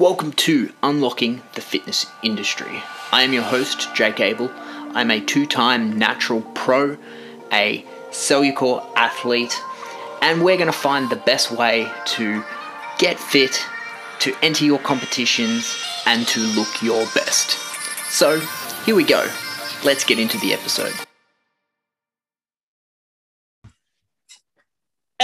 Welcome 0.00 0.32
to 0.32 0.72
Unlocking 0.82 1.42
the 1.56 1.60
Fitness 1.60 2.06
Industry. 2.22 2.82
I 3.12 3.22
am 3.22 3.34
your 3.34 3.42
host, 3.42 3.94
Jake 3.94 4.18
Abel. 4.18 4.50
I'm 4.94 5.10
a 5.10 5.20
two 5.20 5.44
time 5.44 5.98
natural 5.98 6.40
pro, 6.54 6.96
a 7.52 7.84
cellular 8.10 8.82
athlete, 8.96 9.54
and 10.22 10.42
we're 10.42 10.56
going 10.56 10.68
to 10.68 10.72
find 10.72 11.10
the 11.10 11.16
best 11.16 11.50
way 11.50 11.92
to 12.16 12.42
get 12.98 13.20
fit, 13.20 13.62
to 14.20 14.34
enter 14.40 14.64
your 14.64 14.78
competitions, 14.78 15.76
and 16.06 16.26
to 16.28 16.40
look 16.40 16.82
your 16.82 17.04
best. 17.14 17.58
So, 18.08 18.40
here 18.86 18.94
we 18.94 19.04
go. 19.04 19.30
Let's 19.84 20.04
get 20.04 20.18
into 20.18 20.38
the 20.38 20.54
episode. 20.54 20.94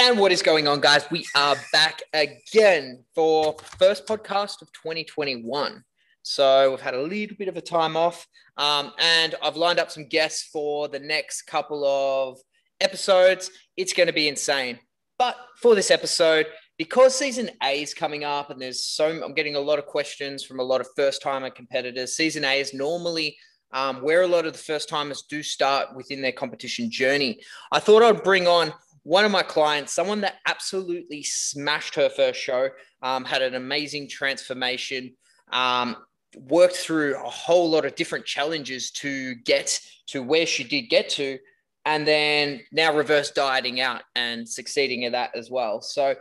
And 0.06 0.20
what 0.20 0.30
is 0.30 0.40
going 0.40 0.68
on, 0.68 0.80
guys? 0.80 1.04
We 1.10 1.26
are 1.34 1.56
back 1.72 2.00
again 2.12 3.02
for 3.12 3.56
first 3.76 4.06
podcast 4.06 4.62
of 4.62 4.72
2021. 4.72 5.82
So 6.22 6.70
we've 6.70 6.80
had 6.80 6.94
a 6.94 7.02
little 7.02 7.36
bit 7.36 7.48
of 7.48 7.56
a 7.56 7.60
time 7.60 7.96
off, 7.96 8.24
um, 8.56 8.92
and 9.00 9.34
I've 9.42 9.56
lined 9.56 9.80
up 9.80 9.90
some 9.90 10.06
guests 10.06 10.48
for 10.52 10.86
the 10.86 11.00
next 11.00 11.42
couple 11.48 11.84
of 11.84 12.38
episodes. 12.80 13.50
It's 13.76 13.92
going 13.92 14.06
to 14.06 14.12
be 14.12 14.28
insane. 14.28 14.78
But 15.18 15.34
for 15.60 15.74
this 15.74 15.90
episode, 15.90 16.46
because 16.78 17.16
season 17.16 17.50
A 17.64 17.82
is 17.82 17.92
coming 17.92 18.22
up, 18.22 18.50
and 18.50 18.62
there's 18.62 18.84
so 18.84 19.20
I'm 19.24 19.34
getting 19.34 19.56
a 19.56 19.60
lot 19.60 19.80
of 19.80 19.86
questions 19.86 20.44
from 20.44 20.60
a 20.60 20.64
lot 20.64 20.80
of 20.80 20.86
first 20.94 21.20
timer 21.20 21.50
competitors. 21.50 22.14
Season 22.14 22.44
A 22.44 22.60
is 22.60 22.72
normally 22.72 23.36
um, 23.72 24.02
where 24.02 24.22
a 24.22 24.28
lot 24.28 24.46
of 24.46 24.52
the 24.52 24.58
first 24.60 24.88
timers 24.88 25.24
do 25.28 25.42
start 25.42 25.96
within 25.96 26.22
their 26.22 26.30
competition 26.30 26.92
journey. 26.92 27.40
I 27.72 27.80
thought 27.80 28.04
I'd 28.04 28.22
bring 28.22 28.46
on 28.46 28.72
one 29.06 29.24
of 29.24 29.30
my 29.30 29.42
clients, 29.42 29.92
someone 29.92 30.20
that 30.20 30.38
absolutely 30.48 31.22
smashed 31.22 31.94
her 31.94 32.08
first 32.08 32.40
show, 32.40 32.68
um, 33.02 33.24
had 33.24 33.40
an 33.40 33.54
amazing 33.54 34.08
transformation, 34.08 35.14
um, 35.52 35.96
worked 36.36 36.74
through 36.74 37.14
a 37.14 37.30
whole 37.30 37.70
lot 37.70 37.84
of 37.84 37.94
different 37.94 38.24
challenges 38.24 38.90
to 38.90 39.36
get 39.36 39.78
to 40.08 40.24
where 40.24 40.44
she 40.44 40.64
did 40.64 40.90
get 40.90 41.08
to, 41.08 41.38
and 41.84 42.04
then 42.04 42.60
now 42.72 42.92
reverse 42.92 43.30
dieting 43.30 43.80
out 43.80 44.02
and 44.16 44.48
succeeding 44.48 45.04
at 45.04 45.12
that 45.12 45.30
as 45.36 45.52
well. 45.52 45.80
So 45.80 46.16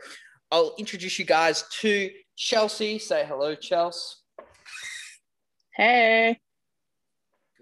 I'll 0.51 0.75
introduce 0.77 1.17
you 1.17 1.25
guys 1.25 1.63
to 1.81 2.11
Chelsea. 2.35 2.99
Say 2.99 3.25
hello, 3.27 3.55
Chelsea. 3.55 4.17
Hey. 5.73 6.39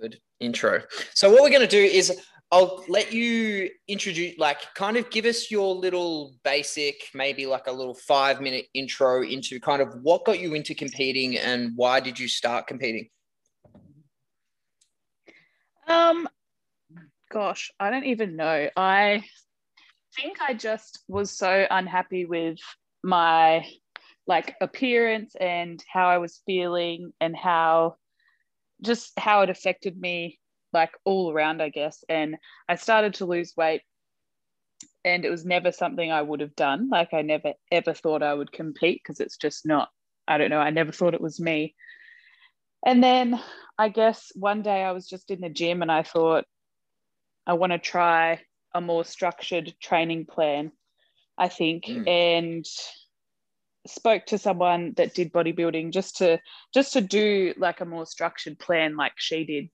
Good 0.02 0.20
intro. 0.42 0.82
So 1.14 1.32
what 1.32 1.44
we're 1.44 1.50
going 1.50 1.62
to 1.62 1.68
do 1.68 1.82
is 1.82 2.20
I'll 2.54 2.86
let 2.88 3.12
you 3.12 3.72
introduce, 3.88 4.38
like, 4.38 4.60
kind 4.76 4.96
of 4.96 5.10
give 5.10 5.26
us 5.26 5.50
your 5.50 5.74
little 5.74 6.36
basic, 6.44 7.10
maybe 7.16 7.48
like 7.48 7.66
a 7.66 7.72
little 7.72 7.96
five 7.96 8.42
minute 8.42 8.68
intro 8.76 9.24
into 9.24 9.60
kind 9.60 9.82
of 9.82 9.92
what 10.04 10.24
got 10.24 10.40
you 10.40 10.54
into 10.54 10.76
competing 10.76 11.36
and 11.36 11.72
why 11.76 12.00
did 12.00 12.20
you 12.20 12.28
start 12.28 12.68
competing? 12.68 13.10
Um, 15.88 16.30
gosh, 17.32 17.72
I 17.80 17.90
don't 17.90 18.06
even 18.06 18.36
know. 18.36 18.70
I 18.78 19.24
think 20.16 20.40
I 20.40 20.54
just 20.54 21.04
was 21.08 21.32
so 21.32 21.66
unhappy 21.72 22.26
with 22.26 22.60
my 23.04 23.66
like 24.28 24.54
appearance 24.62 25.34
and 25.42 25.84
how 25.92 26.08
I 26.08 26.20
was 26.20 26.44
feeling 26.46 27.14
and 27.20 27.36
how 27.36 27.96
just 28.84 29.18
how 29.18 29.42
it 29.42 29.50
affected 29.50 29.98
me 29.98 30.38
like 30.74 30.92
all 31.06 31.32
around, 31.32 31.62
I 31.62 31.70
guess. 31.70 32.04
And 32.10 32.38
I 32.68 32.76
started 32.76 33.16
to 33.16 33.26
lose 33.26 33.54
weight 33.56 33.82
and 35.06 35.26
it 35.26 35.30
was 35.30 35.46
never 35.46 35.72
something 35.72 36.12
I 36.12 36.22
would 36.22 36.40
have 36.40 36.56
done. 36.56 36.90
Like 36.90 37.14
I 37.14 37.22
never 37.22 37.54
ever 37.72 37.94
thought 37.94 38.24
I 38.24 38.34
would 38.34 38.52
compete 38.52 39.02
because 39.04 39.20
it's 39.20 39.38
just 39.38 39.66
not, 39.66 39.90
I 40.28 40.38
don't 40.38 40.50
know, 40.50 40.60
I 40.60 40.70
never 40.70 40.92
thought 40.92 41.14
it 41.14 41.22
was 41.22 41.40
me. 41.40 41.76
And 42.86 43.04
then 43.04 43.40
I 43.78 43.90
guess 43.90 44.32
one 44.36 44.62
day 44.62 44.84
I 44.84 44.92
was 44.92 45.08
just 45.08 45.32
in 45.32 45.42
the 45.42 45.50
gym 45.50 45.82
and 45.82 45.92
I 45.92 46.04
thought, 46.04 46.46
I 47.46 47.54
want 47.54 47.74
to 47.74 47.80
try 47.80 48.42
a 48.74 48.82
more 48.82 49.04
structured 49.04 49.74
training 49.82 50.26
plan, 50.26 50.72
I 51.38 51.50
think. 51.50 51.86
Mm. 51.86 52.08
And 52.08 52.66
spoke 53.86 54.26
to 54.26 54.38
someone 54.38 54.94
that 54.96 55.14
did 55.14 55.34
bodybuilding 55.34 55.92
just 55.92 56.18
to 56.18 56.40
just 56.74 56.94
to 56.94 57.02
do 57.02 57.54
like 57.58 57.82
a 57.82 57.86
more 57.86 58.06
structured 58.06 58.58
plan 58.58 58.96
like 58.96 59.12
she 59.18 59.44
did 59.44 59.70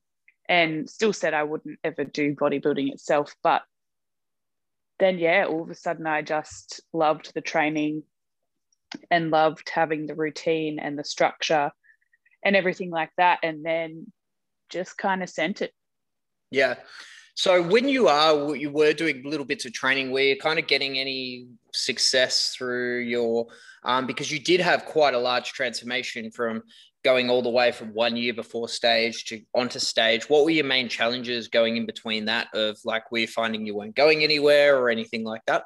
and 0.50 0.90
still 0.90 1.14
said 1.14 1.34
I 1.36 1.44
wouldn't 1.44 1.80
ever 1.84 2.04
do 2.04 2.36
bodybuilding 2.36 2.92
itself. 2.92 3.36
But 3.44 3.62
then, 4.98 5.20
yeah, 5.20 5.46
all 5.48 5.62
of 5.62 5.70
a 5.70 5.76
sudden 5.76 6.08
I 6.08 6.24
just 6.24 6.82
loved 6.92 7.34
the 7.36 7.42
training 7.42 8.04
and 9.12 9.30
loved 9.30 9.70
having 9.70 10.08
the 10.08 10.16
routine 10.16 10.80
and 10.80 10.98
the 10.98 11.04
structure 11.04 11.72
and 12.44 12.56
everything 12.56 12.90
like 12.90 13.12
that. 13.18 13.40
And 13.44 13.64
then 13.64 14.12
just 14.70 14.98
kind 14.98 15.22
of 15.22 15.30
sent 15.30 15.62
it. 15.62 15.72
Yeah. 16.50 16.76
So 17.36 17.62
when 17.62 17.88
you 17.88 18.08
are, 18.08 18.56
you 18.56 18.72
were 18.72 18.92
doing 18.92 19.22
little 19.24 19.46
bits 19.46 19.66
of 19.66 19.72
training, 19.72 20.12
were 20.12 20.20
you 20.20 20.38
kind 20.38 20.60
of 20.60 20.68
getting 20.68 20.98
any 20.98 21.48
success 21.74 22.56
through 22.58 23.02
your, 23.02 23.48
um, 23.84 24.08
because 24.08 24.32
you 24.32 24.40
did 24.40 24.60
have 24.60 24.86
quite 24.86 25.14
a 25.14 25.20
large 25.20 25.54
transformation 25.54 26.32
from 26.32 26.64
going 27.04 27.30
all 27.30 27.42
the 27.42 27.50
way 27.50 27.72
from 27.72 27.94
one 27.94 28.18
year 28.18 28.34
before 28.34 28.68
stage 28.68 29.26
to 29.26 29.42
onto 29.54 29.80
stage? 29.80 30.30
What 30.30 30.46
were 30.46 30.52
your 30.52 30.66
main 30.66 30.90
challenges 30.90 31.48
going 31.48 31.78
in 31.78 31.86
between 31.86 32.26
that 32.26 32.48
of 32.54 32.78
like 32.86 33.12
were 33.12 33.20
you 33.20 33.28
finding 33.28 33.66
you 33.66 33.76
weren't 33.76 33.96
going 33.96 34.24
anywhere 34.24 34.78
or 34.78 34.90
anything 34.90 35.24
like 35.24 35.42
that? 35.48 35.64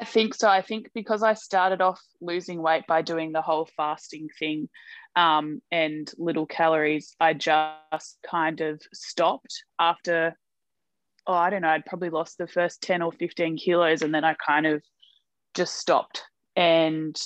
I 0.00 0.04
think 0.04 0.34
so. 0.34 0.48
I 0.48 0.62
think 0.62 0.90
because 0.94 1.22
i 1.22 1.34
started 1.34 1.80
off 1.80 2.00
losing 2.20 2.62
weight 2.62 2.84
by 2.86 3.02
doing 3.02 3.32
the 3.32 3.42
whole 3.42 3.68
fasting 3.76 4.28
thing 4.38 4.68
um, 5.16 5.60
and 5.72 6.08
little 6.18 6.46
calories 6.46 7.16
i 7.18 7.34
just 7.34 8.18
kind 8.24 8.60
of 8.60 8.80
stopped 8.92 9.64
after 9.80 10.36
oh 11.26 11.32
i 11.32 11.50
don't 11.50 11.62
know 11.62 11.70
i'd 11.70 11.84
probably 11.86 12.10
lost 12.10 12.38
the 12.38 12.46
first 12.46 12.80
10 12.82 13.02
or 13.02 13.10
15 13.10 13.56
kilos 13.56 14.02
and 14.02 14.14
then 14.14 14.24
i 14.24 14.34
kind 14.34 14.66
of 14.66 14.80
just 15.58 15.76
stopped. 15.76 16.22
And 16.56 17.16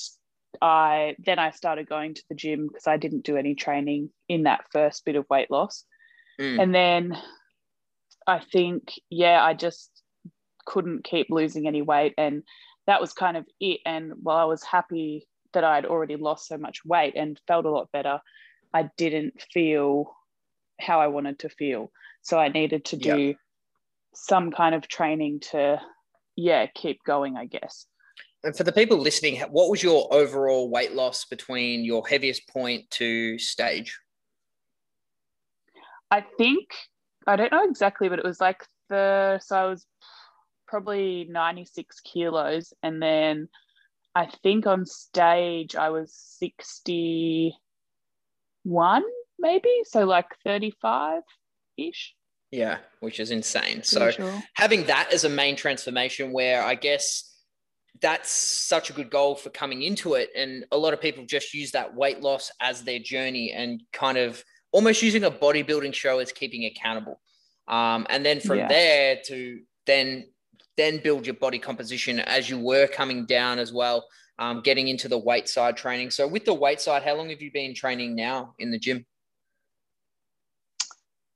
I 0.61 1.17
then 1.19 1.39
I 1.39 1.51
started 1.51 1.89
going 1.89 2.15
to 2.15 2.23
the 2.29 2.35
gym 2.35 2.69
because 2.69 2.87
I 2.87 2.97
didn't 2.97 3.25
do 3.25 3.37
any 3.37 3.55
training 3.55 4.11
in 4.29 4.45
that 4.45 4.65
first 4.73 5.05
bit 5.05 5.17
of 5.17 5.27
weight 5.31 5.51
loss. 5.51 5.85
Mm. 6.41 6.63
And 6.63 6.75
then 6.75 7.19
I 8.27 8.41
think, 8.41 8.93
yeah, 9.11 9.43
I 9.43 9.55
just 9.55 9.91
couldn't 10.65 11.05
keep 11.05 11.29
losing 11.31 11.67
any 11.67 11.83
weight. 11.83 12.15
And 12.19 12.43
that 12.87 13.01
was 13.01 13.13
kind 13.13 13.37
of 13.37 13.47
it. 13.61 13.81
And 13.87 14.13
while 14.23 14.39
I 14.39 14.45
was 14.45 14.63
happy 14.63 15.27
that 15.53 15.65
I'd 15.65 15.87
already 15.87 16.17
lost 16.17 16.49
so 16.49 16.59
much 16.59 16.85
weight 16.85 17.15
and 17.17 17.41
felt 17.47 17.67
a 17.67 17.71
lot 17.71 17.93
better, 17.93 18.21
I 18.73 18.89
didn't 18.97 19.43
feel 19.53 20.15
how 20.81 21.01
I 21.01 21.09
wanted 21.09 21.41
to 21.41 21.49
feel. 21.49 21.91
So 22.23 22.39
I 22.39 22.49
needed 22.49 22.85
to 22.87 22.97
do 22.97 23.19
yep. 23.19 23.37
some 24.15 24.51
kind 24.51 24.75
of 24.75 24.89
training 24.89 25.41
to, 25.51 25.81
yeah, 26.37 26.67
keep 26.75 27.01
going, 27.05 27.37
I 27.37 27.47
guess. 27.47 27.87
And 28.45 28.57
for 28.57 28.65
the 28.65 28.73
people 28.73 28.99
listening, 28.99 29.41
what 29.51 29.71
was 29.71 29.83
your 29.83 30.13
overall 30.13 30.69
weight 30.69 30.95
loss 30.95 31.25
between 31.25 31.85
your 31.85 32.07
heaviest 32.07 32.49
point 32.49 32.91
to 32.93 33.39
stage? 33.39 33.99
I 36.11 36.25
think 36.37 36.69
I 37.27 37.37
don't 37.37 37.53
know 37.53 37.65
exactly, 37.65 38.09
but 38.09 38.19
it 38.19 38.25
was 38.25 38.41
like 38.41 38.67
the 38.89 39.39
so 39.43 39.57
I 39.57 39.67
was 39.67 39.87
probably 40.67 41.29
96 41.31 42.01
kilos, 42.01 42.73
and 42.83 43.01
then 43.01 43.49
I 44.15 44.27
think 44.43 44.67
on 44.67 44.85
stage 44.87 45.77
I 45.77 45.91
was 45.91 46.13
61, 46.39 49.03
maybe 49.39 49.71
so 49.85 50.05
like 50.05 50.27
35 50.45 51.23
ish. 51.79 52.15
Yeah, 52.51 52.79
which 53.01 53.21
is 53.21 53.31
insane. 53.31 53.83
so 53.83 54.11
sure. 54.11 54.43
having 54.55 54.85
that 54.87 55.11
as 55.13 55.25
a 55.25 55.31
main 55.31 55.57
transformation, 55.57 56.33
where 56.33 56.63
I 56.63 56.75
guess 56.75 57.32
that's 58.01 58.31
such 58.31 58.91
a 58.91 58.93
good 58.93 59.11
goal 59.11 59.35
for 59.35 59.51
coming 59.51 59.83
into 59.83 60.15
it. 60.15 60.31
And 60.37 60.65
a 60.73 60.79
lot 60.79 60.93
of 60.93 61.01
people 61.01 61.25
just 61.25 61.55
use 61.55 61.71
that 61.73 61.95
weight 61.95 62.21
loss 62.21 62.51
as 62.61 62.83
their 62.83 62.99
journey 62.99 63.53
and 63.53 63.83
kind 63.93 64.19
of 64.19 64.43
almost 64.73 65.03
using 65.03 65.25
a 65.25 65.31
bodybuilding 65.31 65.95
show 65.95 66.19
as 66.19 66.33
keeping 66.33 66.65
accountable. 66.65 67.21
Um, 67.69 68.07
and 68.11 68.25
then 68.25 68.41
from 68.41 68.59
yeah. 68.59 68.69
there 68.69 69.19
to 69.27 69.61
then 69.87 70.27
then 70.77 71.01
build 71.03 71.27
your 71.27 71.35
body 71.35 71.59
composition 71.59 72.19
as 72.21 72.49
you 72.49 72.59
were 72.59 72.87
coming 72.87 73.27
down 73.27 73.59
as 73.59 73.73
well, 73.73 74.07
um, 74.39 74.63
getting 74.63 74.89
into 74.89 75.07
the 75.07 75.19
weight 75.19 75.49
side 75.49 75.77
training. 75.77 76.11
So 76.11 76.27
with 76.27 76.45
the 76.47 76.55
weight 76.55 76.81
side, 76.81 77.03
how 77.03 77.15
long 77.15 77.29
have 77.29 77.43
you 77.43 77.53
been 77.53 77.75
training 77.75 78.17
now 78.17 78.55
in 78.59 78.71
the 78.71 78.79
gym? 78.79 79.05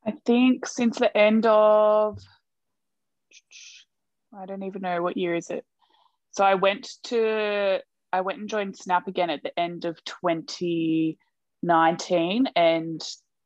I 0.07 0.13
think 0.25 0.67
since 0.67 0.99
the 0.99 1.15
end 1.17 1.47
of 1.47 2.19
I 4.37 4.47
don't 4.47 4.63
even 4.63 4.83
know 4.83 5.03
what 5.03 5.17
year 5.17 5.35
is 5.35 5.51
it. 5.51 5.65
So 6.37 6.45
I 6.45 6.55
went 6.55 6.89
to 7.05 7.81
I 8.13 8.21
went 8.21 8.39
and 8.39 8.49
joined 8.49 8.77
Snap 8.77 9.09
again 9.09 9.31
at 9.31 9.43
the 9.43 9.59
end 9.59 9.87
of 9.87 9.99
2019 10.05 12.47
and 12.55 13.03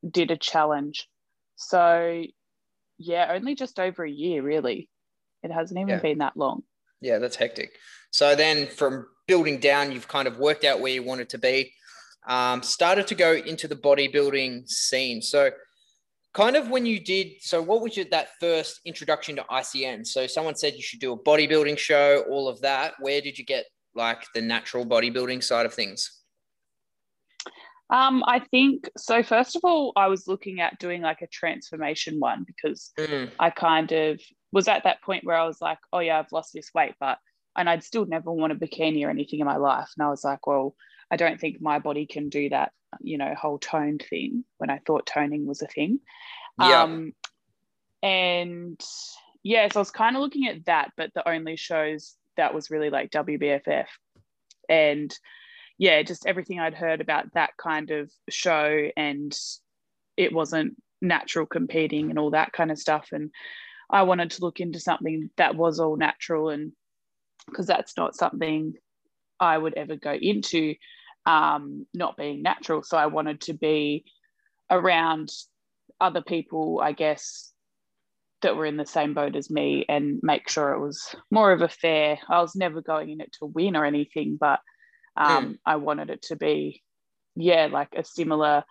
did 0.09 0.31
a 0.31 0.37
challenge. 0.37 1.07
So 1.55 2.23
yeah, 2.97 3.31
only 3.33 3.55
just 3.55 3.79
over 3.79 4.03
a 4.03 4.11
year 4.11 4.43
really. 4.43 4.89
It 5.41 5.51
hasn't 5.51 5.79
even 5.79 5.89
yeah. 5.89 5.99
been 5.99 6.17
that 6.19 6.35
long. 6.35 6.63
Yeah, 6.99 7.17
that's 7.17 7.37
hectic. 7.37 7.71
So 8.11 8.35
then 8.35 8.67
from 8.67 9.07
building 9.27 9.59
down, 9.59 9.91
you've 9.91 10.07
kind 10.07 10.27
of 10.27 10.37
worked 10.37 10.65
out 10.65 10.81
where 10.81 10.91
you 10.91 11.01
wanted 11.01 11.29
to 11.29 11.37
be, 11.37 11.73
um, 12.27 12.61
started 12.61 13.07
to 13.07 13.15
go 13.15 13.33
into 13.33 13.67
the 13.67 13.75
bodybuilding 13.75 14.67
scene. 14.67 15.21
So, 15.21 15.51
kind 16.33 16.55
of 16.55 16.69
when 16.69 16.85
you 16.85 16.99
did, 16.99 17.33
so 17.39 17.61
what 17.61 17.81
was 17.81 17.95
your, 17.97 18.05
that 18.11 18.29
first 18.39 18.81
introduction 18.85 19.35
to 19.37 19.43
ICN? 19.43 20.05
So, 20.05 20.27
someone 20.27 20.55
said 20.55 20.73
you 20.75 20.81
should 20.81 20.99
do 20.99 21.13
a 21.13 21.19
bodybuilding 21.19 21.77
show, 21.77 22.23
all 22.29 22.47
of 22.47 22.61
that. 22.61 22.93
Where 22.99 23.21
did 23.21 23.37
you 23.37 23.45
get 23.45 23.65
like 23.95 24.23
the 24.33 24.41
natural 24.41 24.85
bodybuilding 24.85 25.43
side 25.43 25.65
of 25.65 25.73
things? 25.73 26.21
Um, 27.89 28.23
I 28.25 28.39
think 28.39 28.89
so. 28.97 29.21
First 29.21 29.57
of 29.57 29.63
all, 29.65 29.91
I 29.97 30.07
was 30.07 30.25
looking 30.25 30.61
at 30.61 30.79
doing 30.79 31.01
like 31.01 31.21
a 31.21 31.27
transformation 31.27 32.19
one 32.19 32.45
because 32.47 32.91
mm. 32.97 33.29
I 33.37 33.49
kind 33.49 33.91
of 33.91 34.21
was 34.53 34.69
at 34.69 34.85
that 34.85 35.01
point 35.01 35.25
where 35.25 35.35
I 35.35 35.45
was 35.45 35.59
like, 35.59 35.79
oh 35.91 35.99
yeah, 35.99 36.17
I've 36.17 36.31
lost 36.31 36.53
this 36.53 36.71
weight, 36.73 36.95
but 37.01 37.17
and 37.57 37.69
I'd 37.69 37.83
still 37.83 38.05
never 38.05 38.31
want 38.31 38.53
a 38.53 38.55
bikini 38.55 39.05
or 39.05 39.09
anything 39.09 39.39
in 39.39 39.45
my 39.45 39.57
life. 39.57 39.89
And 39.97 40.05
I 40.05 40.09
was 40.09 40.23
like, 40.23 40.47
well, 40.47 40.73
I 41.11 41.17
don't 41.17 41.39
think 41.39 41.61
my 41.61 41.79
body 41.79 42.05
can 42.05 42.29
do 42.29 42.49
that, 42.49 42.71
you 43.01 43.17
know, 43.17 43.35
whole 43.35 43.59
toned 43.59 44.05
thing 44.09 44.45
when 44.57 44.69
I 44.69 44.79
thought 44.85 45.05
toning 45.05 45.45
was 45.45 45.61
a 45.61 45.67
thing. 45.67 45.99
Yeah. 46.59 46.83
Um, 46.83 47.13
and 48.01 48.81
yeah, 49.43 49.67
so 49.69 49.79
I 49.79 49.81
was 49.81 49.91
kind 49.91 50.15
of 50.15 50.21
looking 50.21 50.47
at 50.47 50.65
that, 50.65 50.91
but 50.95 51.11
the 51.13 51.27
only 51.27 51.57
shows 51.57 52.15
that 52.37 52.53
was 52.53 52.71
really 52.71 52.89
like 52.89 53.11
WBFF. 53.11 53.87
And 54.69 55.13
yeah, 55.77 56.01
just 56.03 56.25
everything 56.25 56.59
I'd 56.59 56.75
heard 56.75 57.01
about 57.01 57.33
that 57.33 57.57
kind 57.57 57.91
of 57.91 58.09
show 58.29 58.89
and 58.95 59.37
it 60.15 60.31
wasn't 60.31 60.75
natural 61.01 61.45
competing 61.45 62.09
and 62.09 62.19
all 62.19 62.31
that 62.31 62.53
kind 62.53 62.71
of 62.71 62.79
stuff. 62.79 63.09
And 63.11 63.31
I 63.89 64.03
wanted 64.03 64.31
to 64.31 64.41
look 64.41 64.59
into 64.59 64.79
something 64.79 65.29
that 65.37 65.55
was 65.55 65.79
all 65.79 65.97
natural 65.97 66.49
and 66.49 66.71
because 67.47 67.65
that's 67.65 67.97
not 67.97 68.15
something 68.15 68.75
I 69.39 69.57
would 69.57 69.73
ever 69.73 69.95
go 69.95 70.13
into, 70.13 70.75
um, 71.25 71.85
not 71.93 72.17
being 72.17 72.41
natural. 72.41 72.83
So 72.83 72.97
I 72.97 73.07
wanted 73.07 73.41
to 73.41 73.53
be 73.53 74.05
around 74.69 75.29
other 75.99 76.21
people, 76.21 76.79
I 76.81 76.93
guess, 76.93 77.51
that 78.41 78.55
were 78.55 78.65
in 78.65 78.77
the 78.77 78.85
same 78.85 79.13
boat 79.13 79.35
as 79.35 79.49
me 79.49 79.85
and 79.87 80.19
make 80.23 80.49
sure 80.49 80.73
it 80.73 80.79
was 80.79 81.15
more 81.29 81.51
of 81.51 81.61
a 81.61 81.69
fair. 81.69 82.17
I 82.27 82.41
was 82.41 82.55
never 82.55 82.81
going 82.81 83.09
in 83.09 83.21
it 83.21 83.31
to 83.39 83.45
win 83.45 83.75
or 83.75 83.85
anything, 83.85 84.37
but 84.39 84.59
um, 85.15 85.45
mm. 85.45 85.57
I 85.65 85.75
wanted 85.75 86.09
it 86.09 86.23
to 86.23 86.35
be, 86.35 86.81
yeah, 87.35 87.67
like 87.71 87.89
a 87.95 88.03
similar 88.03 88.63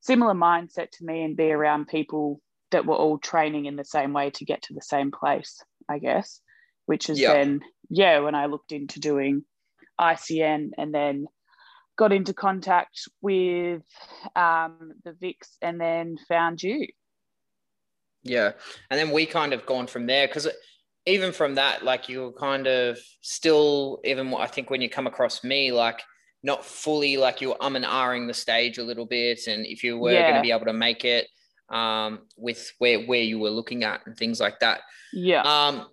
similar 0.00 0.34
mindset 0.34 0.90
to 0.92 1.04
me 1.04 1.22
and 1.22 1.36
be 1.36 1.50
around 1.50 1.88
people 1.88 2.40
that 2.70 2.86
were 2.86 2.94
all 2.94 3.18
training 3.18 3.66
in 3.66 3.76
the 3.76 3.84
same 3.84 4.12
way 4.12 4.30
to 4.30 4.44
get 4.44 4.62
to 4.62 4.74
the 4.74 4.82
same 4.82 5.10
place, 5.10 5.62
I 5.88 5.98
guess, 5.98 6.40
which 6.86 7.10
is 7.10 7.18
yep. 7.18 7.34
then, 7.34 7.60
yeah, 7.88 8.20
when 8.20 8.34
I 8.34 8.46
looked 8.46 8.72
into 8.72 9.00
doing 9.00 9.44
ICN 10.00 10.70
and 10.78 10.94
then 10.94 11.26
got 11.96 12.12
into 12.12 12.34
contact 12.34 13.08
with 13.22 13.82
um, 14.34 14.92
the 15.04 15.12
VIX 15.12 15.56
and 15.62 15.80
then 15.80 16.18
found 16.28 16.62
you. 16.62 16.86
Yeah. 18.22 18.52
And 18.90 18.98
then 18.98 19.10
we 19.12 19.26
kind 19.26 19.52
of 19.52 19.66
gone 19.66 19.86
from 19.86 20.06
there 20.06 20.26
because 20.26 20.48
even 21.06 21.32
from 21.32 21.54
that, 21.54 21.84
like 21.84 22.08
you 22.08 22.22
were 22.22 22.32
kind 22.32 22.66
of 22.66 22.98
still, 23.20 24.00
even 24.04 24.34
I 24.34 24.46
think 24.46 24.70
when 24.70 24.82
you 24.82 24.90
come 24.90 25.06
across 25.06 25.44
me, 25.44 25.72
like 25.72 26.02
not 26.42 26.64
fully 26.64 27.16
like 27.16 27.40
you 27.40 27.50
were 27.50 27.62
um 27.64 27.76
and 27.76 27.84
ahhing 27.84 28.26
the 28.26 28.34
stage 28.34 28.78
a 28.78 28.84
little 28.84 29.06
bit. 29.06 29.46
And 29.46 29.64
if 29.64 29.82
you 29.82 29.98
were 29.98 30.12
yeah. 30.12 30.30
going 30.30 30.34
to 30.36 30.42
be 30.42 30.52
able 30.52 30.66
to 30.66 30.72
make 30.72 31.04
it 31.04 31.28
um, 31.68 32.20
with 32.36 32.72
where, 32.78 33.00
where 33.04 33.22
you 33.22 33.38
were 33.38 33.50
looking 33.50 33.84
at 33.84 34.06
and 34.06 34.16
things 34.16 34.40
like 34.40 34.58
that. 34.60 34.80
Yeah. 35.12 35.42
Um, 35.42 35.86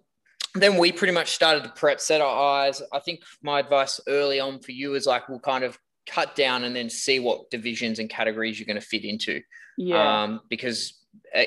then 0.56 0.78
we 0.78 0.92
pretty 0.92 1.14
much 1.14 1.32
started 1.32 1.64
to 1.64 1.70
prep, 1.72 2.00
set 2.00 2.22
our 2.22 2.62
eyes. 2.62 2.82
I 2.92 3.00
think 3.00 3.22
my 3.42 3.60
advice 3.60 4.00
early 4.08 4.40
on 4.40 4.60
for 4.60 4.72
you 4.72 4.94
is 4.94 5.08
like, 5.08 5.28
we'll 5.28 5.40
kind 5.40 5.64
of 5.64 5.78
cut 6.08 6.36
down 6.36 6.64
and 6.64 6.76
then 6.76 6.90
see 6.90 7.20
what 7.20 7.50
divisions 7.50 8.00
and 8.00 8.10
categories 8.10 8.60
you're 8.60 8.68
going 8.68 8.80
to 8.80 8.86
fit 8.86 9.06
into. 9.06 9.42
Yeah. 9.78 10.24
Um, 10.24 10.42
because 10.50 11.00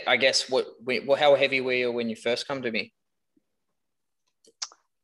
I 0.06 0.16
guess 0.16 0.48
what, 0.48 0.66
well, 0.84 1.16
how 1.16 1.34
heavy 1.34 1.60
were 1.60 1.72
you 1.72 1.92
when 1.92 2.08
you 2.08 2.16
first 2.16 2.48
come 2.48 2.62
to 2.62 2.70
me? 2.70 2.92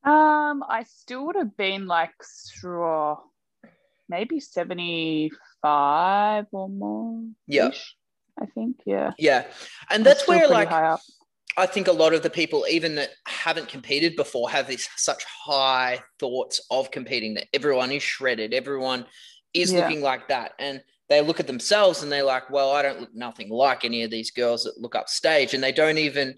Um, 0.05 0.65
I 0.69 0.85
still 0.89 1.27
would 1.27 1.37
have 1.37 1.57
been 1.57 1.87
like, 1.87 2.13
straw, 2.23 3.19
maybe 4.09 4.41
75 4.41 6.47
or 6.53 6.69
more. 6.69 7.23
Yeah. 7.47 7.71
I 8.41 8.47
think. 8.47 8.81
Yeah. 8.87 9.13
Yeah. 9.19 9.45
And 9.91 10.05
that's 10.05 10.27
where 10.27 10.49
like 10.49 10.71
I 11.57 11.67
think 11.67 11.87
a 11.87 11.93
lot 11.93 12.15
of 12.15 12.23
the 12.23 12.31
people, 12.31 12.65
even 12.69 12.95
that 12.95 13.11
haven't 13.27 13.69
competed 13.69 14.17
before, 14.17 14.51
have 14.51 14.67
this 14.67 14.89
such 14.97 15.23
high 15.25 16.01
thoughts 16.19 16.61
of 16.71 16.91
competing 16.91 17.35
that 17.35 17.49
everyone 17.53 17.93
is 17.93 18.03
shredded, 18.03 18.55
everyone 18.55 19.05
is 19.55 19.73
yeah. 19.73 19.81
looking 19.81 20.03
like 20.03 20.29
that. 20.29 20.53
And 20.59 20.83
they 21.09 21.21
look 21.21 21.41
at 21.41 21.47
themselves 21.47 22.03
and 22.03 22.11
they're 22.11 22.23
like, 22.23 22.49
well, 22.51 22.73
I 22.73 22.83
don't 22.83 23.01
look 23.01 23.15
nothing 23.15 23.51
like 23.51 23.85
any 23.85 24.03
of 24.03 24.11
these 24.11 24.31
girls 24.31 24.65
that 24.65 24.79
look 24.79 24.95
up 24.95 25.09
stage. 25.09 25.53
And 25.55 25.63
they 25.63 25.73
don't 25.73 25.99
even 25.99 26.37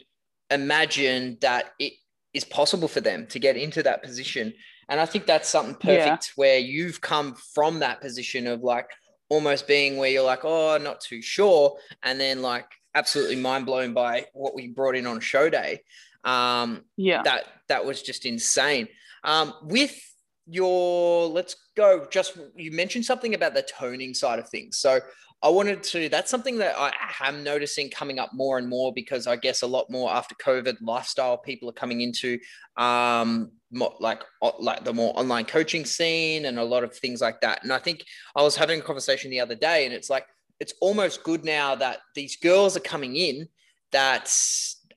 imagine 0.51 1.39
that 1.41 1.73
it 1.79 1.93
is 2.33 2.45
possible 2.45 2.89
for 2.89 3.01
them 3.01 3.27
to 3.29 3.39
get 3.39 3.57
into 3.57 3.83
that 3.85 4.03
position. 4.03 4.53
And 4.89 5.01
I 5.01 5.07
think 5.07 5.27
that's 5.27 5.49
something 5.49 5.77
perfect 5.77 6.27
yeah. 6.27 6.33
where 6.35 6.59
you've 6.59 7.01
come 7.01 7.37
from 7.55 7.79
that 7.79 8.01
position 8.01 8.47
of 8.47 8.63
like 8.63 8.91
almost 9.29 9.67
being 9.67 9.97
where 9.97 10.11
you're 10.11 10.25
like, 10.25 10.45
oh, 10.45 10.79
not 10.79 11.01
too 11.01 11.23
sure. 11.23 11.77
And 12.03 12.21
then 12.21 12.43
like 12.43 12.67
absolutely 12.95 13.37
mind 13.37 13.67
blown 13.67 13.95
by 13.95 14.27
what 14.33 14.55
we 14.55 14.69
brought 14.69 14.97
in 14.97 15.07
on 15.07 15.21
show 15.21 15.49
day. 15.49 15.83
Um, 16.25 16.85
yeah. 16.97 17.23
That, 17.23 17.45
that 17.69 17.85
was 17.85 18.03
just 18.03 18.27
insane. 18.27 18.89
Um, 19.23 19.55
with 19.63 19.99
your, 20.47 21.27
let's 21.29 21.57
go, 21.77 22.07
just 22.11 22.39
you 22.55 22.71
mentioned 22.71 23.05
something 23.05 23.35
about 23.35 23.55
the 23.55 23.63
toning 23.63 24.15
side 24.15 24.39
of 24.39 24.49
things. 24.49 24.79
So 24.79 25.01
I 25.43 25.49
wanted 25.49 25.83
to, 25.85 26.09
that's 26.09 26.31
something 26.31 26.59
that 26.59 26.75
I 26.79 26.93
am 27.21 27.45
noticing 27.45 27.91
coming 27.91 28.19
up 28.19 28.31
more 28.33 28.57
and 28.59 28.69
more 28.69 28.93
because 28.95 29.27
I 29.27 29.37
guess 29.37 29.63
a 29.63 29.67
lot 29.67 29.91
more 29.91 30.11
after 30.11 30.35
COVID 30.37 30.77
lifestyle 30.81 31.37
people 31.37 31.69
are 31.69 31.73
coming 31.73 32.01
into 32.01 32.39
um, 32.77 33.53
more, 33.71 33.95
like, 34.01 34.23
like 34.59 34.85
the 34.85 34.93
more 34.93 35.19
online 35.19 35.45
coaching 35.45 35.85
scene 35.85 36.47
and 36.47 36.59
a 36.59 36.65
lot 36.65 36.85
of 36.85 36.97
things 36.97 37.21
like 37.21 37.41
that. 37.43 37.63
And 37.63 37.73
I 37.73 37.79
think 37.79 38.05
I 38.35 38.43
was 38.43 38.57
having 38.57 38.81
a 38.81 38.83
conversation 38.83 39.31
the 39.31 39.41
other 39.41 39.55
day 39.55 39.85
and 39.85 39.93
it's 39.93 40.09
like, 40.09 40.27
it's 40.61 40.75
almost 40.81 41.25
good 41.25 41.45
now 41.45 41.75
that 41.75 41.99
these 42.15 42.37
girls 42.37 42.77
are 42.77 42.81
coming 42.81 43.17
in 43.17 43.49
that 43.93 44.29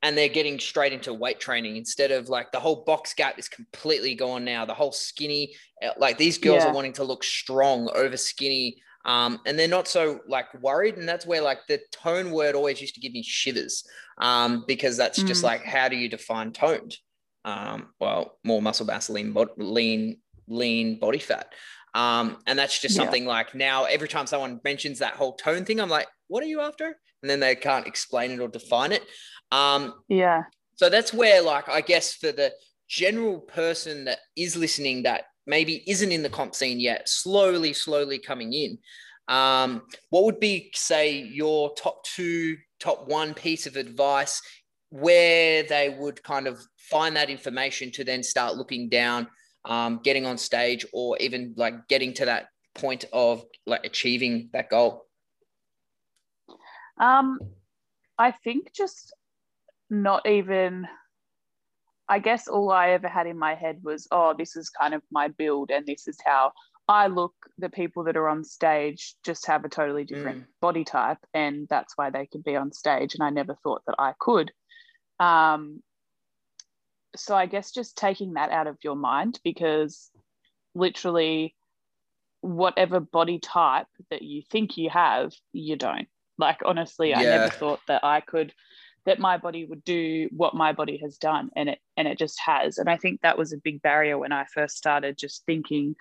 and 0.04 0.18
they're 0.18 0.28
getting 0.28 0.60
straight 0.60 0.94
into 0.94 1.14
weight 1.14 1.40
training 1.40 1.78
instead 1.78 2.12
of 2.12 2.30
like 2.30 2.52
the 2.52 2.60
whole 2.60 2.84
box 2.86 3.14
gap 3.14 3.40
is 3.40 3.50
completely 3.50 4.16
gone 4.16 4.46
now. 4.46 4.66
The 4.66 4.74
whole 4.74 4.92
skinny, 4.92 5.56
like 5.98 6.18
these 6.18 6.38
girls 6.38 6.64
yeah. 6.64 6.70
are 6.70 6.74
wanting 6.74 6.94
to 6.94 7.04
look 7.04 7.24
strong 7.24 7.90
over 7.96 8.18
skinny 8.18 8.78
um, 9.08 9.40
and 9.46 9.58
they're 9.58 9.68
not 9.68 9.88
so 9.88 10.20
like 10.28 10.54
worried. 10.62 10.98
And 10.98 11.08
that's 11.08 11.26
where 11.26 11.42
like 11.42 11.60
the 11.68 11.80
tone 11.92 12.32
word 12.32 12.56
always 12.56 12.82
used 12.82 12.94
to 12.96 13.00
give 13.00 13.14
me 13.14 13.24
shivers 13.24 13.88
um, 14.20 14.66
because 14.68 14.98
that's 14.98 15.24
mm. 15.24 15.28
just 15.28 15.44
like, 15.44 15.64
how 15.64 15.88
do 15.88 15.96
you 15.96 16.10
define 16.10 16.52
toned? 16.52 16.98
Um, 17.46 17.88
well, 18.00 18.38
more 18.44 18.62
muscle 18.62 18.86
mass, 18.86 19.10
lean, 19.10 19.34
lean, 19.58 20.18
lean 20.48 21.00
body 21.00 21.20
fat. 21.20 21.54
Um, 21.94 22.38
and 22.46 22.60
that's 22.60 22.80
just 22.80 22.96
something 22.96 23.24
yeah. 23.24 23.30
like 23.30 23.56
now 23.56 23.86
every 23.86 24.10
time 24.10 24.28
someone 24.28 24.60
mentions 24.64 25.00
that 25.00 25.16
whole 25.16 25.34
tone 25.34 25.64
thing, 25.64 25.80
I'm 25.80 25.90
like, 25.90 26.08
what 26.28 26.44
are 26.44 26.48
you 26.48 26.60
after? 26.60 26.98
And 27.24 27.30
then 27.30 27.40
they 27.40 27.56
can't 27.56 27.88
explain 27.88 28.32
it 28.32 28.40
or 28.40 28.50
define 28.50 28.92
it. 28.92 29.04
Um, 29.52 29.94
yeah. 30.08 30.44
So 30.76 30.90
that's 30.90 31.14
where, 31.14 31.42
like, 31.42 31.70
I 31.70 31.82
guess 31.82 32.14
for 32.14 32.32
the 32.32 32.54
general 32.88 33.40
person 33.40 34.06
that 34.06 34.20
is 34.36 34.56
listening 34.56 35.04
that 35.04 35.26
maybe 35.46 35.84
isn't 35.88 36.12
in 36.12 36.24
the 36.24 36.30
comp 36.30 36.54
scene 36.54 36.80
yet, 36.80 37.08
slowly, 37.10 37.74
slowly 37.74 38.20
coming 38.20 38.54
in. 38.54 38.78
Um, 39.28 39.84
what 40.10 40.24
would 40.26 40.40
be, 40.40 40.72
say, 40.74 41.18
your 41.18 41.74
top 41.76 42.04
two, 42.04 42.58
top 42.80 43.08
one 43.08 43.34
piece 43.34 43.66
of 43.66 43.76
advice 43.76 44.42
where 44.90 45.64
they 45.64 45.90
would 45.90 46.24
kind 46.24 46.48
of 46.48 46.62
find 46.78 47.16
that 47.16 47.30
information 47.30 47.92
to 47.92 48.04
then 48.04 48.24
start 48.24 48.56
looking 48.56 48.88
down, 48.88 49.28
um, 49.66 50.00
getting 50.04 50.26
on 50.26 50.38
stage, 50.38 50.86
or 50.94 51.18
even 51.18 51.54
like 51.58 51.88
getting 51.88 52.14
to 52.14 52.26
that 52.26 52.48
point 52.76 53.06
of 53.12 53.44
like 53.66 53.86
achieving 53.86 54.50
that 54.54 54.70
goal? 54.70 55.06
Um, 57.00 57.40
I 58.18 58.32
think 58.32 58.72
just 58.74 59.14
not 59.90 60.28
even 60.28 60.88
I 62.10 62.20
guess 62.20 62.48
all 62.48 62.72
I 62.72 62.92
ever 62.92 63.08
had 63.08 63.28
in 63.28 63.38
my 63.38 63.56
head 63.56 63.80
was, 63.84 64.08
oh, 64.12 64.34
this 64.38 64.56
is 64.56 64.70
kind 64.70 64.94
of 64.94 65.02
my 65.12 65.28
build 65.28 65.72
and 65.72 65.86
this 65.86 66.08
is 66.08 66.18
how 66.26 66.54
I 66.88 67.08
look. 67.08 67.34
The 67.58 67.70
people 67.70 68.06
that 68.06 68.16
are 68.16 68.30
on 68.30 68.44
stage 68.44 69.16
just 69.26 69.46
have 69.48 69.66
a 69.66 69.70
totally 69.70 70.06
different 70.06 70.44
mm. 70.44 70.48
body 70.62 70.86
type, 70.86 71.18
and 71.34 71.68
that's 71.70 71.98
why 71.98 72.10
they 72.10 72.28
could 72.28 72.44
be 72.44 72.56
on 72.56 72.72
stage. 72.72 73.14
And 73.14 73.24
I 73.24 73.30
never 73.30 73.56
thought 73.62 73.82
that 73.88 73.96
I 74.00 74.14
could. 74.20 74.52
Um, 75.20 75.82
so 77.16 77.36
I 77.36 77.46
guess 77.46 77.72
just 77.72 77.98
taking 77.98 78.34
that 78.34 78.52
out 78.52 78.68
of 78.68 78.78
your 78.84 78.96
mind 78.96 79.40
because 79.44 80.10
literally, 80.76 81.56
whatever 82.42 83.02
body 83.02 83.40
type 83.40 83.88
that 84.12 84.22
you 84.22 84.44
think 84.50 84.78
you 84.78 84.90
have, 84.90 85.34
you 85.52 85.76
don't. 85.76 86.08
Like, 86.38 86.60
honestly, 86.64 87.10
yeah. 87.10 87.20
I 87.20 87.24
never 87.24 87.50
thought 87.50 87.80
that 87.88 88.06
I 88.06 88.22
could 88.22 88.54
that 89.08 89.20
my 89.20 89.38
body 89.38 89.66
would 89.66 89.84
do 89.86 90.28
what 90.32 90.54
my 90.54 90.74
body 90.74 90.98
has 91.02 91.18
done 91.18 91.50
and 91.56 91.70
it 91.70 91.80
and 91.96 92.08
it 92.08 92.20
just 92.20 92.40
has. 92.46 92.78
And 92.78 92.90
i 92.90 92.98
think 92.98 93.22
that 93.22 93.38
was 93.38 93.54
a 93.54 93.58
big 93.58 93.82
barrier 93.82 94.18
when 94.20 94.32
i 94.32 94.46
first 94.54 94.78
started 94.78 95.18
just 95.18 95.46
thinking 95.46 95.96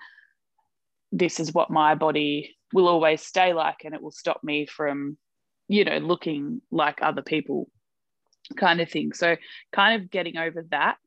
this 1.11 1.39
is 1.39 1.53
what 1.53 1.71
my 1.71 1.95
body 1.95 2.55
will 2.73 2.87
always 2.87 3.21
stay 3.21 3.53
like 3.53 3.85
and 3.85 3.95
it 3.95 4.01
will 4.01 4.11
stop 4.11 4.43
me 4.43 4.65
from 4.65 5.17
you 5.69 5.85
know 5.85 5.97
looking 5.97 6.61
like 6.69 6.99
other 7.01 7.21
people 7.21 7.69
kind 8.55 8.79
of 8.81 8.89
thing. 8.89 9.13
So 9.13 9.35
kind 9.71 10.01
of 10.01 10.09
getting 10.09 10.37
over 10.37 10.65
that 10.71 10.97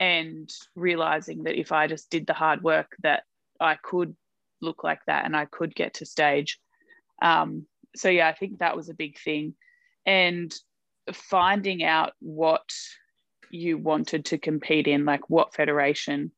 and 0.00 0.50
realizing 0.76 1.44
that 1.44 1.58
if 1.58 1.72
i 1.72 1.88
just 1.88 2.08
did 2.08 2.26
the 2.26 2.32
hard 2.32 2.62
work 2.62 2.94
that 3.02 3.24
i 3.60 3.74
could 3.74 4.14
look 4.60 4.84
like 4.84 5.00
that 5.06 5.24
and 5.24 5.36
i 5.36 5.44
could 5.44 5.74
get 5.74 5.94
to 5.94 6.06
stage. 6.06 6.60
Um, 7.20 7.66
so 7.96 8.08
yeah 8.08 8.28
i 8.28 8.32
think 8.32 8.58
that 8.58 8.76
was 8.76 8.88
a 8.88 8.94
big 8.94 9.18
thing. 9.18 9.54
And 10.06 10.54
finding 11.12 11.82
out 11.84 12.12
what 12.20 12.68
you 13.50 13.78
wanted 13.78 14.24
to 14.26 14.38
compete 14.38 14.86
in 14.86 15.04
like 15.04 15.28
what 15.30 15.54
federation 15.54 16.30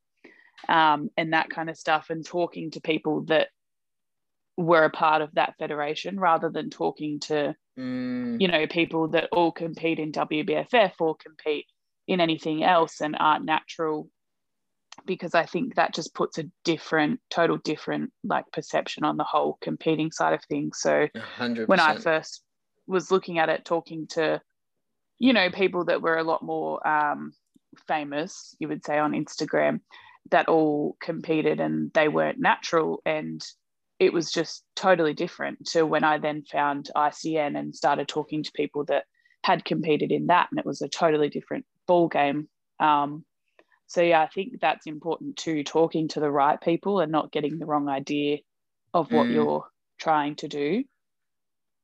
um, 0.69 1.11
and 1.17 1.33
that 1.33 1.51
kind 1.51 1.69
of 1.71 1.77
stuff 1.77 2.11
and 2.11 2.25
talking 2.25 2.71
to 2.71 2.81
people 2.81 3.23
that 3.23 3.49
were 4.57 4.85
a 4.85 4.91
part 4.91 5.23
of 5.23 5.35
that 5.35 5.55
federation 5.59 6.21
rather 6.21 6.51
than 6.51 6.71
talking 6.71 7.21
to 7.21 7.55
Mm. 7.79 8.39
you 8.41 8.49
know 8.49 8.67
people 8.67 9.09
that 9.09 9.29
all 9.33 9.53
compete 9.53 9.99
in 10.01 10.11
WBFF 10.13 10.93
or 10.99 11.15
compete 11.15 11.67
in 12.09 12.21
anything 12.21 12.63
else 12.65 13.01
and 13.01 13.17
aren't 13.19 13.45
natural 13.45 14.11
because 15.07 15.35
I 15.35 15.47
think 15.47 15.77
that 15.77 15.95
just 15.95 16.13
puts 16.13 16.37
a 16.37 16.45
different 16.65 17.21
total 17.31 17.57
different 17.59 18.13
like 18.25 18.45
perception 18.53 19.05
on 19.05 19.17
the 19.17 19.25
whole 19.25 19.57
competing 19.63 20.11
side 20.11 20.35
of 20.35 20.45
things 20.45 20.79
so 20.81 21.07
100%. 21.39 21.69
when 21.69 21.81
I 21.81 21.97
first 21.97 22.43
was 22.87 23.11
looking 23.11 23.39
at 23.39 23.49
it 23.49 23.65
talking 23.65 24.07
to 24.09 24.43
you 25.21 25.33
know 25.33 25.51
people 25.51 25.85
that 25.85 26.03
were 26.03 26.17
a 26.19 26.25
lot 26.25 26.43
more 26.43 26.85
um, 26.87 27.33
famous 27.87 28.57
you 28.59 28.67
would 28.67 28.85
say 28.85 28.99
on 28.99 29.13
Instagram 29.13 29.81
that 30.31 30.49
all 30.49 30.97
competed 31.01 31.61
and 31.61 31.93
they 31.95 32.09
weren't 32.09 32.41
natural 32.41 33.01
and 33.07 33.41
it 34.01 34.13
was 34.15 34.33
just 34.33 34.65
totally 34.75 35.13
different 35.13 35.67
to 35.67 35.83
when 35.85 36.05
I 36.05 36.19
then 36.19 36.43
found 36.43 36.91
ICN 36.97 37.57
and 37.59 37.77
started 37.77 38.09
talking 38.09 38.43
to 38.43 38.51
people 38.53 38.85
that 38.87 39.05
had 39.45 39.65
competed 39.65 40.11
in 40.11 40.27
that, 40.29 40.49
and 40.51 40.59
it 40.59 40.65
was 40.67 40.81
a 40.83 40.89
totally 40.89 41.29
different 41.29 41.67
ball 41.87 42.09
game. 42.09 42.49
Um, 42.79 43.25
so 43.87 44.01
yeah, 44.01 44.23
I 44.23 44.29
think 44.29 44.55
that's 44.61 44.87
important 44.87 45.37
too, 45.37 45.65
talking 45.65 46.09
to 46.09 46.21
the 46.21 46.31
right 46.31 46.59
people 46.61 47.01
and 47.01 47.13
not 47.13 47.31
getting 47.31 47.59
the 47.59 47.67
wrong 47.67 47.89
idea 47.91 48.39
of 48.95 49.13
what 49.13 49.27
Mm. 49.27 49.35
you're 49.35 49.67
trying 49.99 50.37
to 50.37 50.49
do 50.49 50.85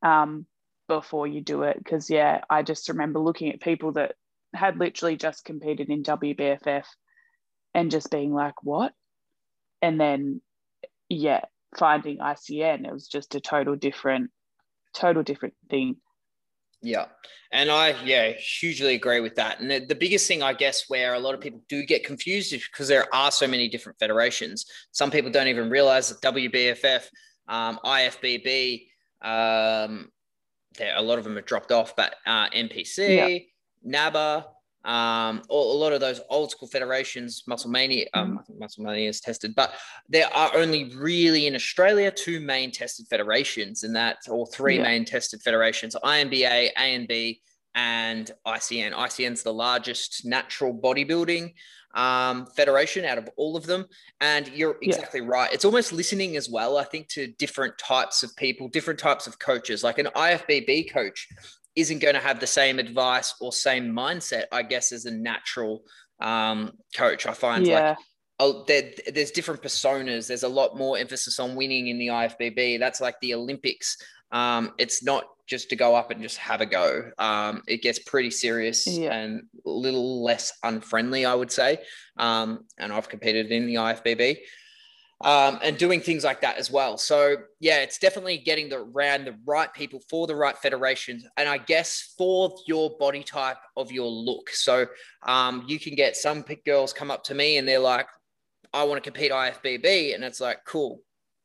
um, 0.01 0.47
before 0.87 1.27
you 1.27 1.41
do 1.41 1.63
it. 1.63 1.77
Because 1.77 2.09
yeah, 2.09 2.41
I 2.49 2.63
just 2.63 2.89
remember 2.89 3.19
looking 3.19 3.51
at 3.51 3.61
people 3.61 3.93
that 3.93 4.15
had 4.53 4.77
literally 4.77 5.17
just 5.17 5.45
competed 5.45 5.89
in 5.89 6.03
WBFF 6.03 6.85
and 7.73 7.91
just 7.91 8.09
being 8.09 8.33
like, 8.33 8.63
what? 8.63 8.93
And 9.81 9.99
then 9.99 10.41
yeah, 11.09 11.41
finding 11.77 12.17
ICN, 12.17 12.85
it 12.85 12.93
was 12.93 13.07
just 13.07 13.35
a 13.35 13.39
total 13.39 13.75
different, 13.75 14.31
total 14.93 15.23
different 15.23 15.55
thing. 15.69 15.97
Yeah. 16.81 17.05
And 17.51 17.71
I, 17.71 17.95
yeah, 18.03 18.33
hugely 18.33 18.95
agree 18.95 19.19
with 19.19 19.35
that. 19.35 19.59
And 19.59 19.71
the, 19.71 19.79
the 19.79 19.95
biggest 19.95 20.27
thing, 20.27 20.43
I 20.43 20.53
guess, 20.53 20.85
where 20.89 21.13
a 21.13 21.19
lot 21.19 21.33
of 21.33 21.41
people 21.41 21.61
do 21.69 21.83
get 21.85 22.05
confused 22.05 22.53
is 22.53 22.67
because 22.71 22.87
there 22.87 23.13
are 23.13 23.31
so 23.31 23.47
many 23.47 23.67
different 23.67 23.97
federations. 23.99 24.65
Some 24.91 25.09
people 25.09 25.31
don't 25.31 25.47
even 25.47 25.69
realize 25.69 26.09
that 26.09 26.21
WBFF, 26.33 27.05
um, 27.47 27.79
IFBB, 27.83 28.87
um, 29.21 30.09
a 30.81 31.01
lot 31.01 31.17
of 31.17 31.23
them 31.23 31.35
have 31.35 31.45
dropped 31.45 31.71
off, 31.71 31.95
but 31.95 32.15
uh, 32.25 32.49
NPC, 32.49 33.47
NABBA, 33.87 34.45
um, 34.85 35.41
all, 35.49 35.75
a 35.75 35.77
lot 35.77 35.91
of 35.91 35.99
those 35.99 36.21
old 36.29 36.51
school 36.51 36.67
federations, 36.67 37.43
Musclemania, 37.49 38.05
um, 38.13 38.39
I 38.39 38.43
think 38.43 38.59
Musclemania 38.59 39.09
is 39.09 39.19
tested, 39.19 39.53
but 39.55 39.73
there 40.07 40.27
are 40.33 40.55
only 40.55 40.95
really 40.95 41.47
in 41.47 41.55
Australia 41.55 42.09
two 42.09 42.39
main 42.39 42.71
tested 42.71 43.05
federations, 43.09 43.83
and 43.83 43.95
that 43.95 44.17
or 44.29 44.47
three 44.47 44.77
Yeah. 44.77 44.83
main 44.83 45.03
tested 45.03 45.41
federations: 45.41 45.95
INBA, 46.03 46.71
ANB, 46.77 47.41
and 47.75 48.31
ICN. 48.45 48.93
ICN's 48.93 49.43
the 49.43 49.53
largest 49.53 50.25
natural 50.25 50.73
bodybuilding 50.73 51.53
um, 51.93 52.45
federation 52.55 53.05
out 53.05 53.17
of 53.17 53.29
all 53.37 53.55
of 53.57 53.65
them, 53.65 53.85
and 54.21 54.47
you're 54.49 54.77
Yeah. 54.81 54.89
exactly 54.89 55.21
right. 55.21 55.51
It's 55.51 55.65
almost 55.65 55.91
listening 55.91 56.37
as 56.37 56.49
well. 56.49 56.77
I 56.77 56.83
think 56.83 57.07
to 57.09 57.27
different 57.27 57.77
types 57.77 58.23
of 58.23 58.35
people, 58.35 58.67
different 58.67 58.99
types 58.99 59.27
of 59.27 59.39
coaches. 59.39 59.83
Like 59.83 59.97
an 59.97 60.07
IFBB 60.15 60.91
coach 60.91 61.27
isn't 61.75 61.99
going 61.99 62.15
to 62.15 62.19
have 62.21 62.39
the 62.39 62.47
same 62.47 62.79
advice 62.79 63.35
or 63.39 63.51
same 63.51 63.91
mindset, 63.91 64.45
I 64.51 64.63
guess, 64.63 64.91
as 64.91 65.05
a 65.05 65.11
natural 65.11 65.83
um, 66.19 66.73
coach. 66.95 67.25
I 67.25 67.33
find 67.33 67.67
like 67.67 67.83
Yeah, 67.83 67.95
oh, 68.39 68.63
there, 68.67 68.91
there's 69.13 69.31
different 69.31 69.61
personas. 69.61 70.27
There's 70.27 70.43
a 70.43 70.49
lot 70.49 70.77
more 70.77 70.97
emphasis 70.97 71.39
on 71.39 71.55
winning 71.55 71.87
in 71.87 71.97
the 71.97 72.07
IFBB. 72.07 72.79
That's 72.79 73.01
like 73.01 73.15
the 73.21 73.33
Olympics. 73.33 73.97
Um, 74.31 74.73
it's 74.77 75.03
not 75.03 75.25
just 75.47 75.69
to 75.69 75.75
go 75.75 75.95
up 75.95 76.11
and 76.11 76.21
just 76.21 76.37
have 76.37 76.61
a 76.61 76.65
go. 76.65 77.09
Um, 77.17 77.63
it 77.67 77.81
gets 77.81 77.99
pretty 77.99 78.29
serious 78.29 78.85
Yeah. 78.85 79.13
and 79.15 79.43
a 79.65 79.69
little 79.69 80.23
less 80.23 80.51
unfriendly, 80.63 81.25
I 81.25 81.33
would 81.33 81.51
say. 81.51 81.79
Um, 82.17 82.65
and 82.77 82.91
I've 82.93 83.09
competed 83.09 83.51
in 83.51 83.65
the 83.65 83.75
IFBB 83.75 84.37
um, 85.21 85.57
and 85.63 85.77
doing 85.77 85.99
things 86.01 86.23
like 86.23 86.41
that 86.41 86.57
as 86.57 86.69
well. 86.69 86.97
So 86.97 87.37
yeah, 87.59 87.77
it's 87.79 87.97
definitely 87.97 88.37
getting 88.39 88.69
the 88.69 88.79
around 88.79 89.25
the 89.25 89.35
right 89.45 89.73
people 89.73 89.99
for 90.09 90.27
the 90.27 90.35
right 90.35 90.57
federations, 90.57 91.25
and 91.37 91.49
I 91.49 91.57
guess 91.57 92.13
for 92.17 92.53
your 92.67 92.95
body 92.99 93.23
type 93.23 93.57
of 93.77 93.91
your 93.91 94.07
look. 94.07 94.49
So 94.51 94.85
um, 95.23 95.63
you 95.67 95.79
can 95.79 95.95
get 95.95 96.15
some 96.17 96.43
pick 96.43 96.63
girls 96.65 96.93
come 96.93 97.09
up 97.09 97.23
to 97.25 97.33
me 97.33 97.57
and 97.57 97.67
they're 97.67 97.79
like, 97.79 98.07
"I 98.73 98.83
want 98.83 99.03
to 99.03 99.09
compete 99.09 99.31
IFBB," 99.31 100.13
and 100.13 100.23
it's 100.23 100.39
like, 100.41 100.59
cool, 100.65 101.01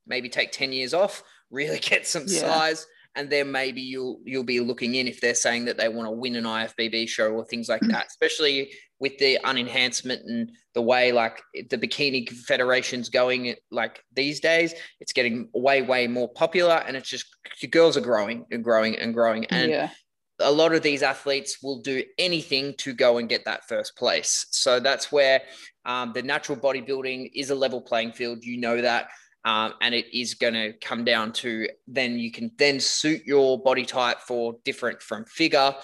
maybe 0.07 0.29
take 0.29 0.53
ten 0.53 0.73
years 0.73 0.93
off, 0.93 1.23
really 1.51 1.79
get 1.79 2.07
some 2.07 2.25
Yeah. 2.27 2.41
size. 2.41 2.87
And 3.15 3.29
then 3.29 3.53
maybe 3.53 3.83
you'll 3.83 4.21
you'll 4.25 4.45
be 4.45 4.61
looking 4.61 4.95
in 4.95 5.07
if 5.07 5.21
they're 5.21 5.35
saying 5.35 5.67
that 5.67 5.77
they 5.77 5.89
want 5.89 6.07
to 6.07 6.13
win 6.13 6.37
an 6.37 6.45
IFBB 6.45 7.09
show 7.09 7.31
or 7.31 7.45
things 7.45 7.69
like 7.69 7.83
that, 7.83 8.07
especially 8.07 8.73
with 8.99 9.19
the 9.19 9.39
unenhancement 9.45 10.21
and 10.27 10.51
the 10.75 10.81
way 10.81 11.13
like 11.13 11.43
the 11.55 11.77
bikini 11.77 12.29
federation's 12.31 13.09
going 13.09 13.55
like 13.73 14.01
these 14.13 14.39
days 14.39 14.75
it's 15.01 15.13
getting 15.13 15.49
way 15.53 15.83
way 15.83 16.07
more 16.07 16.29
popular 16.35 16.85
and 16.87 16.97
it's 16.97 17.09
just 17.09 17.27
girls 17.73 17.97
are 17.97 18.01
growing 18.01 18.47
and 18.53 18.63
growing 18.63 18.97
and 18.97 19.13
growing 19.13 19.45
and 19.47 19.73
yeah, 19.73 19.91
a 20.39 20.51
lot 20.51 20.75
of 20.75 20.83
these 20.83 21.03
athletes 21.03 21.59
will 21.63 21.81
do 21.81 22.03
anything 22.19 22.75
to 22.79 22.93
go 22.93 23.19
and 23.19 23.29
get 23.29 23.45
that 23.45 23.67
first 23.69 23.97
place. 23.97 24.47
So 24.51 24.81
that's 24.81 25.13
where 25.13 25.43
um, 25.85 26.13
the 26.13 26.23
natural 26.23 26.59
bodybuilding 26.59 27.31
is 27.35 27.51
a 27.51 27.55
level 27.55 27.81
playing 27.81 28.13
field 28.13 28.45
you 28.45 28.59
know 28.59 28.81
that 28.81 29.09
um, 29.45 29.75
and 29.81 29.95
it 29.95 30.07
is 30.17 30.35
going 30.35 30.55
to 30.55 30.73
come 30.75 31.05
down 31.05 31.33
to 31.33 31.69
then 31.87 32.19
you 32.19 32.31
can 32.31 32.51
then 32.59 32.79
suit 32.81 33.23
your 33.25 33.61
body 33.61 33.85
type 33.85 34.21
for 34.21 34.57
different 34.65 35.03
from 35.03 35.25
figure 35.25 35.75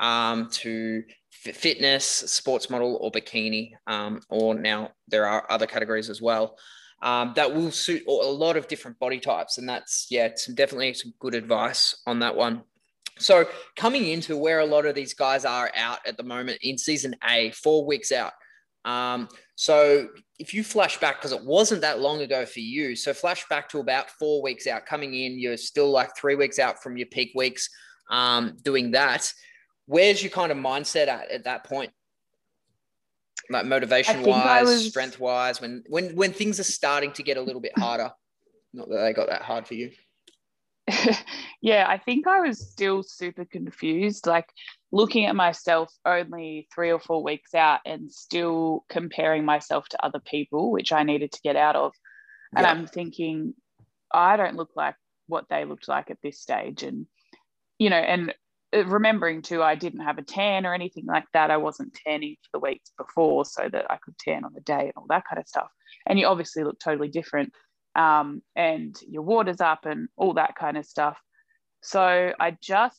um, 0.00 0.48
to 0.50 1.02
fitness, 1.30 2.04
sports 2.04 2.70
model, 2.70 2.98
or 3.00 3.10
bikini, 3.10 3.72
um, 3.86 4.20
or 4.28 4.54
now 4.54 4.90
there 5.08 5.26
are 5.26 5.46
other 5.50 5.66
categories 5.66 6.10
as 6.10 6.20
well 6.20 6.56
um, 7.02 7.32
that 7.36 7.54
will 7.54 7.70
suit 7.70 8.02
a 8.06 8.10
lot 8.10 8.56
of 8.56 8.68
different 8.68 8.98
body 8.98 9.20
types. 9.20 9.58
And 9.58 9.68
that's, 9.68 10.06
yeah, 10.10 10.30
some 10.34 10.54
definitely 10.54 10.94
some 10.94 11.14
good 11.18 11.34
advice 11.34 11.96
on 12.06 12.18
that 12.20 12.34
one. 12.34 12.62
So 13.18 13.48
coming 13.76 14.06
into 14.06 14.36
where 14.36 14.60
a 14.60 14.66
lot 14.66 14.86
of 14.86 14.94
these 14.94 15.14
guys 15.14 15.44
are 15.44 15.70
out 15.76 15.98
at 16.06 16.16
the 16.16 16.22
moment 16.22 16.58
in 16.62 16.78
season 16.78 17.16
A, 17.28 17.50
four 17.50 17.84
weeks 17.84 18.12
out. 18.12 18.32
Um, 18.84 19.28
so 19.60 20.06
if 20.38 20.54
you 20.54 20.62
flash 20.62 21.00
back, 21.00 21.16
because 21.16 21.32
it 21.32 21.44
wasn't 21.44 21.80
that 21.80 21.98
long 21.98 22.20
ago 22.20 22.46
for 22.46 22.60
you, 22.60 22.94
so 22.94 23.12
flash 23.12 23.44
back 23.48 23.68
to 23.70 23.80
about 23.80 24.08
four 24.08 24.40
weeks 24.40 24.68
out, 24.68 24.86
coming 24.86 25.14
in, 25.14 25.36
you're 25.36 25.56
still 25.56 25.90
like 25.90 26.16
three 26.16 26.36
weeks 26.36 26.60
out 26.60 26.80
from 26.80 26.96
your 26.96 27.08
peak 27.08 27.32
weeks, 27.34 27.68
um, 28.08 28.56
doing 28.62 28.92
that. 28.92 29.32
Where's 29.86 30.22
your 30.22 30.30
kind 30.30 30.52
of 30.52 30.58
mindset 30.58 31.08
at 31.08 31.32
at 31.32 31.42
that 31.42 31.64
point? 31.64 31.90
Like 33.50 33.66
motivation 33.66 34.22
wise, 34.22 34.66
was- 34.68 34.90
strength 34.90 35.18
wise, 35.18 35.60
when 35.60 35.82
when 35.88 36.14
when 36.14 36.32
things 36.32 36.60
are 36.60 36.64
starting 36.64 37.10
to 37.14 37.24
get 37.24 37.36
a 37.36 37.42
little 37.42 37.60
bit 37.60 37.76
harder. 37.76 38.12
Not 38.72 38.88
that 38.90 38.98
they 38.98 39.12
got 39.12 39.28
that 39.28 39.42
hard 39.42 39.66
for 39.66 39.74
you. 39.74 39.90
yeah, 41.60 41.84
I 41.88 41.98
think 41.98 42.28
I 42.28 42.38
was 42.38 42.70
still 42.70 43.02
super 43.02 43.44
confused. 43.44 44.24
Like 44.24 44.46
looking 44.90 45.26
at 45.26 45.36
myself 45.36 45.92
only 46.04 46.66
three 46.74 46.90
or 46.90 46.98
four 46.98 47.22
weeks 47.22 47.54
out 47.54 47.80
and 47.84 48.10
still 48.10 48.84
comparing 48.88 49.44
myself 49.44 49.86
to 49.88 50.04
other 50.04 50.20
people, 50.20 50.70
which 50.70 50.92
I 50.92 51.02
needed 51.02 51.32
to 51.32 51.40
get 51.42 51.56
out 51.56 51.76
of. 51.76 51.92
And 52.56 52.64
Yeah. 52.64 52.72
I'm 52.72 52.86
thinking, 52.86 53.54
I 54.12 54.36
don't 54.36 54.56
look 54.56 54.70
like 54.74 54.96
what 55.26 55.44
they 55.50 55.66
looked 55.66 55.88
like 55.88 56.10
at 56.10 56.18
this 56.22 56.40
stage. 56.40 56.82
And, 56.82 57.06
you 57.78 57.90
know, 57.90 57.96
and 57.96 58.34
uh, 58.74 58.86
remembering 58.86 59.42
too, 59.42 59.62
I 59.62 59.74
didn't 59.74 60.00
have 60.00 60.16
a 60.16 60.22
tan 60.22 60.64
or 60.64 60.72
anything 60.72 61.04
like 61.04 61.26
that. 61.34 61.50
I 61.50 61.58
wasn't 61.58 61.94
tanning 62.06 62.36
for 62.42 62.58
the 62.58 62.66
weeks 62.66 62.90
before 62.96 63.44
so 63.44 63.68
that 63.70 63.90
I 63.90 63.98
could 63.98 64.16
tan 64.18 64.44
on 64.44 64.54
the 64.54 64.62
day 64.62 64.84
and 64.84 64.92
all 64.96 65.06
that 65.10 65.24
kind 65.28 65.38
of 65.38 65.46
stuff. 65.46 65.68
And 66.06 66.18
you 66.18 66.26
obviously 66.26 66.64
look 66.64 66.80
totally 66.80 67.08
different. 67.08 67.52
Um, 67.94 68.42
and 68.56 68.96
your 69.08 69.22
water's 69.22 69.60
up 69.60 69.84
and 69.84 70.08
all 70.16 70.34
that 70.34 70.54
kind 70.54 70.78
of 70.78 70.86
stuff. 70.86 71.18
So 71.82 72.32
I 72.40 72.56
just 72.62 72.98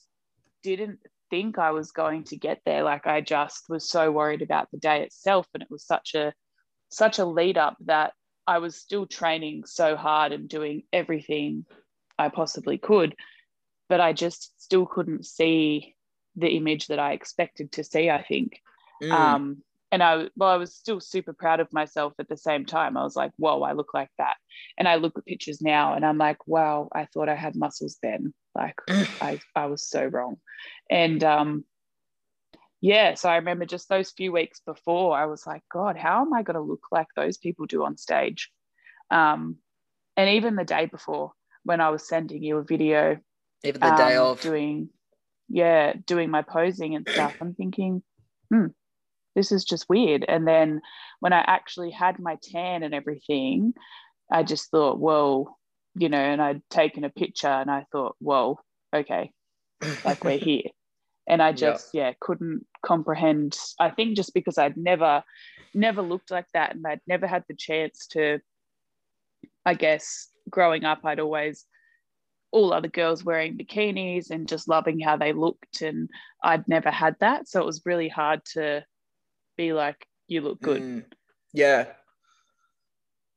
didn't 0.61 0.99
think 1.29 1.57
I 1.57 1.71
was 1.71 1.91
going 1.91 2.23
to 2.25 2.37
get 2.37 2.61
there. 2.65 2.83
Like 2.83 3.07
I 3.07 3.21
just 3.21 3.65
was 3.69 3.87
so 3.87 4.11
worried 4.11 4.41
about 4.41 4.69
the 4.71 4.77
day 4.77 5.03
itself. 5.03 5.47
And 5.53 5.63
it 5.63 5.71
was 5.71 5.85
such 5.85 6.15
a 6.15 6.33
such 6.89 7.19
a 7.19 7.25
lead 7.25 7.57
up 7.57 7.77
that 7.85 8.13
I 8.47 8.59
was 8.59 8.75
still 8.75 9.05
training 9.05 9.65
so 9.65 9.95
hard 9.95 10.31
and 10.31 10.49
doing 10.49 10.83
everything 10.91 11.65
I 12.17 12.29
possibly 12.29 12.77
could. 12.77 13.15
But 13.87 14.01
I 14.01 14.13
just 14.13 14.61
still 14.61 14.85
couldn't 14.85 15.25
see 15.25 15.95
the 16.35 16.49
image 16.49 16.87
that 16.87 16.99
I 16.99 17.13
expected 17.13 17.71
to 17.73 17.83
see, 17.83 18.09
I 18.09 18.23
think. 18.23 18.59
Mm. 19.01 19.11
Um, 19.11 19.63
and 19.91 20.03
I 20.03 20.27
well, 20.35 20.49
I 20.49 20.57
was 20.57 20.75
still 20.75 20.99
super 20.99 21.33
proud 21.33 21.59
of 21.59 21.73
myself 21.73 22.13
at 22.19 22.29
the 22.29 22.37
same 22.37 22.65
time. 22.65 22.95
I 22.95 23.03
was 23.03 23.15
like, 23.15 23.31
whoa, 23.37 23.61
I 23.63 23.73
look 23.73 23.93
like 23.93 24.09
that. 24.17 24.37
And 24.77 24.87
I 24.87 24.95
look 24.95 25.17
at 25.17 25.25
pictures 25.25 25.61
now 25.61 25.93
and 25.93 26.05
I'm 26.05 26.17
like, 26.17 26.47
wow, 26.47 26.89
I 26.93 27.05
thought 27.05 27.29
I 27.29 27.35
had 27.35 27.55
muscles 27.55 27.97
then. 28.01 28.33
Like 28.55 28.75
I, 29.21 29.39
I 29.55 29.67
was 29.67 29.83
so 29.83 30.05
wrong. 30.05 30.37
And 30.89 31.23
um 31.23 31.65
yeah, 32.81 33.15
so 33.15 33.29
I 33.29 33.35
remember 33.35 33.65
just 33.65 33.89
those 33.89 34.11
few 34.11 34.31
weeks 34.31 34.61
before, 34.65 35.17
I 35.17 35.25
was 35.25 35.45
like, 35.45 35.63
God, 35.71 35.97
how 35.97 36.21
am 36.21 36.33
I 36.33 36.43
going 36.43 36.55
to 36.55 36.61
look 36.61 36.85
like 36.91 37.07
those 37.15 37.37
people 37.37 37.65
do 37.65 37.83
on 37.83 37.97
stage? 37.97 38.49
Um, 39.11 39.57
and 40.15 40.29
even 40.29 40.55
the 40.55 40.63
day 40.63 40.85
before, 40.85 41.33
when 41.63 41.81
I 41.81 41.89
was 41.89 42.07
sending 42.07 42.41
you 42.41 42.57
a 42.57 42.63
video, 42.63 43.19
even 43.63 43.81
the 43.81 43.87
um, 43.87 43.95
day 43.97 44.15
of 44.15 44.39
doing, 44.39 44.89
yeah, 45.49 45.93
doing 46.05 46.29
my 46.29 46.41
posing 46.41 46.95
and 46.95 47.07
stuff, 47.07 47.35
I'm 47.41 47.53
thinking, 47.53 48.01
hmm, 48.49 48.67
this 49.35 49.51
is 49.51 49.65
just 49.65 49.89
weird. 49.89 50.23
And 50.25 50.47
then 50.47 50.79
when 51.19 51.33
I 51.33 51.39
actually 51.39 51.91
had 51.91 52.17
my 52.17 52.37
tan 52.41 52.83
and 52.83 52.93
everything, 52.93 53.73
I 54.31 54.43
just 54.43 54.71
thought, 54.71 54.99
whoa, 54.99 55.49
you 55.95 56.09
know, 56.09 56.17
and 56.17 56.41
I'd 56.41 56.61
taken 56.69 57.03
a 57.03 57.09
picture 57.09 57.47
and 57.47 57.69
I 57.69 57.85
thought, 57.91 58.15
whoa, 58.19 58.59
okay, 58.93 59.31
like 60.03 60.23
we're 60.23 60.37
here. 60.37 60.63
And 61.27 61.41
I 61.41 61.51
just, 61.51 61.89
yeah. 61.93 62.07
yeah, 62.07 62.13
couldn't 62.19 62.65
comprehend. 62.83 63.55
I 63.79 63.91
think 63.91 64.15
just 64.15 64.33
because 64.33 64.57
I'd 64.57 64.77
never, 64.77 65.23
never 65.75 66.01
looked 66.01 66.31
like 66.31 66.47
that 66.53 66.75
and 66.75 66.85
I'd 66.87 67.01
never 67.07 67.27
had 67.27 67.43
the 67.47 67.55
chance 67.55 68.07
to, 68.11 68.39
I 69.65 69.75
guess, 69.75 70.29
growing 70.49 70.85
up, 70.85 71.01
I'd 71.03 71.19
always 71.19 71.65
all 72.51 72.73
other 72.73 72.87
girls 72.87 73.23
wearing 73.23 73.57
bikinis 73.57 74.31
and 74.31 74.47
just 74.47 74.67
loving 74.67 74.99
how 74.99 75.17
they 75.17 75.33
looked 75.33 75.83
and 75.83 76.09
I'd 76.43 76.67
never 76.67 76.89
had 76.89 77.15
that 77.19 77.47
so 77.47 77.61
it 77.61 77.65
was 77.65 77.85
really 77.85 78.09
hard 78.09 78.43
to 78.53 78.83
be 79.55 79.73
like, 79.73 80.07
you 80.27 80.41
look 80.41 80.61
good. 80.61 80.81
Mm, 80.81 81.05
yeah. 81.53 81.87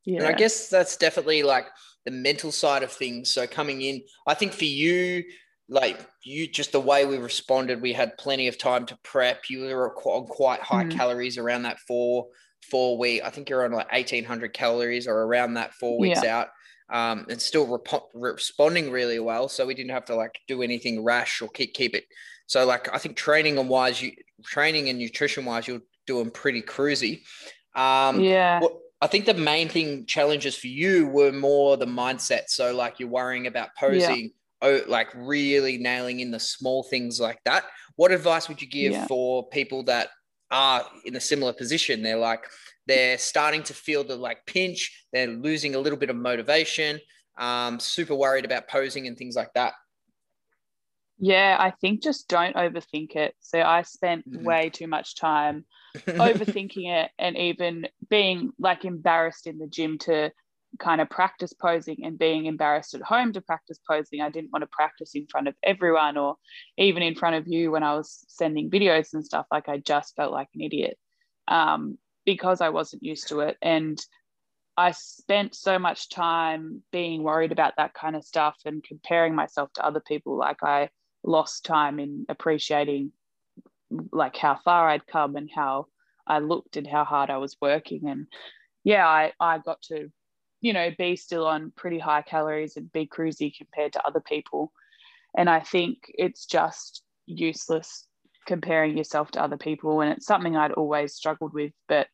Yeah. 0.04 0.18
And 0.18 0.26
I 0.26 0.32
guess 0.32 0.68
that's 0.68 0.96
definitely 0.96 1.42
like 1.42 1.66
the 2.04 2.10
mental 2.10 2.52
side 2.52 2.82
of 2.82 2.92
things. 2.92 3.32
So 3.32 3.46
coming 3.46 3.82
in, 3.82 4.02
I 4.26 4.34
think 4.34 4.52
for 4.52 4.64
you, 4.64 5.24
like 5.68 5.98
you, 6.24 6.48
just 6.48 6.72
the 6.72 6.80
way 6.80 7.06
we 7.06 7.18
responded, 7.18 7.80
we 7.80 7.92
had 7.92 8.18
plenty 8.18 8.48
of 8.48 8.58
time 8.58 8.84
to 8.86 8.98
prep. 9.04 9.48
You 9.48 9.64
were 9.74 9.94
on 9.94 10.26
quite 10.26 10.60
high 10.60 10.84
mm. 10.84 10.90
calories 10.90 11.38
around 11.38 11.62
that 11.62 11.78
four 11.80 12.26
four 12.70 12.98
week. 12.98 13.22
I 13.24 13.30
think 13.30 13.48
you're 13.48 13.64
on 13.64 13.72
like 13.72 13.88
eighteen 13.92 14.24
hundred 14.24 14.52
calories 14.52 15.06
or 15.06 15.22
around 15.22 15.54
that 15.54 15.74
four 15.74 15.98
weeks 15.98 16.22
yeah. 16.22 16.38
out. 16.38 16.48
Um, 16.90 17.24
and 17.30 17.40
still 17.40 17.66
rep- 17.66 18.02
responding 18.12 18.90
really 18.90 19.18
well. 19.18 19.48
So 19.48 19.64
we 19.64 19.74
didn't 19.74 19.92
have 19.92 20.04
to 20.06 20.14
like 20.14 20.38
do 20.46 20.62
anything 20.62 21.02
rash 21.02 21.40
or 21.40 21.48
keep 21.48 21.72
keep 21.72 21.94
it. 21.94 22.04
So 22.46 22.66
like 22.66 22.92
I 22.92 22.98
think 22.98 23.16
training 23.16 23.56
and 23.56 23.68
wise, 23.68 24.02
you 24.02 24.12
training 24.44 24.90
and 24.90 24.98
nutrition 24.98 25.46
wise, 25.46 25.66
you're 25.66 25.80
doing 26.06 26.30
pretty 26.30 26.60
cruisy. 26.60 27.22
Um, 27.74 28.20
yeah. 28.20 28.60
What, 28.60 28.76
I 29.02 29.08
think 29.08 29.26
the 29.26 29.34
main 29.34 29.68
thing 29.68 30.06
challenges 30.06 30.56
for 30.56 30.68
you 30.68 31.08
were 31.08 31.32
more 31.32 31.76
the 31.76 31.86
mindset. 31.86 32.42
So 32.46 32.72
like 32.72 33.00
you're 33.00 33.08
worrying 33.08 33.48
about 33.48 33.70
posing, 33.76 34.30
yeah. 34.62 34.68
oh, 34.68 34.80
like 34.86 35.08
really 35.16 35.76
nailing 35.76 36.20
in 36.20 36.30
the 36.30 36.38
small 36.38 36.84
things 36.84 37.20
like 37.20 37.40
that. 37.44 37.64
What 37.96 38.12
advice 38.12 38.48
would 38.48 38.62
you 38.62 38.68
give 38.68 38.92
yeah. 38.92 39.06
for 39.08 39.48
people 39.48 39.82
that 39.84 40.10
are 40.52 40.86
in 41.04 41.16
a 41.16 41.20
similar 41.20 41.52
position? 41.52 42.00
They're 42.00 42.16
like 42.16 42.44
they're 42.86 43.18
starting 43.18 43.64
to 43.64 43.74
feel 43.74 44.04
the 44.04 44.14
like 44.14 44.46
pinch. 44.46 45.04
They're 45.12 45.26
losing 45.26 45.74
a 45.74 45.80
little 45.80 45.98
bit 45.98 46.08
of 46.10 46.14
motivation. 46.14 47.00
Um, 47.36 47.80
super 47.80 48.14
worried 48.14 48.44
about 48.44 48.68
posing 48.68 49.08
and 49.08 49.18
things 49.18 49.34
like 49.34 49.52
that. 49.54 49.72
Yeah, 51.18 51.56
I 51.58 51.70
think 51.80 52.02
just 52.02 52.28
don't 52.28 52.56
overthink 52.56 53.16
it. 53.16 53.34
So 53.40 53.60
I 53.60 53.82
spent 53.82 54.28
mm-hmm. 54.28 54.44
way 54.44 54.70
too 54.70 54.86
much 54.86 55.16
time 55.16 55.64
overthinking 55.96 56.90
it 56.90 57.10
and 57.18 57.36
even 57.36 57.86
being 58.12 58.50
like 58.58 58.84
embarrassed 58.84 59.46
in 59.46 59.56
the 59.56 59.66
gym 59.66 59.96
to 59.96 60.30
kind 60.78 61.00
of 61.00 61.08
practice 61.08 61.54
posing 61.54 62.04
and 62.04 62.18
being 62.18 62.44
embarrassed 62.44 62.92
at 62.92 63.00
home 63.00 63.32
to 63.32 63.40
practice 63.40 63.78
posing. 63.88 64.20
I 64.20 64.28
didn't 64.28 64.52
want 64.52 64.64
to 64.64 64.68
practice 64.70 65.14
in 65.14 65.26
front 65.28 65.48
of 65.48 65.54
everyone 65.62 66.18
or 66.18 66.36
even 66.76 67.02
in 67.02 67.14
front 67.14 67.36
of 67.36 67.48
you 67.48 67.70
when 67.70 67.82
I 67.82 67.94
was 67.94 68.22
sending 68.28 68.68
videos 68.68 69.14
and 69.14 69.24
stuff. 69.24 69.46
Like 69.50 69.66
I 69.66 69.78
just 69.78 70.14
felt 70.14 70.30
like 70.30 70.48
an 70.54 70.60
idiot 70.60 70.98
um, 71.48 71.96
because 72.26 72.60
I 72.60 72.68
wasn't 72.68 73.02
used 73.02 73.28
to 73.28 73.40
it. 73.40 73.56
And 73.62 73.98
I 74.76 74.90
spent 74.90 75.54
so 75.54 75.78
much 75.78 76.10
time 76.10 76.82
being 76.92 77.22
worried 77.22 77.50
about 77.50 77.76
that 77.78 77.94
kind 77.94 78.14
of 78.14 78.24
stuff 78.24 78.56
and 78.66 78.84
comparing 78.84 79.34
myself 79.34 79.72
to 79.76 79.86
other 79.86 80.00
people. 80.06 80.36
Like 80.36 80.62
I 80.62 80.90
lost 81.24 81.64
time 81.64 81.98
in 81.98 82.26
appreciating 82.28 83.12
like 84.12 84.36
how 84.36 84.58
far 84.62 84.90
I'd 84.90 85.06
come 85.06 85.36
and 85.36 85.48
how 85.54 85.86
I 86.26 86.38
looked 86.38 86.76
and 86.76 86.86
how 86.86 87.04
hard 87.04 87.30
I 87.30 87.38
was 87.38 87.56
working. 87.60 88.08
And 88.08 88.26
yeah, 88.84 89.06
I, 89.06 89.32
I 89.40 89.58
got 89.58 89.82
to, 89.82 90.10
you 90.60 90.72
know, 90.72 90.90
be 90.96 91.16
still 91.16 91.46
on 91.46 91.72
pretty 91.76 91.98
high 91.98 92.22
calories 92.22 92.76
and 92.76 92.92
be 92.92 93.06
cruisy 93.06 93.52
compared 93.56 93.94
to 93.94 94.06
other 94.06 94.20
people. 94.20 94.72
And 95.36 95.48
I 95.48 95.60
think 95.60 95.98
it's 96.08 96.46
just 96.46 97.02
useless 97.26 98.06
comparing 98.46 98.96
yourself 98.96 99.30
to 99.32 99.42
other 99.42 99.56
people. 99.56 100.00
And 100.00 100.12
it's 100.12 100.26
something 100.26 100.56
I'd 100.56 100.72
always 100.72 101.14
struggled 101.14 101.54
with. 101.54 101.72
But 101.88 102.08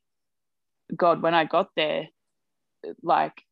God, 0.96 1.22
when 1.22 1.34
I 1.34 1.44
got 1.44 1.68
there, 1.76 2.08
like 3.02 3.42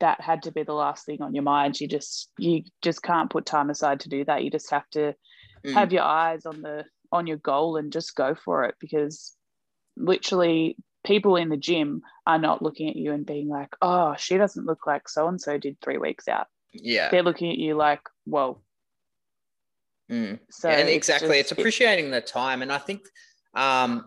that 0.00 0.20
had 0.20 0.42
to 0.42 0.52
be 0.52 0.62
the 0.62 0.72
last 0.72 1.06
thing 1.06 1.22
on 1.22 1.34
your 1.34 1.42
mind. 1.42 1.80
You 1.80 1.88
just 1.88 2.30
you 2.38 2.62
just 2.82 3.02
can't 3.02 3.30
put 3.30 3.46
time 3.46 3.70
aside 3.70 4.00
to 4.00 4.08
do 4.08 4.24
that. 4.24 4.44
You 4.44 4.50
just 4.50 4.70
have 4.70 4.88
to 4.90 5.14
mm. 5.64 5.72
have 5.72 5.92
your 5.92 6.02
eyes 6.02 6.46
on 6.46 6.60
the 6.62 6.84
on 7.14 7.26
your 7.26 7.36
goal 7.36 7.76
and 7.76 7.92
just 7.92 8.14
go 8.14 8.34
for 8.34 8.64
it 8.64 8.74
because 8.80 9.34
literally 9.96 10.76
people 11.04 11.36
in 11.36 11.48
the 11.48 11.56
gym 11.56 12.02
are 12.26 12.38
not 12.38 12.62
looking 12.62 12.88
at 12.88 12.96
you 12.96 13.12
and 13.12 13.24
being 13.24 13.48
like, 13.48 13.74
oh, 13.80 14.14
she 14.18 14.36
doesn't 14.36 14.66
look 14.66 14.86
like 14.86 15.08
so 15.08 15.28
and 15.28 15.40
so 15.40 15.56
did 15.56 15.80
three 15.80 15.98
weeks 15.98 16.28
out. 16.28 16.46
Yeah. 16.72 17.10
They're 17.10 17.22
looking 17.22 17.50
at 17.50 17.58
you 17.58 17.76
like, 17.76 18.00
whoa. 18.24 18.60
Mm. 20.10 20.40
So 20.50 20.68
yeah, 20.68 20.78
and 20.78 20.88
exactly. 20.88 21.38
It's, 21.38 21.48
just, 21.48 21.52
it's 21.52 21.60
appreciating 21.60 22.10
the 22.10 22.20
time. 22.20 22.62
And 22.62 22.72
I 22.72 22.78
think 22.78 23.02
um, 23.54 24.06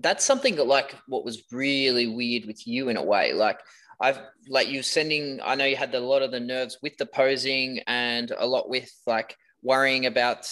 that's 0.00 0.24
something 0.24 0.56
that 0.56 0.66
like 0.66 0.94
what 1.06 1.24
was 1.24 1.42
really 1.50 2.06
weird 2.06 2.44
with 2.44 2.66
you 2.66 2.90
in 2.90 2.96
a 2.96 3.02
way. 3.02 3.32
Like 3.32 3.60
I've 4.00 4.20
like 4.48 4.68
you 4.68 4.82
sending, 4.82 5.40
I 5.42 5.54
know 5.54 5.64
you 5.64 5.76
had 5.76 5.94
a 5.94 6.00
lot 6.00 6.22
of 6.22 6.32
the 6.32 6.40
nerves 6.40 6.78
with 6.82 6.96
the 6.98 7.06
posing 7.06 7.80
and 7.86 8.30
a 8.36 8.46
lot 8.46 8.68
with 8.68 8.92
like 9.06 9.36
worrying 9.62 10.06
about 10.06 10.44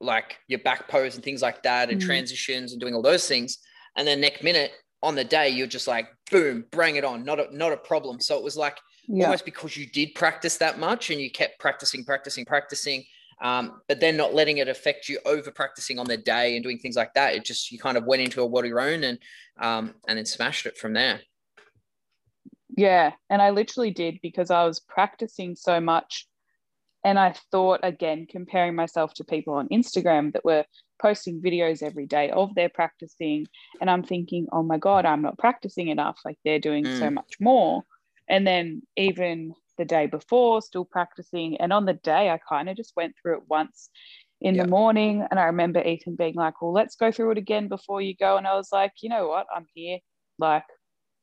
like 0.00 0.38
your 0.48 0.60
back 0.60 0.88
pose 0.88 1.14
and 1.14 1.22
things 1.22 1.42
like 1.42 1.62
that 1.62 1.90
and 1.90 2.00
mm. 2.00 2.04
transitions 2.04 2.72
and 2.72 2.80
doing 2.80 2.94
all 2.94 3.02
those 3.02 3.28
things. 3.28 3.58
And 3.96 4.06
then 4.06 4.20
next 4.20 4.42
minute 4.42 4.72
on 5.02 5.14
the 5.14 5.24
day, 5.24 5.48
you're 5.48 5.66
just 5.66 5.86
like, 5.86 6.08
boom, 6.30 6.64
bring 6.70 6.96
it 6.96 7.04
on. 7.04 7.24
Not 7.24 7.40
a, 7.40 7.56
not 7.56 7.72
a 7.72 7.76
problem. 7.76 8.20
So 8.20 8.36
it 8.36 8.44
was 8.44 8.56
like 8.56 8.78
yeah. 9.06 9.24
almost 9.24 9.44
because 9.44 9.76
you 9.76 9.86
did 9.86 10.14
practice 10.14 10.56
that 10.58 10.78
much 10.78 11.10
and 11.10 11.20
you 11.20 11.30
kept 11.30 11.58
practicing, 11.58 12.04
practicing, 12.04 12.44
practicing. 12.44 13.04
Um, 13.42 13.80
but 13.88 14.00
then 14.00 14.16
not 14.16 14.34
letting 14.34 14.58
it 14.58 14.68
affect 14.68 15.08
you 15.08 15.18
over 15.24 15.50
practicing 15.50 15.98
on 15.98 16.06
the 16.06 16.18
day 16.18 16.56
and 16.56 16.62
doing 16.62 16.78
things 16.78 16.96
like 16.96 17.14
that. 17.14 17.34
It 17.34 17.44
just, 17.44 17.72
you 17.72 17.78
kind 17.78 17.96
of 17.96 18.04
went 18.04 18.20
into 18.22 18.42
a 18.42 18.46
what 18.46 18.66
your 18.66 18.80
own 18.80 19.02
and, 19.02 19.18
um, 19.58 19.94
and 20.06 20.18
then 20.18 20.26
smashed 20.26 20.66
it 20.66 20.76
from 20.76 20.92
there. 20.92 21.20
Yeah. 22.76 23.12
And 23.28 23.40
I 23.42 23.50
literally 23.50 23.90
did 23.90 24.20
because 24.22 24.50
I 24.50 24.64
was 24.64 24.78
practicing 24.78 25.56
so 25.56 25.80
much 25.80 26.26
and 27.04 27.18
I 27.18 27.34
thought, 27.50 27.80
again, 27.82 28.26
comparing 28.28 28.74
myself 28.74 29.14
to 29.14 29.24
people 29.24 29.54
on 29.54 29.68
Instagram 29.68 30.32
that 30.32 30.44
were 30.44 30.64
posting 31.00 31.40
videos 31.40 31.82
every 31.82 32.06
day 32.06 32.30
of 32.30 32.54
their 32.54 32.68
practicing. 32.68 33.46
And 33.80 33.88
I'm 33.88 34.02
thinking, 34.02 34.46
oh 34.52 34.62
my 34.62 34.76
God, 34.76 35.06
I'm 35.06 35.22
not 35.22 35.38
practicing 35.38 35.88
enough. 35.88 36.18
Like 36.24 36.38
they're 36.44 36.58
doing 36.58 36.84
mm. 36.84 36.98
so 36.98 37.10
much 37.10 37.36
more. 37.40 37.84
And 38.28 38.46
then 38.46 38.82
even 38.96 39.54
the 39.78 39.84
day 39.86 40.06
before, 40.06 40.60
still 40.60 40.84
practicing. 40.84 41.56
And 41.56 41.72
on 41.72 41.86
the 41.86 41.94
day, 41.94 42.28
I 42.28 42.38
kind 42.48 42.68
of 42.68 42.76
just 42.76 42.92
went 42.96 43.14
through 43.20 43.38
it 43.38 43.42
once 43.48 43.88
in 44.42 44.54
yep. 44.54 44.66
the 44.66 44.70
morning. 44.70 45.26
And 45.30 45.40
I 45.40 45.44
remember 45.44 45.82
Ethan 45.82 46.16
being 46.16 46.34
like, 46.34 46.60
well, 46.60 46.72
let's 46.72 46.96
go 46.96 47.10
through 47.10 47.32
it 47.32 47.38
again 47.38 47.68
before 47.68 48.02
you 48.02 48.14
go. 48.14 48.36
And 48.36 48.46
I 48.46 48.54
was 48.56 48.68
like, 48.72 48.92
you 49.00 49.08
know 49.08 49.26
what? 49.26 49.46
I'm 49.54 49.66
here. 49.74 49.98
Like, 50.38 50.64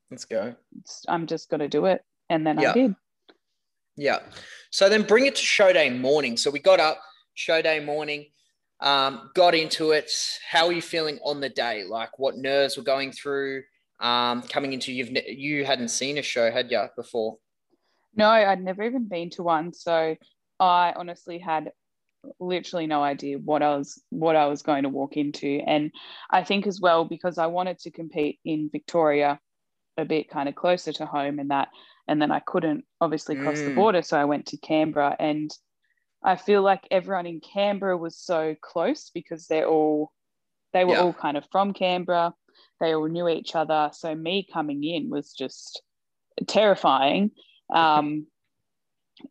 let's 0.10 0.26
go. 0.26 0.56
I'm 1.08 1.28
just 1.28 1.50
going 1.50 1.60
to 1.60 1.70
do 1.70 1.86
it. 1.86 2.02
And 2.30 2.46
then 2.46 2.60
yep. 2.60 2.72
I 2.72 2.74
did. 2.74 2.96
Yeah. 3.98 4.20
So 4.72 4.90
then 4.90 5.02
bring 5.02 5.26
it 5.26 5.36
to 5.36 5.42
show 5.42 5.74
day 5.74 5.90
morning. 5.90 6.38
So 6.38 6.52
we 6.52 6.60
got 6.60 6.80
up, 6.80 7.02
show 7.34 7.62
day 7.62 7.84
morning, 7.84 8.28
um, 8.80 9.32
got 9.34 9.56
into 9.56 9.92
it. 9.92 10.12
How 10.50 10.68
are 10.68 10.72
you 10.72 10.82
feeling 10.82 11.20
on 11.24 11.42
the 11.42 11.50
day? 11.50 11.84
Like 11.84 12.20
what 12.20 12.38
nerves 12.38 12.78
were 12.78 12.84
going 12.84 13.12
through 13.12 13.64
um, 14.00 14.44
coming 14.44 14.74
into 14.74 14.94
you've 14.94 15.10
you 15.28 15.66
hadn't 15.66 15.90
seen 15.90 16.20
a 16.20 16.22
show, 16.22 16.52
had 16.52 16.70
you 16.70 16.86
before? 16.96 17.38
No, 18.16 18.30
I'd 18.30 18.64
never 18.64 18.84
even 18.84 19.08
been 19.08 19.32
to 19.32 19.44
one. 19.44 19.74
So 19.74 20.16
I 20.60 20.94
honestly 20.96 21.40
had 21.40 21.72
literally 22.40 22.88
no 22.88 23.04
idea 23.04 23.38
what 23.38 23.62
I 23.62 23.76
was 23.76 24.02
what 24.10 24.36
I 24.36 24.48
was 24.48 24.62
going 24.62 24.84
to 24.84 24.90
walk 24.90 25.18
into. 25.18 25.62
And 25.66 25.92
I 26.30 26.44
think 26.44 26.68
as 26.68 26.80
well 26.80 27.06
because 27.06 27.38
I 27.38 27.48
wanted 27.48 27.80
to 27.80 27.92
compete 27.92 28.40
in 28.46 28.70
Victoria 28.72 29.40
a 29.98 30.06
bit 30.06 30.30
kind 30.30 30.48
of 30.48 30.56
closer 30.56 30.94
to 30.94 31.06
home 31.06 31.40
and 31.40 31.50
that 31.50 31.70
and 32.08 32.22
then 32.22 32.32
I 32.32 32.40
couldn't 32.40 32.86
obviously 33.02 33.36
cross 33.36 33.58
mm. 33.58 33.66
the 33.66 33.76
border 33.76 34.02
so 34.02 34.18
I 34.18 34.26
went 34.26 34.48
to 34.48 34.58
Canberra 34.58 35.16
and 35.20 35.52
I 36.24 36.36
feel 36.36 36.62
like 36.62 36.88
everyone 36.90 37.28
in 37.28 37.42
Canberra 37.42 37.98
was 37.98 38.18
so 38.18 38.56
close 38.62 39.12
because 39.14 39.48
they're 39.48 39.68
all 39.68 40.12
they 40.74 40.84
were 40.84 40.94
yeah. 40.94 41.02
all 41.02 41.14
kind 41.14 41.38
of 41.38 41.46
from 41.52 41.74
Canberra 41.74 42.34
they 42.80 42.94
all 42.94 43.08
knew 43.08 43.28
each 43.28 43.56
other 43.56 43.90
so 43.94 44.14
me 44.16 44.48
coming 44.52 44.84
in 44.84 45.10
was 45.10 45.34
just 45.34 45.82
terrifying 46.48 47.32
um, 47.74 48.28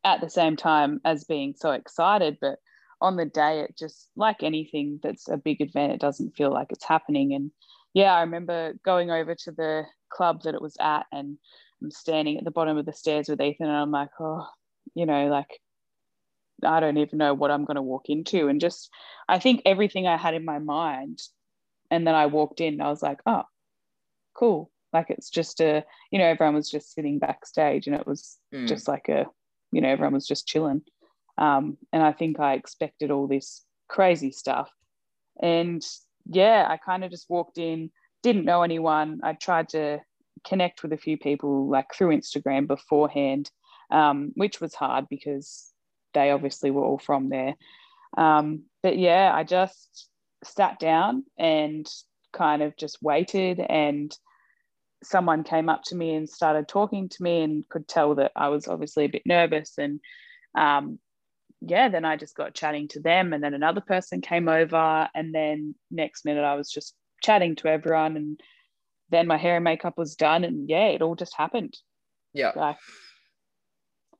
at 0.05 0.21
the 0.21 0.31
same 0.31 0.57
time 0.57 1.01
as 1.05 1.25
being 1.25 1.55
so 1.57 1.71
excited 1.73 2.39
but 2.41 2.59
on 3.01 3.17
the 3.17 3.27
day 3.27 3.61
it 3.61 3.77
just 3.77 4.09
like 4.17 4.43
anything 4.43 4.99
that's 5.03 5.29
a 5.29 5.37
big 5.37 5.61
event 5.61 5.93
it 5.93 6.01
doesn't 6.01 6.37
feel 6.37 6.53
like 6.53 6.69
it's 6.71 6.85
happening 6.85 7.35
and 7.35 7.51
yeah 7.95 8.12
i 8.15 8.21
remember 8.21 8.75
going 8.85 9.11
over 9.11 9.35
to 9.35 9.53
the 9.53 9.85
club 10.09 10.43
that 10.43 10.55
it 10.55 10.62
was 10.62 10.77
at 10.81 11.05
and 11.12 11.37
i'm 11.83 11.91
standing 11.91 12.39
at 12.39 12.45
the 12.45 12.51
bottom 12.51 12.77
of 12.77 12.87
the 12.87 12.93
stairs 12.93 13.29
with 13.29 13.41
ethan 13.41 13.67
and 13.67 13.77
i'm 13.77 13.91
like 13.91 14.11
oh 14.21 14.47
you 14.95 15.07
know 15.07 15.29
like 15.29 15.61
i 16.65 16.81
don't 16.81 16.99
even 16.99 17.19
know 17.19 17.35
what 17.35 17.51
i'm 17.51 17.65
going 17.65 17.77
to 17.77 17.83
walk 17.83 18.09
into. 18.09 18.49
And 18.49 18.61
just 18.61 18.91
i 19.29 19.39
think 19.39 19.62
everything 19.65 20.07
i 20.07 20.17
had 20.17 20.35
in 20.35 20.45
my 20.45 20.59
mind 20.59 21.21
and 21.91 22.07
then 22.07 22.15
i 22.15 22.27
walked 22.27 22.61
in 22.61 22.81
i 22.81 22.89
was 22.89 23.03
like 23.03 23.21
oh 23.27 23.43
cool. 24.35 24.71
Like 24.93 25.11
it's 25.11 25.31
just 25.31 25.61
a 25.61 25.85
you 26.11 26.19
know 26.19 26.27
everyone 26.27 26.55
was 26.55 26.71
just 26.71 26.95
sitting 26.95 27.19
backstage 27.19 27.87
and 27.87 27.97
it 27.97 28.07
was 28.07 28.39
mm. 28.55 28.67
just 28.67 28.89
like 28.89 29.09
a 29.09 29.27
you 29.73 29.81
know 29.81 29.89
everyone 29.89 30.15
was 30.15 30.27
just 30.27 30.47
chilling. 30.47 30.83
Um, 31.39 31.77
and 31.93 32.03
i 32.03 32.12
think 32.12 32.41
i 32.41 32.55
expected 32.55 33.11
all 33.11 33.27
this 33.27 33.62
crazy 33.89 34.31
stuff. 34.31 34.71
And 35.43 35.85
yeah 36.29 36.67
i 36.69 36.77
kind 36.79 37.05
of 37.05 37.11
just 37.11 37.29
walked 37.29 37.59
in 37.59 37.91
didn't 38.27 38.45
know 38.45 38.62
anyone. 38.62 39.21
I 39.23 39.35
tried 39.35 39.69
to 39.69 40.01
connect 40.46 40.82
with 40.82 40.92
a 40.92 40.98
few 40.98 41.16
people 41.18 41.68
like 41.68 41.92
through 41.94 42.16
instagram 42.16 42.66
beforehand 42.66 43.50
um, 43.90 44.32
which 44.35 44.61
was 44.61 44.74
hard 44.74 45.06
because 45.09 45.72
they 46.12 46.30
obviously 46.30 46.70
were 46.70 46.85
all 46.85 46.98
from 46.98 47.28
there 47.28 47.54
um, 48.16 48.62
but 48.82 48.98
yeah 48.98 49.30
i 49.35 49.44
just 49.44 50.09
sat 50.44 50.78
down 50.78 51.24
and 51.38 51.87
kind 52.32 52.62
of 52.62 52.76
just 52.76 53.02
waited 53.02 53.61
and 53.61 54.16
someone 55.02 55.44
came 55.44 55.68
up 55.68 55.82
to 55.85 55.94
me 55.94 56.14
and 56.14 56.28
started 56.28 56.68
talking 56.68 57.09
to 57.09 57.22
me 57.22 57.42
and 57.42 57.68
could 57.68 57.87
tell 57.88 58.14
that 58.16 58.32
I 58.35 58.48
was 58.48 58.68
obviously 58.68 59.04
a 59.04 59.11
bit 59.11 59.22
nervous. 59.24 59.74
And 59.78 60.00
um, 60.56 60.98
yeah, 61.61 61.88
then 61.88 62.04
I 62.04 62.16
just 62.16 62.37
got 62.37 62.54
chatting 62.54 62.88
to 62.88 63.00
them. 63.00 63.32
And 63.32 63.42
then 63.42 63.54
another 63.54 63.80
person 63.80 64.20
came 64.20 64.48
over. 64.48 65.09
And 65.14 65.35
then 65.35 65.74
next 65.90 66.24
minute, 66.24 66.44
I 66.44 66.54
was 66.54 66.70
just 66.70 66.94
chatting 67.22 67.56
to 67.56 67.68
everyone. 67.68 68.16
And 68.16 68.40
then 69.11 69.27
my 69.27 69.37
hair 69.37 69.57
and 69.57 69.64
makeup 69.64 69.97
was 69.97 70.16
done. 70.16 70.45
And 70.45 70.69
yeah, 70.69 70.88
it 70.88 71.03
all 71.03 71.14
just 71.14 71.35
happened. 71.37 71.77
Yeah. 72.33 72.75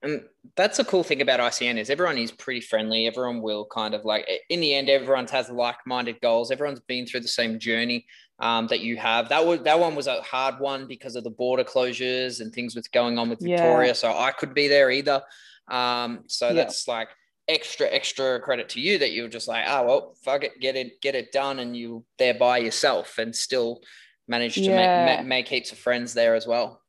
and 0.03 0.23
that's 0.57 0.79
a 0.79 0.85
cool 0.85 1.03
thing 1.03 1.21
about 1.21 1.41
ICN 1.41 1.79
is 1.79 1.91
everyone 1.91 2.19
is 2.19 2.33
pretty 2.33 2.61
friendly. 2.61 3.07
Everyone 3.07 3.43
will 3.43 3.67
kind 3.67 3.95
of 3.95 4.05
like 4.05 4.27
in 4.49 4.61
the 4.61 4.75
end, 4.75 4.89
everyone 4.89 5.27
has 5.29 5.51
like-minded 5.51 6.21
goals. 6.21 6.51
Everyone's 6.51 6.81
been 6.81 7.07
through 7.07 7.21
the 7.21 7.29
same 7.29 7.59
journey 7.59 8.07
um, 8.39 8.67
that 8.69 8.81
you 8.81 8.97
have. 8.97 9.29
That 9.29 9.45
was 9.45 9.63
that 9.63 9.79
one 9.79 9.95
was 9.95 10.07
a 10.07 10.23
hard 10.23 10.61
one 10.61 10.87
because 10.87 11.17
of 11.17 11.25
the 11.25 11.31
border 11.31 11.65
closures 11.65 12.41
and 12.41 12.53
things 12.53 12.75
with 12.75 12.91
going 12.93 13.19
on 13.19 13.29
with 13.29 13.41
Victoria. 13.41 13.89
Yeah. 13.89 13.95
So 13.95 14.17
I 14.17 14.31
could 14.31 14.55
be 14.55 14.69
there 14.69 14.91
either. 14.91 15.23
Um, 15.69 16.25
so 16.27 16.49
yeah. 16.49 16.55
that's 16.55 16.87
like 16.87 17.09
extra 17.49 17.87
extra 17.89 18.41
credit 18.41 18.69
to 18.71 18.81
you 18.81 18.99
that 18.99 19.13
you're 19.13 19.29
just 19.29 19.49
like, 19.49 19.65
oh 19.69 19.87
well, 19.87 20.15
fuck 20.23 20.45
it, 20.45 20.61
get 20.61 20.77
it 20.77 21.01
get 21.01 21.15
it 21.15 21.33
done, 21.33 21.59
and 21.59 21.77
you 21.77 22.05
there 22.19 22.35
by 22.35 22.59
yourself 22.59 23.19
and 23.19 23.35
still 23.35 23.81
manage 24.29 24.55
to 24.55 24.63
yeah. 24.63 25.17
make, 25.17 25.27
make 25.27 25.49
heaps 25.49 25.73
of 25.73 25.79
friends 25.79 26.15
there 26.15 26.35
as 26.35 26.47
well. 26.47 26.81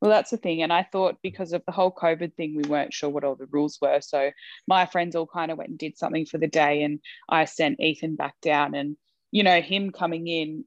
Well, 0.00 0.10
that's 0.10 0.30
the 0.30 0.36
thing. 0.36 0.62
And 0.62 0.72
I 0.72 0.82
thought 0.82 1.18
because 1.22 1.52
of 1.52 1.62
the 1.64 1.70
whole 1.72 1.92
COVID 1.92 2.34
thing, 2.34 2.56
we 2.56 2.68
weren't 2.68 2.92
sure 2.92 3.08
what 3.08 3.22
all 3.22 3.36
the 3.36 3.46
rules 3.46 3.78
were. 3.80 4.00
So 4.00 4.32
my 4.66 4.84
friends 4.84 5.14
all 5.14 5.28
kind 5.28 5.52
of 5.52 5.58
went 5.58 5.70
and 5.70 5.78
did 5.78 5.96
something 5.96 6.26
for 6.26 6.38
the 6.38 6.48
day. 6.48 6.82
And 6.82 6.98
I 7.28 7.44
sent 7.44 7.78
Ethan 7.78 8.16
back 8.16 8.34
down. 8.42 8.74
And 8.74 8.96
you 9.30 9.44
know, 9.44 9.60
him 9.60 9.92
coming 9.92 10.26
in, 10.26 10.64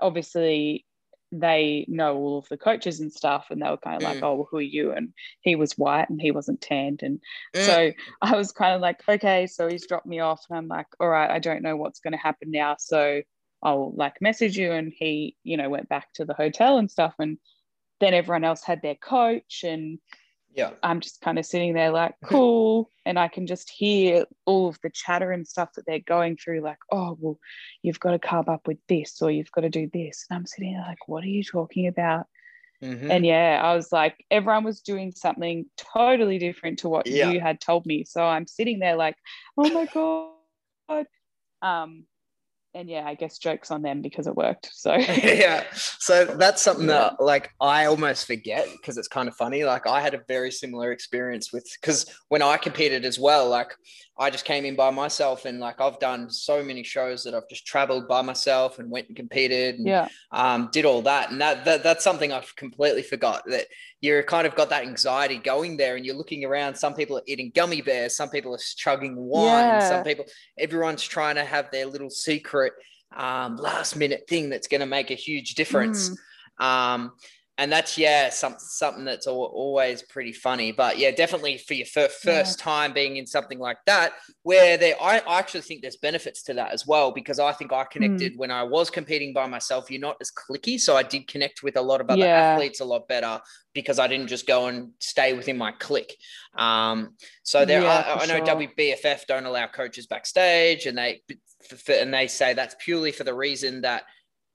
obviously 0.00 0.84
they 1.32 1.86
know 1.88 2.16
all 2.16 2.38
of 2.38 2.48
the 2.48 2.58
coaches 2.58 3.00
and 3.00 3.10
stuff 3.10 3.46
and 3.50 3.62
they 3.62 3.68
were 3.68 3.78
kind 3.78 4.02
of 4.02 4.06
mm. 4.06 4.14
like 4.14 4.22
oh 4.22 4.34
well, 4.34 4.48
who 4.50 4.58
are 4.58 4.60
you 4.60 4.92
and 4.92 5.14
he 5.40 5.56
was 5.56 5.78
white 5.78 6.10
and 6.10 6.20
he 6.20 6.30
wasn't 6.30 6.60
tanned 6.60 7.00
and 7.02 7.18
mm. 7.56 7.64
so 7.64 7.90
i 8.20 8.36
was 8.36 8.52
kind 8.52 8.74
of 8.74 8.82
like 8.82 9.00
okay 9.08 9.46
so 9.46 9.66
he's 9.66 9.86
dropped 9.86 10.04
me 10.04 10.20
off 10.20 10.44
and 10.50 10.58
i'm 10.58 10.68
like 10.68 10.86
all 11.00 11.08
right 11.08 11.30
i 11.30 11.38
don't 11.38 11.62
know 11.62 11.74
what's 11.74 12.00
going 12.00 12.12
to 12.12 12.18
happen 12.18 12.50
now 12.50 12.76
so 12.78 13.22
i'll 13.62 13.92
like 13.96 14.20
message 14.20 14.56
you 14.56 14.72
and 14.72 14.92
he 14.96 15.36
you 15.44 15.56
know 15.56 15.68
went 15.68 15.88
back 15.88 16.12
to 16.12 16.24
the 16.24 16.34
hotel 16.34 16.78
and 16.78 16.90
stuff 16.90 17.14
and 17.18 17.38
then 18.00 18.14
everyone 18.14 18.44
else 18.44 18.62
had 18.62 18.82
their 18.82 18.96
coach 18.96 19.62
and 19.64 19.98
yeah 20.54 20.70
i'm 20.82 21.00
just 21.00 21.20
kind 21.20 21.38
of 21.38 21.46
sitting 21.46 21.72
there 21.72 21.90
like 21.90 22.14
cool 22.24 22.90
and 23.06 23.18
i 23.18 23.28
can 23.28 23.46
just 23.46 23.70
hear 23.70 24.26
all 24.44 24.68
of 24.68 24.78
the 24.82 24.90
chatter 24.90 25.30
and 25.30 25.46
stuff 25.46 25.70
that 25.74 25.84
they're 25.86 26.00
going 26.00 26.36
through 26.36 26.60
like 26.60 26.78
oh 26.90 27.16
well 27.20 27.38
you've 27.82 28.00
got 28.00 28.10
to 28.10 28.18
carb 28.18 28.48
up 28.48 28.66
with 28.66 28.78
this 28.88 29.20
or 29.22 29.30
you've 29.30 29.52
got 29.52 29.62
to 29.62 29.70
do 29.70 29.88
this 29.92 30.26
and 30.28 30.36
i'm 30.36 30.46
sitting 30.46 30.74
there 30.74 30.84
like 30.86 31.08
what 31.08 31.24
are 31.24 31.28
you 31.28 31.42
talking 31.42 31.86
about 31.86 32.26
mm-hmm. 32.82 33.10
and 33.10 33.24
yeah 33.24 33.60
i 33.62 33.74
was 33.74 33.92
like 33.92 34.24
everyone 34.30 34.64
was 34.64 34.80
doing 34.80 35.12
something 35.12 35.64
totally 35.76 36.38
different 36.38 36.80
to 36.80 36.88
what 36.88 37.06
yeah. 37.06 37.30
you 37.30 37.40
had 37.40 37.60
told 37.60 37.86
me 37.86 38.04
so 38.04 38.22
i'm 38.22 38.46
sitting 38.46 38.78
there 38.78 38.96
like 38.96 39.16
oh 39.56 39.70
my 39.70 39.86
god 39.86 41.06
um 41.62 42.04
and 42.74 42.88
yeah, 42.88 43.04
I 43.06 43.14
guess 43.14 43.38
jokes 43.38 43.70
on 43.70 43.82
them 43.82 44.00
because 44.00 44.26
it 44.26 44.34
worked. 44.34 44.70
So 44.72 44.94
yeah, 45.22 45.64
so 45.74 46.24
that's 46.24 46.62
something 46.62 46.86
that 46.86 47.20
like 47.20 47.50
I 47.60 47.86
almost 47.86 48.26
forget 48.26 48.66
because 48.72 48.96
it's 48.96 49.08
kind 49.08 49.28
of 49.28 49.36
funny. 49.36 49.64
Like 49.64 49.86
I 49.86 50.00
had 50.00 50.14
a 50.14 50.22
very 50.28 50.50
similar 50.50 50.92
experience 50.92 51.52
with 51.52 51.68
because 51.80 52.06
when 52.28 52.42
I 52.42 52.56
competed 52.56 53.04
as 53.04 53.18
well, 53.18 53.48
like 53.48 53.74
I 54.18 54.28
just 54.28 54.44
came 54.44 54.64
in 54.66 54.76
by 54.76 54.90
myself 54.90 55.46
and 55.46 55.58
like 55.58 55.80
I've 55.80 55.98
done 55.98 56.28
so 56.30 56.62
many 56.62 56.82
shows 56.82 57.24
that 57.24 57.34
I've 57.34 57.48
just 57.48 57.66
traveled 57.66 58.06
by 58.06 58.20
myself 58.20 58.78
and 58.78 58.90
went 58.90 59.08
and 59.08 59.16
competed 59.16 59.76
and 59.76 59.86
yeah. 59.86 60.08
um, 60.30 60.68
did 60.70 60.84
all 60.84 61.00
that. 61.02 61.30
And 61.30 61.40
that, 61.40 61.64
that 61.64 61.82
that's 61.82 62.04
something 62.04 62.30
I've 62.30 62.54
completely 62.56 63.02
forgot 63.02 63.42
that 63.46 63.68
you're 64.02 64.22
kind 64.22 64.46
of 64.46 64.54
got 64.54 64.68
that 64.68 64.82
anxiety 64.82 65.38
going 65.38 65.78
there 65.78 65.96
and 65.96 66.04
you're 66.04 66.14
looking 66.14 66.44
around. 66.44 66.74
Some 66.74 66.94
people 66.94 67.16
are 67.16 67.22
eating 67.26 67.52
gummy 67.54 67.80
bears, 67.80 68.14
some 68.14 68.28
people 68.28 68.54
are 68.54 68.60
chugging 68.76 69.16
wine, 69.16 69.64
yeah. 69.64 69.88
some 69.88 70.04
people, 70.04 70.26
everyone's 70.58 71.02
trying 71.02 71.36
to 71.36 71.44
have 71.44 71.70
their 71.70 71.86
little 71.86 72.10
secret 72.10 72.74
um, 73.16 73.56
last 73.56 73.96
minute 73.96 74.24
thing 74.28 74.50
that's 74.50 74.68
going 74.68 74.80
to 74.80 74.86
make 74.86 75.10
a 75.10 75.14
huge 75.14 75.54
difference. 75.54 76.10
Mm. 76.60 76.64
Um, 76.64 77.12
and 77.58 77.70
that's 77.70 77.98
yeah 77.98 78.30
some, 78.30 78.54
something 78.58 79.04
that's 79.04 79.26
always 79.26 80.02
pretty 80.02 80.32
funny 80.32 80.72
but 80.72 80.98
yeah 80.98 81.10
definitely 81.10 81.58
for 81.58 81.74
your 81.74 81.86
first, 81.86 82.22
first 82.22 82.58
yeah. 82.58 82.64
time 82.64 82.92
being 82.92 83.16
in 83.16 83.26
something 83.26 83.58
like 83.58 83.76
that 83.86 84.12
where 84.42 84.76
there 84.78 84.94
I, 85.00 85.18
I, 85.18 85.38
actually 85.38 85.60
think 85.60 85.82
there's 85.82 85.96
benefits 85.96 86.42
to 86.44 86.54
that 86.54 86.72
as 86.72 86.86
well 86.86 87.12
because 87.12 87.38
i 87.38 87.52
think 87.52 87.72
i 87.72 87.84
connected 87.84 88.34
mm. 88.34 88.38
when 88.38 88.50
i 88.50 88.62
was 88.62 88.90
competing 88.90 89.32
by 89.32 89.46
myself 89.46 89.90
you're 89.90 90.00
not 90.00 90.16
as 90.20 90.30
clicky 90.30 90.80
so 90.80 90.96
i 90.96 91.02
did 91.02 91.28
connect 91.28 91.62
with 91.62 91.76
a 91.76 91.82
lot 91.82 92.00
of 92.00 92.08
other 92.08 92.20
yeah. 92.20 92.52
athletes 92.52 92.80
a 92.80 92.84
lot 92.84 93.06
better 93.06 93.40
because 93.74 93.98
i 93.98 94.06
didn't 94.06 94.28
just 94.28 94.46
go 94.46 94.68
and 94.68 94.90
stay 94.98 95.34
within 95.34 95.58
my 95.58 95.72
clique 95.72 96.16
um, 96.56 97.16
so 97.42 97.64
there 97.64 97.82
yeah, 97.82 98.04
I, 98.06 98.22
I, 98.22 98.26
know 98.26 98.44
sure. 98.44 98.56
wbff 98.56 99.26
don't 99.26 99.46
allow 99.46 99.66
coaches 99.66 100.06
backstage 100.06 100.86
and 100.86 100.96
they 100.96 101.22
and 101.88 102.12
they 102.12 102.26
say 102.26 102.54
that's 102.54 102.76
purely 102.78 103.12
for 103.12 103.24
the 103.24 103.34
reason 103.34 103.82
that 103.82 104.04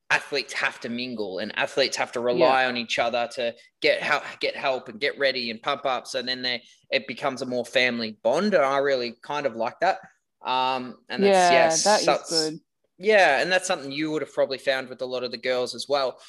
athletes 0.10 0.54
have 0.54 0.80
to 0.80 0.89
mingle 0.89 1.39
and 1.39 1.58
athletes 1.58 1.98
have 1.98 2.12
to 2.13 2.20
rely 2.20 2.63
yeah. 2.63 2.70
on 2.70 2.78
each 2.78 2.98
other 2.98 3.28
to 3.34 3.54
get 3.82 4.02
help 4.02 4.24
get 4.39 4.56
help 4.56 4.88
and 4.88 5.00
get 5.00 5.17
ready 5.20 5.52
and 5.52 5.62
pump 5.62 5.86
up. 5.86 6.08
So 6.08 6.22
then 6.22 6.41
they 6.41 6.63
it 6.89 7.08
becomes 7.08 7.41
a 7.41 7.46
more 7.46 7.65
family 7.65 8.17
bond 8.24 8.54
and 8.54 8.63
i 8.63 8.78
really 8.78 9.15
kind 9.22 9.46
of 9.46 9.56
like 9.56 9.80
that. 9.82 9.98
Um 10.46 10.98
and 11.10 11.24
that's 11.24 11.52
yeah, 11.52 11.52
yes 11.52 11.84
that 11.84 12.02
so, 12.02 12.15
is 12.15 12.30
good. 12.30 12.60
Yeah 12.98 13.41
and 13.41 13.52
that's 13.52 13.67
something 13.67 13.91
you 13.91 14.12
would 14.12 14.22
have 14.22 14.34
probably 14.34 14.58
found 14.58 14.88
with 14.88 15.02
a 15.02 15.06
lot 15.06 15.24
of 15.24 15.32
the 15.32 15.38
girls 15.38 15.76
as 15.76 15.88
well. 15.89 16.20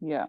Yeah. 0.00 0.26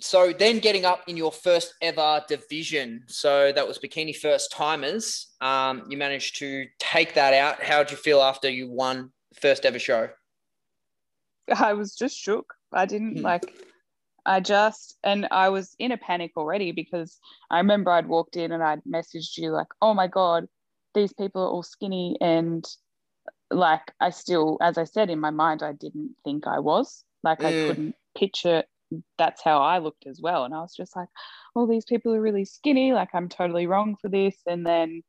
So 0.00 0.32
then 0.32 0.58
getting 0.58 0.84
up 0.84 1.02
in 1.06 1.16
your 1.16 1.32
first 1.32 1.74
ever 1.80 2.22
division. 2.28 3.04
So 3.06 3.52
that 3.52 3.66
was 3.66 3.78
bikini 3.78 4.14
first 4.14 4.52
timers. 4.52 5.28
Um 5.40 5.86
you 5.88 5.96
managed 5.96 6.36
to 6.40 6.66
take 6.78 7.14
that 7.14 7.32
out. 7.32 7.62
How 7.62 7.82
did 7.82 7.92
you 7.92 7.96
feel 7.96 8.20
after 8.20 8.50
you 8.50 8.70
won 8.70 9.10
first 9.40 9.64
ever 9.64 9.78
show 9.78 10.10
I 11.54 11.74
was 11.74 11.94
just 11.94 12.16
shook. 12.16 12.54
I 12.72 12.86
didn't 12.86 13.18
hmm. 13.18 13.24
like, 13.24 13.52
I 14.24 14.40
just, 14.40 14.98
and 15.02 15.26
I 15.30 15.48
was 15.48 15.74
in 15.78 15.92
a 15.92 15.96
panic 15.96 16.32
already 16.36 16.72
because 16.72 17.18
I 17.50 17.58
remember 17.58 17.90
I'd 17.90 18.06
walked 18.06 18.36
in 18.36 18.52
and 18.52 18.62
I'd 18.62 18.84
messaged 18.84 19.36
you, 19.36 19.50
like, 19.50 19.68
oh 19.80 19.94
my 19.94 20.06
God, 20.06 20.46
these 20.94 21.12
people 21.12 21.42
are 21.42 21.48
all 21.48 21.62
skinny. 21.62 22.16
And 22.20 22.64
like, 23.50 23.92
I 24.00 24.10
still, 24.10 24.58
as 24.60 24.78
I 24.78 24.84
said 24.84 25.10
in 25.10 25.18
my 25.18 25.30
mind, 25.30 25.62
I 25.62 25.72
didn't 25.72 26.14
think 26.24 26.46
I 26.46 26.60
was. 26.60 27.04
Like, 27.24 27.40
mm. 27.40 27.46
I 27.46 27.68
couldn't 27.68 27.94
picture 28.16 28.64
that's 29.18 29.42
how 29.42 29.60
I 29.60 29.78
looked 29.78 30.06
as 30.06 30.20
well. 30.20 30.44
And 30.44 30.54
I 30.54 30.60
was 30.60 30.74
just 30.74 30.94
like, 30.96 31.08
oh, 31.56 31.66
these 31.66 31.84
people 31.84 32.14
are 32.14 32.20
really 32.20 32.44
skinny. 32.44 32.92
Like, 32.92 33.10
I'm 33.14 33.28
totally 33.28 33.66
wrong 33.66 33.96
for 34.00 34.08
this. 34.08 34.36
And 34.46 34.66
then 34.66 35.02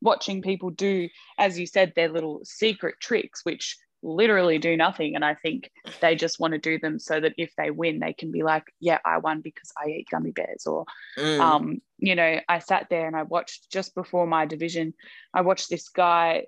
watching 0.00 0.42
people 0.42 0.70
do, 0.70 1.08
as 1.38 1.58
you 1.58 1.66
said, 1.66 1.92
their 1.94 2.08
little 2.08 2.40
secret 2.44 2.96
tricks, 3.00 3.40
which 3.44 3.76
literally 4.04 4.58
do 4.58 4.76
nothing. 4.76 5.14
And 5.14 5.24
I 5.24 5.34
think 5.34 5.70
they 6.00 6.14
just 6.14 6.38
want 6.38 6.52
to 6.52 6.58
do 6.58 6.78
them 6.78 6.98
so 6.98 7.18
that 7.18 7.34
if 7.38 7.52
they 7.56 7.70
win, 7.70 7.98
they 7.98 8.12
can 8.12 8.30
be 8.30 8.42
like, 8.42 8.64
yeah, 8.78 8.98
I 9.04 9.18
won 9.18 9.40
because 9.40 9.72
I 9.76 9.88
ate 9.88 10.08
gummy 10.10 10.30
bears. 10.30 10.66
Or, 10.66 10.84
mm. 11.18 11.40
um, 11.40 11.80
you 11.98 12.14
know, 12.14 12.38
I 12.48 12.58
sat 12.58 12.86
there 12.90 13.06
and 13.06 13.16
I 13.16 13.22
watched 13.22 13.72
just 13.72 13.94
before 13.94 14.26
my 14.26 14.46
division, 14.46 14.94
I 15.32 15.40
watched 15.40 15.70
this 15.70 15.88
guy 15.88 16.46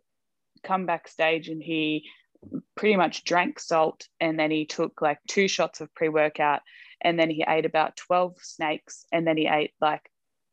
come 0.63 0.87
backstage 0.87 1.49
and 1.49 1.63
he 1.63 2.05
pretty 2.77 2.97
much 2.97 3.25
drank 3.25 3.59
salt 3.59 4.07
and 4.21 4.39
then 4.39 4.51
he 4.51 4.67
took 4.67 5.01
like 5.01 5.19
two 5.27 5.49
shots 5.49 5.81
of 5.81 5.93
pre 5.95 6.09
workout 6.09 6.61
and 7.01 7.19
then 7.19 7.31
he 7.31 7.45
ate 7.47 7.67
about 7.67 7.97
12 7.97 8.37
snakes 8.41 9.07
and 9.13 9.27
then 9.27 9.37
he 9.37 9.47
ate 9.47 9.73
like 9.81 10.03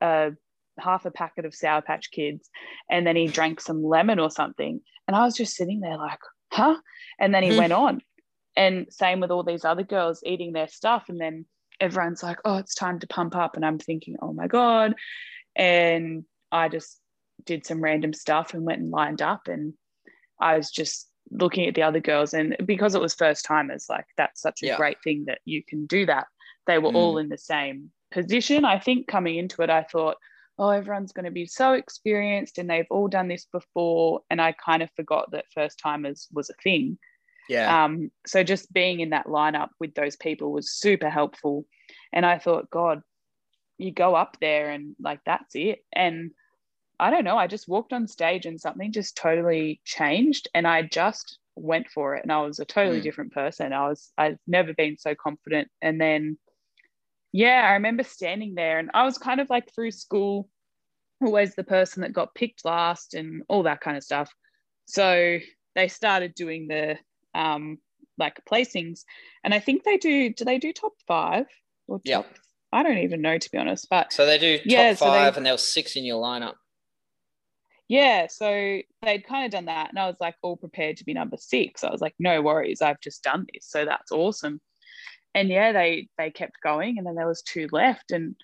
a 0.02 0.32
half 0.80 1.06
a 1.06 1.12
packet 1.12 1.46
of 1.46 1.54
Sour 1.54 1.82
Patch 1.82 2.12
Kids 2.12 2.50
and 2.90 3.06
then 3.06 3.16
he 3.16 3.28
drank 3.28 3.62
some 3.62 3.84
lemon 3.84 4.20
or 4.20 4.32
something. 4.32 4.82
And 5.08 5.16
I 5.16 5.26
was 5.26 5.36
just 5.36 5.56
sitting 5.56 5.82
there 5.82 5.98
like, 5.98 6.20
huh? 6.54 6.76
And 7.20 7.34
then 7.34 7.44
he 7.44 7.50
mm. 7.50 7.58
went 7.58 7.74
on. 7.74 8.02
And 8.56 8.86
same 8.90 9.20
with 9.20 9.32
all 9.32 9.44
these 9.44 9.66
other 9.66 9.84
girls 9.84 10.22
eating 10.26 10.54
their 10.54 10.68
stuff. 10.68 11.06
And 11.10 11.20
then 11.20 11.46
everyone's 11.80 12.22
like, 12.22 12.38
oh, 12.46 12.58
it's 12.58 12.76
time 12.76 13.00
to 13.00 13.08
pump 13.08 13.36
up. 13.36 13.56
And 13.56 13.66
I'm 13.66 13.80
thinking, 13.80 14.16
oh 14.22 14.32
my 14.32 14.48
God. 14.48 14.94
And 15.56 16.24
I 16.52 16.70
just 16.70 17.00
did 17.46 17.66
some 17.66 17.84
random 17.84 18.14
stuff 18.14 18.54
and 18.54 18.64
went 18.64 18.82
and 18.82 18.92
lined 18.92 19.22
up. 19.22 19.48
And 19.48 19.74
I 20.40 20.56
was 20.56 20.70
just 20.70 21.10
looking 21.32 21.68
at 21.68 21.74
the 21.74 21.82
other 21.82 22.00
girls. 22.00 22.34
And 22.34 22.56
because 22.64 22.94
it 22.94 23.02
was 23.02 23.16
first 23.16 23.44
timers, 23.46 23.88
like 23.90 24.06
that's 24.18 24.42
such 24.42 24.62
a 24.62 24.68
yeah. 24.68 24.78
great 24.78 24.98
thing 25.04 25.26
that 25.26 25.40
you 25.46 25.64
can 25.64 25.88
do 25.88 26.06
that. 26.06 26.28
They 26.68 26.78
were 26.78 26.92
mm. 26.92 26.96
all 26.96 27.18
in 27.18 27.30
the 27.30 27.38
same 27.38 27.92
position. 28.12 28.66
I 28.66 28.78
think 28.78 29.08
coming 29.08 29.38
into 29.38 29.64
it, 29.64 29.70
I 29.72 29.84
thought, 29.84 30.18
oh, 30.60 30.70
everyone's 30.70 31.14
going 31.14 31.26
to 31.26 31.32
be 31.32 31.46
so 31.46 31.74
experienced 31.74 32.58
and 32.58 32.70
they've 32.70 32.86
all 32.90 33.08
done 33.08 33.28
this 33.28 33.48
before. 33.52 34.22
And 34.30 34.42
I 34.42 34.54
kind 34.54 34.84
of 34.84 34.90
forgot 34.96 35.32
that 35.32 35.46
first 35.54 35.80
timers 35.80 36.28
was 36.32 36.50
a 36.50 36.62
thing. 36.62 36.98
Yeah. 37.50 37.84
Um, 37.84 38.12
so 38.26 38.44
just 38.44 38.72
being 38.72 39.00
in 39.00 39.10
that 39.10 39.28
lineup 39.28 39.70
with 39.80 39.96
those 39.96 40.16
people 40.16 40.52
was 40.52 40.72
super 40.72 41.10
helpful. 41.10 41.66
And 42.12 42.26
I 42.26 42.38
thought, 42.38 42.70
God, 42.70 43.02
you 43.78 43.92
go 43.92 44.16
up 44.16 44.38
there 44.40 44.70
and 44.70 44.96
like 45.00 45.20
that's 45.26 45.56
it. 45.56 45.80
And 45.92 46.32
I 47.00 47.10
don't 47.10 47.26
know, 47.26 47.38
I 47.38 47.48
just 47.48 47.68
walked 47.68 47.92
on 47.92 48.08
stage 48.08 48.46
and 48.46 48.62
something 48.62 48.92
just 48.92 49.18
totally 49.18 49.82
changed. 49.84 50.48
And 50.54 50.68
I 50.68 50.84
just 50.84 51.40
went 51.56 51.90
for 51.90 52.16
it. 52.16 52.24
And 52.24 52.32
I 52.32 52.42
was 52.42 52.60
a 52.60 52.66
totally 52.66 53.00
mm. 53.00 53.04
different 53.04 53.34
person. 53.34 53.74
I 53.74 53.90
was, 53.90 54.12
I've 54.18 54.38
never 54.48 54.74
been 54.74 54.98
so 54.98 55.16
confident. 55.16 55.70
And 55.82 56.00
then 56.00 56.38
yeah, 57.34 57.68
I 57.68 57.74
remember 57.74 58.04
standing 58.04 58.54
there 58.54 58.78
and 58.78 58.92
I 58.94 59.04
was 59.04 59.18
kind 59.18 59.42
of 59.42 59.50
like 59.50 59.74
through 59.74 59.92
school, 59.92 60.48
always 61.20 61.56
the 61.56 61.64
person 61.64 62.02
that 62.02 62.14
got 62.14 62.36
picked 62.36 62.64
last 62.64 63.16
and 63.16 63.42
all 63.50 63.64
that 63.64 63.82
kind 63.82 63.98
of 63.98 64.04
stuff. 64.04 64.32
So 64.86 65.40
they 65.76 65.88
started 65.88 66.36
doing 66.36 66.68
the 66.68 66.98
um, 67.34 67.80
like 68.20 68.40
placings. 68.50 69.02
And 69.44 69.52
I 69.52 69.60
think 69.60 69.84
they 69.84 69.98
do, 69.98 70.32
do 70.32 70.46
they 70.46 70.60
do 70.60 70.72
top 70.72 70.94
five? 71.08 71.48
Or 71.88 72.00
top. 72.08 72.28
I 72.72 72.84
don't 72.84 73.00
even 73.00 73.22
know, 73.22 73.40
to 73.40 73.52
be 73.52 73.58
honest. 73.58 73.88
But 73.90 74.14
so 74.14 74.28
they 74.28 74.38
do 74.38 74.58
top 74.60 74.68
yeah, 74.68 74.90
five 74.90 74.98
so 75.00 75.12
they, 75.12 75.38
and 75.38 75.46
there 75.46 75.54
was 75.54 75.68
six 75.68 75.96
in 75.96 76.04
your 76.06 76.22
lineup. 76.24 76.54
Yeah. 77.88 78.28
So 78.28 78.80
they'd 79.02 79.26
kind 79.26 79.46
of 79.46 79.52
done 79.52 79.66
that. 79.66 79.90
And 79.90 79.98
I 79.98 80.06
was 80.06 80.18
like 80.20 80.36
all 80.44 80.56
prepared 80.56 80.98
to 80.98 81.04
be 81.04 81.16
number 81.16 81.38
six. 81.40 81.84
I 81.84 81.90
was 81.90 82.00
like, 82.00 82.14
no 82.20 82.44
worries. 82.44 82.84
I've 82.84 83.02
just 83.02 83.24
done 83.24 83.48
this. 83.52 83.66
So 83.68 83.86
that's 83.86 84.12
awesome 84.12 84.62
and 85.36 85.50
yeah, 85.50 85.72
they 85.72 86.10
they 86.18 86.32
kept 86.32 86.62
going, 86.64 86.98
and 86.98 87.08
then 87.08 87.16
there 87.16 87.28
was 87.28 87.42
two 87.42 87.68
left, 87.72 88.12
and 88.12 88.36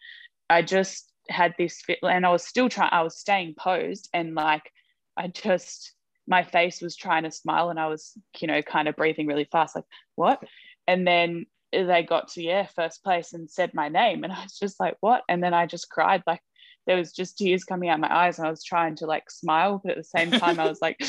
I 0.49 0.61
just 0.61 1.11
had 1.29 1.53
this 1.57 1.81
fit, 1.81 1.99
and 2.03 2.25
I 2.25 2.31
was 2.31 2.45
still 2.45 2.69
trying. 2.69 2.91
I 2.91 3.03
was 3.03 3.17
staying 3.17 3.55
posed, 3.57 4.09
and 4.13 4.35
like 4.35 4.71
I 5.17 5.27
just 5.27 5.93
my 6.27 6.43
face 6.43 6.81
was 6.81 6.95
trying 6.95 7.23
to 7.23 7.31
smile, 7.31 7.69
and 7.69 7.79
I 7.79 7.87
was 7.87 8.13
you 8.39 8.47
know 8.47 8.61
kind 8.61 8.87
of 8.87 8.95
breathing 8.95 9.27
really 9.27 9.47
fast, 9.51 9.75
like 9.75 9.85
what, 10.15 10.41
and 10.87 11.07
then 11.07 11.45
they 11.71 12.03
got 12.03 12.29
to 12.29 12.41
yeah 12.41 12.65
first 12.75 13.03
place 13.03 13.33
and 13.33 13.49
said 13.49 13.73
my 13.73 13.89
name, 13.89 14.23
and 14.23 14.33
I 14.33 14.43
was 14.43 14.57
just 14.57 14.79
like 14.79 14.97
what, 15.01 15.23
and 15.29 15.43
then 15.43 15.53
I 15.53 15.65
just 15.65 15.89
cried 15.89 16.23
like 16.25 16.41
there 16.87 16.97
was 16.97 17.11
just 17.11 17.37
tears 17.37 17.63
coming 17.63 17.89
out 17.89 17.99
my 17.99 18.13
eyes 18.13 18.39
and 18.39 18.47
I 18.47 18.49
was 18.49 18.63
trying 18.63 18.95
to 18.95 19.05
like 19.05 19.29
smile, 19.29 19.79
but 19.83 19.91
at 19.91 19.97
the 19.97 20.03
same 20.03 20.31
time 20.31 20.59
I 20.59 20.67
was 20.67 20.81
like, 20.81 20.99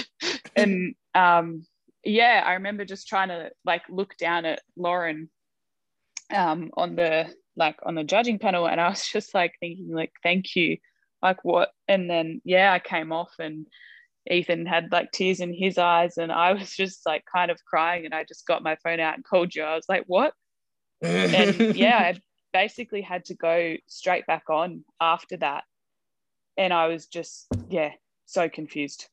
and 0.56 0.96
um, 1.14 1.64
yeah, 2.04 2.42
I 2.44 2.54
remember 2.54 2.84
just 2.84 3.08
trying 3.08 3.28
to 3.28 3.50
like 3.64 3.82
look 3.88 4.16
down 4.16 4.44
at 4.44 4.60
Lauren 4.76 5.28
um, 6.34 6.70
on 6.76 6.96
the 6.96 7.32
like 7.56 7.78
on 7.84 7.94
the 7.94 8.04
judging 8.04 8.38
panel, 8.38 8.66
and 8.66 8.80
I 8.80 8.88
was 8.88 9.06
just 9.12 9.34
like 9.34 9.54
thinking 9.60 9.92
like, 9.92 10.12
thank 10.22 10.56
you, 10.56 10.78
like 11.22 11.44
what? 11.44 11.70
And 11.88 12.08
then 12.08 12.40
yeah, 12.44 12.72
I 12.72 12.78
came 12.78 13.12
off, 13.12 13.32
and 13.38 13.66
Ethan 14.30 14.66
had 14.66 14.92
like 14.92 15.12
tears 15.12 15.40
in 15.40 15.52
his 15.52 15.78
eyes, 15.78 16.16
and 16.16 16.32
I 16.32 16.52
was 16.54 16.74
just 16.74 17.04
like 17.06 17.24
kind 17.32 17.50
of 17.50 17.64
crying, 17.64 18.04
and 18.04 18.14
I 18.14 18.24
just 18.24 18.46
got 18.46 18.62
my 18.62 18.76
phone 18.76 19.00
out 19.00 19.14
and 19.14 19.24
called 19.24 19.54
you. 19.54 19.62
I 19.62 19.74
was 19.74 19.88
like, 19.88 20.04
what? 20.06 20.32
and 21.02 21.76
yeah, 21.76 21.98
I 21.98 22.20
basically 22.52 23.02
had 23.02 23.26
to 23.26 23.34
go 23.34 23.76
straight 23.86 24.26
back 24.26 24.44
on 24.48 24.84
after 25.00 25.36
that, 25.38 25.64
and 26.56 26.72
I 26.72 26.86
was 26.86 27.06
just 27.06 27.46
yeah, 27.68 27.92
so 28.26 28.48
confused. 28.48 29.08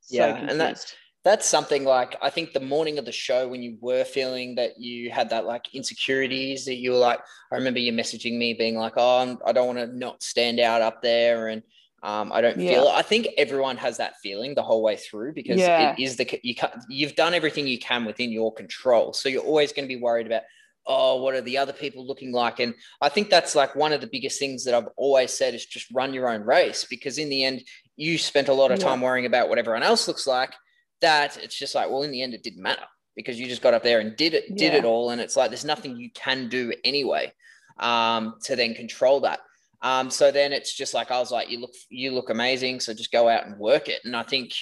So 0.00 0.16
yeah, 0.18 0.32
confused. 0.32 0.50
and 0.52 0.60
that's 0.60 0.94
that's 1.26 1.48
something 1.48 1.82
like 1.82 2.14
I 2.22 2.30
think 2.30 2.52
the 2.52 2.60
morning 2.60 3.00
of 3.00 3.04
the 3.04 3.10
show 3.10 3.48
when 3.48 3.60
you 3.60 3.78
were 3.80 4.04
feeling 4.04 4.54
that 4.54 4.78
you 4.78 5.10
had 5.10 5.28
that 5.30 5.44
like 5.44 5.74
insecurities 5.74 6.64
that 6.66 6.76
you 6.76 6.92
were 6.92 6.98
like 6.98 7.18
I 7.50 7.56
remember 7.56 7.80
you 7.80 7.92
messaging 7.92 8.38
me 8.38 8.54
being 8.54 8.76
like 8.76 8.92
oh 8.96 9.18
I'm, 9.18 9.38
I 9.44 9.50
do 9.50 9.58
not 9.58 9.66
want 9.66 9.78
to 9.80 9.86
not 9.88 10.22
stand 10.22 10.60
out 10.60 10.82
up 10.82 11.02
there 11.02 11.48
and 11.48 11.64
um, 12.04 12.30
I 12.30 12.40
don't 12.40 12.60
yeah. 12.60 12.74
feel 12.74 12.86
I 12.86 13.02
think 13.02 13.26
everyone 13.36 13.76
has 13.78 13.96
that 13.96 14.20
feeling 14.22 14.54
the 14.54 14.62
whole 14.62 14.84
way 14.84 14.94
through 14.94 15.32
because 15.32 15.58
yeah. 15.58 15.94
it 15.98 16.00
is 16.00 16.14
the 16.14 16.38
you 16.44 16.54
you've 16.88 17.16
done 17.16 17.34
everything 17.34 17.66
you 17.66 17.80
can 17.80 18.04
within 18.04 18.30
your 18.30 18.54
control 18.54 19.12
so 19.12 19.28
you're 19.28 19.42
always 19.42 19.72
going 19.72 19.88
to 19.88 19.92
be 19.92 20.00
worried 20.00 20.28
about 20.28 20.42
oh 20.86 21.20
what 21.20 21.34
are 21.34 21.40
the 21.40 21.58
other 21.58 21.72
people 21.72 22.06
looking 22.06 22.30
like 22.30 22.60
and 22.60 22.72
I 23.02 23.08
think 23.08 23.30
that's 23.30 23.56
like 23.56 23.74
one 23.74 23.92
of 23.92 24.00
the 24.00 24.06
biggest 24.06 24.38
things 24.38 24.64
that 24.64 24.74
I've 24.74 24.90
always 24.96 25.32
said 25.32 25.54
is 25.54 25.66
just 25.66 25.90
run 25.92 26.14
your 26.14 26.28
own 26.28 26.42
race 26.42 26.86
because 26.88 27.18
in 27.18 27.28
the 27.30 27.42
end 27.42 27.64
you 27.96 28.16
spent 28.16 28.46
a 28.46 28.54
lot 28.54 28.70
of 28.70 28.78
time 28.78 29.00
yeah. 29.00 29.06
worrying 29.06 29.26
about 29.26 29.48
what 29.48 29.58
everyone 29.58 29.82
else 29.82 30.06
looks 30.06 30.28
like 30.28 30.52
that 31.00 31.36
it's 31.42 31.56
just 31.56 31.74
like, 31.74 31.90
well, 31.90 32.02
in 32.02 32.10
the 32.10 32.22
end, 32.22 32.34
it 32.34 32.42
didn't 32.42 32.62
matter 32.62 32.84
because 33.14 33.40
you 33.40 33.46
just 33.46 33.62
got 33.62 33.74
up 33.74 33.82
there 33.82 34.00
and 34.00 34.16
did 34.16 34.34
it, 34.34 34.56
did 34.56 34.72
yeah. 34.72 34.78
it 34.78 34.84
all. 34.84 35.10
And 35.10 35.20
it's 35.20 35.36
like, 35.36 35.50
there's 35.50 35.64
nothing 35.64 35.96
you 35.96 36.10
can 36.10 36.48
do 36.48 36.72
anyway 36.84 37.32
um, 37.78 38.34
to 38.44 38.56
then 38.56 38.74
control 38.74 39.20
that. 39.20 39.40
Um, 39.82 40.10
so 40.10 40.30
then 40.30 40.52
it's 40.52 40.74
just 40.74 40.94
like, 40.94 41.10
I 41.10 41.18
was 41.18 41.30
like, 41.30 41.50
you 41.50 41.60
look, 41.60 41.74
you 41.88 42.12
look 42.12 42.30
amazing. 42.30 42.80
So 42.80 42.92
just 42.92 43.12
go 43.12 43.28
out 43.28 43.46
and 43.46 43.58
work 43.58 43.88
it. 43.88 44.02
And 44.04 44.16
I 44.16 44.22
think 44.22 44.52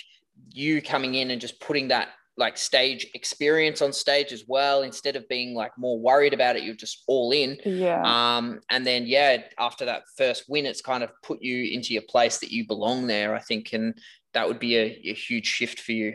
you 0.51 0.83
coming 0.83 1.14
in 1.14 1.31
and 1.31 1.40
just 1.40 1.61
putting 1.61 1.88
that 1.88 2.09
like 2.37 2.59
stage 2.59 3.07
experience 3.14 3.81
on 3.81 3.92
stage 3.92 4.33
as 4.33 4.44
well 4.49 4.83
instead 4.83 5.14
of 5.14 5.29
being 5.29 5.55
like 5.55 5.70
more 5.79 5.99
worried 5.99 6.35
about 6.35 6.57
it 6.57 6.64
you're 6.64 6.75
just 6.75 7.05
all 7.07 7.31
in 7.31 7.57
yeah 7.64 8.03
um 8.05 8.61
and 8.70 8.85
then 8.85 9.07
yeah 9.07 9.40
after 9.59 9.85
that 9.85 10.03
first 10.16 10.44
win 10.49 10.66
it's 10.66 10.81
kind 10.81 11.05
of 11.05 11.11
put 11.23 11.40
you 11.40 11.73
into 11.73 11.92
your 11.92 12.03
place 12.03 12.38
that 12.38 12.51
you 12.51 12.66
belong 12.66 13.07
there 13.07 13.35
i 13.37 13.38
think 13.38 13.73
and 13.73 13.97
that 14.35 14.47
would 14.47 14.59
be 14.59 14.77
a, 14.77 15.01
a 15.05 15.14
huge 15.14 15.47
shift 15.47 15.81
for 15.81 15.92
you 15.92 16.14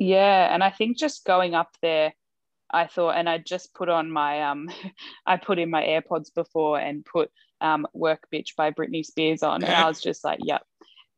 yeah, 0.00 0.52
and 0.52 0.64
I 0.64 0.70
think 0.70 0.96
just 0.96 1.26
going 1.26 1.54
up 1.54 1.76
there, 1.82 2.14
I 2.70 2.86
thought, 2.86 3.16
and 3.16 3.28
I 3.28 3.36
just 3.36 3.74
put 3.74 3.90
on 3.90 4.10
my 4.10 4.42
um, 4.42 4.70
I 5.26 5.36
put 5.36 5.58
in 5.58 5.70
my 5.70 5.84
AirPods 5.84 6.34
before 6.34 6.80
and 6.80 7.04
put 7.04 7.30
um, 7.60 7.86
"Work 7.92 8.26
Bitch" 8.32 8.56
by 8.56 8.70
Britney 8.70 9.04
Spears 9.04 9.42
on, 9.42 9.62
and 9.62 9.72
I 9.72 9.86
was 9.86 10.00
just 10.00 10.24
like, 10.24 10.40
yep. 10.42 10.62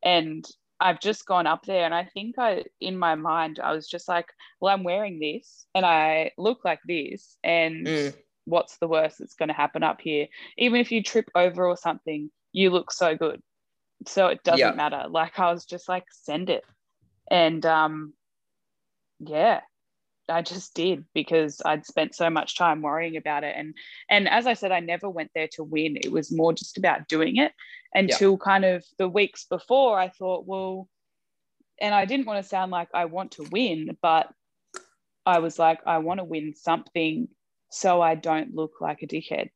And 0.03 0.45
I've 0.81 0.99
just 0.99 1.25
gone 1.25 1.47
up 1.47 1.65
there, 1.65 1.85
and 1.85 1.95
I 1.95 2.09
think 2.13 2.35
I, 2.37 2.65
in 2.81 2.97
my 2.97 3.15
mind, 3.15 3.61
I 3.63 3.71
was 3.71 3.87
just 3.87 4.09
like, 4.09 4.27
well, 4.59 4.73
I'm 4.73 4.83
wearing 4.83 5.17
this, 5.17 5.65
and 5.73 5.85
I 5.85 6.31
look 6.37 6.65
like 6.65 6.81
this, 6.85 7.37
and 7.41 7.87
mm. 7.87 8.13
what's 8.43 8.77
the 8.79 8.89
worst 8.89 9.19
that's 9.19 9.35
going 9.35 9.47
to 9.47 9.55
happen 9.55 9.81
up 9.81 10.01
here? 10.01 10.27
Even 10.57 10.81
if 10.81 10.91
you 10.91 11.01
trip 11.01 11.29
over 11.35 11.65
or 11.65 11.77
something, 11.77 12.29
you 12.51 12.69
look 12.69 12.91
so 12.91 13.15
good, 13.15 13.41
so 14.07 14.27
it 14.27 14.43
doesn't 14.43 14.59
yeah. 14.59 14.71
matter. 14.71 15.05
Like 15.09 15.39
I 15.39 15.51
was 15.51 15.65
just 15.65 15.89
like, 15.89 16.05
send 16.11 16.49
it, 16.49 16.63
and 17.29 17.65
um, 17.65 18.13
yeah 19.19 19.61
I 20.29 20.41
just 20.41 20.73
did 20.73 21.05
because 21.13 21.61
I'd 21.65 21.85
spent 21.85 22.15
so 22.15 22.29
much 22.29 22.55
time 22.57 22.81
worrying 22.81 23.17
about 23.17 23.43
it. 23.43 23.55
And 23.57 23.75
and 24.09 24.29
as 24.29 24.47
I 24.47 24.53
said, 24.53 24.71
I 24.71 24.79
never 24.79 25.09
went 25.09 25.31
there 25.35 25.49
to 25.53 25.63
win. 25.63 25.97
It 25.97 26.11
was 26.11 26.31
more 26.31 26.53
just 26.53 26.77
about 26.77 27.07
doing 27.07 27.37
it 27.37 27.51
until 27.93 28.31
yeah. 28.31 28.37
kind 28.43 28.65
of 28.65 28.85
the 28.97 29.09
weeks 29.09 29.45
before 29.45 29.99
I 29.99 30.09
thought, 30.09 30.45
well, 30.47 30.87
and 31.81 31.93
I 31.93 32.05
didn't 32.05 32.25
want 32.25 32.41
to 32.41 32.49
sound 32.49 32.71
like 32.71 32.89
I 32.93 33.05
want 33.05 33.33
to 33.33 33.47
win, 33.51 33.97
but 34.01 34.29
I 35.25 35.39
was 35.39 35.59
like, 35.59 35.79
I 35.85 35.97
want 35.99 36.19
to 36.19 36.25
win 36.25 36.53
something 36.55 37.27
so 37.69 38.01
I 38.01 38.15
don't 38.15 38.55
look 38.55 38.73
like 38.79 39.01
a 39.01 39.07
dickhead. 39.07 39.49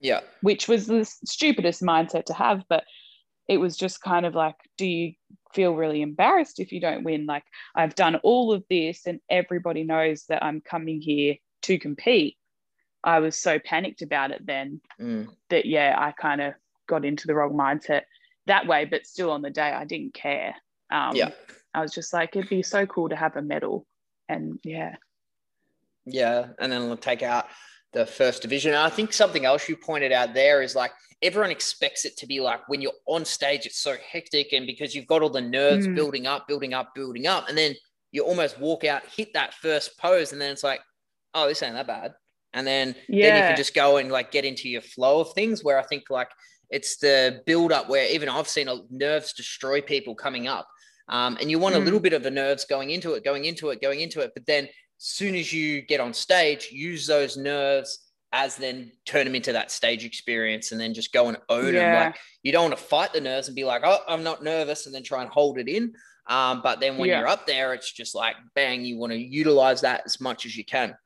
Yeah. 0.00 0.20
Which 0.42 0.68
was 0.68 0.86
the 0.86 1.04
stupidest 1.04 1.82
mindset 1.82 2.26
to 2.26 2.34
have, 2.34 2.64
but 2.68 2.84
it 3.48 3.58
was 3.58 3.76
just 3.76 4.00
kind 4.02 4.26
of 4.26 4.34
like, 4.34 4.56
do 4.78 4.86
you 4.86 5.12
feel 5.54 5.74
really 5.74 6.02
embarrassed 6.02 6.60
if 6.60 6.72
you 6.72 6.80
don't 6.80 7.04
win? 7.04 7.26
Like, 7.26 7.44
I've 7.74 7.94
done 7.94 8.16
all 8.16 8.52
of 8.52 8.64
this 8.70 9.06
and 9.06 9.20
everybody 9.28 9.84
knows 9.84 10.24
that 10.28 10.44
I'm 10.44 10.60
coming 10.60 11.00
here 11.00 11.36
to 11.62 11.78
compete. 11.78 12.36
I 13.02 13.20
was 13.20 13.36
so 13.36 13.58
panicked 13.58 14.02
about 14.02 14.30
it 14.30 14.46
then 14.46 14.80
mm. 15.00 15.28
that, 15.50 15.66
yeah, 15.66 15.94
I 15.98 16.12
kind 16.12 16.40
of 16.40 16.54
got 16.86 17.04
into 17.04 17.26
the 17.26 17.34
wrong 17.34 17.52
mindset. 17.52 18.02
that 18.46 18.66
way, 18.66 18.84
but 18.84 19.06
still 19.06 19.30
on 19.30 19.42
the 19.42 19.50
day, 19.50 19.70
I 19.72 19.84
didn't 19.84 20.14
care. 20.14 20.54
Um, 20.90 21.14
Yeah. 21.14 21.30
I 21.72 21.80
was 21.80 21.92
just 21.92 22.12
like, 22.12 22.36
it'd 22.36 22.48
be 22.48 22.62
so 22.62 22.86
cool 22.86 23.08
to 23.08 23.16
have 23.16 23.36
a 23.36 23.42
medal. 23.42 23.86
And 24.28 24.58
yeah. 24.62 24.96
Yeah, 26.06 26.48
and 26.58 26.70
then 26.70 26.96
take 26.98 27.22
out 27.22 27.46
the 27.94 28.04
first 28.04 28.42
division. 28.42 28.72
And 28.72 28.80
I 28.80 28.90
think 28.90 29.12
something 29.12 29.44
else 29.44 29.68
you 29.68 29.76
pointed 29.76 30.12
out 30.12 30.34
there 30.34 30.62
is 30.62 30.74
like 30.74 30.92
everyone 31.22 31.50
expects 31.50 32.04
it 32.04 32.16
to 32.18 32.26
be 32.26 32.40
like 32.40 32.68
when 32.68 32.82
you're 32.82 32.92
on 33.06 33.24
stage, 33.24 33.64
it's 33.64 33.78
so 33.78 33.96
hectic, 34.12 34.52
and 34.52 34.66
because 34.66 34.94
you've 34.94 35.06
got 35.06 35.22
all 35.22 35.30
the 35.30 35.40
nerves 35.40 35.86
Mm. 35.86 35.94
building 35.94 36.26
up, 36.26 36.46
building 36.46 36.74
up, 36.74 36.94
building 36.94 37.26
up, 37.26 37.48
and 37.48 37.56
then 37.56 37.74
you 38.12 38.22
almost 38.24 38.58
walk 38.60 38.84
out, 38.84 39.02
hit 39.06 39.32
that 39.32 39.54
first 39.54 39.98
pose, 39.98 40.32
and 40.32 40.40
then 40.40 40.52
it's 40.52 40.62
like, 40.62 40.80
oh, 41.32 41.48
this 41.48 41.62
ain't 41.62 41.74
that 41.74 41.86
bad, 41.86 42.12
and 42.52 42.66
then 42.66 42.94
then 43.08 43.36
you 43.36 43.42
can 43.42 43.56
just 43.56 43.74
go 43.74 43.96
and 43.96 44.10
like 44.12 44.30
get 44.30 44.44
into 44.44 44.68
your 44.68 44.82
flow 44.82 45.20
of 45.20 45.32
things. 45.32 45.64
Where 45.64 45.78
I 45.78 45.82
think 45.82 46.10
like 46.10 46.28
it's 46.70 46.96
the 46.98 47.42
build 47.46 47.72
up 47.72 47.88
where 47.88 48.06
even 48.10 48.28
I've 48.28 48.48
seen 48.48 48.68
a, 48.68 48.76
nerves 48.90 49.32
destroy 49.32 49.80
people 49.80 50.14
coming 50.14 50.48
up. 50.48 50.68
Um, 51.08 51.36
and 51.40 51.50
you 51.50 51.58
want 51.58 51.74
a 51.74 51.78
Mm. 51.78 51.84
little 51.84 52.00
bit 52.00 52.14
of 52.14 52.22
the 52.22 52.30
nerves 52.30 52.64
going 52.64 52.90
into 52.90 53.12
it, 53.12 53.24
going 53.24 53.44
into 53.44 53.68
it, 53.70 53.80
going 53.82 54.00
into 54.00 54.20
it. 54.20 54.32
But 54.34 54.46
then 54.46 54.68
soon 55.06 55.34
as 55.34 55.52
you 55.52 55.82
get 55.82 56.00
on 56.00 56.14
stage, 56.14 56.70
use 56.72 57.06
those 57.06 57.36
nerves 57.36 57.98
as 58.32 58.56
then 58.56 58.90
turn 59.04 59.24
them 59.26 59.34
into 59.34 59.52
that 59.52 59.70
stage 59.70 60.04
experience 60.04 60.72
and 60.72 60.80
then 60.80 60.92
just 60.94 61.12
go 61.12 61.28
and 61.28 61.36
own 61.48 61.72
them. 61.74 61.92
Like 61.92 62.16
you 62.42 62.52
don't 62.52 62.70
want 62.70 62.78
to 62.78 62.84
fight 62.84 63.12
the 63.12 63.20
nerves 63.20 63.48
and 63.48 63.54
be 63.54 63.64
like, 63.64 63.82
oh, 63.84 63.98
I'm 64.08 64.22
not 64.22 64.42
nervous 64.42 64.86
and 64.86 64.94
then 64.94 65.02
try 65.04 65.20
and 65.22 65.30
hold 65.30 65.58
it 65.58 65.68
in. 65.68 65.92
Um, 66.26 66.62
but 66.62 66.80
then 66.80 66.96
when 66.96 67.10
Yeah. 67.10 67.18
you're 67.18 67.28
up 67.28 67.46
there, 67.46 67.74
it's 67.74 67.92
just 67.92 68.14
like 68.14 68.34
bang, 68.54 68.84
you 68.84 68.96
want 68.98 69.12
to 69.12 69.18
utilize 69.18 69.82
that 69.82 70.02
as 70.06 70.20
much 70.20 70.46
as 70.46 70.56
you 70.56 70.64
can. 70.64 70.96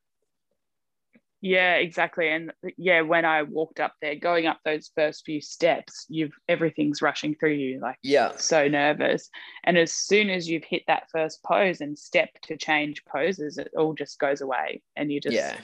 Yeah, 1.41 1.75
exactly. 1.75 2.29
And 2.29 2.53
yeah, 2.77 3.03
when 3.03 3.25
I 3.25 3.43
walked 3.43 3.79
up 3.79 3.95
there, 4.03 4.17
going 4.17 4.47
up 4.47 4.59
those 4.65 4.91
first 4.97 5.25
few 5.25 5.41
steps, 5.41 6.05
you've 6.09 6.33
everything's 6.49 7.01
rushing 7.01 7.37
through 7.37 7.53
you, 7.53 7.81
like 7.81 7.97
Yeah. 8.03 8.33
so 8.37 8.67
nervous. 8.67 9.31
And 9.63 9.79
as 9.79 9.93
soon 9.93 10.31
as 10.31 10.49
you've 10.49 10.65
hit 10.65 10.83
that 10.89 11.09
first 11.13 11.43
pose 11.45 11.81
and 11.81 11.97
step 11.97 12.31
to 12.45 12.57
change 12.57 13.05
poses, 13.05 13.57
it 13.59 13.71
all 13.77 13.95
just 13.95 14.19
goes 14.19 14.41
away 14.41 14.83
and 14.97 15.13
you 15.13 15.21
just 15.21 15.37
yeah. 15.37 15.57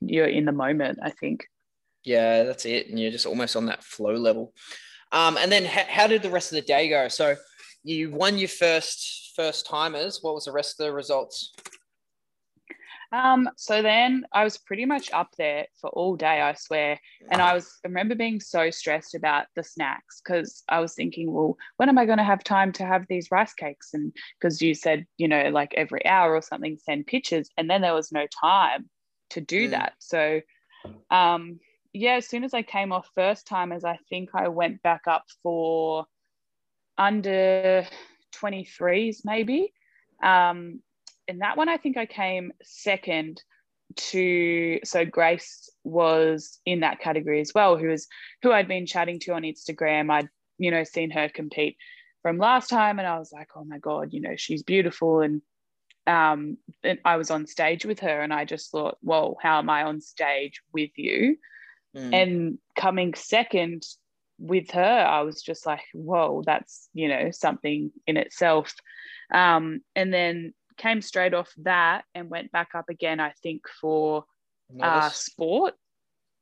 you're 0.00 0.26
in 0.26 0.46
the 0.46 0.52
moment, 0.52 0.98
I 1.02 1.10
think. 1.10 1.46
Yeah, 2.04 2.44
that's 2.44 2.64
it. 2.64 2.88
And 2.88 2.98
you're 2.98 3.12
just 3.12 3.26
almost 3.26 3.54
on 3.54 3.66
that 3.66 3.84
flow 3.84 4.14
level. 4.14 4.54
Um, 5.12 5.36
and 5.36 5.52
then 5.52 5.64
h- 5.64 5.88
how 5.88 6.06
did 6.06 6.22
the 6.22 6.30
rest 6.30 6.52
of 6.52 6.56
the 6.56 6.62
day 6.62 6.88
go? 6.88 7.08
So 7.08 7.36
you 7.84 8.10
won 8.10 8.38
your 8.38 8.48
first 8.48 9.32
first 9.36 9.66
timers. 9.66 10.20
What 10.22 10.34
was 10.34 10.46
the 10.46 10.52
rest 10.52 10.80
of 10.80 10.86
the 10.86 10.92
results? 10.92 11.52
Um, 13.12 13.50
so 13.56 13.82
then 13.82 14.24
I 14.32 14.42
was 14.42 14.56
pretty 14.56 14.86
much 14.86 15.12
up 15.12 15.28
there 15.36 15.66
for 15.80 15.90
all 15.90 16.16
day, 16.16 16.40
I 16.40 16.54
swear. 16.54 16.98
And 17.30 17.42
I 17.42 17.52
was 17.54 17.70
I 17.84 17.88
remember 17.88 18.14
being 18.14 18.40
so 18.40 18.70
stressed 18.70 19.14
about 19.14 19.46
the 19.54 19.62
snacks 19.62 20.22
because 20.24 20.62
I 20.68 20.80
was 20.80 20.94
thinking, 20.94 21.30
well, 21.32 21.56
when 21.76 21.90
am 21.90 21.98
I 21.98 22.06
going 22.06 22.18
to 22.18 22.24
have 22.24 22.42
time 22.42 22.72
to 22.72 22.86
have 22.86 23.06
these 23.08 23.30
rice 23.30 23.52
cakes? 23.52 23.90
And 23.92 24.14
because 24.40 24.62
you 24.62 24.74
said, 24.74 25.06
you 25.18 25.28
know, 25.28 25.50
like 25.50 25.74
every 25.76 26.04
hour 26.06 26.34
or 26.34 26.42
something, 26.42 26.78
send 26.78 27.06
pictures, 27.06 27.50
and 27.58 27.68
then 27.68 27.82
there 27.82 27.94
was 27.94 28.12
no 28.12 28.26
time 28.40 28.88
to 29.30 29.40
do 29.40 29.68
Mm. 29.68 29.70
that. 29.72 29.92
So 29.98 30.40
um 31.10 31.60
yeah, 31.94 32.14
as 32.14 32.26
soon 32.26 32.44
as 32.44 32.54
I 32.54 32.62
came 32.62 32.92
off 32.92 33.10
first 33.14 33.46
timers, 33.46 33.84
I 33.84 33.98
think 34.08 34.30
I 34.34 34.48
went 34.48 34.82
back 34.82 35.02
up 35.06 35.24
for 35.42 36.06
under 36.96 37.86
23s 38.32 39.22
maybe. 39.24 39.74
Um, 40.22 40.80
and 41.32 41.40
that 41.40 41.56
one 41.56 41.70
I 41.70 41.78
think 41.78 41.96
I 41.96 42.04
came 42.04 42.52
second 42.62 43.42
to 43.96 44.80
so 44.84 45.06
Grace 45.06 45.70
was 45.82 46.60
in 46.66 46.80
that 46.80 47.00
category 47.00 47.40
as 47.40 47.52
well, 47.54 47.78
who 47.78 47.88
was 47.88 48.06
who 48.42 48.52
I'd 48.52 48.68
been 48.68 48.84
chatting 48.84 49.18
to 49.20 49.32
on 49.32 49.42
Instagram. 49.42 50.10
I'd, 50.10 50.28
you 50.58 50.70
know, 50.70 50.84
seen 50.84 51.10
her 51.10 51.30
compete 51.30 51.78
from 52.20 52.36
last 52.36 52.68
time 52.68 52.98
and 52.98 53.08
I 53.08 53.18
was 53.18 53.32
like, 53.32 53.48
oh 53.56 53.64
my 53.64 53.78
God, 53.78 54.12
you 54.12 54.20
know, 54.20 54.36
she's 54.36 54.62
beautiful. 54.62 55.20
And 55.22 55.40
um 56.06 56.58
and 56.84 56.98
I 57.02 57.16
was 57.16 57.30
on 57.30 57.46
stage 57.46 57.86
with 57.86 58.00
her 58.00 58.20
and 58.20 58.32
I 58.32 58.44
just 58.44 58.70
thought, 58.70 58.98
well, 59.02 59.38
how 59.40 59.58
am 59.58 59.70
I 59.70 59.84
on 59.84 60.02
stage 60.02 60.60
with 60.70 60.90
you? 60.96 61.38
Mm. 61.96 62.14
and 62.14 62.58
coming 62.74 63.12
second 63.12 63.84
with 64.38 64.70
her 64.70 65.06
i 65.06 65.20
was 65.20 65.42
just 65.42 65.66
like 65.66 65.82
whoa 65.92 66.42
that's 66.46 66.88
you 66.94 67.06
know 67.06 67.30
something 67.30 67.92
in 68.06 68.16
itself 68.16 68.74
um, 69.32 69.80
and 69.94 70.12
then 70.12 70.54
came 70.82 71.00
straight 71.00 71.32
off 71.32 71.52
that 71.58 72.04
and 72.12 72.28
went 72.28 72.50
back 72.50 72.70
up 72.74 72.88
again 72.88 73.20
i 73.20 73.32
think 73.42 73.62
for 73.80 74.24
uh, 74.80 75.10
sport. 75.10 75.74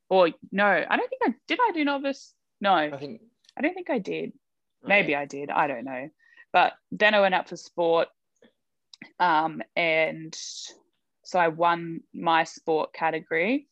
Or 0.09 0.29
no 0.51 0.65
i 0.65 0.97
don't 0.97 1.09
think 1.09 1.21
i 1.23 1.33
did 1.47 1.59
i 1.61 1.71
do 1.73 1.85
novice? 1.85 2.33
No. 2.59 2.73
I 2.73 2.97
think 2.97 3.21
i 3.57 3.61
don't 3.61 3.73
think 3.73 3.89
i 3.89 3.99
did. 3.99 4.33
Maybe 4.83 5.15
i 5.15 5.25
did 5.25 5.51
i 5.51 5.67
don't 5.67 5.85
know. 5.85 6.09
But 6.51 6.73
then 6.91 7.13
i 7.13 7.21
went 7.21 7.35
up 7.35 7.47
for 7.47 7.55
sport 7.55 8.07
um, 9.19 9.61
and 9.75 10.35
so 11.23 11.39
i 11.39 11.47
won 11.47 12.01
my 12.13 12.43
sport 12.43 12.93
category. 12.93 13.67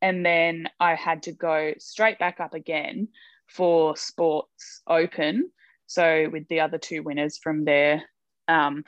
And 0.00 0.24
then 0.24 0.68
i 0.78 0.94
had 0.94 1.24
to 1.24 1.32
go 1.32 1.74
straight 1.78 2.18
back 2.18 2.38
up 2.38 2.54
again 2.54 3.08
for 3.48 3.96
sports 3.96 4.82
open. 4.86 5.50
So 5.86 6.28
with 6.32 6.48
the 6.48 6.60
other 6.60 6.78
two 6.78 7.02
winners 7.02 7.38
from 7.38 7.64
there, 7.64 8.02
um, 8.48 8.84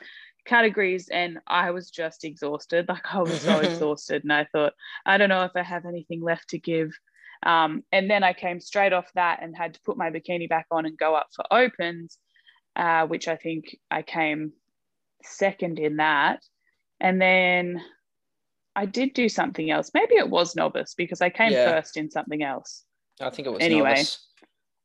categories 0.49 1.07
and 1.09 1.37
i 1.47 1.69
was 1.71 1.89
just 1.91 2.25
exhausted 2.25 2.87
like 2.89 3.05
i 3.13 3.21
was 3.21 3.41
so 3.41 3.59
exhausted 3.67 4.23
and 4.23 4.33
i 4.33 4.45
thought 4.51 4.73
i 5.05 5.17
don't 5.17 5.29
know 5.29 5.43
if 5.43 5.51
i 5.55 5.61
have 5.61 5.85
anything 5.85 6.21
left 6.21 6.49
to 6.49 6.57
give 6.57 6.91
um, 7.43 7.83
and 7.91 8.09
then 8.09 8.23
I 8.23 8.33
came 8.33 8.59
straight 8.59 8.93
off 8.93 9.11
that 9.15 9.39
and 9.41 9.55
had 9.55 9.73
to 9.75 9.79
put 9.85 9.97
my 9.97 10.09
bikini 10.09 10.49
back 10.49 10.67
on 10.71 10.85
and 10.85 10.97
go 10.97 11.15
up 11.15 11.27
for 11.35 11.45
opens, 11.51 12.17
uh, 12.75 13.07
which 13.07 13.27
I 13.27 13.37
think 13.37 13.77
I 13.89 14.01
came 14.01 14.51
second 15.23 15.79
in 15.79 15.97
that. 15.97 16.41
And 16.99 17.21
then 17.21 17.81
I 18.75 18.85
did 18.85 19.13
do 19.13 19.29
something 19.29 19.71
else. 19.71 19.91
Maybe 19.93 20.15
it 20.15 20.29
was 20.29 20.55
novice 20.55 20.93
because 20.95 21.21
I 21.21 21.29
came 21.29 21.53
Yeah. 21.53 21.63
first 21.63 21.95
in 21.95 22.11
something 22.11 22.43
else. 22.43 22.83
I 23.21 23.29
think 23.29 23.47
it 23.47 23.51
was 23.51 23.63
Anyway. 23.63 23.89
novice 23.89 24.25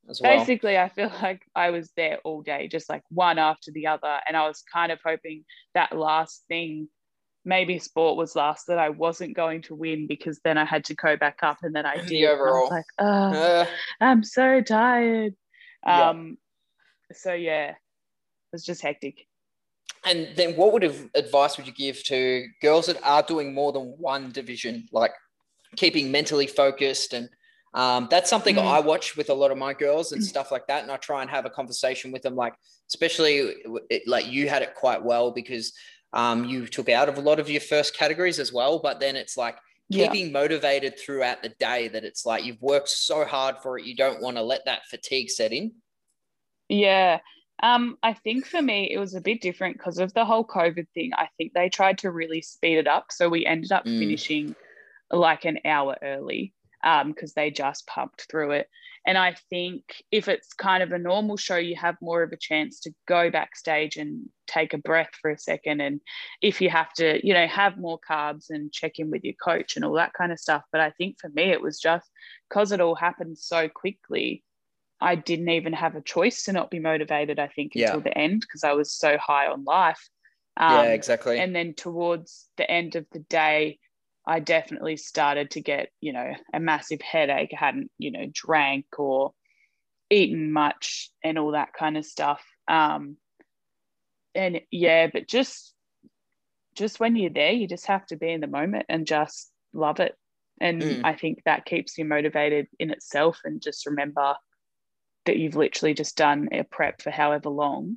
as 0.09 0.21
well. 0.21 0.37
Basically, 0.39 0.77
I 0.79 0.89
feel 0.89 1.11
like 1.23 1.43
I 1.55 1.71
was 1.71 1.91
there 1.97 2.19
all 2.25 2.43
day, 2.43 2.69
just 2.69 2.89
like 2.89 3.03
one 3.11 3.39
after 3.39 3.71
the 3.73 3.87
other. 3.87 4.19
And 4.27 4.37
I 4.37 4.47
was 4.47 4.63
kind 4.73 4.93
of 4.93 4.99
hoping 5.05 5.45
that 5.75 5.97
last 5.97 6.45
thing, 6.49 6.89
maybe 7.45 7.79
sport 7.79 8.17
was 8.17 8.35
last, 8.37 8.67
that 8.69 8.79
I 8.79 8.89
wasn't 8.91 9.37
going 9.37 9.63
to 9.63 9.75
win 9.75 10.07
because 10.07 10.41
then 10.45 10.57
I 10.59 10.65
had 10.65 10.85
to 10.87 10.95
go 10.95 11.17
back 11.17 11.39
up 11.43 11.59
and 11.63 11.75
then 11.75 11.87
I 11.87 11.97
The 12.03 12.07
did. 12.09 12.25
I 12.25 12.33
overall. 12.33 12.63
was 12.63 12.71
like, 12.71 12.85
oh, 12.99 13.05
Uh, 13.07 13.67
I'm 14.01 14.23
so 14.25 14.61
tired. 14.61 15.35
Yeah. 15.87 16.09
Um, 16.11 16.39
so 17.13 17.33
yeah, 17.35 17.71
it 17.71 17.77
was 18.53 18.65
just 18.65 18.81
hectic. 18.83 19.27
and 20.07 20.29
then 20.37 20.55
what 20.57 20.73
would 20.73 20.83
have 20.83 21.09
advice 21.15 21.57
would 21.57 21.67
you 21.67 21.73
give 21.73 22.03
to 22.05 22.47
girls 22.63 22.87
that 22.87 22.99
are 23.03 23.23
doing 23.23 23.53
more 23.55 23.73
than 23.73 23.95
one 23.99 24.31
division, 24.33 24.87
like 24.93 25.13
keeping 25.77 26.11
mentally 26.11 26.47
focused 26.47 27.13
and 27.13 27.29
um, 27.75 28.07
that's 28.11 28.31
something 28.31 28.57
Mm. 28.57 28.65
I 28.65 28.81
watch 28.81 29.17
with 29.17 29.31
a 29.31 29.35
lot 29.35 29.51
of 29.51 29.59
my 29.59 29.75
girls 29.75 30.13
and 30.13 30.23
stuff 30.25 30.51
like 30.53 30.67
that. 30.69 30.83
And 30.83 30.93
I 30.93 30.97
try 30.97 31.23
and 31.23 31.31
have 31.31 31.45
a 31.45 31.51
conversation 31.51 32.13
with 32.13 32.23
them, 32.23 32.37
like, 32.37 32.55
especially 32.89 33.53
it, 33.91 34.07
like 34.07 34.27
you 34.27 34.49
had 34.49 34.63
it 34.63 34.75
quite 34.75 35.03
well 35.03 35.31
because 35.33 35.73
um, 36.13 36.45
you 36.45 36.67
took 36.69 36.89
out 36.89 37.09
of 37.09 37.19
a 37.19 37.21
lot 37.21 37.41
of 37.41 37.51
your 37.51 37.61
first 37.61 37.97
categories 37.97 38.39
as 38.39 38.53
well. 38.53 38.79
But 38.79 39.01
then 39.01 39.17
it's 39.17 39.37
like 39.37 39.57
Yeah. 39.89 40.07
keeping 40.07 40.31
motivated 40.33 40.99
throughout 40.99 41.43
the 41.43 41.49
day 41.59 41.89
that 41.89 42.05
it's 42.05 42.25
like 42.25 42.45
you've 42.45 42.63
worked 42.63 42.89
so 42.89 43.25
hard 43.25 43.57
for 43.63 43.77
it. 43.79 43.85
You 43.85 43.97
don't 43.97 44.23
want 44.23 44.37
to 44.37 44.43
let 44.43 44.65
that 44.67 44.87
fatigue 44.87 45.29
set 45.31 45.53
in. 45.53 45.73
Yeah. 46.69 47.19
Um, 47.63 47.99
I 48.03 48.13
think 48.15 48.47
for 48.47 48.63
me 48.63 48.91
it 48.93 48.99
was 48.99 49.15
a 49.15 49.21
bit 49.21 49.41
different 49.41 49.77
because 49.79 49.99
of 49.99 50.13
the 50.15 50.25
whole 50.25 50.45
COVID 50.47 50.87
thing. 50.95 51.11
I 51.15 51.29
think 51.37 51.53
they 51.53 51.69
tried 51.69 51.99
to 51.99 52.11
really 52.11 52.43
speed 52.43 52.79
it 52.79 52.87
up. 52.87 53.07
So 53.11 53.29
we 53.29 53.45
ended 53.45 53.73
up 53.73 53.85
Mm. 53.85 53.99
finishing 53.99 54.55
like 55.11 55.45
an 55.45 55.59
hour 55.65 55.97
early 56.03 56.53
um 56.85 57.13
because 57.13 57.35
they 57.35 57.51
just 57.51 57.87
pumped 57.87 58.27
through 58.31 58.53
it. 58.53 58.69
And 59.07 59.19
I 59.19 59.35
think 59.51 59.83
if 60.11 60.29
it's 60.29 60.55
kind 60.55 60.83
of 60.83 60.93
a 60.93 60.99
normal 60.99 61.37
show, 61.37 61.57
you 61.57 61.77
have 61.77 61.97
more 62.01 62.23
of 62.23 62.33
a 62.33 62.39
chance 62.39 62.81
to 62.81 62.95
go 63.07 63.31
backstage 63.31 63.97
and 63.97 64.31
take 64.47 64.73
a 64.73 64.79
breath 64.79 65.11
for 65.21 65.31
a 65.31 65.39
second. 65.39 65.83
And 65.83 66.01
if 66.41 66.63
you 66.63 66.71
have 66.71 66.91
to, 66.95 67.21
you 67.27 67.35
know, 67.35 67.47
have 67.47 67.77
more 67.77 67.99
carbs 68.01 68.47
and 68.49 68.73
check 68.73 68.99
in 68.99 69.11
with 69.11 69.23
your 69.23 69.35
coach 69.35 69.77
and 69.77 69.85
all 69.85 69.93
that 69.95 70.15
kind 70.15 70.33
of 70.33 70.41
stuff. 70.41 70.63
But 70.73 70.81
I 70.81 70.91
think 70.91 71.19
for 71.21 71.29
me, 71.29 71.51
it 71.51 71.61
was 71.61 71.79
just 71.79 72.11
because 72.49 72.73
it 72.73 72.81
all 72.81 72.95
happened 72.95 73.37
so 73.37 73.69
quickly. 73.69 74.43
I 75.03 75.17
didn't 75.17 75.51
even 75.51 75.75
have 75.75 75.97
a 75.97 76.01
choice 76.01 76.45
to 76.45 76.53
not 76.53 76.71
be 76.71 76.79
motivated, 76.79 77.39
I 77.39 77.49
think, 77.49 77.73
Yeah. 77.75 77.89
until 77.89 78.01
the 78.01 78.17
end 78.17 78.41
because 78.41 78.65
I 78.65 78.73
was 78.73 78.91
so 78.91 79.19
high 79.19 79.49
on 79.49 79.65
life. 79.65 80.09
yeah, 80.59 80.81
Um, 80.83 80.87
exactly. 80.87 81.39
and 81.39 81.55
then 81.55 81.75
towards 81.75 82.49
the 82.57 82.71
end 82.71 82.97
of 82.97 83.05
the 83.13 83.19
day, 83.19 83.81
I 84.27 84.41
definitely 84.41 84.97
started 84.97 85.51
to 85.53 85.61
get, 85.61 85.91
you 86.01 86.13
know, 86.13 86.33
a 86.53 86.61
massive 86.61 87.01
headache. 87.01 87.51
I 87.53 87.65
hadn't, 87.65 87.91
you 87.99 88.11
know, 88.11 88.27
drank 88.33 88.87
or 88.99 89.33
eaten 90.11 90.53
much 90.53 91.11
and 91.23 91.39
all 91.39 91.53
that 91.53 91.73
kind 91.73 91.97
of 91.97 92.05
stuff. 92.05 92.43
Um, 92.69 93.17
and 94.35 94.61
yeah, 94.71 95.09
but 95.13 95.29
just 95.29 95.75
just 96.75 96.99
when 96.99 97.15
you're 97.15 97.31
there, 97.31 97.53
you 97.53 97.69
just 97.69 97.87
have 97.87 98.05
to 98.07 98.17
be 98.17 98.31
in 98.31 98.41
the 98.41 98.47
moment 98.49 98.87
and 98.89 99.07
just 99.07 99.53
love 99.73 100.01
it. 100.01 100.17
And 100.61 100.83
Mm. 100.83 101.01
I 101.05 101.15
think 101.15 101.43
that 101.45 101.67
keeps 101.67 101.97
you 101.99 102.05
motivated 102.05 102.67
in 102.79 102.91
itself. 102.91 103.41
And 103.45 103.63
just 103.63 103.87
remember, 103.87 104.35
that 105.25 105.39
you've 105.39 105.57
literally 105.57 105.95
just 105.95 106.17
done 106.17 106.49
a 106.53 106.65
prep 106.65 107.01
for 107.01 107.11
however 107.11 107.49
long 107.49 107.97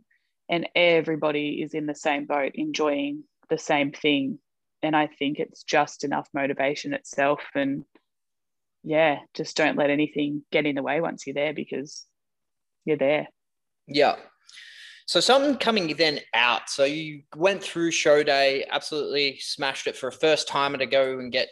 and 0.49 0.67
everybody 0.75 1.61
is 1.61 1.73
in 1.73 1.85
the 1.85 1.95
same 1.95 2.25
boat 2.25 2.53
enjoying 2.55 3.23
the 3.49 3.57
same 3.57 3.91
thing 3.91 4.39
and 4.87 4.95
i 4.95 5.07
think 5.19 5.39
it's 5.39 5.63
just 5.63 6.03
enough 6.03 6.27
motivation 6.33 6.93
itself. 6.93 7.41
And 7.53 7.83
yeah 8.83 9.19
just 9.33 9.57
don't 9.57 9.77
let 9.77 9.89
anything 9.89 10.43
get 10.51 10.65
in 10.65 10.75
the 10.75 10.83
way 10.83 11.01
once 11.01 11.27
you're 11.27 11.33
there 11.33 11.53
because 11.53 12.05
you're 12.85 12.97
there. 12.97 13.27
Yeah. 13.87 14.15
So 15.05 15.19
something 15.19 15.57
coming 15.57 15.95
then 15.97 16.19
out. 16.33 16.69
So 16.69 16.83
you 16.83 17.23
went 17.35 17.63
through 17.63 17.91
show 17.91 18.23
day 18.23 18.65
absolutely 18.69 19.39
smashed 19.39 19.87
it 19.87 19.95
for 19.95 20.07
a 20.07 20.11
first 20.11 20.47
timer 20.47 20.77
to 20.77 20.85
go 20.85 21.19
and 21.19 21.31
get 21.31 21.49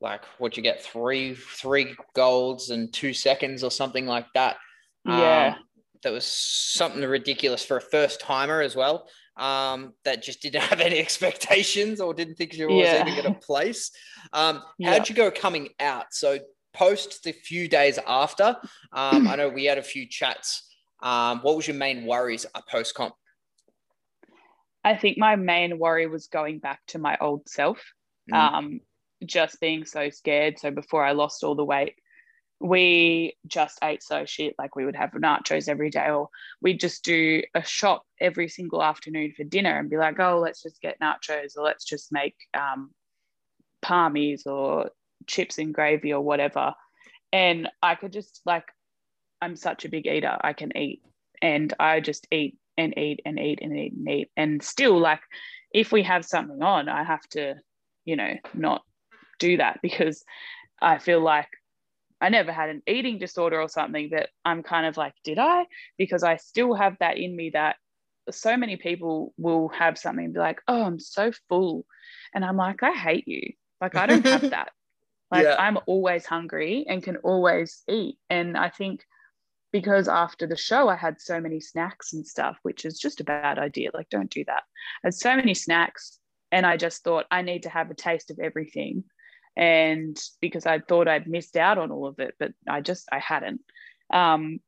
like 0.00 0.24
what 0.38 0.56
you 0.56 0.62
get? 0.62 0.82
Three 0.82 1.34
three 1.34 1.96
golds 2.14 2.70
and 2.70 2.92
two 2.92 3.12
seconds 3.12 3.64
or 3.64 3.70
something 3.70 4.06
like 4.06 4.26
that. 4.34 4.56
Yeah. 5.04 5.54
Um, 5.56 5.64
that 6.02 6.12
was 6.12 6.24
something 6.24 7.02
ridiculous 7.02 7.64
for 7.64 7.78
a 7.78 7.80
first 7.80 8.20
timer 8.20 8.60
as 8.60 8.76
well. 8.76 9.08
Um, 9.38 9.94
that 10.04 10.22
just 10.22 10.42
didn't 10.42 10.62
have 10.70 10.80
any 10.80 10.98
expectations 10.98 12.00
or 12.00 12.12
didn't 12.12 12.34
think 12.34 12.54
you 12.54 12.66
was 12.66 12.76
yeah. 12.76 13.02
even 13.06 13.22
going 13.22 13.34
to 13.34 13.40
place. 13.40 13.90
Um, 14.32 14.62
yeah. 14.78 14.92
How'd 14.92 15.08
you 15.08 15.14
go 15.14 15.30
coming 15.30 15.68
out? 15.80 16.06
So 16.12 16.38
post 16.74 17.24
the 17.24 17.32
few 17.32 17.68
days 17.68 17.98
after, 18.06 18.56
um, 18.92 19.28
I 19.28 19.36
know 19.36 19.48
we 19.48 19.64
had 19.64 19.78
a 19.78 19.82
few 19.82 20.06
chats. 20.06 20.64
Um, 21.02 21.40
what 21.42 21.56
was 21.56 21.66
your 21.66 21.76
main 21.76 22.04
worries 22.04 22.46
post 22.68 22.94
comp? 22.94 23.14
I 24.84 24.96
think 24.96 25.18
my 25.18 25.36
main 25.36 25.78
worry 25.78 26.06
was 26.06 26.28
going 26.28 26.60
back 26.60 26.80
to 26.88 26.98
my 26.98 27.16
old 27.20 27.48
self, 27.48 27.78
mm. 28.32 28.36
um, 28.36 28.80
just 29.24 29.60
being 29.60 29.84
so 29.84 30.10
scared. 30.10 30.58
So 30.58 30.70
before 30.70 31.04
I 31.04 31.12
lost 31.12 31.44
all 31.44 31.54
the 31.54 31.64
weight, 31.64 31.94
we 32.60 33.36
just 33.46 33.78
ate 33.82 34.02
so 34.02 34.24
shit 34.24 34.54
like 34.58 34.74
we 34.74 34.84
would 34.84 34.96
have 34.96 35.12
nachos 35.12 35.68
every 35.68 35.90
day 35.90 36.10
or 36.10 36.28
we'd 36.60 36.80
just 36.80 37.04
do 37.04 37.42
a 37.54 37.64
shop 37.64 38.02
every 38.20 38.48
single 38.48 38.82
afternoon 38.82 39.32
for 39.36 39.44
dinner 39.44 39.78
and 39.78 39.90
be 39.90 39.96
like 39.96 40.18
oh 40.18 40.38
let's 40.38 40.62
just 40.62 40.80
get 40.80 40.98
nachos 41.00 41.56
or 41.56 41.62
let's 41.62 41.84
just 41.84 42.10
make 42.10 42.34
um, 42.54 42.90
palmies 43.84 44.46
or 44.46 44.90
chips 45.26 45.58
and 45.58 45.74
gravy 45.74 46.12
or 46.12 46.20
whatever. 46.20 46.74
And 47.32 47.68
i 47.82 47.94
could 47.94 48.12
just 48.12 48.40
like 48.44 48.64
i'm 49.40 49.54
such 49.54 49.84
a 49.84 49.88
big 49.88 50.06
eater 50.06 50.36
i 50.40 50.52
can 50.52 50.76
eat 50.76 51.02
and 51.42 51.72
i 51.78 52.00
just 52.00 52.26
eat 52.32 52.56
and 52.76 52.96
eat 52.96 53.20
and 53.24 53.38
eat 53.38 53.60
and 53.62 53.76
eat 53.76 53.92
and 53.92 54.08
eat. 54.08 54.30
And 54.36 54.62
still 54.62 54.98
like 54.98 55.20
if 55.72 55.92
we 55.92 56.02
have 56.02 56.24
something 56.24 56.62
on 56.62 56.88
i 56.88 57.04
have 57.04 57.28
to 57.30 57.54
you 58.04 58.16
know 58.16 58.34
not 58.54 58.82
do 59.38 59.58
that 59.58 59.78
because 59.82 60.24
i 60.80 60.98
feel 60.98 61.20
like 61.20 61.48
I 62.20 62.28
never 62.30 62.52
had 62.52 62.70
an 62.70 62.82
eating 62.86 63.18
disorder 63.18 63.60
or 63.60 63.68
something 63.68 64.10
that 64.10 64.30
I'm 64.44 64.62
kind 64.62 64.86
of 64.86 64.96
like, 64.96 65.14
did 65.24 65.38
I? 65.38 65.66
Because 65.96 66.22
I 66.22 66.36
still 66.36 66.74
have 66.74 66.96
that 67.00 67.16
in 67.16 67.34
me 67.34 67.50
that 67.50 67.76
so 68.30 68.56
many 68.56 68.76
people 68.76 69.32
will 69.36 69.68
have 69.68 69.98
something 69.98 70.24
and 70.24 70.34
be 70.34 70.40
like, 70.40 70.60
oh, 70.68 70.82
I'm 70.82 70.98
so 70.98 71.32
full. 71.48 71.86
And 72.34 72.44
I'm 72.44 72.56
like, 72.56 72.82
I 72.82 72.92
hate 72.92 73.28
you. 73.28 73.52
Like, 73.80 73.94
I 73.94 74.06
don't 74.06 74.26
have 74.26 74.40
that. 74.50 74.72
Like, 75.30 75.44
yeah. 75.44 75.56
I'm 75.58 75.78
always 75.86 76.26
hungry 76.26 76.86
and 76.88 77.02
can 77.02 77.16
always 77.18 77.82
eat. 77.88 78.18
And 78.30 78.56
I 78.56 78.70
think 78.70 79.04
because 79.72 80.08
after 80.08 80.46
the 80.46 80.56
show, 80.56 80.88
I 80.88 80.96
had 80.96 81.20
so 81.20 81.40
many 81.40 81.60
snacks 81.60 82.12
and 82.14 82.26
stuff, 82.26 82.56
which 82.62 82.84
is 82.84 82.98
just 82.98 83.20
a 83.20 83.24
bad 83.24 83.58
idea. 83.58 83.90
Like, 83.92 84.08
don't 84.08 84.30
do 84.30 84.44
that. 84.46 84.62
I 85.04 85.08
had 85.08 85.14
so 85.14 85.36
many 85.36 85.54
snacks. 85.54 86.18
And 86.50 86.64
I 86.64 86.78
just 86.78 87.04
thought, 87.04 87.26
I 87.30 87.42
need 87.42 87.64
to 87.64 87.68
have 87.68 87.90
a 87.90 87.94
taste 87.94 88.30
of 88.30 88.38
everything 88.38 89.04
and 89.58 90.16
because 90.40 90.66
I 90.66 90.78
thought 90.78 91.08
I'd 91.08 91.26
missed 91.26 91.56
out 91.56 91.78
on 91.78 91.90
all 91.90 92.06
of 92.06 92.20
it, 92.20 92.36
but 92.38 92.52
I 92.68 92.80
just 92.80 93.08
I 93.10 93.18
hadn't. 93.18 93.60
Um, 94.10 94.60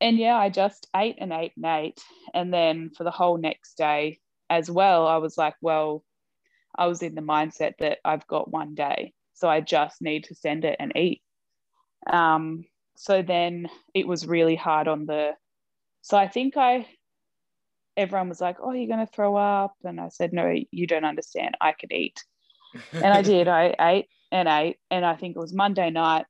and 0.00 0.16
yeah, 0.16 0.36
I 0.36 0.48
just 0.48 0.88
ate 0.96 1.16
and 1.20 1.32
ate 1.32 1.52
and 1.56 1.66
ate, 1.66 2.02
and 2.32 2.52
then 2.52 2.90
for 2.96 3.04
the 3.04 3.10
whole 3.10 3.36
next 3.36 3.76
day 3.76 4.18
as 4.48 4.70
well, 4.70 5.06
I 5.06 5.18
was 5.18 5.36
like, 5.36 5.54
well, 5.60 6.02
I 6.74 6.86
was 6.86 7.02
in 7.02 7.14
the 7.14 7.20
mindset 7.20 7.74
that 7.80 7.98
I've 8.04 8.26
got 8.26 8.50
one 8.50 8.74
day, 8.74 9.12
so 9.34 9.48
I 9.48 9.60
just 9.60 10.00
need 10.00 10.24
to 10.24 10.34
send 10.34 10.64
it 10.64 10.76
and 10.80 10.96
eat. 10.96 11.20
Um, 12.10 12.64
so 12.96 13.20
then 13.20 13.68
it 13.92 14.08
was 14.08 14.26
really 14.26 14.56
hard 14.56 14.88
on 14.88 15.04
the. 15.04 15.32
So 16.00 16.16
I 16.16 16.28
think 16.28 16.56
I. 16.56 16.88
Everyone 17.96 18.30
was 18.30 18.40
like, 18.40 18.56
"Oh, 18.60 18.72
you're 18.72 18.88
going 18.88 19.06
to 19.06 19.12
throw 19.12 19.36
up," 19.36 19.74
and 19.84 20.00
I 20.00 20.08
said, 20.08 20.32
"No, 20.32 20.52
you 20.70 20.86
don't 20.86 21.04
understand. 21.04 21.56
I 21.60 21.72
can 21.72 21.92
eat." 21.92 22.24
And 22.92 23.06
I 23.06 23.22
did. 23.32 23.48
I 23.48 23.74
ate 23.80 24.08
and 24.32 24.48
ate, 24.48 24.78
and 24.90 25.04
I 25.04 25.16
think 25.16 25.36
it 25.36 25.40
was 25.40 25.52
Monday 25.52 25.90
night. 25.90 26.26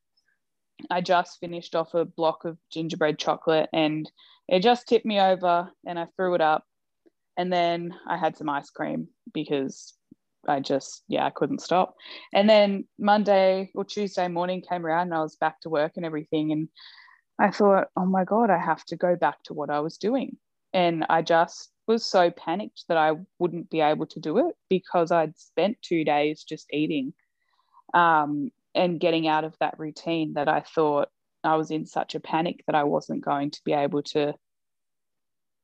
I 0.90 1.01
just 1.01 1.38
finished 1.40 1.74
off 1.74 1.95
a 1.95 2.05
block 2.05 2.45
of 2.45 2.59
gingerbread 2.70 3.18
chocolate, 3.18 3.68
and 3.72 4.11
it 4.49 4.61
just 4.61 4.88
tipped 4.88 5.07
me 5.07 5.20
over, 5.20 5.70
and 5.86 5.99
I 5.99 6.07
threw 6.16 6.34
it 6.34 6.40
up, 6.40 6.64
and 7.36 7.53
then 7.53 7.95
I 8.07 8.16
had 8.16 8.36
some 8.36 8.49
ice 8.49 8.70
cream 8.70 9.09
because 9.32 9.95
I 10.47 10.61
just 10.61 11.03
yeah 11.09 11.24
I 11.24 11.30
couldn't 11.30 11.62
stop. 11.62 11.95
And 12.32 12.49
then 12.49 12.86
Monday 12.99 13.70
or 13.74 13.84
Tuesday 13.84 14.28
morning 14.28 14.62
came 14.62 14.84
around, 14.84 15.09
and 15.09 15.14
I 15.14 15.22
was 15.22 15.36
back 15.36 15.61
to 15.62 15.70
work 15.70 15.92
and 15.97 16.05
everything, 16.05 16.53
and 16.53 16.68
I 17.38 17.51
thought, 17.51 17.88
oh 17.97 18.07
my 18.07 18.24
god, 18.24 18.51
I 18.51 18.59
have 18.59 18.84
to 18.86 18.97
go 18.97 19.16
back 19.16 19.42
to 19.45 19.55
what 19.55 19.70
I 19.70 19.80
was 19.80 19.97
doing, 19.97 20.36
and 20.72 21.05
I 21.09 21.22
just 21.22 21.70
was 21.87 22.05
so 22.05 22.30
panicked 22.30 22.85
that 22.89 22.97
I 22.97 23.12
wouldn't 23.39 23.70
be 23.70 23.80
able 23.80 24.07
to 24.07 24.20
do 24.20 24.49
it 24.49 24.57
because 24.68 25.11
I'd 25.11 25.39
spent 25.39 25.78
two 25.82 26.05
days 26.05 26.43
just 26.43 26.66
eating 26.72 27.12
um, 27.93 28.51
and 28.74 29.01
getting 29.01 29.28
out 29.28 29.45
of 29.45 29.55
that 29.61 29.78
routine 29.78 30.35
that 30.35 30.49
I 30.49 30.61
thought 30.61 31.09
I 31.43 31.57
was 31.57 31.70
in 31.70 31.87
such 31.87 32.14
a 32.14 32.20
panic 32.20 32.64
that 32.66 32.74
I 32.74 32.85
wasn't 32.85 33.24
going 33.24 33.51
to 33.51 33.61
be 33.64 33.72
able 33.72 34.03
to 34.03 34.35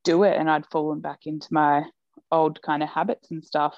do 0.04 0.22
it. 0.24 0.36
And 0.36 0.50
I'd 0.50 0.66
fallen 0.66 1.00
back 1.00 1.20
into 1.26 1.48
my 1.50 1.84
old 2.30 2.60
kind 2.62 2.82
of 2.82 2.88
habits 2.88 3.30
and 3.30 3.44
stuff. 3.44 3.76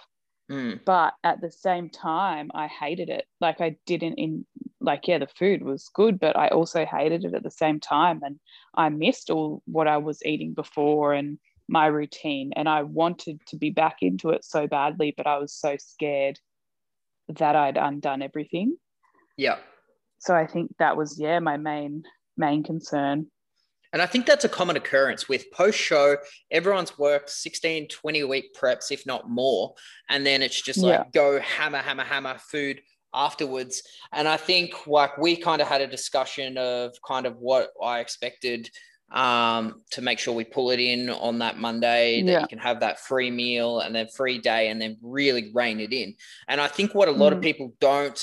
Mm. 0.51 0.81
But 0.85 1.15
at 1.23 1.41
the 1.41 1.51
same 1.51 1.89
time, 1.89 2.51
I 2.55 2.67
hated 2.67 3.09
it. 3.09 3.27
Like 3.41 3.61
I 3.61 3.77
didn't 3.87 4.15
in 4.15 4.45
like 4.81 5.07
yeah, 5.07 5.19
the 5.19 5.29
food 5.29 5.63
was 5.63 5.89
good, 5.95 6.19
but 6.19 6.37
I 6.37 6.49
also 6.49 6.85
hated 6.85 7.25
it 7.25 7.35
at 7.35 7.45
the 7.45 7.51
same 7.51 7.79
time, 7.79 8.21
and 8.25 8.41
I 8.75 8.89
missed 8.89 9.31
all 9.31 9.63
what 9.65 9.87
I 9.87 9.99
was 9.99 10.25
eating 10.25 10.55
before 10.55 11.13
and 11.13 11.39
my 11.69 11.87
routine 11.87 12.53
and 12.57 12.69
I 12.69 12.83
wanted 12.83 13.41
to 13.47 13.57
be 13.57 13.71
back 13.71 13.99
into 14.03 14.31
it 14.31 14.45
so 14.45 14.67
badly, 14.67 15.15
but 15.17 15.27
I 15.27 15.39
was 15.39 15.55
so 15.55 15.77
scared 15.79 16.39
that 17.29 17.57
I'd 17.57 17.77
undone 17.77 18.23
everything. 18.23 18.77
Yeah. 19.37 19.59
So 20.19 20.35
I 20.35 20.47
think 20.47 20.75
that 20.79 20.97
was, 20.97 21.19
yeah, 21.19 21.39
my 21.39 21.57
main 21.57 22.05
main 22.37 22.63
concern. 22.63 23.27
And 23.93 24.01
I 24.01 24.07
think 24.07 24.25
that's 24.25 24.45
a 24.45 24.49
common 24.49 24.77
occurrence 24.77 25.29
with 25.29 25.51
post 25.53 25.79
show. 25.79 26.17
Everyone's 26.51 26.99
worked 26.99 27.29
16, 27.29 27.89
20 27.89 28.25
week 28.25 28.55
preps, 28.55 28.91
if 28.91 29.05
not 29.05 29.29
more. 29.29 29.75
And 30.09 30.25
then 30.25 30.41
it's 30.41 30.61
just 30.61 30.79
like 30.79 31.01
yeah. 31.01 31.05
go 31.13 31.41
hammer, 31.41 31.79
hammer, 31.79 32.05
hammer 32.05 32.39
food 32.39 32.81
afterwards. 33.13 33.83
And 34.13 34.27
I 34.27 34.39
think 34.39 34.87
like 34.87 35.19
we 35.19 35.37
kind 35.37 35.61
of 35.61 35.69
had 35.69 35.83
a 35.83 35.87
discussion 35.87 36.57
of 36.57 36.95
kind 37.07 37.27
of 37.27 37.37
what 37.37 37.71
I 37.83 38.01
expected 38.01 38.71
um, 39.13 39.83
to 39.91 40.01
make 40.01 40.19
sure 40.19 40.35
we 40.35 40.45
pull 40.45 40.71
it 40.71 40.81
in 40.81 41.11
on 41.11 41.39
that 41.41 41.59
Monday, 41.59 42.23
that 42.23 42.33
yeah. 42.33 42.41
you 42.41 42.47
can 42.47 42.59
have 42.59 42.81
that 42.81 43.01
free 43.01 43.31
meal 43.31 43.81
and 43.81 43.95
then 43.95 44.09
free 44.09 44.39
day 44.39 44.69
and 44.69 44.81
then 44.81 44.97
really 45.03 45.51
rein 45.55 45.81
it 45.81 45.93
in. 45.93 46.15
And 46.49 46.61
I 46.61 46.69
think 46.69 46.95
what 46.95 47.09
a 47.09 47.13
lot 47.13 47.33
mm. 47.33 47.37
of 47.37 47.43
people 47.43 47.75
don't 47.81 48.21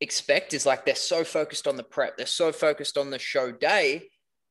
expect 0.00 0.54
is 0.54 0.66
like 0.66 0.84
they're 0.84 0.94
so 0.94 1.22
focused 1.22 1.66
on 1.66 1.76
the 1.76 1.82
prep, 1.82 2.16
they're 2.16 2.26
so 2.26 2.50
focused 2.50 2.96
on 2.96 3.10
the 3.10 3.18
show 3.18 3.52
day 3.52 4.02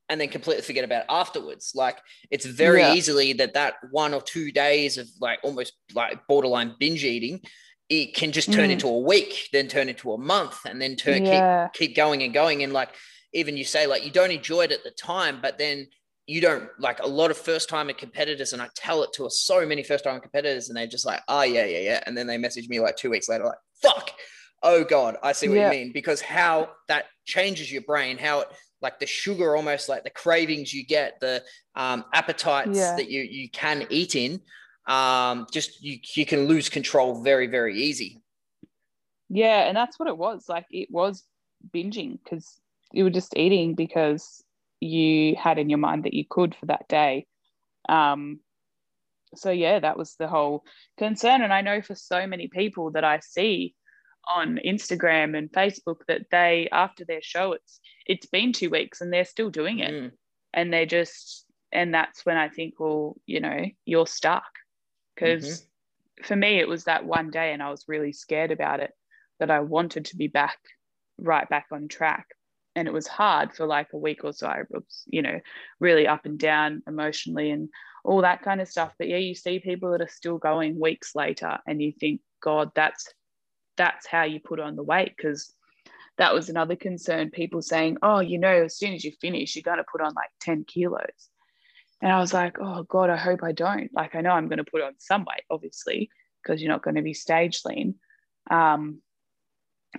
and 0.07 0.21
then 0.21 0.27
completely 0.27 0.61
forget 0.61 0.83
about 0.83 1.05
afterwards. 1.09 1.71
Like 1.73 1.97
it's 2.29 2.45
very 2.45 2.81
yeah. 2.81 2.93
easily 2.93 3.33
that 3.33 3.55
that 3.55 3.75
one 3.89 4.13
or 4.13 4.21
two 4.21 4.51
days 4.51 4.97
of 4.97 5.07
like 5.19 5.39
almost 5.41 5.73
like 5.95 6.27
borderline 6.27 6.75
binge 6.79 7.03
eating 7.03 7.41
it 7.89 8.13
can 8.13 8.31
just 8.31 8.53
turn 8.53 8.69
mm. 8.69 8.73
into 8.73 8.87
a 8.87 8.99
week, 8.99 9.49
then 9.51 9.67
turn 9.67 9.89
into 9.89 10.13
a 10.13 10.17
month, 10.17 10.59
and 10.65 10.81
then 10.81 10.95
turn 10.95 11.25
yeah. 11.25 11.67
keep 11.73 11.89
keep 11.89 11.95
going 11.95 12.23
and 12.23 12.33
going. 12.33 12.63
And 12.63 12.71
like 12.71 12.89
even 13.33 13.57
you 13.57 13.63
say 13.63 13.87
like 13.87 14.05
you 14.05 14.11
don't 14.11 14.31
enjoy 14.31 14.61
it 14.61 14.71
at 14.71 14.83
the 14.83 14.91
time, 14.91 15.39
but 15.41 15.57
then 15.57 15.87
you 16.27 16.39
don't 16.39 16.69
like 16.79 16.99
a 16.99 17.07
lot 17.07 17.31
of 17.31 17.37
first 17.37 17.69
time 17.69 17.89
competitors, 17.97 18.53
and 18.53 18.61
I 18.61 18.69
tell 18.75 19.03
it 19.03 19.11
to 19.13 19.29
so 19.29 19.65
many 19.65 19.83
first 19.83 20.03
time 20.03 20.19
competitors, 20.19 20.69
and 20.69 20.77
they're 20.77 20.87
just 20.87 21.05
like, 21.05 21.21
oh 21.27 21.43
yeah, 21.43 21.65
yeah, 21.65 21.79
yeah, 21.79 22.03
and 22.05 22.17
then 22.17 22.27
they 22.27 22.37
message 22.37 22.69
me 22.69 22.79
like 22.79 22.95
two 22.95 23.09
weeks 23.09 23.27
later, 23.27 23.45
like, 23.45 23.57
fuck, 23.81 24.11
oh 24.63 24.83
god, 24.83 25.17
I 25.23 25.31
see 25.31 25.49
what 25.49 25.57
yeah. 25.57 25.71
you 25.71 25.79
mean, 25.79 25.91
because 25.91 26.21
how 26.21 26.69
that 26.87 27.05
changes 27.25 27.71
your 27.71 27.81
brain, 27.81 28.17
how 28.17 28.41
it 28.41 28.47
like 28.81 28.99
the 28.99 29.05
sugar, 29.05 29.55
almost 29.55 29.89
like 29.89 30.03
the 30.03 30.09
cravings 30.09 30.73
you 30.73 30.83
get, 30.83 31.19
the 31.19 31.43
um, 31.75 32.03
appetites 32.13 32.77
yeah. 32.77 32.95
that 32.95 33.09
you 33.09 33.21
you 33.21 33.49
can 33.49 33.85
eat 33.89 34.15
in, 34.15 34.41
um, 34.87 35.47
just 35.51 35.81
you 35.83 35.99
you 36.15 36.25
can 36.25 36.47
lose 36.47 36.69
control 36.69 37.21
very 37.21 37.47
very 37.47 37.79
easy. 37.81 38.21
Yeah, 39.29 39.67
and 39.67 39.75
that's 39.75 39.99
what 39.99 40.09
it 40.09 40.17
was. 40.17 40.45
Like 40.49 40.65
it 40.71 40.89
was 40.91 41.23
binging 41.73 42.19
because 42.23 42.60
you 42.93 43.03
were 43.03 43.09
just 43.09 43.37
eating 43.37 43.75
because 43.75 44.43
you 44.79 45.35
had 45.35 45.57
in 45.57 45.69
your 45.69 45.79
mind 45.79 46.03
that 46.03 46.13
you 46.13 46.25
could 46.29 46.55
for 46.55 46.65
that 46.67 46.87
day. 46.87 47.27
Um, 47.87 48.39
so 49.35 49.51
yeah, 49.51 49.79
that 49.79 49.97
was 49.97 50.15
the 50.15 50.27
whole 50.27 50.63
concern. 50.97 51.41
And 51.41 51.53
I 51.53 51.61
know 51.61 51.81
for 51.81 51.95
so 51.95 52.27
many 52.27 52.47
people 52.47 52.91
that 52.91 53.03
I 53.03 53.19
see 53.19 53.75
on 54.35 54.59
Instagram 54.65 55.37
and 55.37 55.51
Facebook 55.51 56.01
that 56.07 56.23
they 56.31 56.67
after 56.71 57.05
their 57.05 57.21
show, 57.21 57.53
it's 57.53 57.79
it's 58.05 58.25
been 58.25 58.53
two 58.53 58.69
weeks 58.69 59.01
and 59.01 59.11
they're 59.11 59.25
still 59.25 59.49
doing 59.49 59.79
it. 59.79 59.91
Mm. 59.91 60.11
and 60.53 60.73
they 60.73 60.85
just 60.85 61.45
and 61.71 61.93
that's 61.93 62.25
when 62.25 62.37
I 62.37 62.49
think, 62.49 62.79
well, 62.79 63.15
you 63.25 63.39
know, 63.39 63.65
you're 63.85 64.07
stuck. 64.07 64.43
Because 65.15 65.45
mm-hmm. 65.45 66.23
for 66.25 66.35
me, 66.35 66.59
it 66.59 66.67
was 66.67 66.85
that 66.85 67.05
one 67.05 67.29
day, 67.31 67.53
and 67.53 67.61
I 67.61 67.69
was 67.69 67.85
really 67.87 68.13
scared 68.13 68.51
about 68.51 68.79
it 68.79 68.91
that 69.39 69.51
I 69.51 69.61
wanted 69.61 70.05
to 70.05 70.17
be 70.17 70.27
back, 70.27 70.57
right 71.17 71.47
back 71.47 71.67
on 71.71 71.87
track. 71.87 72.27
And 72.75 72.87
it 72.87 72.93
was 72.93 73.07
hard 73.07 73.53
for 73.53 73.65
like 73.65 73.89
a 73.93 73.97
week 73.97 74.23
or 74.23 74.31
so. 74.31 74.47
I 74.47 74.61
was, 74.69 75.03
you 75.07 75.21
know, 75.21 75.39
really 75.79 76.07
up 76.07 76.25
and 76.25 76.39
down 76.39 76.81
emotionally 76.87 77.51
and 77.51 77.69
all 78.03 78.21
that 78.21 78.43
kind 78.43 78.61
of 78.61 78.69
stuff. 78.69 78.93
But 78.97 79.09
yeah, 79.09 79.17
you 79.17 79.35
see 79.35 79.59
people 79.59 79.91
that 79.91 80.01
are 80.01 80.07
still 80.07 80.37
going 80.37 80.79
weeks 80.79 81.15
later, 81.15 81.57
and 81.67 81.81
you 81.81 81.91
think, 81.91 82.21
God, 82.41 82.71
that's 82.75 83.13
that's 83.77 84.05
how 84.07 84.23
you 84.23 84.39
put 84.39 84.59
on 84.59 84.75
the 84.75 84.83
weight 84.83 85.13
because 85.15 85.53
that 86.17 86.33
was 86.33 86.49
another 86.49 86.75
concern. 86.75 87.31
People 87.31 87.61
saying, 87.61 87.97
oh, 88.01 88.19
you 88.19 88.37
know, 88.37 88.63
as 88.63 88.77
soon 88.77 88.93
as 88.93 89.03
you 89.03 89.11
finish, 89.19 89.55
you're 89.55 89.63
going 89.63 89.77
to 89.77 89.85
put 89.91 90.01
on 90.01 90.13
like 90.13 90.29
10 90.41 90.65
kilos. 90.65 91.29
And 92.01 92.11
I 92.11 92.19
was 92.19 92.33
like, 92.33 92.57
oh 92.59 92.83
God, 92.83 93.09
I 93.09 93.17
hope 93.17 93.43
I 93.43 93.51
don't. 93.51 93.89
Like, 93.93 94.15
I 94.15 94.21
know 94.21 94.31
I'm 94.31 94.47
going 94.47 94.57
to 94.57 94.63
put 94.63 94.81
on 94.81 94.93
some 94.97 95.21
weight, 95.21 95.43
obviously, 95.49 96.09
because 96.41 96.61
you're 96.61 96.71
not 96.71 96.83
going 96.83 96.95
to 96.95 97.01
be 97.01 97.13
stage 97.13 97.61
lean. 97.65 97.95
Um, 98.49 99.01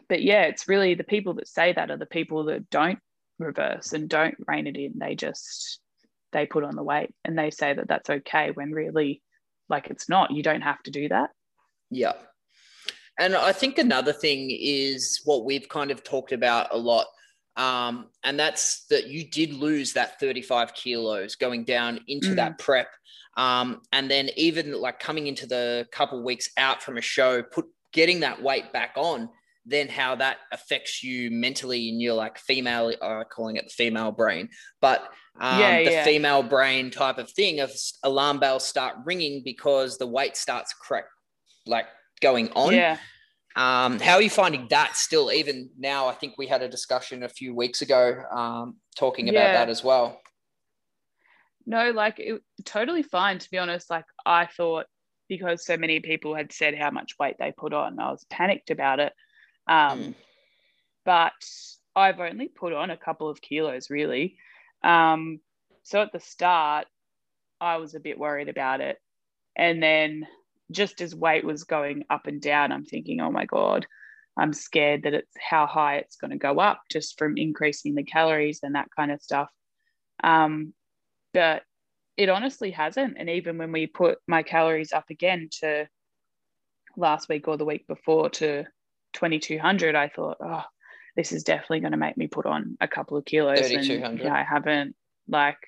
but 0.09 0.23
yeah, 0.23 0.43
it's 0.43 0.69
really 0.69 0.95
the 0.95 1.05
people 1.05 1.35
that 1.35 1.49
say 1.49 1.73
that 1.73 1.91
are 1.91 1.97
the 1.97 2.07
people 2.07 2.45
that 2.45 2.71
don't 2.71 2.99
reverse 3.39 3.93
and 3.93 4.09
don't 4.09 4.37
rein 4.47 4.67
it 4.67 4.77
in. 4.77 4.93
They 4.97 5.15
just, 5.15 5.81
they 6.33 6.47
put 6.47 6.65
on 6.65 6.77
the 6.77 6.83
weight 6.83 7.15
and 7.25 7.39
they 7.39 7.51
say 7.51 7.75
that 7.75 7.89
that's 7.89 8.11
okay 8.11 8.51
when 8.53 8.73
really, 8.73 9.23
like, 9.69 9.89
it's 9.89 10.09
not. 10.09 10.31
You 10.31 10.43
don't 10.43 10.63
have 10.63 10.83
to 10.85 10.91
do 10.91 11.09
that. 11.09 11.31
Yeah. 11.91 12.13
And 13.19 13.35
I 13.35 13.53
think 13.53 13.79
another 13.79 14.13
thing 14.13 14.51
is 14.51 15.21
what 15.25 15.45
we've 15.45 15.69
kind 15.69 15.91
of 15.91 16.03
talked 16.03 16.33
about 16.33 16.69
a 16.73 16.79
lot 16.79 17.07
um, 17.57 18.07
and 18.25 18.39
that's 18.39 18.85
that 18.87 19.09
you 19.09 19.29
did 19.29 19.53
lose 19.53 19.93
that 19.93 20.19
35 20.19 20.75
kilos 20.75 21.37
going 21.37 21.65
down 21.65 22.01
into 22.09 22.29
mm. 22.29 22.37
that 22.37 22.59
prep. 22.59 22.89
Um, 23.37 23.83
and 23.93 24.11
then 24.11 24.31
even 24.37 24.81
like 24.81 24.99
coming 24.99 25.27
into 25.27 25.47
the 25.47 25.87
couple 25.91 26.23
weeks 26.23 26.51
out 26.57 26.83
from 26.83 26.97
a 26.97 27.03
show, 27.03 27.43
put 27.43 27.67
getting 27.93 28.21
that 28.21 28.43
weight 28.43 28.73
back 28.73 28.93
on, 28.97 29.29
then 29.65 29.89
how 29.89 30.17
that 30.17 30.39
affects 30.51 31.03
you 31.03 31.31
mentally 31.31 31.89
in 31.89 32.01
your 32.01 32.15
like 32.15 32.39
female, 32.39 32.93
uh, 33.01 33.25
calling 33.25 33.57
it 33.57 33.65
the 33.65 33.71
female 33.71 34.13
brain, 34.13 34.49
but 34.81 35.09
um, 35.41 35.61
yeah, 35.61 35.83
the 35.83 35.91
yeah. 35.91 36.05
female 36.05 36.43
brain 36.43 36.91
type 36.91 37.19
of 37.19 37.31
thing 37.31 37.61
of 37.61 37.71
alarm 38.03 38.39
bells 38.39 38.65
start 38.65 38.97
ringing 39.05 39.43
because 39.45 39.99
the 39.99 40.07
weight 40.07 40.37
starts 40.37 40.75
correct, 40.75 41.09
like 41.67 41.87
going 42.21 42.51
on. 42.51 42.75
Yeah. 42.75 42.99
Um, 43.55 44.01
how 44.01 44.15
are 44.15 44.23
you 44.23 44.31
finding 44.31 44.67
that 44.71 44.97
still, 44.97 45.31
even 45.31 45.71
now? 45.79 46.09
I 46.09 46.15
think 46.15 46.35
we 46.39 46.47
had 46.47 46.63
a 46.63 46.69
discussion 46.69 47.23
a 47.23 47.29
few 47.29 47.55
weeks 47.55 47.83
ago 47.83 48.23
um, 48.31 48.77
talking 48.97 49.29
about 49.29 49.41
yeah. 49.41 49.53
that 49.53 49.69
as 49.69 49.85
well. 49.85 50.21
No, 51.67 51.91
like 51.91 52.19
it, 52.19 52.43
totally 52.65 53.03
fine, 53.03 53.39
to 53.39 53.51
be 53.51 53.59
honest. 53.59 53.91
Like, 53.91 54.07
I 54.25 54.47
thought 54.47 54.87
because 55.29 55.65
so 55.65 55.77
many 55.77 56.01
people 56.01 56.35
had 56.35 56.53
said 56.53 56.77
how 56.77 56.91
much 56.91 57.15
weight 57.19 57.37
they 57.39 57.53
put 57.53 57.73
on, 57.73 57.99
I 57.99 58.11
was 58.11 58.25
panicked 58.31 58.71
about 58.71 59.01
it. 59.01 59.13
Um, 59.73 59.99
mm. 59.99 60.15
But 61.05 61.33
I've 61.97 62.21
only 62.21 62.49
put 62.49 62.73
on 62.73 62.91
a 62.91 62.97
couple 62.97 63.29
of 63.29 63.41
kilos, 63.41 63.91
really. 63.91 64.37
Um, 64.85 65.41
so 65.83 66.03
at 66.03 66.13
the 66.13 66.21
start, 66.21 66.87
I 67.61 67.77
was 67.79 67.95
a 67.95 68.01
bit 68.01 68.19
worried 68.19 68.49
about 68.49 68.81
it. 68.81 68.99
And 69.57 69.83
then 69.83 70.27
just 70.71 71.01
as 71.01 71.15
weight 71.15 71.45
was 71.45 71.65
going 71.65 72.05
up 72.11 72.27
and 72.27 72.41
down, 72.41 72.73
I'm 72.73 72.85
thinking, 72.85 73.21
oh 73.21 73.31
my 73.31 73.47
God, 73.47 73.87
I'm 74.37 74.53
scared 74.53 75.03
that 75.03 75.15
it's 75.15 75.35
how 75.39 75.67
high 75.67 75.97
it's 75.97 76.17
going 76.17 76.31
to 76.31 76.39
go 76.39 76.59
up 76.59 76.83
just 76.91 77.19
from 77.19 77.37
increasing 77.37 77.95
the 77.95 78.05
calories 78.05 78.61
and 78.63 78.75
that 78.75 78.89
kind 78.95 79.11
of 79.11 79.23
stuff. 79.23 79.51
Um, 80.23 80.73
but 81.35 81.63
it 82.17 82.29
honestly 82.29 82.71
hasn't. 82.71 83.17
And 83.19 83.29
even 83.29 83.59
when 83.59 83.73
we 83.73 83.87
put 83.87 84.19
my 84.27 84.43
calories 84.43 84.93
up 84.93 85.07
again 85.11 85.49
to 85.61 85.89
last 86.97 87.29
week 87.29 87.49
or 87.49 87.57
the 87.57 87.65
week 87.65 87.87
before 87.87 88.31
to 88.31 88.65
2200, 89.13 89.95
I 89.95 90.09
thought, 90.09 90.37
oh, 90.41 90.63
this 91.17 91.33
is 91.33 91.45
definitely 91.45 91.81
going 91.81 91.93
to 91.93 91.99
make 91.99 92.17
me 92.17 92.27
put 92.27 92.47
on 92.47 92.77
a 92.81 92.89
couple 92.89 93.17
of 93.17 93.25
kilos. 93.25 93.59
3200. 93.61 94.05
And, 94.05 94.19
yeah, 94.21 94.35
I 94.35 94.43
haven't 94.43 94.97
like 95.29 95.59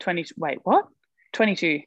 20. 0.00 0.26
Wait, 0.36 0.58
what? 0.64 0.86
22. 1.32 1.82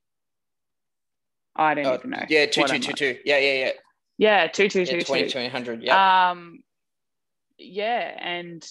I 1.56 1.74
don't 1.74 1.86
oh, 1.86 1.96
even 1.96 2.12
know. 2.12 2.24
Yeah, 2.30 2.46
two 2.46 2.64
two 2.64 2.80
two 2.80 2.94
two. 2.94 3.18
Yeah, 3.26 3.38
yeah, 3.38 3.54
yeah. 3.54 3.72
Yeah, 4.18 4.48
two 4.48 4.70
two 4.70 4.86
two 4.86 4.98
yeah, 4.98 5.28
20, 5.28 5.50
20, 5.50 5.86
Yeah. 5.86 6.32
Um, 6.32 6.60
yeah, 7.58 8.16
and 8.18 8.66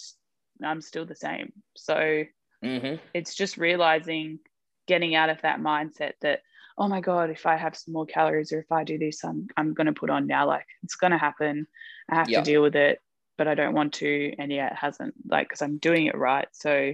I'm 0.65 0.81
still 0.81 1.05
the 1.05 1.15
same. 1.15 1.53
So 1.77 2.25
mm-hmm. 2.65 2.97
it's 3.15 3.35
just 3.35 3.59
realizing, 3.59 4.39
getting 4.87 5.15
out 5.15 5.29
of 5.29 5.43
that 5.43 5.61
mindset 5.61 6.13
that 6.23 6.41
oh 6.79 6.89
my 6.89 7.01
god, 7.01 7.31
if 7.31 7.45
I 7.47 7.57
have 7.57 7.77
some 7.77 7.93
more 7.93 8.07
calories 8.07 8.53
or 8.53 8.61
if 8.61 8.73
I 8.73 8.85
do 8.85 8.99
this, 8.99 9.25
I'm 9.25 9.49
I'm 9.57 9.75
gonna 9.75 9.93
put 9.93 10.11
on 10.11 10.27
now. 10.27 10.47
Like 10.47 10.67
it's 10.83 10.97
gonna 10.97 11.19
happen. 11.19 11.67
I 12.09 12.15
have 12.15 12.29
yep. 12.29 12.45
to 12.45 12.51
deal 12.51 12.63
with 12.63 12.77
it, 12.77 13.01
but 13.37 13.49
I 13.49 13.55
don't 13.55 13.75
want 13.75 13.95
to. 13.95 14.35
And 14.39 14.51
yeah, 14.51 14.69
it 14.69 14.77
hasn't. 14.77 15.15
Like 15.29 15.49
because 15.49 15.63
I'm 15.63 15.79
doing 15.79 16.07
it 16.07 16.17
right, 16.17 16.49
so 16.53 16.93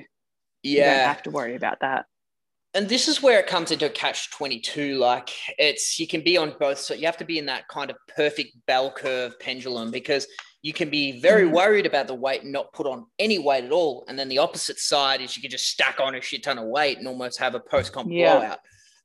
yeah, 0.62 0.96
don't 0.96 1.08
have 1.08 1.22
to 1.24 1.30
worry 1.30 1.54
about 1.54 1.80
that 1.80 2.06
and 2.74 2.88
this 2.88 3.06
is 3.06 3.22
where 3.22 3.38
it 3.38 3.46
comes 3.46 3.70
into 3.70 3.86
a 3.86 3.90
catch 3.90 4.30
22 4.32 4.96
like 4.96 5.30
it's 5.58 5.98
you 5.98 6.06
can 6.06 6.20
be 6.20 6.36
on 6.36 6.54
both 6.58 6.78
so 6.78 6.92
you 6.92 7.06
have 7.06 7.16
to 7.16 7.24
be 7.24 7.38
in 7.38 7.46
that 7.46 7.66
kind 7.68 7.90
of 7.90 7.96
perfect 8.14 8.54
bell 8.66 8.90
curve 8.90 9.38
pendulum 9.40 9.90
because 9.90 10.26
you 10.62 10.72
can 10.72 10.90
be 10.90 11.20
very 11.20 11.44
mm-hmm. 11.44 11.54
worried 11.54 11.86
about 11.86 12.06
the 12.06 12.14
weight 12.14 12.42
and 12.42 12.52
not 12.52 12.72
put 12.72 12.86
on 12.86 13.06
any 13.18 13.38
weight 13.38 13.64
at 13.64 13.72
all 13.72 14.04
and 14.08 14.18
then 14.18 14.28
the 14.28 14.38
opposite 14.38 14.78
side 14.78 15.20
is 15.20 15.36
you 15.36 15.42
can 15.42 15.50
just 15.50 15.68
stack 15.68 16.00
on 16.00 16.14
a 16.14 16.20
shit 16.20 16.42
ton 16.42 16.58
of 16.58 16.66
weight 16.66 16.98
and 16.98 17.06
almost 17.06 17.38
have 17.38 17.54
a 17.54 17.60
post 17.60 17.92
comp 17.92 18.10
yeah. 18.10 18.38
blowout 18.38 18.58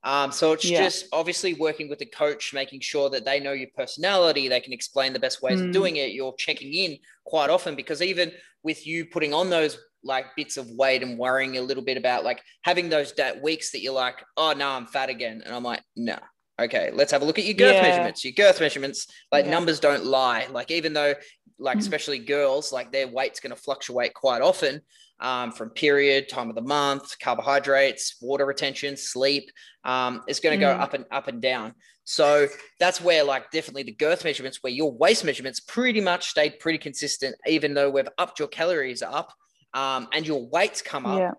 um, 0.03 0.31
so 0.31 0.53
it's 0.53 0.65
yeah. 0.65 0.83
just 0.83 1.07
obviously 1.11 1.53
working 1.53 1.89
with 1.89 1.99
the 1.99 2.05
coach, 2.05 2.53
making 2.53 2.79
sure 2.79 3.09
that 3.09 3.25
they 3.25 3.39
know 3.39 3.51
your 3.51 3.67
personality, 3.75 4.47
they 4.47 4.61
can 4.61 4.71
explain 4.71 5.11
the 5.11 5.19
best 5.19 5.41
ways 5.41 5.59
mm. 5.59 5.67
of 5.67 5.71
doing 5.73 5.97
it. 5.97 6.11
You're 6.11 6.33
checking 6.37 6.73
in 6.73 6.97
quite 7.25 7.49
often 7.49 7.75
because 7.75 8.01
even 8.01 8.31
with 8.63 8.87
you 8.87 9.05
putting 9.05 9.33
on 9.33 9.49
those 9.49 9.77
like 10.03 10.27
bits 10.37 10.55
of 10.55 10.69
weight 10.71 11.03
and 11.03 11.17
worrying 11.17 11.57
a 11.57 11.61
little 11.61 11.83
bit 11.83 11.97
about 11.97 12.23
like 12.23 12.41
having 12.61 12.87
those 12.87 13.13
that 13.15 13.41
weeks 13.41 13.71
that 13.71 13.81
you're 13.81 13.93
like, 13.93 14.23
oh 14.37 14.53
no, 14.53 14.69
I'm 14.69 14.85
fat 14.85 15.09
again. 15.09 15.41
And 15.45 15.53
I'm 15.53 15.63
like, 15.63 15.83
no. 15.97 16.17
Okay, 16.61 16.91
let's 16.93 17.11
have 17.11 17.21
a 17.21 17.25
look 17.25 17.39
at 17.39 17.45
your 17.45 17.53
girth 17.53 17.75
yeah. 17.75 17.81
measurements. 17.81 18.23
Your 18.23 18.33
girth 18.33 18.59
measurements, 18.59 19.07
like 19.31 19.45
yeah. 19.45 19.51
numbers 19.51 19.79
don't 19.79 20.05
lie. 20.05 20.47
Like 20.49 20.71
even 20.71 20.93
though, 20.93 21.13
like 21.57 21.77
mm. 21.77 21.81
especially 21.81 22.19
girls, 22.19 22.71
like 22.71 22.91
their 22.91 23.07
weight's 23.07 23.39
going 23.41 23.55
to 23.55 23.61
fluctuate 23.61 24.13
quite 24.13 24.41
often 24.41 24.81
um, 25.19 25.51
from 25.51 25.69
period, 25.71 26.29
time 26.29 26.49
of 26.49 26.55
the 26.55 26.61
month, 26.61 27.17
carbohydrates, 27.19 28.15
water 28.21 28.45
retention, 28.45 28.95
sleep. 28.95 29.51
Um, 29.83 30.23
it's 30.27 30.39
going 30.39 30.59
to 30.59 30.65
mm. 30.65 30.69
go 30.69 30.81
up 30.81 30.93
and 30.93 31.05
up 31.11 31.27
and 31.27 31.41
down. 31.41 31.73
So 32.05 32.47
that's 32.79 32.99
where, 33.01 33.23
like, 33.23 33.51
definitely 33.51 33.83
the 33.83 33.91
girth 33.91 34.23
measurements, 34.23 34.63
where 34.63 34.73
your 34.73 34.91
waist 34.91 35.23
measurements 35.23 35.59
pretty 35.59 36.01
much 36.01 36.29
stayed 36.29 36.59
pretty 36.59 36.79
consistent, 36.79 37.35
even 37.45 37.73
though 37.73 37.89
we've 37.89 38.09
upped 38.17 38.39
your 38.39 38.47
calories 38.47 39.03
up 39.03 39.31
um, 39.73 40.07
and 40.11 40.25
your 40.25 40.47
weights 40.47 40.81
come 40.81 41.05
up, 41.05 41.19
yeah. 41.19 41.31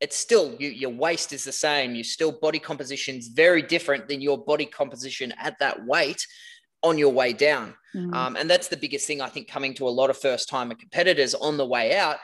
it's 0.00 0.16
still 0.16 0.56
you, 0.58 0.70
your 0.70 0.90
waist 0.90 1.34
is 1.34 1.44
the 1.44 1.52
same. 1.52 1.94
You 1.94 2.02
still 2.04 2.32
body 2.32 2.58
composition 2.58 3.16
is 3.16 3.28
very 3.28 3.60
different 3.60 4.08
than 4.08 4.22
your 4.22 4.42
body 4.42 4.64
composition 4.64 5.34
at 5.38 5.58
that 5.58 5.84
weight 5.84 6.26
on 6.82 6.96
your 6.96 7.12
way 7.12 7.32
down. 7.34 7.74
Mm-hmm. 7.94 8.14
Um, 8.14 8.36
and 8.36 8.48
that's 8.48 8.68
the 8.68 8.76
biggest 8.76 9.06
thing 9.06 9.20
I 9.20 9.28
think 9.28 9.48
coming 9.48 9.74
to 9.74 9.88
a 9.88 9.90
lot 9.90 10.10
of 10.10 10.16
first 10.16 10.48
timer 10.48 10.74
competitors 10.74 11.34
on 11.34 11.56
the 11.56 11.66
way 11.66 11.96
out. 11.96 12.16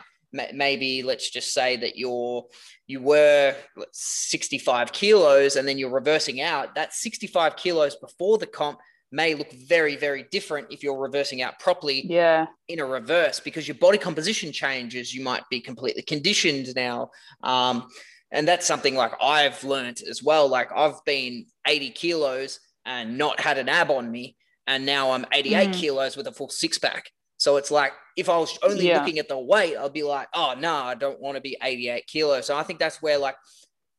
Maybe 0.53 1.03
let's 1.03 1.31
just 1.31 1.53
say 1.53 1.77
that 1.77 1.97
you're 1.97 2.45
you 2.87 3.01
were 3.01 3.55
65 3.93 4.93
kilos 4.93 5.57
and 5.57 5.67
then 5.67 5.79
you're 5.79 5.91
reversing 5.91 6.41
out. 6.41 6.75
That 6.75 6.93
65 6.93 7.57
kilos 7.57 7.97
before 7.97 8.39
the 8.39 8.47
comp 8.47 8.79
may 9.11 9.35
look 9.35 9.53
very, 9.53 9.97
very 9.97 10.25
different 10.31 10.67
if 10.71 10.83
you're 10.83 10.99
reversing 10.99 11.41
out 11.41 11.59
properly 11.61 12.05
yeah. 12.07 12.47
in 12.69 12.81
a 12.81 12.85
reverse 12.85 13.39
because 13.39 13.69
your 13.69 13.77
body 13.77 13.97
composition 13.97 14.53
changes. 14.53 15.15
You 15.15 15.23
might 15.23 15.45
be 15.51 15.61
completely 15.61 16.03
conditioned 16.03 16.75
now. 16.75 17.11
Um, 17.43 17.87
and 18.33 18.47
that's 18.49 18.67
something 18.67 18.97
like 18.97 19.13
I've 19.23 19.63
learned 19.63 20.01
as 20.11 20.23
well. 20.23 20.49
Like 20.49 20.71
I've 20.75 21.03
been 21.07 21.47
80 21.67 21.91
kilos 21.91 22.59
and 22.85 23.17
not 23.17 23.41
had 23.41 23.57
an 23.59 23.69
ab 23.69 23.91
on 23.91 24.11
me. 24.11 24.37
And 24.67 24.85
now 24.85 25.13
I'm 25.13 25.27
88 25.33 25.71
mm. 25.71 25.75
kilos 25.75 26.17
with 26.17 26.27
a 26.27 26.33
full 26.33 26.49
six 26.49 26.79
pack. 26.79 27.11
So 27.37 27.57
it's 27.57 27.71
like 27.71 27.93
if 28.17 28.29
I 28.29 28.39
was 28.39 28.59
only 28.63 28.89
yeah. 28.89 29.01
looking 29.01 29.19
at 29.19 29.29
the 29.29 29.39
weight, 29.39 29.77
I'd 29.77 29.93
be 29.93 30.03
like, 30.03 30.29
oh 30.35 30.55
no, 30.59 30.75
I 30.75 30.95
don't 30.95 31.21
want 31.21 31.37
to 31.37 31.41
be 31.41 31.57
88 31.63 32.07
kilos. 32.07 32.47
So 32.47 32.57
I 32.57 32.63
think 32.63 32.79
that's 32.79 33.03
where 33.03 33.19
like 33.19 33.37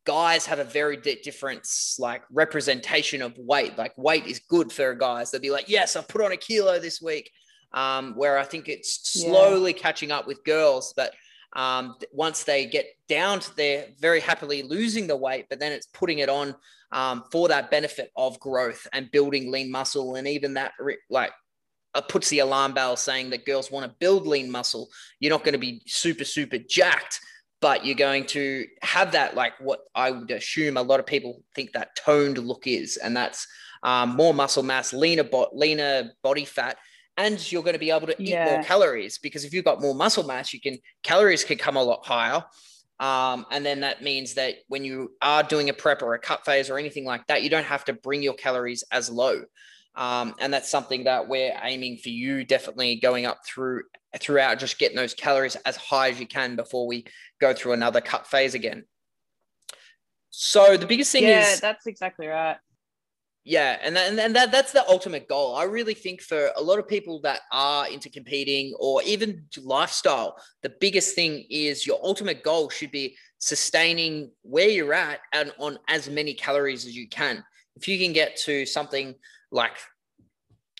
guys 0.05 0.45
have 0.45 0.59
a 0.59 0.63
very 0.63 0.97
different 0.97 1.67
like 1.99 2.23
representation 2.31 3.21
of 3.21 3.37
weight. 3.37 3.77
Like 3.77 3.93
weight 3.97 4.25
is 4.25 4.39
good 4.39 4.71
for 4.71 4.93
guys. 4.93 5.31
They'll 5.31 5.41
be 5.41 5.51
like, 5.51 5.67
yes, 5.67 5.95
I 5.95 6.01
put 6.01 6.21
on 6.21 6.31
a 6.31 6.37
kilo 6.37 6.79
this 6.79 7.01
week. 7.01 7.29
Um, 7.73 8.13
where 8.15 8.37
I 8.37 8.45
think 8.45 8.69
it's 8.69 9.11
slowly 9.11 9.73
yeah. 9.73 9.81
catching 9.81 10.09
up 10.09 10.27
with 10.27 10.45
girls. 10.45 10.93
But 10.95 11.13
um, 11.57 11.95
once 12.13 12.43
they 12.43 12.67
get 12.67 12.85
down 13.09 13.41
to 13.41 13.55
they're 13.57 13.87
very 13.99 14.21
happily 14.21 14.63
losing 14.63 15.07
the 15.07 15.17
weight, 15.17 15.47
but 15.49 15.59
then 15.59 15.73
it's 15.73 15.87
putting 15.87 16.19
it 16.19 16.29
on 16.29 16.55
um, 16.93 17.25
for 17.33 17.49
that 17.49 17.71
benefit 17.71 18.11
of 18.15 18.39
growth 18.39 18.87
and 18.93 19.11
building 19.11 19.51
lean 19.51 19.71
muscle. 19.71 20.15
And 20.15 20.25
even 20.25 20.53
that 20.53 20.71
re- 20.79 20.97
like 21.09 21.33
puts 22.01 22.29
the 22.29 22.39
alarm 22.39 22.73
bell 22.73 22.95
saying 22.95 23.29
that 23.31 23.45
girls 23.45 23.71
want 23.71 23.85
to 23.85 23.95
build 23.99 24.27
lean 24.27 24.51
muscle. 24.51 24.89
You're 25.19 25.31
not 25.31 25.43
going 25.43 25.53
to 25.53 25.59
be 25.59 25.81
super, 25.85 26.25
super 26.25 26.57
jacked 26.57 27.19
but 27.61 27.83
you're 27.83 27.95
going 27.95 28.23
to 28.23 28.67
have 28.83 29.13
that 29.13 29.35
like 29.35 29.53
what 29.59 29.79
I 29.95 30.11
would 30.11 30.29
assume 30.29 30.77
a 30.77 30.83
lot 30.83 30.99
of 30.99 31.07
people 31.07 31.41
think 31.55 31.71
that 31.73 31.95
toned 31.95 32.37
look 32.37 32.67
is, 32.67 32.97
and 32.97 33.17
that's 33.17 33.47
um, 33.81 34.15
more 34.15 34.33
muscle 34.33 34.61
mass, 34.61 34.93
leaner, 34.93 35.23
bo- 35.23 35.49
leaner 35.53 36.11
body 36.21 36.45
fat, 36.45 36.77
and 37.17 37.51
you're 37.51 37.63
going 37.63 37.73
to 37.73 37.79
be 37.79 37.91
able 37.91 38.07
to 38.07 38.21
eat 38.21 38.29
yeah. 38.29 38.45
more 38.45 38.63
calories 38.63 39.17
because 39.17 39.45
if 39.45 39.53
you've 39.53 39.65
got 39.65 39.81
more 39.81 39.95
muscle 39.95 40.23
mass, 40.23 40.53
you 40.53 40.61
can 40.61 40.77
calories 41.01 41.43
can 41.43 41.57
come 41.57 41.75
a 41.75 41.83
lot 41.83 42.05
higher. 42.05 42.43
Um, 42.99 43.45
and 43.51 43.65
then 43.65 43.81
that 43.81 44.03
means 44.03 44.35
that 44.35 44.55
when 44.67 44.85
you 44.85 45.13
are 45.21 45.43
doing 45.43 45.69
a 45.69 45.73
prep 45.73 46.01
or 46.01 46.13
a 46.13 46.19
cut 46.19 46.45
phase 46.45 46.69
or 46.69 46.77
anything 46.77 47.03
like 47.03 47.25
that, 47.27 47.41
you 47.43 47.49
don't 47.49 47.65
have 47.65 47.83
to 47.85 47.93
bring 47.93 48.21
your 48.21 48.35
calories 48.35 48.83
as 48.91 49.09
low. 49.09 49.43
Um, 49.95 50.35
and 50.39 50.53
that's 50.53 50.69
something 50.69 51.05
that 51.05 51.27
we're 51.27 51.57
aiming 51.63 51.97
for 51.97 52.09
you 52.09 52.43
definitely 52.43 52.97
going 52.97 53.25
up 53.25 53.39
through 53.45 53.83
throughout, 54.19 54.59
just 54.59 54.79
getting 54.79 54.95
those 54.95 55.13
calories 55.13 55.55
as 55.65 55.75
high 55.75 56.09
as 56.09 56.19
you 56.19 56.27
can 56.27 56.55
before 56.55 56.87
we 56.87 57.05
go 57.41 57.53
through 57.53 57.73
another 57.73 58.01
cut 58.01 58.27
phase 58.27 58.53
again. 58.53 58.85
So 60.29 60.77
the 60.77 60.85
biggest 60.85 61.11
thing 61.11 61.23
yeah, 61.23 61.53
is 61.53 61.61
that's 61.61 61.87
exactly 61.87 62.27
right. 62.27 62.57
Yeah, 63.45 63.77
and 63.81 63.95
that, 63.95 64.17
and 64.17 64.35
that 64.35 64.51
that's 64.51 64.71
the 64.71 64.87
ultimate 64.89 65.29
goal. 65.29 65.55
I 65.55 65.63
really 65.63 65.93
think 65.93 66.21
for 66.21 66.49
a 66.57 66.61
lot 66.61 66.79
of 66.79 66.87
people 66.87 67.21
that 67.21 67.41
are 67.51 67.87
into 67.87 68.09
competing 68.09 68.73
or 68.79 69.03
even 69.03 69.45
lifestyle, 69.61 70.35
the 70.63 70.73
biggest 70.81 71.13
thing 71.13 71.45
is 71.49 71.85
your 71.85 71.99
ultimate 72.03 72.43
goal 72.43 72.69
should 72.69 72.91
be 72.91 73.15
sustaining 73.37 74.31
where 74.41 74.67
you're 74.67 74.93
at 74.93 75.19
and 75.31 75.53
on 75.59 75.77
as 75.87 76.09
many 76.09 76.33
calories 76.33 76.85
as 76.85 76.97
you 76.97 77.07
can. 77.07 77.43
If 77.75 77.87
you 77.87 77.99
can 77.99 78.13
get 78.13 78.35
to 78.45 78.65
something 78.65 79.13
like 79.55 79.77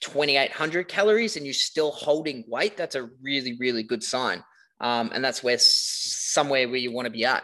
2800 0.02 0.88
calories 0.88 1.38
and 1.38 1.46
you're 1.46 1.54
still 1.54 1.92
holding 1.92 2.44
weight, 2.48 2.78
that's 2.78 2.96
a 2.96 3.10
really 3.22 3.58
really 3.60 3.84
good 3.84 4.04
sign. 4.04 4.44
Um, 4.82 5.12
and 5.14 5.24
that's 5.24 5.42
where 5.42 5.58
somewhere 5.58 6.68
where 6.68 6.78
you 6.78 6.92
want 6.92 7.06
to 7.06 7.12
be 7.12 7.26
at. 7.26 7.44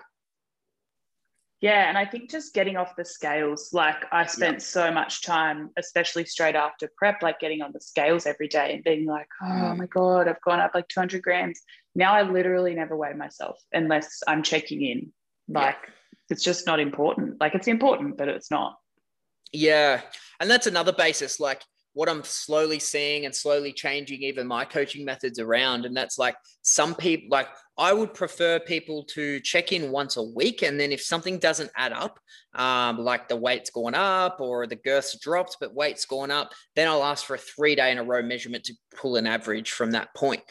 Yeah, 1.61 1.87
and 1.87 1.95
I 1.95 2.05
think 2.05 2.31
just 2.31 2.55
getting 2.55 2.75
off 2.75 2.95
the 2.95 3.05
scales, 3.05 3.69
like 3.71 4.03
I 4.11 4.25
spent 4.25 4.55
yeah. 4.55 4.59
so 4.63 4.91
much 4.91 5.21
time, 5.21 5.69
especially 5.77 6.25
straight 6.25 6.55
after 6.55 6.89
prep, 6.97 7.21
like 7.21 7.39
getting 7.39 7.61
on 7.61 7.71
the 7.71 7.79
scales 7.79 8.25
every 8.25 8.47
day 8.47 8.73
and 8.73 8.83
being 8.83 9.05
like, 9.05 9.27
oh 9.43 9.45
mm. 9.45 9.77
my 9.77 9.85
God, 9.85 10.27
I've 10.27 10.41
gone 10.41 10.59
up 10.59 10.71
like 10.73 10.87
200 10.87 11.21
grams. 11.21 11.61
Now 11.93 12.13
I 12.13 12.23
literally 12.23 12.73
never 12.73 12.97
weigh 12.97 13.13
myself 13.13 13.59
unless 13.71 14.23
I'm 14.27 14.41
checking 14.41 14.81
in. 14.81 15.13
Like 15.47 15.77
yeah. 15.83 15.93
it's 16.31 16.43
just 16.43 16.65
not 16.65 16.79
important. 16.79 17.39
Like 17.39 17.53
it's 17.53 17.67
important, 17.67 18.17
but 18.17 18.27
it's 18.27 18.49
not. 18.49 18.77
Yeah. 19.53 20.01
And 20.41 20.49
that's 20.49 20.67
another 20.67 20.91
basis. 20.91 21.39
Like 21.39 21.61
what 21.93 22.09
I'm 22.09 22.23
slowly 22.23 22.79
seeing 22.79 23.25
and 23.25 23.35
slowly 23.35 23.71
changing 23.73 24.23
even 24.23 24.47
my 24.47 24.65
coaching 24.65 25.05
methods 25.05 25.39
around. 25.39 25.85
And 25.85 25.95
that's 25.95 26.17
like 26.17 26.35
some 26.61 26.95
people, 26.95 27.27
like 27.29 27.47
I 27.77 27.93
would 27.93 28.13
prefer 28.13 28.59
people 28.59 29.03
to 29.11 29.39
check 29.41 29.71
in 29.71 29.91
once 29.91 30.17
a 30.17 30.23
week. 30.23 30.63
And 30.63 30.79
then 30.79 30.91
if 30.91 31.01
something 31.01 31.37
doesn't 31.37 31.71
add 31.75 31.93
up, 31.93 32.19
um, 32.55 32.97
like 32.97 33.27
the 33.27 33.35
weight's 33.35 33.69
gone 33.69 33.93
up 33.93 34.39
or 34.39 34.67
the 34.67 34.75
girth's 34.75 35.19
dropped, 35.19 35.57
but 35.59 35.75
weight's 35.75 36.05
gone 36.05 36.31
up, 36.31 36.51
then 36.75 36.87
I'll 36.87 37.03
ask 37.03 37.25
for 37.25 37.35
a 37.35 37.39
three 37.39 37.75
day 37.75 37.91
in 37.91 37.97
a 37.97 38.03
row 38.03 38.21
measurement 38.21 38.63
to 38.65 38.73
pull 38.95 39.17
an 39.17 39.27
average 39.27 39.71
from 39.71 39.91
that 39.91 40.13
point. 40.15 40.41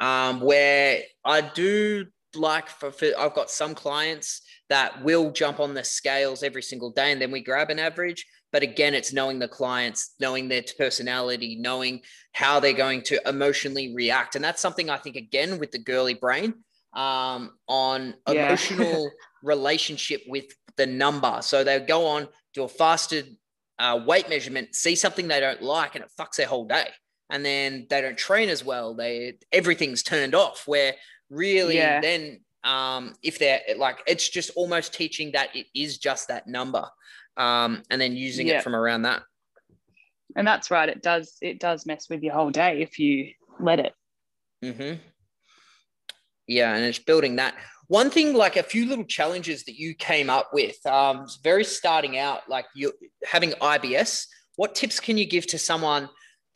Um, 0.00 0.40
where 0.40 1.02
I 1.24 1.40
do 1.40 2.06
like 2.34 2.68
for, 2.68 2.92
for, 2.92 3.06
I've 3.18 3.34
got 3.34 3.50
some 3.50 3.74
clients 3.74 4.42
that 4.68 5.02
will 5.02 5.30
jump 5.30 5.60
on 5.60 5.74
the 5.74 5.82
scales 5.82 6.42
every 6.42 6.62
single 6.62 6.90
day 6.90 7.10
and 7.12 7.20
then 7.20 7.30
we 7.30 7.42
grab 7.42 7.70
an 7.70 7.78
average 7.78 8.26
but 8.52 8.62
again, 8.62 8.94
it's 8.94 9.12
knowing 9.12 9.38
the 9.38 9.48
clients, 9.48 10.14
knowing 10.20 10.48
their 10.48 10.62
personality, 10.78 11.56
knowing 11.56 12.00
how 12.32 12.60
they're 12.60 12.72
going 12.72 13.02
to 13.02 13.20
emotionally 13.28 13.94
react. 13.94 14.36
And 14.36 14.44
that's 14.44 14.62
something 14.62 14.88
I 14.88 14.96
think, 14.96 15.16
again, 15.16 15.58
with 15.58 15.70
the 15.70 15.78
girly 15.78 16.14
brain 16.14 16.54
um, 16.94 17.52
on 17.68 18.14
yeah. 18.26 18.46
emotional 18.46 19.10
relationship 19.42 20.22
with 20.26 20.46
the 20.76 20.86
number. 20.86 21.38
So 21.42 21.62
they'll 21.62 21.84
go 21.84 22.06
on, 22.06 22.28
do 22.54 22.64
a 22.64 22.68
fasted 22.68 23.36
uh, 23.78 24.00
weight 24.06 24.28
measurement, 24.28 24.74
see 24.74 24.94
something 24.94 25.28
they 25.28 25.40
don't 25.40 25.62
like, 25.62 25.94
and 25.94 26.04
it 26.04 26.10
fucks 26.18 26.36
their 26.36 26.46
whole 26.46 26.66
day. 26.66 26.88
And 27.30 27.44
then 27.44 27.86
they 27.90 28.00
don't 28.00 28.16
train 28.16 28.48
as 28.48 28.64
well. 28.64 28.94
They 28.94 29.34
everything's 29.52 30.02
turned 30.02 30.34
off. 30.34 30.62
Where 30.64 30.94
really 31.28 31.76
yeah. 31.76 32.00
then 32.00 32.40
um, 32.64 33.14
if 33.22 33.38
they're 33.38 33.60
like 33.76 33.98
it's 34.06 34.28
just 34.28 34.50
almost 34.56 34.94
teaching 34.94 35.32
that 35.32 35.54
it 35.54 35.66
is 35.74 35.98
just 35.98 36.28
that 36.28 36.46
number 36.46 36.88
um, 37.38 37.82
and 37.90 38.00
then 38.00 38.16
using 38.16 38.48
yeah. 38.48 38.58
it 38.58 38.64
from 38.64 38.74
around 38.74 39.02
that. 39.02 39.22
And 40.36 40.46
that's 40.46 40.70
right. 40.70 40.88
It 40.88 41.02
does 41.02 41.36
it 41.40 41.58
does 41.58 41.86
mess 41.86 42.08
with 42.10 42.22
your 42.22 42.34
whole 42.34 42.50
day 42.50 42.82
if 42.82 42.98
you 42.98 43.32
let 43.58 43.80
it. 43.80 43.94
Mm-hmm. 44.62 45.00
Yeah, 46.46 46.74
and 46.74 46.84
it's 46.84 46.98
building 46.98 47.36
that. 47.36 47.54
One 47.86 48.10
thing, 48.10 48.34
like 48.34 48.56
a 48.56 48.62
few 48.62 48.86
little 48.86 49.04
challenges 49.04 49.64
that 49.64 49.76
you 49.76 49.94
came 49.94 50.28
up 50.28 50.50
with, 50.52 50.84
um, 50.86 51.26
very 51.42 51.64
starting 51.64 52.18
out, 52.18 52.48
like 52.48 52.66
you 52.74 52.92
having 53.24 53.52
IBS. 53.52 54.26
What 54.56 54.74
tips 54.74 55.00
can 55.00 55.16
you 55.16 55.24
give 55.24 55.46
to 55.48 55.58
someone 55.58 56.08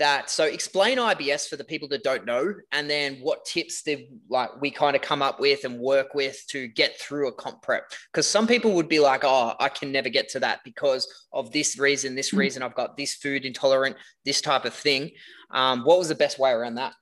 that 0.02 0.28
so 0.28 0.44
explain 0.44 0.98
IBS 0.98 1.48
for 1.48 1.54
the 1.54 1.62
people 1.62 1.86
that 1.88 2.02
don't 2.02 2.26
know, 2.26 2.52
and 2.72 2.90
then 2.90 3.18
what 3.20 3.44
tips 3.44 3.82
did 3.82 4.00
like 4.28 4.50
we 4.60 4.68
kind 4.68 4.96
of 4.96 5.02
come 5.02 5.22
up 5.22 5.38
with 5.38 5.64
and 5.64 5.78
work 5.78 6.12
with 6.14 6.44
to 6.48 6.66
get 6.66 6.98
through 6.98 7.28
a 7.28 7.32
comp 7.32 7.62
prep. 7.62 7.84
Because 8.10 8.26
some 8.26 8.48
people 8.48 8.72
would 8.72 8.88
be 8.88 8.98
like, 8.98 9.20
oh, 9.22 9.54
I 9.60 9.68
can 9.68 9.92
never 9.92 10.08
get 10.08 10.28
to 10.30 10.40
that 10.40 10.58
because 10.64 11.06
of 11.32 11.52
this 11.52 11.78
reason, 11.78 12.16
this 12.16 12.32
mm. 12.32 12.38
reason, 12.38 12.64
I've 12.64 12.74
got 12.74 12.96
this 12.96 13.14
food 13.14 13.44
intolerant, 13.44 13.96
this 14.24 14.40
type 14.40 14.64
of 14.64 14.74
thing. 14.74 15.12
Um, 15.52 15.84
what 15.84 15.98
was 15.98 16.08
the 16.08 16.16
best 16.16 16.36
way 16.36 16.50
around 16.50 16.74
that? 16.74 16.94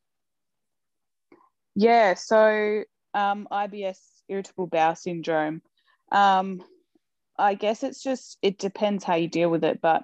Yeah, 1.74 2.14
so 2.14 2.84
um, 3.14 3.48
IBS, 3.50 3.98
irritable 4.28 4.66
bowel 4.66 4.94
syndrome. 4.94 5.62
Um, 6.12 6.62
I 7.38 7.54
guess 7.54 7.82
it's 7.82 8.02
just 8.02 8.36
it 8.42 8.58
depends 8.58 9.04
how 9.04 9.14
you 9.14 9.28
deal 9.28 9.48
with 9.48 9.64
it, 9.64 9.80
but 9.80 10.02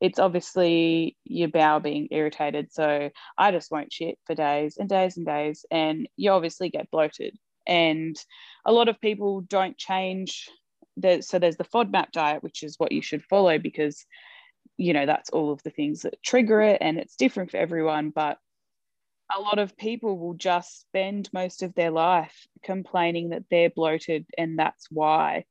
it's 0.00 0.18
obviously 0.18 1.16
your 1.24 1.48
bowel 1.48 1.80
being 1.80 2.08
irritated. 2.10 2.72
So 2.72 3.10
I 3.36 3.52
just 3.52 3.70
won't 3.70 3.92
shit 3.92 4.18
for 4.26 4.34
days 4.34 4.76
and 4.78 4.88
days 4.88 5.16
and 5.16 5.26
days. 5.26 5.64
And 5.70 6.08
you 6.16 6.30
obviously 6.30 6.70
get 6.70 6.90
bloated. 6.90 7.36
And 7.66 8.16
a 8.64 8.72
lot 8.72 8.88
of 8.88 9.00
people 9.00 9.42
don't 9.42 9.76
change. 9.76 10.48
The, 10.96 11.20
so 11.20 11.38
there's 11.38 11.56
the 11.56 11.64
FODMAP 11.64 12.12
diet, 12.12 12.42
which 12.42 12.62
is 12.62 12.76
what 12.78 12.92
you 12.92 13.02
should 13.02 13.22
follow 13.24 13.58
because, 13.58 14.04
you 14.78 14.94
know, 14.94 15.04
that's 15.04 15.30
all 15.30 15.52
of 15.52 15.62
the 15.62 15.70
things 15.70 16.02
that 16.02 16.22
trigger 16.22 16.62
it 16.62 16.78
and 16.80 16.98
it's 16.98 17.16
different 17.16 17.50
for 17.50 17.58
everyone. 17.58 18.10
But 18.10 18.38
a 19.36 19.40
lot 19.40 19.58
of 19.58 19.76
people 19.76 20.18
will 20.18 20.34
just 20.34 20.80
spend 20.80 21.28
most 21.32 21.62
of 21.62 21.74
their 21.74 21.90
life 21.90 22.46
complaining 22.62 23.30
that 23.30 23.44
they're 23.50 23.70
bloated 23.70 24.26
and 24.36 24.58
that's 24.58 24.86
why, 24.90 25.44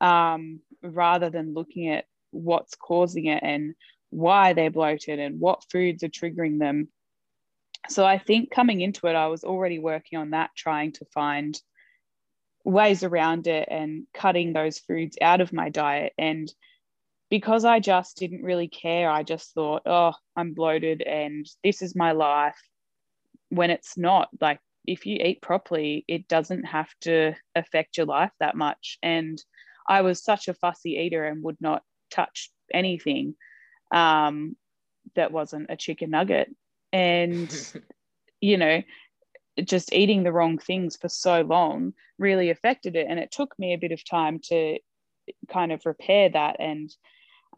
um, 0.00 0.60
rather 0.82 1.30
than 1.30 1.54
looking 1.54 1.88
at 1.88 2.04
what's 2.30 2.74
causing 2.74 3.26
it 3.26 3.42
and 3.42 3.74
why 4.10 4.52
they're 4.52 4.70
bloated 4.70 5.18
and 5.18 5.40
what 5.40 5.64
foods 5.70 6.02
are 6.02 6.08
triggering 6.08 6.58
them. 6.58 6.88
So 7.88 8.04
I 8.04 8.18
think 8.18 8.50
coming 8.50 8.80
into 8.80 9.06
it, 9.06 9.14
I 9.14 9.28
was 9.28 9.44
already 9.44 9.78
working 9.78 10.18
on 10.18 10.30
that, 10.30 10.50
trying 10.56 10.92
to 10.92 11.04
find 11.06 11.60
ways 12.64 13.02
around 13.02 13.46
it 13.46 13.68
and 13.70 14.06
cutting 14.12 14.52
those 14.52 14.78
foods 14.78 15.16
out 15.22 15.40
of 15.40 15.52
my 15.52 15.68
diet. 15.68 16.12
And 16.18 16.52
because 17.30 17.64
I 17.64 17.80
just 17.80 18.16
didn't 18.16 18.42
really 18.42 18.68
care, 18.68 19.10
I 19.10 19.22
just 19.22 19.52
thought, 19.54 19.82
oh, 19.86 20.12
I'm 20.36 20.54
bloated 20.54 21.02
and 21.02 21.46
this 21.62 21.82
is 21.82 21.94
my 21.94 22.12
life. 22.12 22.58
When 23.50 23.70
it's 23.70 23.96
not, 23.96 24.28
like, 24.40 24.60
if 24.86 25.06
you 25.06 25.16
eat 25.16 25.42
properly, 25.42 26.04
it 26.08 26.28
doesn't 26.28 26.64
have 26.64 26.88
to 27.02 27.34
affect 27.54 27.96
your 27.96 28.06
life 28.06 28.32
that 28.40 28.56
much. 28.56 28.98
And 29.02 29.42
I 29.86 30.02
was 30.02 30.24
such 30.24 30.48
a 30.48 30.54
fussy 30.54 30.92
eater 30.92 31.24
and 31.24 31.42
would 31.42 31.58
not 31.60 31.82
touch 32.10 32.50
anything 32.72 33.34
um, 33.92 34.56
that 35.14 35.32
wasn't 35.32 35.66
a 35.70 35.76
chicken 35.76 36.10
nugget. 36.10 36.54
And, 36.92 37.50
you 38.40 38.56
know, 38.56 38.82
just 39.64 39.92
eating 39.92 40.22
the 40.22 40.32
wrong 40.32 40.58
things 40.58 40.96
for 40.96 41.08
so 41.08 41.42
long 41.42 41.94
really 42.18 42.50
affected 42.50 42.96
it. 42.96 43.06
And 43.08 43.18
it 43.18 43.30
took 43.30 43.58
me 43.58 43.72
a 43.72 43.78
bit 43.78 43.92
of 43.92 44.08
time 44.08 44.40
to 44.44 44.78
kind 45.48 45.72
of 45.72 45.84
repair 45.84 46.28
that. 46.30 46.56
And 46.58 46.90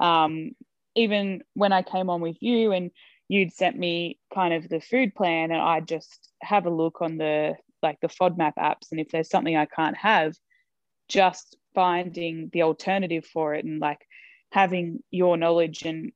um, 0.00 0.52
even 0.94 1.42
when 1.54 1.72
I 1.72 1.82
came 1.82 2.10
on 2.10 2.20
with 2.20 2.36
you 2.40 2.72
and 2.72 2.90
you'd 3.28 3.52
sent 3.52 3.78
me 3.78 4.18
kind 4.34 4.54
of 4.54 4.68
the 4.68 4.80
food 4.80 5.14
plan, 5.14 5.52
and 5.52 5.60
I'd 5.60 5.86
just 5.86 6.30
have 6.42 6.66
a 6.66 6.70
look 6.70 7.00
on 7.00 7.16
the 7.16 7.54
like 7.82 8.00
the 8.00 8.08
FODMAP 8.08 8.54
apps. 8.58 8.90
And 8.90 9.00
if 9.00 9.08
there's 9.10 9.30
something 9.30 9.56
I 9.56 9.66
can't 9.66 9.96
have, 9.96 10.34
just 11.08 11.56
finding 11.74 12.50
the 12.52 12.62
alternative 12.62 13.24
for 13.24 13.54
it 13.54 13.64
and 13.64 13.80
like 13.80 14.04
having 14.50 15.02
your 15.10 15.36
knowledge 15.36 15.82
and 15.82 16.12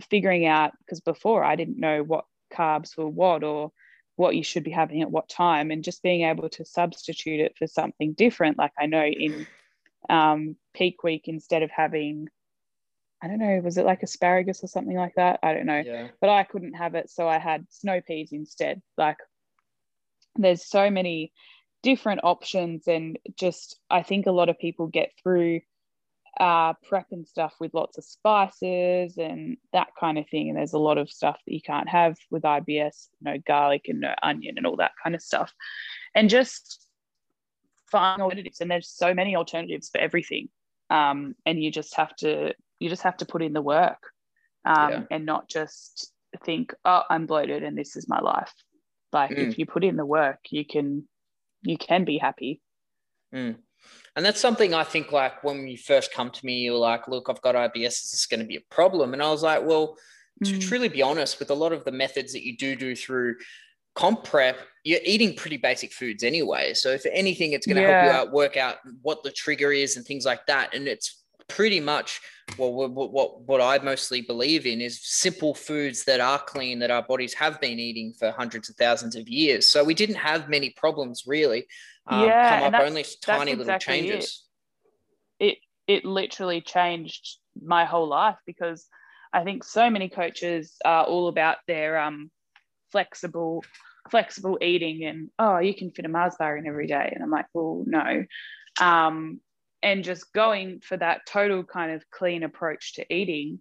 figuring 0.00 0.46
out 0.46 0.72
because 0.78 1.00
before 1.00 1.44
I 1.44 1.56
didn't 1.56 1.78
know 1.78 2.02
what 2.02 2.24
carbs 2.52 2.96
were 2.96 3.08
what 3.08 3.44
or 3.44 3.72
what 4.16 4.36
you 4.36 4.42
should 4.42 4.64
be 4.64 4.70
having 4.70 5.02
at 5.02 5.10
what 5.10 5.28
time 5.28 5.70
and 5.70 5.84
just 5.84 6.02
being 6.02 6.22
able 6.22 6.48
to 6.50 6.64
substitute 6.64 7.40
it 7.40 7.56
for 7.56 7.66
something 7.66 8.12
different 8.12 8.58
like 8.58 8.72
I 8.78 8.86
know 8.86 9.04
in 9.04 9.46
um, 10.08 10.56
peak 10.74 11.02
week 11.02 11.24
instead 11.26 11.62
of 11.62 11.70
having 11.70 12.28
I 13.22 13.28
don't 13.28 13.38
know 13.38 13.60
was 13.62 13.76
it 13.76 13.84
like 13.84 14.02
asparagus 14.02 14.64
or 14.64 14.66
something 14.66 14.96
like 14.96 15.14
that? 15.16 15.40
I 15.42 15.52
don't 15.52 15.66
know. 15.66 15.82
Yeah. 15.84 16.08
but 16.20 16.30
I 16.30 16.44
couldn't 16.44 16.74
have 16.74 16.94
it 16.94 17.10
so 17.10 17.28
I 17.28 17.38
had 17.38 17.66
snow 17.70 18.00
peas 18.00 18.30
instead. 18.32 18.80
Like 18.96 19.18
there's 20.36 20.66
so 20.66 20.90
many 20.90 21.32
different 21.82 22.20
options 22.24 22.88
and 22.88 23.18
just 23.36 23.78
I 23.90 24.02
think 24.02 24.26
a 24.26 24.32
lot 24.32 24.48
of 24.48 24.58
people 24.58 24.86
get 24.86 25.12
through 25.22 25.60
uh, 26.40 26.72
prep 26.88 27.06
and 27.12 27.28
stuff 27.28 27.54
with 27.60 27.74
lots 27.74 27.98
of 27.98 28.04
spices 28.04 29.18
and 29.18 29.58
that 29.74 29.88
kind 30.00 30.16
of 30.18 30.26
thing. 30.30 30.48
And 30.48 30.56
there's 30.56 30.72
a 30.72 30.78
lot 30.78 30.96
of 30.96 31.10
stuff 31.10 31.38
that 31.46 31.52
you 31.52 31.60
can't 31.60 31.88
have 31.88 32.16
with 32.30 32.44
IBS, 32.44 33.08
you 33.20 33.32
no 33.32 33.38
garlic 33.46 33.84
and 33.88 34.00
no 34.00 34.14
onion 34.22 34.54
and 34.56 34.66
all 34.66 34.76
that 34.76 34.92
kind 35.02 35.14
of 35.14 35.20
stuff. 35.20 35.52
And 36.14 36.30
just 36.30 36.82
find 37.92 38.22
alternatives. 38.22 38.62
And 38.62 38.70
there's 38.70 38.88
so 38.88 39.12
many 39.12 39.36
alternatives 39.36 39.90
for 39.90 40.00
everything. 40.00 40.48
Um, 40.88 41.34
and 41.44 41.62
you 41.62 41.70
just 41.70 41.94
have 41.96 42.16
to 42.16 42.54
you 42.78 42.88
just 42.88 43.02
have 43.02 43.18
to 43.18 43.26
put 43.26 43.42
in 43.42 43.52
the 43.52 43.60
work 43.60 44.02
um, 44.64 44.90
yeah. 44.90 45.02
and 45.10 45.26
not 45.26 45.46
just 45.48 46.10
think, 46.42 46.72
oh, 46.86 47.02
I'm 47.10 47.26
bloated 47.26 47.62
and 47.62 47.76
this 47.76 47.96
is 47.96 48.08
my 48.08 48.20
life. 48.20 48.52
Like 49.12 49.30
mm. 49.30 49.48
if 49.48 49.58
you 49.58 49.66
put 49.66 49.84
in 49.84 49.96
the 49.96 50.06
work, 50.06 50.38
you 50.48 50.64
can 50.64 51.06
you 51.60 51.76
can 51.76 52.04
be 52.04 52.16
happy. 52.16 52.62
Mm. 53.34 53.56
And 54.16 54.24
that's 54.24 54.40
something 54.40 54.74
I 54.74 54.84
think 54.84 55.12
like 55.12 55.44
when 55.44 55.68
you 55.68 55.78
first 55.78 56.12
come 56.12 56.30
to 56.30 56.46
me, 56.46 56.58
you're 56.58 56.74
like, 56.74 57.08
look, 57.08 57.28
I've 57.28 57.42
got 57.42 57.54
IBS, 57.54 57.86
is 57.86 58.10
this 58.10 58.26
going 58.26 58.40
to 58.40 58.46
be 58.46 58.56
a 58.56 58.74
problem? 58.74 59.12
And 59.12 59.22
I 59.22 59.30
was 59.30 59.42
like, 59.42 59.64
well, 59.64 59.96
to 60.44 60.52
mm. 60.52 60.60
truly 60.60 60.88
be 60.88 61.02
honest, 61.02 61.38
with 61.38 61.50
a 61.50 61.54
lot 61.54 61.72
of 61.72 61.84
the 61.84 61.92
methods 61.92 62.32
that 62.32 62.44
you 62.44 62.56
do 62.56 62.74
do 62.74 62.96
through 62.96 63.36
comp 63.94 64.24
prep, 64.24 64.58
you're 64.84 65.00
eating 65.04 65.36
pretty 65.36 65.58
basic 65.58 65.92
foods 65.92 66.24
anyway. 66.24 66.74
So 66.74 66.90
if 66.90 67.04
anything, 67.12 67.52
it's 67.52 67.66
going 67.66 67.76
to 67.76 67.82
yeah. 67.82 68.02
help 68.02 68.12
you 68.12 68.20
out, 68.20 68.32
work 68.32 68.56
out 68.56 68.76
what 69.02 69.22
the 69.22 69.30
trigger 69.30 69.72
is 69.72 69.96
and 69.96 70.04
things 70.04 70.24
like 70.24 70.46
that. 70.46 70.74
And 70.74 70.88
it's 70.88 71.22
pretty 71.48 71.80
much 71.80 72.20
well, 72.58 72.72
what, 72.72 73.12
what, 73.12 73.42
what 73.42 73.60
I 73.60 73.78
mostly 73.78 74.22
believe 74.22 74.66
in 74.66 74.80
is 74.80 75.00
simple 75.02 75.54
foods 75.54 76.04
that 76.04 76.20
are 76.20 76.38
clean 76.38 76.78
that 76.80 76.90
our 76.90 77.02
bodies 77.02 77.34
have 77.34 77.60
been 77.60 77.78
eating 77.78 78.12
for 78.18 78.30
hundreds 78.30 78.68
of 78.68 78.76
thousands 78.76 79.16
of 79.16 79.28
years. 79.28 79.68
So 79.68 79.84
we 79.84 79.94
didn't 79.94 80.16
have 80.16 80.48
many 80.48 80.70
problems 80.70 81.24
really 81.26 81.66
um, 82.10 82.24
yeah, 82.24 82.60
come 82.60 82.74
up 82.74 82.80
only 82.82 83.04
tiny 83.22 83.54
little 83.54 83.78
changes. 83.78 84.44
It. 85.38 85.44
it 85.44 85.58
it 85.86 86.04
literally 86.04 86.60
changed 86.60 87.38
my 87.60 87.84
whole 87.84 88.08
life 88.08 88.38
because 88.46 88.86
I 89.32 89.44
think 89.44 89.64
so 89.64 89.90
many 89.90 90.08
coaches 90.08 90.76
are 90.84 91.04
all 91.04 91.28
about 91.28 91.58
their 91.66 91.98
um, 91.98 92.30
flexible 92.92 93.64
flexible 94.10 94.58
eating 94.60 95.04
and 95.04 95.30
oh 95.38 95.58
you 95.58 95.74
can 95.74 95.90
fit 95.90 96.04
a 96.04 96.08
Mars 96.08 96.34
bar 96.38 96.56
in 96.56 96.66
every 96.66 96.86
day 96.86 97.12
and 97.14 97.22
I'm 97.22 97.30
like 97.30 97.46
well 97.54 97.84
no 97.86 98.24
um, 98.80 99.40
and 99.82 100.02
just 100.02 100.32
going 100.32 100.80
for 100.80 100.96
that 100.96 101.26
total 101.26 101.64
kind 101.64 101.92
of 101.92 102.02
clean 102.10 102.42
approach 102.42 102.94
to 102.94 103.14
eating 103.14 103.60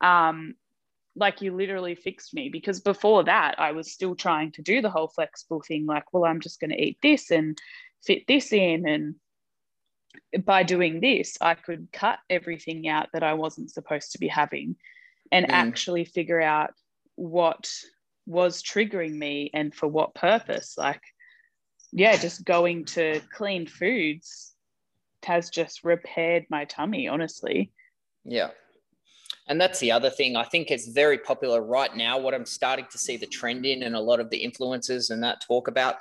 um, 0.00 0.54
like 1.16 1.40
you 1.40 1.54
literally 1.54 1.94
fixed 1.94 2.34
me 2.34 2.48
because 2.48 2.78
before 2.80 3.24
that 3.24 3.58
I 3.58 3.72
was 3.72 3.90
still 3.90 4.14
trying 4.14 4.52
to 4.52 4.62
do 4.62 4.82
the 4.82 4.90
whole 4.90 5.08
flexible 5.08 5.62
thing 5.62 5.86
like 5.86 6.12
well 6.12 6.24
I'm 6.24 6.40
just 6.40 6.60
going 6.60 6.70
to 6.70 6.80
eat 6.80 6.98
this 7.02 7.30
and 7.30 7.58
fit 8.04 8.26
this 8.28 8.52
in 8.52 8.86
and 8.86 10.44
by 10.44 10.62
doing 10.62 11.00
this 11.00 11.38
I 11.40 11.54
could 11.54 11.88
cut 11.92 12.18
everything 12.28 12.86
out 12.88 13.08
that 13.12 13.22
I 13.22 13.34
wasn't 13.34 13.70
supposed 13.70 14.12
to 14.12 14.18
be 14.18 14.28
having 14.28 14.76
and 15.32 15.46
mm. 15.46 15.50
actually 15.50 16.04
figure 16.04 16.40
out 16.40 16.74
what 17.16 17.72
was 18.26 18.62
triggering 18.62 19.14
me 19.14 19.50
and 19.54 19.74
for 19.74 19.88
what 19.88 20.14
purpose. 20.14 20.76
Like 20.76 21.02
yeah 21.92 22.16
just 22.16 22.44
going 22.44 22.84
to 22.84 23.20
clean 23.32 23.66
foods 23.66 24.52
has 25.24 25.50
just 25.50 25.82
repaired 25.82 26.46
my 26.50 26.66
tummy 26.66 27.08
honestly. 27.08 27.72
Yeah 28.24 28.50
and 29.48 29.60
that's 29.60 29.78
the 29.78 29.92
other 29.92 30.10
thing. 30.10 30.36
I 30.36 30.44
think 30.44 30.70
it's 30.70 30.88
very 30.88 31.18
popular 31.18 31.62
right 31.62 31.94
now. 31.94 32.18
What 32.18 32.34
I'm 32.34 32.46
starting 32.46 32.86
to 32.90 32.98
see 32.98 33.16
the 33.16 33.26
trend 33.26 33.64
in, 33.64 33.84
and 33.84 33.94
a 33.94 34.00
lot 34.00 34.20
of 34.20 34.30
the 34.30 34.42
influencers 34.44 35.10
and 35.10 35.22
that 35.22 35.44
talk 35.46 35.68
about 35.68 35.96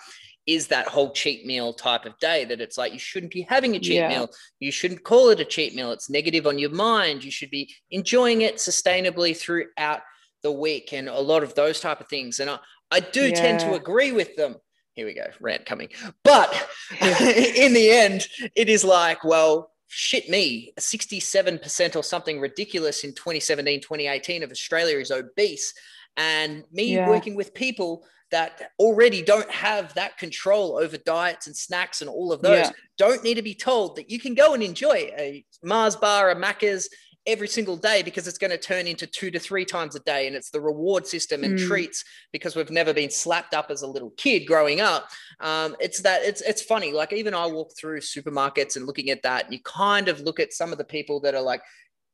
is 0.45 0.67
that 0.67 0.87
whole 0.87 1.11
cheat 1.11 1.45
meal 1.45 1.73
type 1.73 2.05
of 2.05 2.17
day 2.19 2.45
that 2.45 2.61
it's 2.61 2.77
like 2.77 2.93
you 2.93 2.99
shouldn't 2.99 3.31
be 3.31 3.41
having 3.41 3.75
a 3.75 3.79
cheat 3.79 3.95
yeah. 3.95 4.09
meal. 4.09 4.29
You 4.59 4.71
shouldn't 4.71 5.03
call 5.03 5.29
it 5.29 5.39
a 5.39 5.45
cheat 5.45 5.75
meal. 5.75 5.91
It's 5.91 6.09
negative 6.09 6.45
on 6.45 6.59
your 6.59 6.69
mind. 6.69 7.23
You 7.23 7.31
should 7.31 7.49
be 7.49 7.73
enjoying 7.89 8.41
it 8.41 8.57
sustainably 8.57 9.35
throughout 9.35 10.01
the 10.43 10.51
week 10.51 10.93
and 10.93 11.09
a 11.09 11.19
lot 11.19 11.41
of 11.41 11.55
those 11.55 11.79
type 11.79 11.99
of 11.99 12.07
things. 12.07 12.39
And 12.39 12.49
I, 12.49 12.59
I 12.91 12.99
do 12.99 13.27
yeah. 13.27 13.33
tend 13.33 13.59
to 13.61 13.73
agree 13.73 14.11
with 14.11 14.35
them. 14.35 14.55
Here 14.93 15.07
we 15.07 15.13
go, 15.13 15.27
rant 15.41 15.65
coming. 15.65 15.89
But 16.23 16.53
in 17.01 17.73
the 17.73 17.89
end, 17.91 18.27
it 18.55 18.69
is 18.69 18.83
like, 18.83 19.23
well, 19.23 19.71
shit 19.87 20.29
me, 20.29 20.73
67% 20.79 21.95
or 21.95 22.03
something 22.03 22.39
ridiculous 22.39 23.03
in 23.03 23.13
2017, 23.13 23.81
2018 23.81 24.43
of 24.43 24.51
Australia 24.51 24.97
is 24.97 25.11
obese. 25.11 25.73
And 26.17 26.63
me 26.71 26.95
yeah. 26.95 27.09
working 27.09 27.35
with 27.35 27.53
people 27.53 28.05
that 28.31 28.71
already 28.79 29.21
don't 29.21 29.49
have 29.51 29.93
that 29.93 30.17
control 30.17 30.77
over 30.77 30.97
diets 30.97 31.47
and 31.47 31.55
snacks 31.55 32.01
and 32.01 32.09
all 32.09 32.31
of 32.31 32.41
those 32.41 32.65
yeah. 32.65 32.71
don't 32.97 33.23
need 33.23 33.35
to 33.35 33.41
be 33.41 33.53
told 33.53 33.95
that 33.95 34.09
you 34.09 34.19
can 34.19 34.33
go 34.33 34.53
and 34.53 34.63
enjoy 34.63 35.11
a 35.17 35.45
Mars 35.63 35.95
bar, 35.95 36.31
a 36.31 36.35
Macca's 36.35 36.89
every 37.27 37.47
single 37.47 37.75
day 37.75 38.03
because 38.03 38.27
it's 38.27 38.37
going 38.37 38.51
to 38.51 38.57
turn 38.57 38.87
into 38.87 39.07
two 39.07 39.31
to 39.31 39.39
three 39.39 39.65
times 39.65 39.95
a 39.95 39.99
day. 40.01 40.27
And 40.27 40.35
it's 40.35 40.49
the 40.49 40.61
reward 40.61 41.07
system 41.07 41.43
and 41.43 41.57
mm. 41.57 41.67
treats 41.67 42.03
because 42.31 42.55
we've 42.55 42.69
never 42.69 42.93
been 42.93 43.09
slapped 43.09 43.53
up 43.53 43.71
as 43.71 43.81
a 43.81 43.87
little 43.87 44.11
kid 44.11 44.45
growing 44.45 44.81
up. 44.81 45.09
Um, 45.39 45.75
it's 45.79 46.01
that 46.01 46.23
it's, 46.23 46.41
it's 46.41 46.61
funny. 46.61 46.91
Like 46.91 47.13
even 47.13 47.33
I 47.33 47.47
walk 47.47 47.71
through 47.77 47.99
supermarkets 47.99 48.75
and 48.75 48.85
looking 48.85 49.09
at 49.09 49.23
that, 49.23 49.45
and 49.45 49.53
you 49.53 49.59
kind 49.63 50.07
of 50.07 50.21
look 50.21 50.39
at 50.39 50.53
some 50.53 50.71
of 50.71 50.77
the 50.77 50.83
people 50.83 51.19
that 51.21 51.35
are 51.35 51.41
like, 51.41 51.61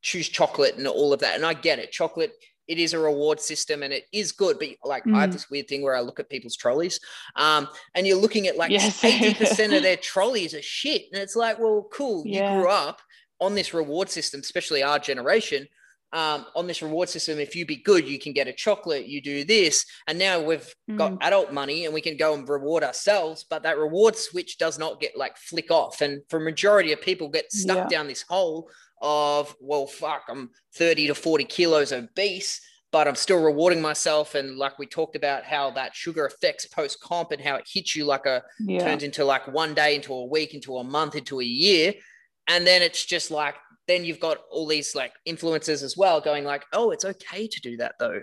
choose 0.01 0.30
chocolate 0.30 0.78
and 0.78 0.88
all 0.88 1.14
of 1.14 1.20
that. 1.20 1.36
And 1.36 1.45
I 1.45 1.53
get 1.53 1.80
it. 1.80 1.91
Chocolate 1.91 2.34
it 2.68 2.80
is 2.80 2.93
a 2.93 2.99
reward 2.99 3.41
system 3.41 3.84
and 3.84 3.91
it 3.91 4.05
is 4.14 4.32
good. 4.32 4.57
But 4.57 4.70
like 4.86 5.03
mm. 5.03 5.14
I 5.14 5.22
have 5.22 5.32
mm. 5.32 5.34
this 5.34 5.49
weird 5.49 5.68
thing 5.68 5.82
where 5.82 5.95
I 5.95 5.99
look 5.99 6.20
at 6.22 6.30
people's 6.30 6.55
trolleys, 6.55 6.99
um, 7.36 7.68
and 7.95 8.07
you're 8.07 8.18
looking 8.18 8.47
at 8.47 8.55
like 8.55 8.72
eighty 8.72 9.34
percent 9.34 9.74
of 9.74 9.84
their 9.84 9.97
trolleys 9.97 10.53
are 10.53 10.62
shit, 10.62 11.03
and 11.12 11.22
it's 11.22 11.36
like, 11.36 11.59
well, 11.59 11.88
cool, 11.91 12.24
yeah. 12.26 12.53
you 12.53 12.62
grew 12.62 12.70
up 12.70 13.01
on 13.41 13.55
this 13.55 13.73
reward 13.73 14.09
system, 14.09 14.39
especially 14.39 14.83
our 14.83 14.99
generation. 14.99 15.67
Um, 16.13 16.45
on 16.57 16.67
this 16.67 16.81
reward 16.81 17.07
system, 17.07 17.39
if 17.39 17.55
you 17.55 17.65
be 17.65 17.77
good, 17.77 18.05
you 18.05 18.19
can 18.19 18.33
get 18.33 18.49
a 18.49 18.53
chocolate, 18.53 19.05
you 19.05 19.21
do 19.21 19.45
this. 19.45 19.85
And 20.07 20.19
now 20.19 20.41
we've 20.41 20.75
mm. 20.89 20.97
got 20.97 21.17
adult 21.21 21.53
money 21.53 21.85
and 21.85 21.93
we 21.93 22.01
can 22.01 22.17
go 22.17 22.33
and 22.33 22.47
reward 22.47 22.83
ourselves, 22.83 23.45
but 23.49 23.63
that 23.63 23.77
reward 23.77 24.17
switch 24.17 24.57
does 24.57 24.77
not 24.77 24.99
get 24.99 25.17
like 25.17 25.37
flick 25.37 25.71
off. 25.71 26.01
And 26.01 26.21
for 26.29 26.37
majority 26.39 26.91
of 26.91 27.01
people 27.01 27.29
get 27.29 27.51
stuck 27.51 27.77
yeah. 27.77 27.87
down 27.87 28.07
this 28.07 28.23
hole 28.23 28.69
of, 29.01 29.55
well, 29.61 29.87
fuck, 29.87 30.23
I'm 30.27 30.49
30 30.75 31.07
to 31.07 31.15
40 31.15 31.45
kilos 31.45 31.93
obese, 31.93 32.59
but 32.91 33.07
I'm 33.07 33.15
still 33.15 33.41
rewarding 33.41 33.81
myself. 33.81 34.35
And 34.35 34.57
like 34.57 34.77
we 34.77 34.87
talked 34.87 35.15
about 35.15 35.45
how 35.45 35.71
that 35.71 35.95
sugar 35.95 36.25
affects 36.25 36.65
post 36.65 36.99
comp 36.99 37.31
and 37.31 37.41
how 37.41 37.55
it 37.55 37.69
hits 37.71 37.95
you 37.95 38.03
like 38.03 38.25
a 38.25 38.43
yeah. 38.59 38.83
turns 38.83 39.03
into 39.03 39.23
like 39.23 39.47
one 39.47 39.73
day, 39.73 39.95
into 39.95 40.13
a 40.13 40.25
week, 40.25 40.53
into 40.53 40.75
a 40.75 40.83
month, 40.83 41.15
into 41.15 41.39
a 41.39 41.45
year 41.45 41.93
and 42.52 42.68
then 42.68 42.82
it's 42.82 43.06
just 43.06 43.32
like 43.32 43.56
then 43.88 44.06
you've 44.06 44.20
got 44.20 44.39
all 44.52 44.68
these 44.68 44.93
like 44.95 45.14
influencers 45.28 45.84
as 45.84 45.95
well 45.97 46.22
going 46.22 46.43
like 46.43 46.64
oh 46.74 46.91
it's 46.91 47.06
okay 47.06 47.47
to 47.47 47.60
do 47.62 47.78
that 47.78 47.95
though 47.99 48.22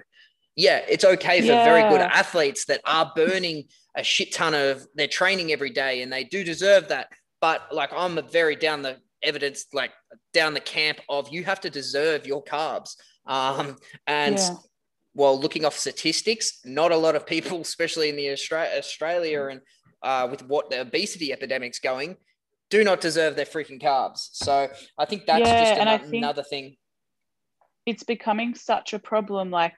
yeah 0.57 0.81
it's 0.89 1.05
okay 1.05 1.41
for 1.41 1.47
yeah. 1.47 1.64
very 1.64 1.89
good 1.91 2.01
athletes 2.01 2.66
that 2.66 2.81
are 2.85 3.11
burning 3.16 3.64
a 3.97 4.05
shit 4.05 4.33
ton 4.33 4.55
of 4.55 4.87
their 4.95 5.09
training 5.09 5.53
every 5.53 5.70
day 5.70 6.03
and 6.03 6.12
they 6.12 6.24
do 6.24 6.45
deserve 6.45 6.89
that 6.89 7.09
but 7.41 7.62
like 7.72 7.91
i'm 7.93 8.20
very 8.31 8.55
down 8.55 8.83
the 8.83 8.97
evidence 9.22 9.66
like 9.72 9.93
down 10.33 10.55
the 10.55 10.61
camp 10.61 10.99
of 11.09 11.29
you 11.33 11.43
have 11.43 11.61
to 11.61 11.70
deserve 11.70 12.26
your 12.26 12.45
carbs 12.45 12.95
um 13.26 13.76
and 14.07 14.37
yeah. 14.37 14.55
well 15.14 15.39
looking 15.39 15.64
off 15.64 15.76
statistics 15.76 16.61
not 16.64 16.93
a 16.93 16.97
lot 16.97 17.16
of 17.16 17.26
people 17.26 17.61
especially 17.70 18.09
in 18.09 18.16
the 18.16 18.31
Australia, 18.31 18.79
australia 18.79 19.47
and 19.47 19.61
uh, 20.01 20.29
with 20.31 20.47
what 20.47 20.70
the 20.70 20.81
obesity 20.81 21.33
epidemic's 21.33 21.81
going 21.81 22.16
do 22.70 22.84
not 22.84 23.00
deserve 23.00 23.36
their 23.36 23.46
freaking 23.46 23.82
carbs. 23.82 24.28
So 24.32 24.68
I 24.98 25.04
think 25.04 25.26
that's 25.26 25.48
yeah, 25.48 25.64
just 25.64 25.80
another, 25.80 26.04
think 26.04 26.24
another 26.24 26.42
thing. 26.42 26.76
It's 27.86 28.04
becoming 28.04 28.54
such 28.54 28.92
a 28.92 28.98
problem. 28.98 29.50
Like 29.50 29.74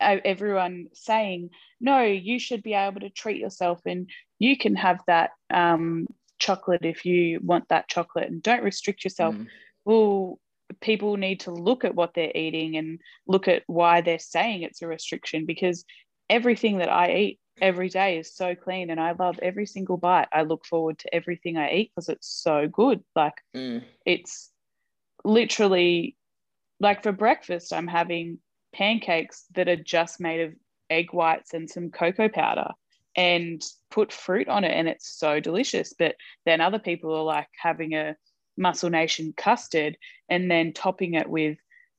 everyone 0.00 0.88
saying, 0.92 1.50
no, 1.80 2.02
you 2.02 2.38
should 2.38 2.62
be 2.62 2.74
able 2.74 3.00
to 3.00 3.10
treat 3.10 3.38
yourself 3.38 3.80
and 3.86 4.08
you 4.38 4.56
can 4.56 4.74
have 4.74 5.00
that 5.06 5.30
um, 5.52 6.06
chocolate 6.38 6.84
if 6.84 7.04
you 7.04 7.40
want 7.42 7.68
that 7.68 7.88
chocolate 7.88 8.28
and 8.28 8.42
don't 8.42 8.64
restrict 8.64 9.04
yourself. 9.04 9.34
Mm. 9.34 9.46
Well, 9.84 10.38
people 10.80 11.16
need 11.16 11.40
to 11.40 11.52
look 11.52 11.84
at 11.84 11.94
what 11.94 12.14
they're 12.14 12.32
eating 12.34 12.76
and 12.76 12.98
look 13.28 13.48
at 13.48 13.62
why 13.66 14.00
they're 14.00 14.18
saying 14.18 14.62
it's 14.62 14.82
a 14.82 14.88
restriction 14.88 15.46
because 15.46 15.84
everything 16.28 16.78
that 16.78 16.90
I 16.90 17.14
eat 17.14 17.40
every 17.60 17.88
day 17.88 18.18
is 18.18 18.34
so 18.34 18.54
clean 18.54 18.90
and 18.90 19.00
I 19.00 19.12
love 19.12 19.38
every 19.40 19.66
single 19.66 19.96
bite. 19.96 20.28
I 20.32 20.42
look 20.42 20.64
forward 20.66 20.98
to 21.00 21.14
everything 21.14 21.56
I 21.56 21.70
eat 21.70 21.92
because 21.94 22.08
it's 22.08 22.28
so 22.28 22.68
good. 22.68 23.02
Like 23.14 23.34
mm. 23.54 23.82
it's 24.04 24.50
literally 25.24 26.16
like 26.80 27.02
for 27.02 27.12
breakfast, 27.12 27.72
I'm 27.72 27.86
having 27.86 28.38
pancakes 28.72 29.44
that 29.54 29.68
are 29.68 29.76
just 29.76 30.20
made 30.20 30.40
of 30.40 30.54
egg 30.90 31.12
whites 31.12 31.54
and 31.54 31.70
some 31.70 31.90
cocoa 31.90 32.28
powder 32.28 32.70
and 33.16 33.62
put 33.90 34.12
fruit 34.12 34.48
on 34.48 34.64
it 34.64 34.72
and 34.72 34.88
it's 34.88 35.08
so 35.08 35.40
delicious. 35.40 35.94
But 35.96 36.16
then 36.44 36.60
other 36.60 36.80
people 36.80 37.14
are 37.14 37.22
like 37.22 37.48
having 37.60 37.94
a 37.94 38.16
Muscle 38.56 38.90
Nation 38.90 39.32
custard 39.36 39.96
and 40.28 40.50
then 40.50 40.72
topping 40.72 41.14
it 41.14 41.28
with 41.28 41.56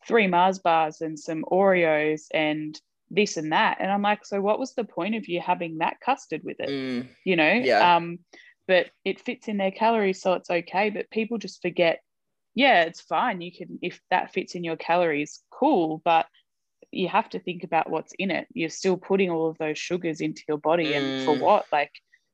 three 0.07 0.27
Mars 0.27 0.59
bars 0.59 1.01
and 1.01 1.17
some 1.17 1.43
Oreos 1.51 2.23
and 2.33 2.79
this 3.09 3.37
and 3.37 3.51
that. 3.51 3.77
And 3.79 3.91
I'm 3.91 4.01
like, 4.01 4.25
so 4.25 4.41
what 4.41 4.59
was 4.59 4.73
the 4.73 4.83
point 4.83 5.15
of 5.15 5.27
you 5.27 5.39
having 5.41 5.77
that 5.79 5.99
custard 5.99 6.41
with 6.43 6.59
it? 6.59 6.69
Mm, 6.69 7.07
You 7.23 7.35
know? 7.35 7.53
Yeah. 7.53 7.95
Um, 7.95 8.19
but 8.67 8.87
it 9.03 9.21
fits 9.21 9.47
in 9.47 9.57
their 9.57 9.71
calories, 9.71 10.21
so 10.21 10.33
it's 10.33 10.49
okay. 10.49 10.89
But 10.89 11.09
people 11.11 11.37
just 11.37 11.61
forget, 11.61 12.01
yeah, 12.55 12.83
it's 12.83 13.01
fine. 13.01 13.41
You 13.41 13.51
can 13.51 13.79
if 13.81 14.01
that 14.09 14.33
fits 14.33 14.55
in 14.55 14.63
your 14.63 14.75
calories, 14.77 15.43
cool. 15.51 16.01
But 16.03 16.25
you 16.91 17.07
have 17.09 17.29
to 17.29 17.39
think 17.39 17.63
about 17.63 17.89
what's 17.89 18.13
in 18.17 18.31
it. 18.31 18.47
You're 18.53 18.69
still 18.69 18.97
putting 18.97 19.29
all 19.29 19.49
of 19.49 19.57
those 19.57 19.77
sugars 19.77 20.21
into 20.21 20.41
your 20.47 20.57
body, 20.57 20.93
and 20.93 21.21
for 21.21 21.35
Mm. 21.35 21.41
what? 21.41 21.65
Like 21.71 21.91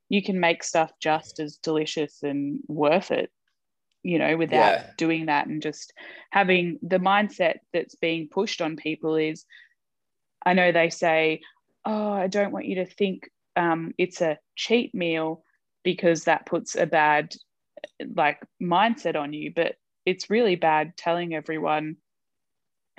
you 0.08 0.24
can 0.24 0.40
make 0.40 0.64
stuff 0.64 0.92
just 1.02 1.40
as 1.40 1.58
delicious 1.58 2.22
and 2.24 2.60
worth 2.68 3.12
it, 3.12 3.30
you 4.04 4.20
know, 4.20 4.38
without 4.38 4.74
Yeah. 4.74 4.90
doing 4.98 5.26
that 5.26 5.48
and 5.48 5.62
just 5.62 5.94
having 6.32 6.80
the 6.82 7.00
mindset 7.00 7.60
that's 7.74 7.96
being 7.96 8.30
pushed 8.30 8.62
on 8.62 8.76
people 8.76 9.16
is 9.16 9.46
I 10.46 10.54
know 10.54 10.72
they 10.72 10.90
say, 10.90 11.42
Oh, 11.86 12.12
I 12.12 12.28
don't 12.28 12.52
want 12.52 12.66
you 12.66 12.76
to 12.76 12.86
think 12.86 13.30
um, 13.56 13.94
it's 13.98 14.22
a 14.22 14.38
cheat 14.56 14.94
meal 14.94 15.44
because 15.84 16.26
that 16.26 16.46
puts 16.46 16.76
a 16.76 16.86
bad 16.86 17.34
like 18.16 18.40
mindset 18.62 19.16
on 19.16 19.34
you. 19.34 19.52
But 19.56 19.76
it's 20.06 20.30
really 20.30 20.56
bad 20.56 20.96
telling 20.98 21.34
everyone 21.34 21.98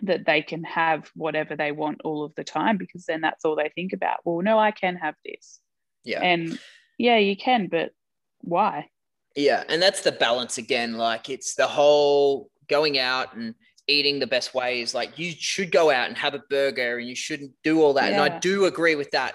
that 0.02 0.26
they 0.26 0.42
can 0.42 0.64
have 0.64 1.10
whatever 1.14 1.54
they 1.54 1.70
want 1.70 2.00
all 2.04 2.24
of 2.24 2.34
the 2.34 2.44
time 2.44 2.76
because 2.76 3.04
then 3.04 3.20
that's 3.20 3.44
all 3.44 3.56
they 3.56 3.70
think 3.74 3.92
about. 3.92 4.18
Well, 4.24 4.42
no, 4.42 4.58
I 4.58 4.72
can 4.72 4.96
have 4.96 5.14
this. 5.24 5.60
Yeah. 6.04 6.20
And 6.20 6.58
yeah, 6.98 7.18
you 7.18 7.36
can, 7.36 7.68
but 7.68 7.90
why? 8.40 8.88
Yeah, 9.36 9.64
and 9.68 9.80
that's 9.80 10.02
the 10.02 10.12
balance 10.12 10.58
again. 10.58 10.94
Like 10.94 11.30
it's 11.30 11.54
the 11.54 11.66
whole 11.66 12.50
going 12.68 12.98
out 12.98 13.34
and 13.34 13.54
eating 13.92 14.18
the 14.18 14.26
best 14.26 14.54
ways. 14.54 14.94
Like 14.94 15.18
you 15.18 15.30
should 15.30 15.70
go 15.70 15.90
out 15.90 16.08
and 16.08 16.16
have 16.16 16.34
a 16.34 16.42
burger 16.50 16.98
and 16.98 17.08
you 17.08 17.14
shouldn't 17.14 17.52
do 17.62 17.82
all 17.82 17.94
that. 17.94 18.12
And 18.12 18.20
I 18.20 18.38
do 18.38 18.64
agree 18.64 18.94
with 18.96 19.10
that 19.12 19.34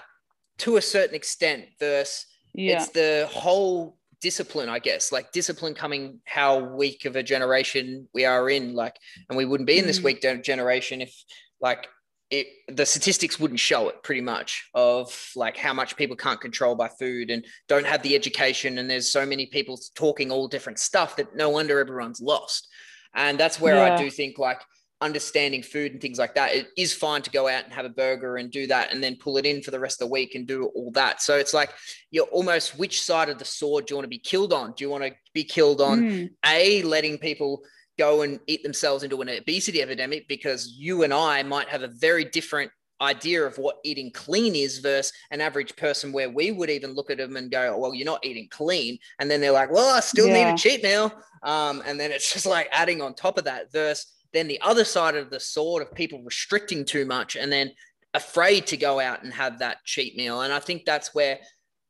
to 0.58 0.76
a 0.76 0.82
certain 0.82 1.14
extent. 1.14 1.66
Versus 1.78 2.26
Yeah. 2.54 2.76
it's 2.82 2.90
the 2.90 3.28
whole 3.30 3.98
discipline, 4.20 4.68
I 4.68 4.80
guess. 4.80 5.12
Like 5.12 5.30
discipline 5.32 5.74
coming 5.74 6.20
how 6.24 6.58
weak 6.58 7.04
of 7.04 7.14
a 7.16 7.22
generation 7.22 8.08
we 8.12 8.24
are 8.24 8.50
in. 8.50 8.74
Like, 8.74 8.96
and 9.28 9.36
we 9.36 9.44
wouldn't 9.44 9.66
be 9.66 9.78
in 9.78 9.86
this 9.86 10.00
Mm. 10.00 10.04
weak 10.04 10.42
generation 10.42 11.00
if 11.00 11.14
like 11.60 11.88
it 12.30 12.46
the 12.68 12.84
statistics 12.84 13.40
wouldn't 13.40 13.58
show 13.60 13.88
it 13.88 14.02
pretty 14.02 14.20
much 14.20 14.68
of 14.74 15.30
like 15.34 15.56
how 15.56 15.72
much 15.72 15.96
people 15.96 16.14
can't 16.16 16.40
control 16.42 16.74
by 16.74 16.86
food 16.86 17.30
and 17.30 17.42
don't 17.68 17.86
have 17.86 18.02
the 18.02 18.14
education 18.14 18.76
and 18.78 18.90
there's 18.90 19.10
so 19.10 19.24
many 19.24 19.46
people 19.46 19.80
talking 19.94 20.30
all 20.30 20.46
different 20.46 20.78
stuff 20.78 21.16
that 21.16 21.34
no 21.34 21.48
wonder 21.48 21.78
everyone's 21.80 22.20
lost 22.20 22.68
and 23.14 23.38
that's 23.38 23.60
where 23.60 23.78
i 23.80 23.96
do 23.96 24.10
think 24.10 24.38
like 24.38 24.60
understanding 25.00 25.62
food 25.62 25.92
and 25.92 26.00
things 26.00 26.18
like 26.18 26.34
that 26.34 26.52
it 26.54 26.68
is 26.76 26.92
fine 26.92 27.22
to 27.22 27.30
go 27.30 27.46
out 27.46 27.62
and 27.64 27.72
have 27.72 27.84
a 27.84 27.88
burger 27.90 28.36
and 28.36 28.50
do 28.50 28.66
that 28.66 28.92
and 28.92 29.02
then 29.02 29.14
pull 29.16 29.36
it 29.36 29.46
in 29.46 29.62
for 29.62 29.70
the 29.70 29.78
rest 29.78 30.02
of 30.02 30.08
the 30.08 30.12
week 30.12 30.34
and 30.34 30.46
do 30.46 30.66
all 30.74 30.90
that. 30.90 31.22
So 31.22 31.36
it's 31.36 31.54
like 31.54 31.72
you're 32.10 32.26
almost 32.26 32.76
which 32.78 33.00
side 33.02 33.28
of 33.28 33.38
the 33.38 33.44
sword 33.44 33.86
do 33.86 33.92
you 33.92 33.96
want 33.96 34.06
to 34.06 34.08
be 34.08 34.18
killed 34.18 34.52
on? 34.52 34.72
Do 34.76 34.84
you 34.84 34.90
want 34.90 35.04
to 35.04 35.14
be 35.32 35.44
killed 35.44 35.80
on 35.80 36.02
Mm, 36.02 36.30
a 36.44 36.82
letting 36.82 37.18
people 37.18 37.62
go 37.96 38.22
and 38.22 38.40
eat 38.48 38.62
themselves 38.64 39.04
into 39.04 39.20
an 39.22 39.28
obesity 39.28 39.82
epidemic 39.82 40.26
because 40.26 40.74
you 40.76 41.04
and 41.04 41.14
I 41.14 41.44
might 41.44 41.68
have 41.68 41.82
a 41.82 41.88
very 41.88 42.24
different 42.24 42.72
idea 43.00 43.44
of 43.44 43.56
what 43.58 43.78
eating 43.84 44.10
clean 44.12 44.54
is 44.54 44.78
versus 44.78 45.12
an 45.30 45.40
average 45.40 45.76
person 45.76 46.12
where 46.12 46.30
we 46.30 46.50
would 46.50 46.70
even 46.70 46.94
look 46.94 47.10
at 47.10 47.18
them 47.18 47.36
and 47.36 47.50
go 47.50 47.76
well 47.78 47.94
you're 47.94 48.04
not 48.04 48.24
eating 48.24 48.48
clean. 48.50 48.98
And 49.18 49.30
then 49.30 49.40
they're 49.40 49.52
like 49.52 49.70
well 49.70 49.94
I 49.94 50.00
still 50.00 50.28
need 50.28 50.44
a 50.44 50.56
cheat 50.56 50.82
meal 50.82 51.12
um, 51.42 51.82
and 51.86 51.98
then 51.98 52.10
it's 52.10 52.32
just 52.34 52.46
like 52.46 52.68
adding 52.72 53.00
on 53.00 53.14
top 53.14 53.38
of 53.38 53.44
that 53.44 53.72
versus 53.72 54.14
then 54.32 54.48
the 54.48 54.60
other 54.60 54.84
side 54.84 55.16
of 55.16 55.30
the 55.30 55.40
sword 55.40 55.82
of 55.82 55.94
people 55.94 56.22
restricting 56.22 56.84
too 56.84 57.06
much 57.06 57.36
and 57.36 57.50
then 57.50 57.72
afraid 58.14 58.66
to 58.66 58.76
go 58.76 59.00
out 59.00 59.22
and 59.22 59.32
have 59.32 59.58
that 59.58 59.84
cheat 59.84 60.16
meal. 60.16 60.42
And 60.42 60.52
I 60.52 60.58
think 60.58 60.84
that's 60.84 61.14
where 61.14 61.38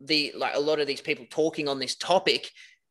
the 0.00 0.32
like 0.36 0.54
a 0.54 0.60
lot 0.60 0.80
of 0.80 0.86
these 0.86 1.00
people 1.00 1.26
talking 1.30 1.68
on 1.68 1.78
this 1.78 1.96
topic 1.96 2.50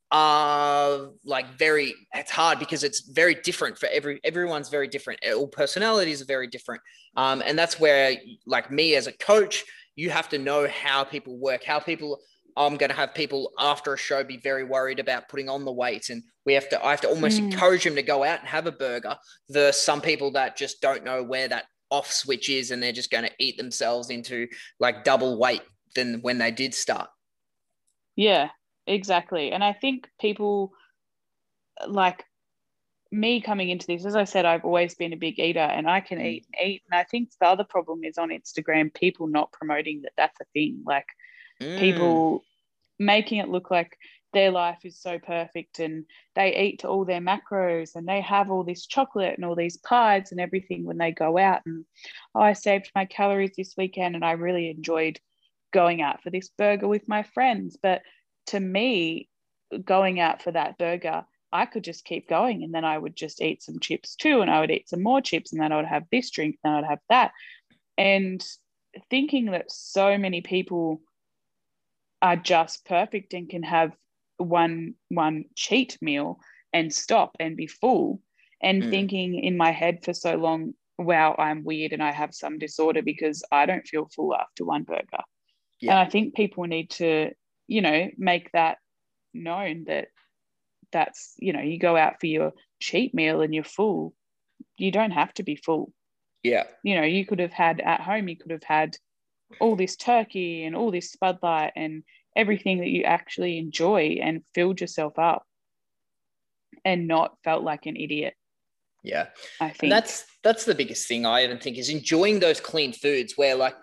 are 0.09 1.09
like 1.25 1.49
very 1.57 1.93
it's 2.13 2.31
hard 2.31 2.59
because 2.59 2.83
it's 2.83 3.01
very 3.09 3.35
different 3.35 3.77
for 3.77 3.89
every 3.91 4.19
everyone's 4.23 4.69
very 4.69 4.87
different. 4.87 5.19
All 5.35 5.47
personalities 5.47 6.21
are 6.21 6.25
very 6.25 6.47
different 6.47 6.81
um, 7.17 7.43
and 7.45 7.59
that's 7.59 7.79
where 7.79 8.15
like 8.45 8.71
me 8.71 8.95
as 8.95 9.07
a 9.07 9.11
coach 9.11 9.65
you 9.95 10.09
have 10.09 10.29
to 10.29 10.37
know 10.37 10.67
how 10.67 11.03
people 11.03 11.37
work 11.37 11.63
how 11.63 11.79
people 11.79 12.19
i'm 12.55 12.77
going 12.77 12.89
to 12.89 12.95
have 12.95 13.13
people 13.13 13.51
after 13.59 13.93
a 13.93 13.97
show 13.97 14.23
be 14.23 14.37
very 14.37 14.63
worried 14.63 14.99
about 14.99 15.27
putting 15.27 15.49
on 15.49 15.65
the 15.65 15.71
weight 15.71 16.09
and 16.09 16.23
we 16.45 16.53
have 16.53 16.69
to 16.69 16.77
i 16.85 16.91
have 16.91 17.01
to 17.01 17.09
almost 17.09 17.39
Mm. 17.41 17.51
encourage 17.51 17.83
them 17.83 17.95
to 17.95 18.01
go 18.03 18.23
out 18.23 18.39
and 18.39 18.47
have 18.47 18.67
a 18.67 18.71
burger 18.71 19.17
versus 19.49 19.81
some 19.81 19.99
people 20.01 20.31
that 20.31 20.55
just 20.55 20.81
don't 20.81 21.03
know 21.03 21.21
where 21.23 21.47
that 21.49 21.65
off 21.89 22.11
switch 22.11 22.49
is 22.49 22.71
and 22.71 22.81
they're 22.81 22.91
just 22.91 23.11
going 23.11 23.23
to 23.23 23.31
eat 23.39 23.57
themselves 23.57 24.09
into 24.09 24.47
like 24.79 25.03
double 25.03 25.37
weight 25.39 25.61
than 25.95 26.21
when 26.21 26.37
they 26.37 26.51
did 26.51 26.73
start 26.73 27.09
yeah, 28.19 28.49
exactly. 28.87 29.51
And 29.51 29.63
I 29.63 29.73
think 29.73 30.09
people 30.19 30.73
like 31.87 32.25
me 33.11 33.41
coming 33.41 33.69
into 33.69 33.87
this, 33.87 34.05
as 34.05 34.15
I 34.15 34.23
said, 34.25 34.45
I've 34.45 34.65
always 34.65 34.95
been 34.95 35.13
a 35.13 35.17
big 35.17 35.39
eater 35.39 35.59
and 35.59 35.89
I 35.89 36.01
can 36.01 36.19
Mm. 36.19 36.25
eat 36.25 36.47
and 36.53 36.69
eat. 36.69 36.83
And 36.89 36.99
I 36.99 37.03
think 37.03 37.29
the 37.39 37.47
other 37.47 37.63
problem 37.63 38.03
is 38.03 38.17
on 38.17 38.29
Instagram, 38.29 38.93
people 38.93 39.27
not 39.27 39.51
promoting 39.51 40.01
that 40.03 40.13
that's 40.17 40.39
a 40.41 40.45
thing. 40.53 40.83
Like 40.85 41.07
Mm. 41.61 41.79
people 41.79 42.45
making 42.99 43.39
it 43.39 43.49
look 43.49 43.71
like 43.71 43.97
their 44.33 44.51
life 44.51 44.79
is 44.83 44.99
so 44.99 45.17
perfect 45.19 45.79
and 45.79 46.05
they 46.35 46.55
eat 46.55 46.83
all 46.83 47.05
their 47.05 47.21
macros 47.21 47.95
and 47.95 48.07
they 48.07 48.21
have 48.21 48.51
all 48.51 48.63
this 48.63 48.85
chocolate 48.85 49.35
and 49.35 49.45
all 49.45 49.55
these 49.55 49.77
pies 49.77 50.31
and 50.31 50.39
everything 50.39 50.83
when 50.83 50.97
they 50.97 51.11
go 51.11 51.37
out 51.37 51.61
and 51.65 51.85
oh, 52.35 52.41
I 52.41 52.53
saved 52.53 52.91
my 52.93 53.05
calories 53.05 53.55
this 53.55 53.75
weekend 53.77 54.15
and 54.15 54.25
I 54.25 54.31
really 54.31 54.69
enjoyed 54.69 55.19
going 55.71 56.01
out 56.01 56.21
for 56.21 56.29
this 56.29 56.49
burger 56.49 56.87
with 56.87 57.07
my 57.07 57.23
friends 57.23 57.77
but 57.81 58.01
to 58.47 58.59
me 58.59 59.29
going 59.83 60.19
out 60.19 60.41
for 60.41 60.51
that 60.51 60.77
burger 60.77 61.25
I 61.51 61.65
could 61.65 61.83
just 61.83 62.03
keep 62.05 62.27
going 62.27 62.63
and 62.63 62.73
then 62.73 62.83
I 62.85 62.97
would 62.97 63.15
just 63.15 63.41
eat 63.41 63.63
some 63.63 63.79
chips 63.79 64.15
too 64.15 64.41
and 64.41 64.49
I 64.51 64.59
would 64.59 64.71
eat 64.71 64.89
some 64.89 65.01
more 65.03 65.21
chips 65.21 65.51
and 65.53 65.61
then 65.61 65.71
I 65.71 65.77
would 65.77 65.85
have 65.85 66.03
this 66.11 66.29
drink 66.29 66.57
and 66.63 66.73
then 66.75 66.83
I'd 66.83 66.89
have 66.89 66.99
that 67.09 67.31
and 67.97 68.43
thinking 69.09 69.45
that 69.51 69.71
so 69.71 70.17
many 70.17 70.41
people 70.41 71.01
are 72.21 72.35
just 72.35 72.85
perfect 72.85 73.33
and 73.33 73.49
can 73.49 73.63
have 73.63 73.93
one 74.37 74.93
one 75.09 75.45
cheat 75.55 75.97
meal 76.01 76.39
and 76.73 76.93
stop 76.93 77.35
and 77.39 77.55
be 77.55 77.67
full 77.67 78.21
and 78.61 78.83
Mm. 78.83 78.89
thinking 78.89 79.35
in 79.43 79.55
my 79.57 79.71
head 79.71 80.03
for 80.03 80.13
so 80.13 80.35
long 80.35 80.73
wow 80.97 81.35
i'm 81.37 81.63
weird 81.63 81.93
and 81.93 82.01
i 82.03 82.11
have 82.11 82.33
some 82.33 82.57
disorder 82.57 83.01
because 83.03 83.43
i 83.51 83.65
don't 83.65 83.87
feel 83.87 84.07
full 84.15 84.35
after 84.35 84.65
one 84.65 84.83
burger 84.83 85.23
Yeah. 85.79 85.91
and 85.91 85.99
i 85.99 86.09
think 86.09 86.35
people 86.35 86.63
need 86.65 86.89
to 86.91 87.31
you 87.67 87.81
know 87.81 88.09
make 88.17 88.51
that 88.53 88.77
known 89.33 89.83
that 89.85 90.07
that's 90.91 91.33
you 91.37 91.53
know 91.53 91.61
you 91.61 91.77
go 91.79 91.95
out 91.95 92.19
for 92.19 92.27
your 92.27 92.53
cheap 92.79 93.13
meal 93.13 93.41
and 93.41 93.53
you're 93.53 93.63
full 93.63 94.13
you 94.77 94.91
don't 94.91 95.11
have 95.11 95.33
to 95.35 95.43
be 95.43 95.55
full. 95.55 95.91
Yeah. 96.43 96.63
You 96.83 96.95
know, 96.95 97.03
you 97.03 97.25
could 97.25 97.39
have 97.39 97.53
had 97.53 97.81
at 97.81 98.01
home, 98.01 98.27
you 98.27 98.37
could 98.37 98.51
have 98.51 98.63
had 98.63 98.97
all 99.59 99.75
this 99.75 99.95
turkey 99.95 100.63
and 100.63 100.75
all 100.75 100.91
this 100.91 101.11
Spud 101.11 101.39
Lite 101.41 101.73
and 101.75 102.03
everything 102.35 102.79
that 102.79 102.87
you 102.87 103.03
actually 103.03 103.57
enjoy 103.57 104.19
and 104.21 104.43
filled 104.53 104.79
yourself 104.81 105.17
up 105.17 105.43
and 106.85 107.07
not 107.07 107.35
felt 107.43 107.63
like 107.63 107.85
an 107.85 107.95
idiot. 107.95 108.35
yeah. 109.03 109.27
I 109.59 109.69
think. 109.69 109.83
And 109.83 109.91
that's 109.91 110.25
that's 110.43 110.65
the 110.65 110.75
biggest 110.75 111.07
thing 111.07 111.25
I 111.25 111.43
even 111.43 111.57
think 111.57 111.77
is 111.77 111.89
enjoying 111.89 112.39
those 112.39 112.59
clean 112.59 112.93
foods 112.93 113.33
where 113.35 113.55
like 113.55 113.75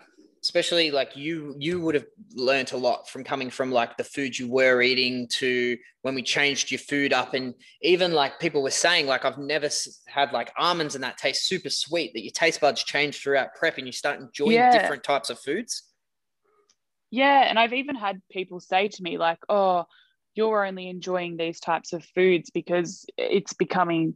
especially 0.45 0.91
like 0.91 1.17
you 1.17 1.57
you 1.59 1.81
would 1.81 1.95
have 1.95 2.07
learnt 2.35 2.73
a 2.73 2.77
lot 2.77 3.09
from 3.09 3.25
coming 3.25 3.49
from 3.51 3.73
like 3.73 3.97
the 3.97 4.05
food 4.05 4.39
you 4.39 4.49
were 4.49 4.83
eating 4.83 5.27
to 5.27 5.77
when 6.03 6.15
we 6.15 6.23
changed 6.23 6.71
your 6.71 6.79
food 6.79 7.13
up 7.15 7.33
and 7.33 7.55
even 7.81 8.13
like 8.13 8.39
people 8.39 8.63
were 8.63 8.71
saying 8.71 9.07
like 9.07 9.25
I've 9.25 9.39
never 9.39 9.71
had 10.07 10.33
like 10.33 10.53
almonds 10.59 10.95
and 10.95 11.03
that 11.03 11.17
taste 11.17 11.49
super 11.49 11.71
sweet 11.71 12.13
that 12.13 12.23
your 12.23 12.33
taste 12.33 12.61
buds 12.61 12.85
change 12.85 13.23
throughout 13.23 13.55
prep 13.59 13.79
and 13.79 13.87
you 13.87 13.93
start 13.93 14.21
enjoying 14.21 14.53
Yeah. 14.57 14.71
different 14.71 15.03
types 15.03 15.31
of 15.31 15.41
foods 15.41 15.95
Yeah, 17.11 17.43
and 17.49 17.59
I've 17.59 17.73
even 17.73 17.95
had 17.97 18.21
people 18.31 18.61
say 18.61 18.89
to 18.89 19.03
me, 19.03 19.19
like, 19.19 19.39
oh, 19.49 19.85
you're 20.35 20.67
only 20.67 20.89
enjoying 20.89 21.37
these 21.37 21.61
types 21.61 21.93
of 21.93 22.05
foods 22.05 22.51
because 22.51 23.07
it's 23.17 23.53
becoming 23.53 24.15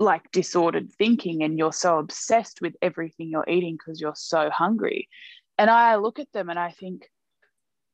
like 0.00 0.30
disordered 0.32 0.92
thinking 0.92 1.42
and 1.42 1.58
you're 1.58 1.72
so 1.72 1.98
obsessed 1.98 2.60
with 2.60 2.74
everything 2.82 3.30
you're 3.30 3.48
eating 3.48 3.76
because 3.76 4.00
you're 4.00 4.14
so 4.16 4.50
hungry. 4.50 5.08
And 5.58 5.70
I 5.70 5.96
look 5.96 6.18
at 6.18 6.32
them 6.32 6.48
and 6.50 6.58
I 6.58 6.70
think, 6.70 7.10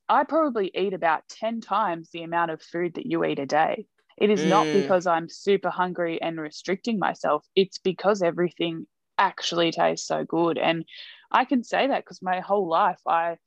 I 0.07 0.23
probably 0.23 0.71
eat 0.75 0.93
about 0.93 1.27
10 1.29 1.61
times 1.61 2.11
the 2.11 2.23
amount 2.23 2.51
of 2.51 2.61
food 2.61 2.93
that 2.95 3.07
you 3.07 3.25
eat 3.25 3.39
a 3.39 3.45
day. 3.45 3.87
It 4.17 4.29
is 4.29 4.45
not 4.45 4.67
Mm. 4.67 4.71
because 4.71 5.07
I'm 5.07 5.27
super 5.29 5.69
hungry 5.69 6.21
and 6.21 6.39
restricting 6.39 6.99
myself, 6.99 7.45
it's 7.55 7.79
because 7.79 8.21
everything 8.21 8.87
actually 9.17 9.71
tastes 9.71 10.07
so 10.07 10.23
good. 10.23 10.57
And 10.57 10.85
I 11.31 11.45
can 11.45 11.63
say 11.63 11.87
that 11.87 12.03
because 12.05 12.21
my 12.21 12.39
whole 12.39 12.67
life 12.67 13.01
I 13.07 13.37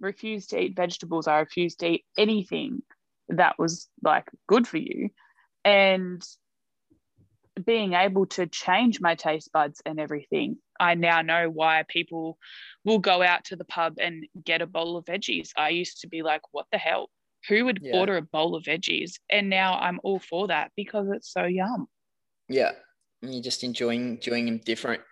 refused 0.00 0.50
to 0.50 0.60
eat 0.60 0.76
vegetables. 0.76 1.28
I 1.28 1.38
refused 1.38 1.80
to 1.80 1.88
eat 1.88 2.04
anything 2.16 2.82
that 3.28 3.58
was 3.58 3.88
like 4.02 4.28
good 4.48 4.66
for 4.66 4.78
you. 4.78 5.10
And 5.64 6.22
being 7.58 7.94
able 7.94 8.26
to 8.26 8.46
change 8.46 9.00
my 9.00 9.14
taste 9.14 9.50
buds 9.52 9.82
and 9.84 9.98
everything. 10.00 10.58
I 10.80 10.94
now 10.94 11.22
know 11.22 11.50
why 11.50 11.84
people 11.88 12.38
will 12.84 12.98
go 12.98 13.22
out 13.22 13.44
to 13.46 13.56
the 13.56 13.64
pub 13.64 13.94
and 14.00 14.26
get 14.44 14.62
a 14.62 14.66
bowl 14.66 14.96
of 14.96 15.04
veggies. 15.04 15.50
I 15.56 15.70
used 15.70 16.00
to 16.00 16.08
be 16.08 16.22
like, 16.22 16.42
what 16.52 16.66
the 16.72 16.78
hell? 16.78 17.10
Who 17.48 17.64
would 17.64 17.80
yeah. 17.82 17.96
order 17.96 18.16
a 18.16 18.22
bowl 18.22 18.54
of 18.54 18.64
veggies? 18.64 19.14
And 19.30 19.48
now 19.48 19.78
I'm 19.78 20.00
all 20.02 20.18
for 20.18 20.48
that 20.48 20.70
because 20.76 21.08
it's 21.12 21.32
so 21.32 21.44
yum. 21.44 21.88
Yeah. 22.48 22.72
You're 23.22 23.42
just 23.42 23.64
enjoying 23.64 24.16
enjoying 24.16 24.46
them 24.46 24.58
different. 24.58 25.02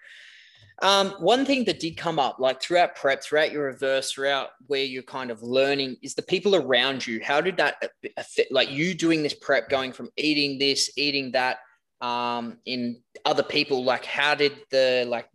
Um, 0.82 1.12
one 1.20 1.46
thing 1.46 1.64
that 1.64 1.80
did 1.80 1.96
come 1.96 2.18
up, 2.18 2.38
like 2.38 2.60
throughout 2.60 2.96
prep, 2.96 3.24
throughout 3.24 3.50
your 3.50 3.64
reverse, 3.64 4.12
throughout 4.12 4.50
where 4.66 4.84
you're 4.84 5.02
kind 5.02 5.30
of 5.30 5.42
learning, 5.42 5.96
is 6.02 6.14
the 6.14 6.22
people 6.22 6.54
around 6.54 7.06
you. 7.06 7.20
How 7.24 7.40
did 7.40 7.56
that 7.56 7.76
affect, 8.16 8.52
like 8.52 8.70
you 8.70 8.92
doing 8.94 9.22
this 9.22 9.34
prep, 9.34 9.70
going 9.70 9.92
from 9.92 10.10
eating 10.16 10.58
this, 10.58 10.90
eating 10.98 11.32
that, 11.32 11.58
um, 12.00 12.58
in 12.66 13.00
other 13.24 13.42
people? 13.42 13.84
Like, 13.84 14.04
how 14.04 14.34
did 14.34 14.52
the 14.70 15.04
like? 15.08 15.28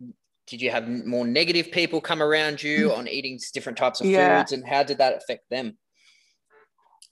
Did 0.46 0.60
you 0.60 0.70
have 0.70 0.88
more 0.88 1.26
negative 1.26 1.70
people 1.70 2.00
come 2.00 2.22
around 2.22 2.62
you 2.62 2.90
mm. 2.90 2.98
on 2.98 3.08
eating 3.08 3.38
different 3.54 3.78
types 3.78 4.00
of 4.00 4.06
yeah. 4.06 4.40
foods, 4.40 4.52
and 4.52 4.66
how 4.66 4.82
did 4.82 4.98
that 4.98 5.16
affect 5.16 5.48
them? 5.50 5.78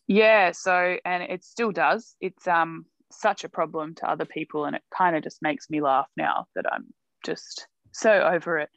Yeah, 0.07 0.53
so 0.53 0.96
and 1.05 1.22
it 1.22 1.44
still 1.44 1.72
does. 1.72 2.16
It's 2.20 2.46
um 2.46 2.86
such 3.12 3.44
a 3.44 3.48
problem 3.48 3.94
to 3.96 4.11
other 4.11 4.24
people, 4.24 4.64
and 4.64 4.76
it 4.76 4.82
kind 4.96 5.16
of 5.16 5.22
just 5.22 5.42
makes 5.42 5.70
me 5.70 5.80
laugh 5.80 6.09
now 6.16 6.46
that 6.55 6.64
I'm 6.70 6.86
just 7.24 7.66
so 7.92 8.12
over 8.12 8.59
it. 8.59 8.70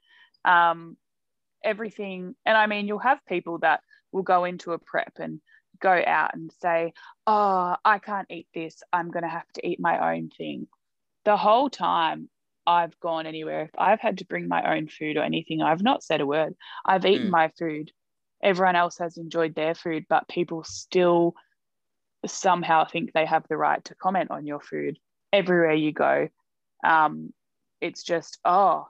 Um, 0.45 0.97
everything, 1.63 2.35
and 2.45 2.57
I 2.57 2.67
mean, 2.67 2.87
you'll 2.87 2.99
have 2.99 3.19
people 3.27 3.59
that 3.59 3.81
will 4.11 4.23
go 4.23 4.45
into 4.45 4.73
a 4.73 4.79
prep 4.79 5.13
and 5.19 5.41
go 5.81 6.01
out 6.05 6.31
and 6.33 6.51
say, 6.61 6.93
Oh, 7.25 7.75
I 7.83 7.99
can't 7.99 8.29
eat 8.29 8.47
this. 8.53 8.81
I'm 8.91 9.11
going 9.11 9.23
to 9.23 9.29
have 9.29 9.51
to 9.53 9.67
eat 9.67 9.79
my 9.79 10.15
own 10.15 10.29
thing. 10.29 10.67
The 11.25 11.37
whole 11.37 11.69
time 11.69 12.29
I've 12.65 12.99
gone 12.99 13.25
anywhere, 13.25 13.63
if 13.63 13.71
I've 13.77 13.99
had 13.99 14.19
to 14.19 14.25
bring 14.25 14.47
my 14.47 14.75
own 14.75 14.87
food 14.87 15.17
or 15.17 15.23
anything, 15.23 15.61
I've 15.61 15.83
not 15.83 16.03
said 16.03 16.21
a 16.21 16.25
word. 16.25 16.55
I've 16.85 17.05
eaten 17.05 17.27
mm. 17.27 17.31
my 17.31 17.51
food. 17.57 17.91
Everyone 18.41 18.75
else 18.75 18.97
has 18.97 19.17
enjoyed 19.17 19.55
their 19.55 19.73
food, 19.73 20.05
but 20.09 20.27
people 20.27 20.63
still 20.63 21.33
somehow 22.25 22.85
think 22.85 23.11
they 23.11 23.25
have 23.25 23.45
the 23.47 23.57
right 23.57 23.83
to 23.85 23.95
comment 23.95 24.31
on 24.31 24.45
your 24.45 24.59
food 24.59 24.99
everywhere 25.31 25.73
you 25.73 25.91
go. 25.93 26.27
Um, 26.83 27.33
it's 27.79 28.03
just, 28.03 28.39
oh, 28.43 28.87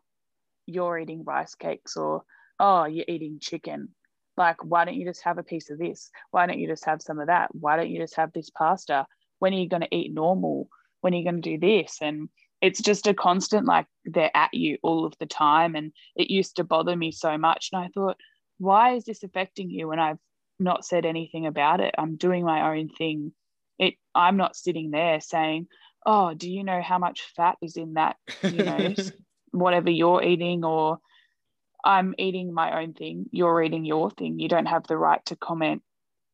you're 0.65 0.97
eating 0.97 1.23
rice 1.23 1.55
cakes 1.55 1.97
or 1.97 2.23
oh 2.59 2.85
you're 2.85 3.05
eating 3.07 3.39
chicken 3.39 3.89
like 4.37 4.63
why 4.63 4.85
don't 4.85 4.95
you 4.95 5.05
just 5.05 5.23
have 5.23 5.37
a 5.37 5.43
piece 5.43 5.69
of 5.69 5.77
this? 5.77 6.09
Why 6.31 6.45
don't 6.45 6.59
you 6.59 6.67
just 6.67 6.85
have 6.85 7.01
some 7.01 7.19
of 7.19 7.27
that? 7.27 7.49
Why 7.53 7.77
don't 7.77 7.89
you 7.89 7.99
just 7.99 8.15
have 8.15 8.33
this 8.33 8.49
pasta? 8.49 9.05
When 9.39 9.53
are 9.53 9.57
you 9.57 9.69
going 9.69 9.81
to 9.81 9.95
eat 9.95 10.13
normal? 10.13 10.69
When 11.01 11.13
are 11.13 11.17
you 11.17 11.23
going 11.23 11.41
to 11.41 11.57
do 11.57 11.59
this? 11.59 11.97
And 12.01 12.29
it's 12.61 12.81
just 12.81 13.07
a 13.07 13.13
constant 13.13 13.65
like 13.65 13.87
they're 14.05 14.31
at 14.33 14.53
you 14.53 14.77
all 14.83 15.05
of 15.05 15.13
the 15.19 15.25
time 15.25 15.75
and 15.75 15.91
it 16.15 16.31
used 16.31 16.55
to 16.55 16.63
bother 16.63 16.95
me 16.95 17.11
so 17.11 17.37
much 17.37 17.69
and 17.73 17.83
i 17.83 17.89
thought 17.93 18.15
why 18.57 18.93
is 18.93 19.03
this 19.03 19.23
affecting 19.23 19.69
you? 19.69 19.89
When 19.89 19.99
i've 19.99 20.19
not 20.59 20.85
said 20.85 21.05
anything 21.05 21.45
about 21.45 21.79
it. 21.79 21.93
I'm 21.97 22.15
doing 22.15 22.45
my 22.45 22.75
own 22.75 22.89
thing. 22.89 23.33
It 23.79 23.95
i'm 24.13 24.37
not 24.37 24.55
sitting 24.55 24.91
there 24.91 25.19
saying 25.19 25.67
oh 26.05 26.35
do 26.35 26.49
you 26.49 26.63
know 26.63 26.81
how 26.81 26.99
much 26.99 27.23
fat 27.35 27.57
is 27.61 27.75
in 27.75 27.95
that 27.95 28.17
you 28.43 28.63
know 28.63 28.93
whatever 29.51 29.89
you're 29.89 30.21
eating 30.21 30.63
or 30.63 30.99
I'm 31.83 32.15
eating 32.17 32.53
my 32.53 32.81
own 32.81 32.93
thing, 32.93 33.27
you're 33.31 33.61
eating 33.61 33.85
your 33.85 34.09
thing. 34.11 34.39
You 34.39 34.47
don't 34.47 34.67
have 34.67 34.87
the 34.87 34.97
right 34.97 35.23
to 35.27 35.35
comment 35.35 35.81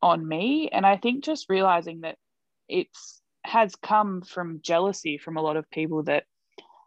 on 0.02 0.26
me. 0.26 0.68
And 0.70 0.86
I 0.86 0.96
think 0.96 1.24
just 1.24 1.48
realizing 1.48 2.02
that 2.02 2.16
it's 2.68 3.20
has 3.44 3.74
come 3.74 4.22
from 4.22 4.60
jealousy 4.62 5.18
from 5.18 5.36
a 5.36 5.42
lot 5.42 5.56
of 5.56 5.70
people 5.70 6.02
that 6.04 6.24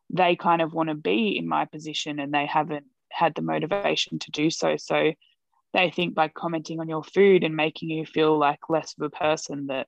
they 0.10 0.36
kind 0.36 0.62
of 0.62 0.74
want 0.74 0.90
to 0.90 0.96
be 0.96 1.38
in 1.38 1.48
my 1.48 1.66
position 1.66 2.20
and 2.20 2.32
they 2.32 2.46
haven't 2.46 2.86
had 3.12 3.34
the 3.36 3.42
motivation 3.42 4.20
to 4.20 4.32
do 4.32 4.50
so. 4.50 4.78
So 4.78 5.14
they 5.74 5.90
think 5.90 6.14
by 6.14 6.28
commenting 6.28 6.80
on 6.80 6.88
your 6.88 7.04
food 7.04 7.44
and 7.44 7.56
making 7.56 7.90
you 7.90 8.06
feel 8.06 8.38
like 8.38 8.70
less 8.70 8.94
of 8.98 9.04
a 9.04 9.10
person 9.10 9.68
that 9.68 9.88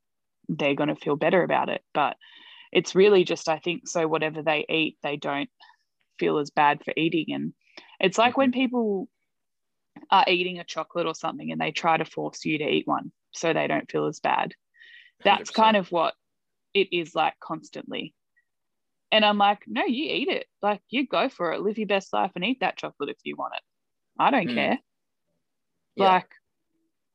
they're 0.49 0.75
going 0.75 0.89
to 0.89 0.95
feel 0.95 1.15
better 1.15 1.43
about 1.43 1.69
it. 1.69 1.81
But 1.93 2.17
it's 2.71 2.95
really 2.95 3.23
just, 3.23 3.47
I 3.47 3.59
think, 3.59 3.87
so 3.87 4.07
whatever 4.07 4.41
they 4.41 4.65
eat, 4.67 4.97
they 5.03 5.15
don't 5.15 5.49
feel 6.19 6.39
as 6.39 6.49
bad 6.49 6.83
for 6.83 6.93
eating. 6.97 7.33
And 7.33 7.53
it's 7.99 8.17
like 8.17 8.37
when 8.37 8.51
mm-hmm. 8.51 8.59
people 8.59 9.09
are 10.11 10.25
eating 10.27 10.59
a 10.59 10.63
chocolate 10.63 11.07
or 11.07 11.15
something 11.15 11.51
and 11.51 11.59
they 11.59 11.71
try 11.71 11.97
to 11.97 12.05
force 12.05 12.45
you 12.45 12.57
to 12.57 12.67
eat 12.67 12.87
one 12.87 13.11
so 13.33 13.53
they 13.53 13.67
don't 13.67 13.89
feel 13.89 14.07
as 14.07 14.19
bad. 14.19 14.53
That's 15.23 15.51
100%. 15.51 15.53
kind 15.53 15.77
of 15.77 15.91
what 15.91 16.13
it 16.73 16.89
is 16.91 17.15
like 17.15 17.35
constantly. 17.39 18.13
And 19.11 19.23
I'm 19.23 19.37
like, 19.37 19.59
no, 19.67 19.85
you 19.85 20.11
eat 20.11 20.27
it. 20.27 20.47
Like, 20.61 20.81
you 20.89 21.07
go 21.07 21.29
for 21.29 21.53
it. 21.53 21.61
Live 21.61 21.77
your 21.77 21.87
best 21.87 22.11
life 22.11 22.31
and 22.35 22.43
eat 22.43 22.59
that 22.59 22.77
chocolate 22.77 23.09
if 23.09 23.17
you 23.23 23.35
want 23.35 23.53
it. 23.55 23.63
I 24.19 24.31
don't 24.31 24.49
mm. 24.49 24.53
care. 24.53 24.79
Yeah. 25.95 26.09
Like, 26.09 26.27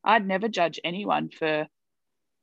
I'd 0.03 0.26
never 0.26 0.49
judge 0.49 0.81
anyone 0.83 1.28
for 1.28 1.66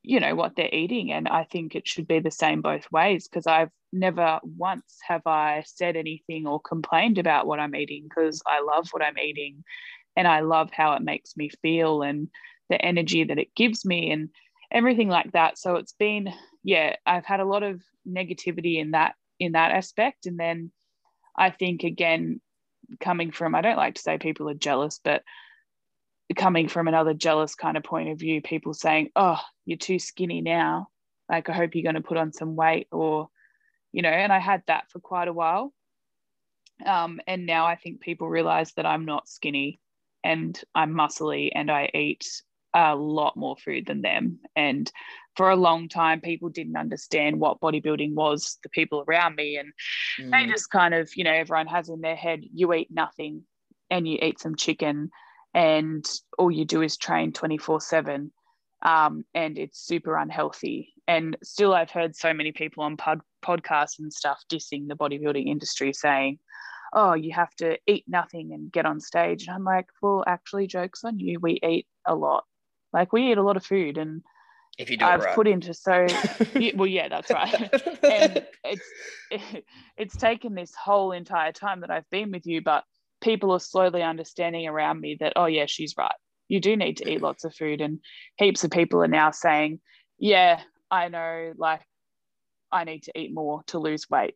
you 0.07 0.19
know 0.19 0.35
what 0.35 0.55
they're 0.55 0.73
eating 0.73 1.11
and 1.11 1.27
i 1.27 1.43
think 1.43 1.75
it 1.75 1.87
should 1.87 2.07
be 2.07 2.19
the 2.19 2.31
same 2.31 2.61
both 2.61 2.89
ways 2.91 3.27
because 3.27 3.45
i've 3.45 3.71
never 3.91 4.39
once 4.43 4.97
have 5.07 5.25
i 5.25 5.63
said 5.65 5.95
anything 5.95 6.47
or 6.47 6.59
complained 6.61 7.17
about 7.17 7.45
what 7.45 7.59
i'm 7.59 7.75
eating 7.75 8.03
because 8.03 8.41
i 8.47 8.61
love 8.61 8.87
what 8.91 9.03
i'm 9.03 9.17
eating 9.17 9.63
and 10.15 10.27
i 10.27 10.39
love 10.39 10.69
how 10.71 10.93
it 10.93 11.01
makes 11.01 11.35
me 11.35 11.49
feel 11.61 12.01
and 12.01 12.29
the 12.69 12.81
energy 12.81 13.23
that 13.23 13.39
it 13.39 13.55
gives 13.55 13.85
me 13.85 14.11
and 14.11 14.29
everything 14.71 15.07
like 15.07 15.31
that. 15.31 15.57
So 15.57 15.75
it's 15.75 15.93
been 15.93 16.33
yeah 16.63 16.95
i've 17.05 17.25
had 17.25 17.39
a 17.39 17.45
lot 17.45 17.63
of 17.63 17.81
negativity 18.07 18.79
in 18.79 18.91
that 18.91 19.15
in 19.39 19.53
that 19.53 19.71
aspect. 19.71 20.25
And 20.25 20.39
then 20.39 20.71
i 21.37 21.49
think 21.49 21.83
again 21.83 22.41
coming 22.99 23.31
from 23.31 23.53
i 23.53 23.61
don't 23.61 23.77
like 23.77 23.95
to 23.95 24.01
say 24.01 24.17
people 24.17 24.49
are 24.49 24.53
jealous 24.53 24.99
but 25.03 25.21
coming 26.35 26.67
from 26.67 26.87
another 26.87 27.13
jealous 27.13 27.55
kind 27.55 27.77
of 27.77 27.83
point 27.83 28.09
of 28.09 28.19
view, 28.19 28.41
people 28.41 28.73
saying, 28.73 29.09
Oh, 29.15 29.39
you're 29.65 29.77
too 29.77 29.99
skinny 29.99 30.41
now. 30.41 30.89
Like, 31.29 31.49
I 31.49 31.53
hope 31.53 31.75
you're 31.75 31.83
going 31.83 31.95
to 31.95 32.01
put 32.01 32.17
on 32.17 32.33
some 32.33 32.55
weight, 32.55 32.87
or, 32.91 33.29
you 33.91 34.01
know, 34.01 34.09
and 34.09 34.31
I 34.31 34.39
had 34.39 34.63
that 34.67 34.89
for 34.89 34.99
quite 34.99 35.27
a 35.27 35.33
while. 35.33 35.73
Um, 36.85 37.19
and 37.27 37.45
now 37.45 37.65
I 37.65 37.75
think 37.75 38.01
people 38.01 38.29
realize 38.29 38.73
that 38.73 38.85
I'm 38.85 39.05
not 39.05 39.27
skinny 39.27 39.79
and 40.23 40.59
I'm 40.75 40.93
muscly 40.93 41.49
and 41.53 41.71
I 41.71 41.89
eat 41.93 42.25
a 42.73 42.95
lot 42.95 43.35
more 43.35 43.57
food 43.57 43.87
than 43.87 44.01
them. 44.01 44.39
And 44.55 44.91
for 45.35 45.49
a 45.49 45.55
long 45.55 45.89
time, 45.89 46.21
people 46.21 46.49
didn't 46.49 46.77
understand 46.77 47.39
what 47.39 47.59
bodybuilding 47.59 48.13
was, 48.13 48.59
the 48.61 48.69
people 48.69 49.03
around 49.07 49.35
me. 49.35 49.57
And 49.57 49.73
mm. 50.19 50.31
they 50.31 50.51
just 50.51 50.69
kind 50.69 50.93
of, 50.93 51.09
you 51.15 51.23
know, 51.23 51.33
everyone 51.33 51.67
has 51.67 51.89
in 51.89 52.01
their 52.01 52.15
head, 52.15 52.41
you 52.53 52.73
eat 52.73 52.89
nothing 52.91 53.43
and 53.89 54.07
you 54.07 54.19
eat 54.21 54.39
some 54.39 54.55
chicken 54.55 55.09
and 55.57 56.05
all 56.37 56.51
you 56.51 56.65
do 56.65 56.83
is 56.83 56.95
train 56.97 57.33
24 57.33 57.81
7 57.81 58.31
um, 58.83 59.25
and 59.33 59.57
it's 59.57 59.79
super 59.79 60.15
unhealthy. 60.15 60.93
And 61.07 61.35
still 61.43 61.73
i've 61.73 61.89
heard 61.89 62.15
so 62.15 62.33
many 62.33 62.51
people 62.51 62.83
on 62.83 62.95
pod- 62.95 63.21
podcasts 63.43 63.99
and 63.99 64.13
stuff 64.13 64.41
dissing 64.49 64.87
the 64.87 64.95
bodybuilding 64.95 65.47
industry 65.47 65.93
saying 65.93 66.37
oh 66.93 67.13
you 67.13 67.33
have 67.33 67.53
to 67.55 67.77
eat 67.87 68.05
nothing 68.07 68.53
and 68.53 68.71
get 68.71 68.85
on 68.85 68.99
stage. 69.01 69.47
And 69.47 69.55
i'm 69.55 69.63
like 69.63 69.87
well 70.01 70.23
actually 70.27 70.67
jokes 70.67 71.03
on 71.03 71.19
you. 71.19 71.39
We 71.39 71.59
eat 71.63 71.87
a 72.05 72.15
lot. 72.15 72.45
Like 72.93 73.11
we 73.11 73.31
eat 73.31 73.37
a 73.37 73.43
lot 73.43 73.57
of 73.57 73.65
food 73.65 73.97
and 73.97 74.21
if 74.77 74.91
you 74.91 74.97
do 74.97 75.05
I've 75.05 75.23
right. 75.23 75.33
put 75.33 75.47
into 75.47 75.73
so 75.73 76.05
well 76.75 76.87
yeah 76.87 77.09
that's 77.09 77.31
right. 77.31 77.71
And 78.03 78.45
it's 78.63 78.91
it's 79.97 80.15
taken 80.17 80.53
this 80.53 80.73
whole 80.75 81.13
entire 81.13 81.51
time 81.51 81.81
that 81.81 81.89
I've 81.89 82.09
been 82.11 82.31
with 82.31 82.45
you 82.45 82.61
but 82.61 82.83
people 83.21 83.51
are 83.51 83.59
slowly 83.59 84.03
understanding 84.03 84.67
around 84.67 84.99
me 84.99 85.17
that, 85.19 85.33
oh, 85.35 85.45
yeah, 85.45 85.65
she's 85.67 85.95
right. 85.97 86.15
You 86.47 86.59
do 86.59 86.75
need 86.75 86.97
to 86.97 87.09
eat 87.09 87.21
lots 87.21 87.43
of 87.43 87.55
food. 87.55 87.81
And 87.81 87.99
heaps 88.37 88.63
of 88.63 88.71
people 88.71 89.03
are 89.03 89.07
now 89.07 89.31
saying, 89.31 89.79
yeah, 90.17 90.61
I 90.89 91.09
know, 91.09 91.53
like, 91.57 91.81
I 92.71 92.83
need 92.83 93.03
to 93.03 93.19
eat 93.19 93.33
more 93.33 93.63
to 93.67 93.79
lose 93.79 94.09
weight. 94.09 94.35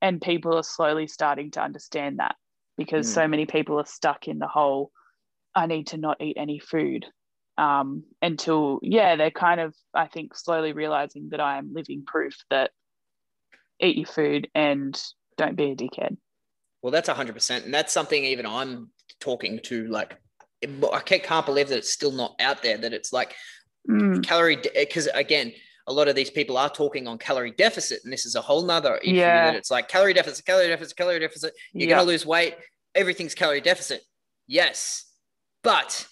And 0.00 0.20
people 0.20 0.56
are 0.56 0.62
slowly 0.62 1.06
starting 1.06 1.50
to 1.52 1.62
understand 1.62 2.18
that 2.18 2.36
because 2.76 3.06
mm. 3.06 3.14
so 3.14 3.28
many 3.28 3.46
people 3.46 3.78
are 3.78 3.86
stuck 3.86 4.28
in 4.28 4.38
the 4.38 4.48
whole, 4.48 4.90
I 5.54 5.66
need 5.66 5.88
to 5.88 5.96
not 5.96 6.20
eat 6.20 6.36
any 6.38 6.58
food 6.58 7.06
um, 7.58 8.04
until, 8.20 8.78
yeah, 8.82 9.16
they're 9.16 9.30
kind 9.30 9.60
of, 9.60 9.74
I 9.94 10.06
think, 10.06 10.36
slowly 10.36 10.72
realizing 10.72 11.28
that 11.30 11.40
I 11.40 11.58
am 11.58 11.72
living 11.74 12.04
proof 12.06 12.34
that 12.50 12.70
eat 13.78 13.96
your 13.96 14.06
food 14.06 14.48
and 14.54 15.00
don't 15.36 15.56
be 15.56 15.70
a 15.70 15.76
dickhead. 15.76 16.16
Well, 16.82 16.90
that's 16.90 17.08
100%. 17.08 17.64
And 17.64 17.72
that's 17.72 17.92
something 17.92 18.24
even 18.24 18.44
I'm 18.44 18.90
talking 19.20 19.60
to. 19.64 19.86
Like, 19.88 20.18
I 20.92 21.00
can't 21.00 21.46
believe 21.46 21.68
that 21.68 21.78
it's 21.78 21.92
still 21.92 22.12
not 22.12 22.34
out 22.40 22.62
there, 22.62 22.76
that 22.76 22.92
it's 22.92 23.12
like 23.12 23.34
mm. 23.88 24.24
calorie, 24.24 24.58
because 24.74 25.06
again, 25.14 25.52
a 25.86 25.92
lot 25.92 26.08
of 26.08 26.14
these 26.14 26.30
people 26.30 26.56
are 26.56 26.68
talking 26.68 27.08
on 27.08 27.18
calorie 27.18 27.52
deficit. 27.52 28.00
And 28.04 28.12
this 28.12 28.26
is 28.26 28.34
a 28.34 28.40
whole 28.40 28.62
nother 28.62 28.96
issue 28.98 29.14
yeah. 29.14 29.46
that 29.46 29.56
it's 29.56 29.70
like 29.70 29.88
calorie 29.88 30.14
deficit, 30.14 30.44
calorie 30.44 30.68
deficit, 30.68 30.96
calorie 30.96 31.20
deficit. 31.20 31.54
You're 31.72 31.88
going 31.88 32.04
to 32.04 32.06
lose 32.06 32.26
weight. 32.26 32.56
Everything's 32.94 33.34
calorie 33.34 33.60
deficit. 33.60 34.02
Yes. 34.46 35.04
But 35.62 36.06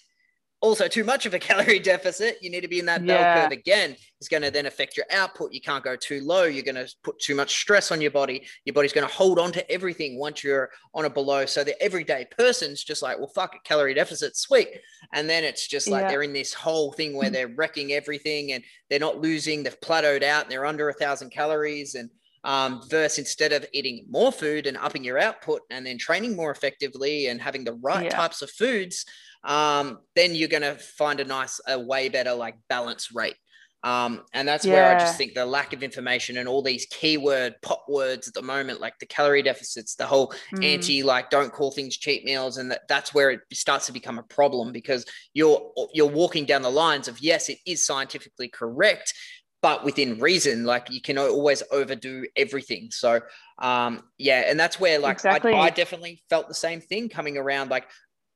also 0.61 0.87
too 0.87 1.03
much 1.03 1.25
of 1.25 1.33
a 1.33 1.39
calorie 1.49 1.79
deficit. 1.79 2.37
You 2.41 2.49
need 2.51 2.61
to 2.61 2.67
be 2.67 2.79
in 2.79 2.85
that 2.85 3.05
bell 3.05 3.19
Yeah. 3.19 3.41
curve 3.43 3.51
again. 3.51 3.95
It's 4.19 4.27
going 4.29 4.43
to 4.43 4.51
then 4.51 4.67
affect 4.67 4.95
your 4.95 5.07
output. 5.11 5.51
You 5.51 5.59
can't 5.61 5.83
go 5.83 5.95
too 5.95 6.21
low. 6.21 6.43
You're 6.43 6.63
going 6.63 6.75
to 6.75 6.87
put 7.03 7.17
too 7.19 7.33
much 7.35 7.55
stress 7.55 7.91
on 7.91 7.99
your 7.99 8.11
body. 8.11 8.45
Your 8.65 8.73
body's 8.73 8.93
going 8.93 9.07
to 9.07 9.13
hold 9.13 9.39
on 9.39 9.51
to 9.53 9.71
everything 9.71 10.19
once 10.19 10.43
you're 10.43 10.69
on 10.93 11.05
a 11.05 11.09
below. 11.09 11.45
So 11.47 11.63
the 11.63 11.81
everyday 11.81 12.27
person's 12.37 12.83
just 12.83 13.01
like, 13.01 13.17
well, 13.17 13.27
fuck 13.33 13.55
it, 13.55 13.63
calorie 13.63 13.95
deficit, 13.95 14.37
sweet. 14.37 14.69
And 15.13 15.27
then 15.29 15.43
it's 15.43 15.67
just 15.67 15.87
like 15.87 16.03
Yeah. 16.03 16.09
they're 16.09 16.23
in 16.23 16.33
this 16.33 16.53
whole 16.53 16.91
thing 16.93 17.15
where 17.15 17.31
they're 17.31 17.47
wrecking 17.47 17.93
everything 17.93 18.51
and 18.51 18.63
they're 18.89 18.99
not 18.99 19.19
losing. 19.19 19.63
They've 19.63 19.79
plateaued 19.81 20.23
out. 20.23 20.43
And 20.43 20.51
they're 20.51 20.65
under 20.67 20.89
a 20.89 20.93
thousand 20.93 21.31
calories 21.31 21.95
and 21.95 22.09
um, 22.43 22.81
versus 22.89 23.19
instead 23.19 23.53
of 23.53 23.67
eating 23.71 24.05
more 24.09 24.31
food 24.31 24.65
and 24.65 24.75
upping 24.77 25.03
your 25.03 25.19
output 25.19 25.61
and 25.69 25.85
then 25.85 25.99
training 25.99 26.35
more 26.35 26.49
effectively 26.49 27.27
and 27.27 27.39
having 27.39 27.63
the 27.63 27.73
right 27.73 28.05
Yeah. 28.05 28.09
types 28.09 28.41
of 28.41 28.49
foods, 28.49 29.05
um, 29.43 29.99
then 30.15 30.35
you're 30.35 30.47
going 30.47 30.61
to 30.61 30.75
find 30.75 31.19
a 31.19 31.25
nice, 31.25 31.59
a 31.67 31.79
way 31.79 32.09
better 32.09 32.33
like 32.33 32.55
balance 32.69 33.11
rate. 33.13 33.35
Um, 33.83 34.25
and 34.31 34.47
that's 34.47 34.67
where 34.67 34.85
I 34.85 34.93
just 34.93 35.17
think 35.17 35.33
the 35.33 35.43
lack 35.43 35.73
of 35.73 35.81
information 35.81 36.37
and 36.37 36.47
all 36.47 36.61
these 36.61 36.85
keyword 36.91 37.55
pop 37.63 37.83
words 37.89 38.27
at 38.27 38.35
the 38.35 38.43
moment, 38.43 38.79
like 38.79 38.99
the 38.99 39.07
calorie 39.07 39.41
deficits, 39.41 39.95
the 39.95 40.05
whole 40.05 40.31
Mm. 40.53 40.63
anti 40.63 41.01
like 41.03 41.31
don't 41.31 41.51
call 41.51 41.71
things 41.71 41.97
cheat 41.97 42.23
meals, 42.23 42.57
and 42.57 42.69
that, 42.69 42.81
that's 42.87 43.11
where 43.11 43.31
it 43.31 43.39
starts 43.53 43.87
to 43.87 43.91
become 43.91 44.19
a 44.19 44.23
problem 44.23 44.71
because 44.71 45.03
you're 45.33 45.73
you're 45.93 46.05
walking 46.05 46.45
down 46.45 46.61
the 46.61 46.69
lines 46.69 47.07
of 47.07 47.19
yes, 47.21 47.49
it 47.49 47.57
is 47.65 47.83
scientifically 47.83 48.49
correct, 48.49 49.15
but 49.63 49.83
within 49.83 50.19
reason. 50.19 50.63
Like 50.63 50.91
you 50.91 51.01
can 51.01 51.17
always 51.17 51.63
overdo 51.71 52.27
everything. 52.35 52.89
So 52.91 53.21
um, 53.57 54.03
yeah, 54.19 54.43
and 54.45 54.59
that's 54.59 54.79
where 54.79 54.99
like 54.99 55.15
Exactly. 55.15 55.53
I, 55.53 55.61
I 55.65 55.69
definitely 55.71 56.21
felt 56.29 56.47
the 56.47 56.53
same 56.53 56.81
thing 56.81 57.09
coming 57.09 57.35
around. 57.35 57.71
Like 57.71 57.87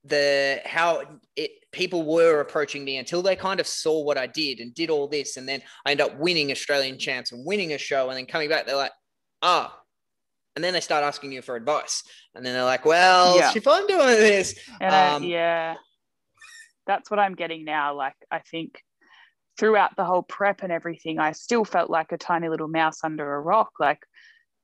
the 0.05 0.61
how 0.65 1.03
it 1.35 1.51
people 1.71 2.05
were 2.05 2.39
approaching 2.39 2.85
me 2.85 2.97
until 2.97 3.21
they 3.21 3.35
kind 3.35 3.59
of 3.59 3.67
saw 3.67 4.01
what 4.03 4.17
I 4.17 4.27
did 4.27 4.59
and 4.59 4.73
did 4.73 4.89
all 4.89 5.07
this, 5.07 5.37
and 5.37 5.47
then 5.47 5.61
I 5.85 5.91
end 5.91 6.01
up 6.01 6.17
winning 6.17 6.51
Australian 6.51 6.97
champs 6.99 7.31
and 7.31 7.45
winning 7.45 7.73
a 7.73 7.77
show, 7.77 8.09
and 8.09 8.17
then 8.17 8.25
coming 8.25 8.49
back, 8.49 8.65
they're 8.65 8.75
like, 8.75 8.93
ah. 9.41 9.77
And 10.55 10.63
then 10.63 10.71
they 10.71 10.79
start 10.79 11.03
asking 11.03 11.33
you 11.33 11.41
for 11.41 11.57
advice, 11.57 12.03
and 12.33 12.45
then 12.45 12.53
they're 12.53 12.63
like, 12.63 12.85
"Well, 12.85 13.35
Yeah. 13.35 13.51
if 13.53 13.67
I'm 13.67 13.85
doing 13.87 14.07
this, 14.07 14.57
And 14.79 14.95
I- 14.95 15.15
Um, 15.15 15.23
yeah, 15.23 15.75
that's 16.87 17.11
what 17.11 17.19
I'm 17.19 17.35
getting 17.35 17.65
now. 17.65 17.93
Like, 17.93 18.15
I 18.31 18.39
think 18.39 18.81
throughout 19.57 19.97
the 19.97 20.05
whole 20.05 20.23
prep 20.23 20.63
and 20.63 20.71
everything, 20.71 21.19
I 21.19 21.33
still 21.33 21.65
felt 21.65 21.89
like 21.89 22.11
a 22.13 22.17
tiny 22.17 22.47
little 22.47 22.67
mouse 22.69 23.03
under 23.03 23.35
a 23.35 23.41
rock. 23.41 23.71
Like, 23.79 24.05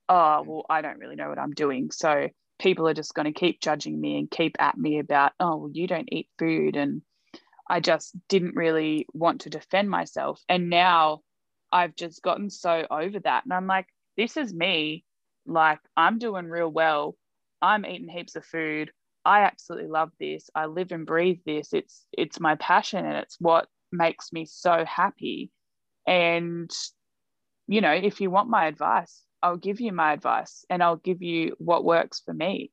oh, 0.07 0.43
well, 0.43 0.65
I 0.69 0.81
don't 0.81 0.99
really 0.99 1.15
know 1.15 1.29
what 1.29 1.39
I'm 1.39 1.51
doing. 1.51 1.91
So 1.91 2.29
people 2.62 2.88
are 2.88 2.93
just 2.93 3.16
going 3.16 3.26
to 3.26 3.39
keep 3.39 3.59
judging 3.59 3.99
me 3.99 4.20
and 4.20 4.30
keep 4.30 4.55
at 4.59 4.78
me 4.78 4.99
about, 4.99 5.32
oh, 5.39 5.55
well, 5.57 5.72
you 5.74 5.88
don't 5.88 6.09
eat 6.12 6.30
food. 6.38 6.76
And 6.76 7.01
I 7.68 7.80
just 7.80 8.16
didn't 8.30 8.55
really 8.55 9.07
want 9.14 9.41
to 9.41 9.49
defend 9.49 9.89
myself. 9.89 10.41
And 10.47 10.70
now 10.70 11.22
I've 11.72 11.95
just 11.95 12.22
gotten 12.22 12.51
so 12.51 12.86
over 12.91 13.20
that. 13.22 13.45
And 13.45 13.53
I'm 13.53 13.66
like, 13.66 13.88
this 14.16 14.38
is 14.38 14.53
me. 14.53 15.03
Like, 15.47 15.80
I'm 15.97 16.20
doing 16.20 16.45
real 16.45 16.70
well. 16.70 17.16
I'm 17.64 17.86
eating 17.86 18.09
heaps 18.09 18.36
of 18.36 18.45
food. 18.45 18.91
I 19.26 19.41
absolutely 19.41 19.89
love 19.89 20.12
this. 20.20 20.49
I 20.53 20.68
live 20.68 20.91
and 20.91 21.05
breathe 21.05 21.39
this. 21.45 21.74
It's 21.74 22.05
it's 22.12 22.39
my 22.39 22.55
passion 22.55 23.05
and 23.05 23.18
it's 23.18 23.38
what 23.39 23.68
makes 23.91 24.34
me 24.34 24.45
so 24.45 24.84
happy. 24.86 25.51
And 26.07 26.72
you 27.68 27.82
know, 27.82 27.91
if 27.91 28.20
you 28.20 28.32
want 28.32 28.49
my 28.49 28.66
advice, 28.66 29.22
I'll 29.43 29.57
give 29.57 29.81
you 29.81 29.91
my 29.91 30.13
advice 30.13 30.65
and 30.69 30.83
I'll 30.83 30.97
give 30.97 31.21
you 31.21 31.55
what 31.57 31.83
works 31.83 32.21
for 32.23 32.33
me. 32.33 32.71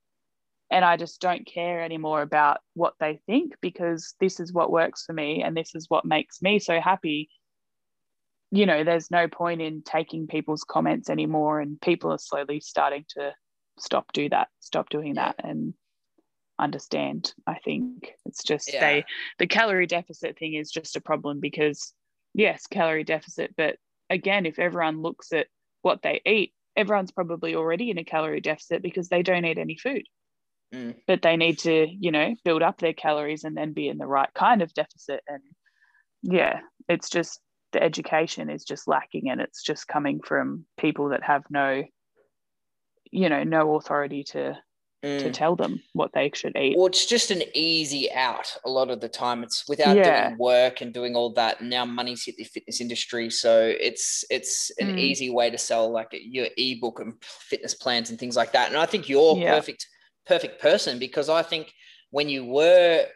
And 0.71 0.85
I 0.85 0.99
just 0.99 1.21
don't 1.21 1.47
care 1.47 1.83
anymore 1.83 2.21
about 2.21 2.59
what 2.75 2.95
they 3.01 3.21
think 3.27 3.55
because 3.63 4.15
this 4.21 4.39
is 4.39 4.53
what 4.53 4.71
works 4.71 5.05
for 5.05 5.15
me 5.15 5.43
and 5.43 5.57
this 5.57 5.75
is 5.75 5.87
what 5.89 6.05
makes 6.05 6.43
me 6.43 6.59
so 6.59 6.79
happy. 6.79 7.31
You 8.51 8.67
know, 8.67 8.85
there's 8.85 9.11
no 9.11 9.29
point 9.29 9.63
in 9.63 9.83
taking 9.83 10.27
people's 10.27 10.65
comments 10.65 11.09
anymore 11.09 11.61
and 11.61 11.81
people 11.81 12.13
are 12.13 12.19
slowly 12.19 12.61
starting 12.61 13.07
to 13.17 13.33
stop 13.79 14.13
do 14.13 14.29
that, 14.29 14.49
stop 14.61 14.91
doing 14.91 15.15
that 15.15 15.37
and 15.43 15.73
understand. 16.59 17.33
I 17.47 17.59
think 17.61 18.13
it's 18.27 18.43
just 18.43 18.73
Yeah. 18.73 18.81
they 18.81 19.05
the 19.39 19.47
calorie 19.47 19.87
deficit 19.87 20.39
thing 20.39 20.55
is 20.55 20.71
just 20.71 20.97
a 20.97 21.01
problem 21.01 21.41
because 21.41 21.95
yes, 22.35 22.67
calorie 22.67 23.05
deficit, 23.05 23.55
but 23.57 23.79
again, 24.11 24.47
if 24.47 24.59
everyone 24.59 25.01
looks 25.03 25.33
at 25.33 25.49
what 25.83 26.03
they 26.03 26.21
eat, 26.27 26.53
everyone's 26.79 27.11
probably 27.11 27.57
already 27.57 27.91
in 27.91 27.99
a 27.99 28.05
calorie 28.05 28.41
deficit 28.41 28.83
because 28.83 29.09
they 29.09 29.23
don't 29.23 29.45
eat 29.45 29.59
any 29.59 29.77
food. 29.77 30.05
Mm. 30.73 30.95
But 31.07 31.23
they 31.23 31.37
need 31.37 31.59
to, 31.61 31.87
you 31.89 32.13
know, 32.13 32.37
build 32.45 32.63
up 32.63 32.79
their 32.79 32.93
calories 32.93 33.45
and 33.45 33.57
then 33.57 33.73
be 33.73 33.89
in 33.89 33.99
the 33.99 34.07
right 34.07 34.33
kind 34.35 34.63
of 34.63 34.73
deficit. 34.73 35.21
And 35.27 35.43
yeah, 36.23 36.61
it's 36.89 37.11
just 37.11 37.41
the 37.73 37.83
education 37.83 38.49
is 38.49 38.65
just 38.65 38.87
lacking 38.87 39.29
and 39.29 39.41
it's 39.41 39.63
just 39.63 39.89
coming 39.89 40.21
from 40.21 40.67
people 40.79 41.09
that 41.11 41.25
have 41.25 41.43
no, 41.51 41.83
you 43.11 43.29
know, 43.29 43.43
no 43.43 43.77
authority 43.77 44.25
to 44.25 44.57
to 45.03 45.09
Mm. 45.09 45.33
tell 45.33 45.55
them 45.57 45.81
what 45.93 46.11
they 46.13 46.31
should 46.35 46.57
eat. 46.57 46.77
Well, 46.77 46.87
it's 46.87 47.07
just 47.07 47.31
an 47.31 47.43
easy 47.55 48.11
out 48.13 48.57
a 48.65 48.71
lot 48.71 48.91
of 48.91 49.01
the 49.01 49.09
time. 49.09 49.43
It's 49.45 49.69
without 49.69 49.97
Yeah. 49.97 50.29
doing 50.29 50.39
work 50.39 50.81
and 50.81 50.93
doing 50.93 51.15
all 51.15 51.33
that. 51.35 51.61
And 51.61 51.71
now 51.71 51.85
money's 51.85 52.25
hit 52.25 52.37
the 52.37 52.45
fitness 52.45 52.81
industry, 52.81 53.31
so 53.31 53.73
it's 53.81 54.25
it's 54.31 54.71
an 54.79 54.89
Mm. 54.89 54.99
easy 54.99 55.31
way 55.31 55.51
to 55.51 55.59
sell 55.59 55.91
like 55.91 56.09
your 56.13 56.49
ebook 56.57 56.99
and 57.01 57.15
fitness 57.23 57.75
plans 57.75 58.11
and 58.11 58.19
things 58.19 58.37
like 58.37 58.53
that. 58.53 58.69
And 58.69 58.77
I 58.77 58.87
think 58.87 59.09
you're 59.09 59.37
Yeah. 59.37 59.55
perfect 59.55 59.87
perfect 60.27 60.61
person 60.61 60.99
because 60.99 61.29
I 61.29 61.43
think 61.43 61.73
when 62.11 62.29
you 62.29 62.45
were 62.45 63.07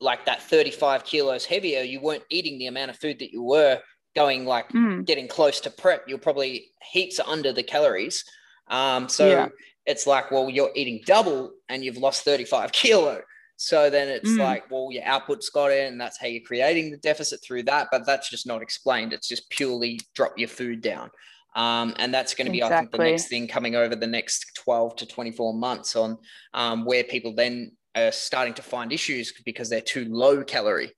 like 0.00 0.24
that 0.26 0.40
35 0.42 1.04
kilos 1.04 1.44
heavier, 1.44 1.82
you 1.82 2.00
weren't 2.00 2.24
eating 2.30 2.58
the 2.58 2.66
amount 2.68 2.90
of 2.90 2.96
food 2.98 3.18
that 3.18 3.32
you 3.32 3.42
were 3.42 3.82
going 4.14 4.46
like 4.46 4.68
Mm, 4.68 5.04
getting 5.04 5.28
close 5.28 5.60
to 5.60 5.70
prep. 5.70 6.08
You're 6.08 6.18
probably 6.18 6.70
heaps 6.92 7.18
under 7.20 7.52
the 7.52 7.62
calories. 7.62 8.24
Um, 8.68 9.08
so 9.08 9.28
Yeah. 9.28 9.48
It's 9.86 10.06
like, 10.06 10.30
well, 10.30 10.48
you're 10.48 10.70
eating 10.74 11.00
double 11.06 11.52
and 11.68 11.84
you've 11.84 11.96
lost 11.98 12.24
35 12.24 12.72
kilo. 12.72 13.20
So 13.56 13.88
then 13.90 14.08
it's 14.08 14.30
Mm. 14.30 14.38
like, 14.38 14.70
well, 14.70 14.88
your 14.90 15.04
output's 15.04 15.48
got 15.50 15.70
in, 15.70 15.86
and 15.86 16.00
that's 16.00 16.18
how 16.18 16.26
you're 16.26 16.42
creating 16.42 16.90
the 16.90 16.96
deficit 16.96 17.40
through 17.44 17.62
that. 17.64 17.88
But 17.92 18.04
that's 18.04 18.28
just 18.28 18.46
not 18.46 18.62
explained. 18.62 19.12
It's 19.12 19.28
just 19.28 19.48
purely 19.50 20.00
drop 20.14 20.36
your 20.38 20.48
food 20.48 20.80
down. 20.80 21.10
Um, 21.54 21.94
and 21.98 22.12
that's 22.12 22.34
going 22.34 22.46
to 22.46 22.50
be, 22.52 22.64
I 22.64 22.68
think, 22.68 22.90
the 22.90 22.98
next 22.98 23.28
thing 23.28 23.46
coming 23.46 23.76
over 23.76 23.94
the 23.94 24.08
next 24.08 24.58
12 24.64 24.96
to 24.96 25.06
24 25.06 25.54
months 25.54 25.94
on 25.94 26.18
um, 26.52 26.84
where 26.84 27.04
people 27.04 27.32
then 27.32 27.76
are 27.94 28.10
starting 28.10 28.54
to 28.54 28.62
find 28.62 28.92
issues 28.92 29.32
because 29.44 29.70
they're 29.70 29.80
too 29.80 30.04
low 30.06 30.42
calorie. 30.42 30.92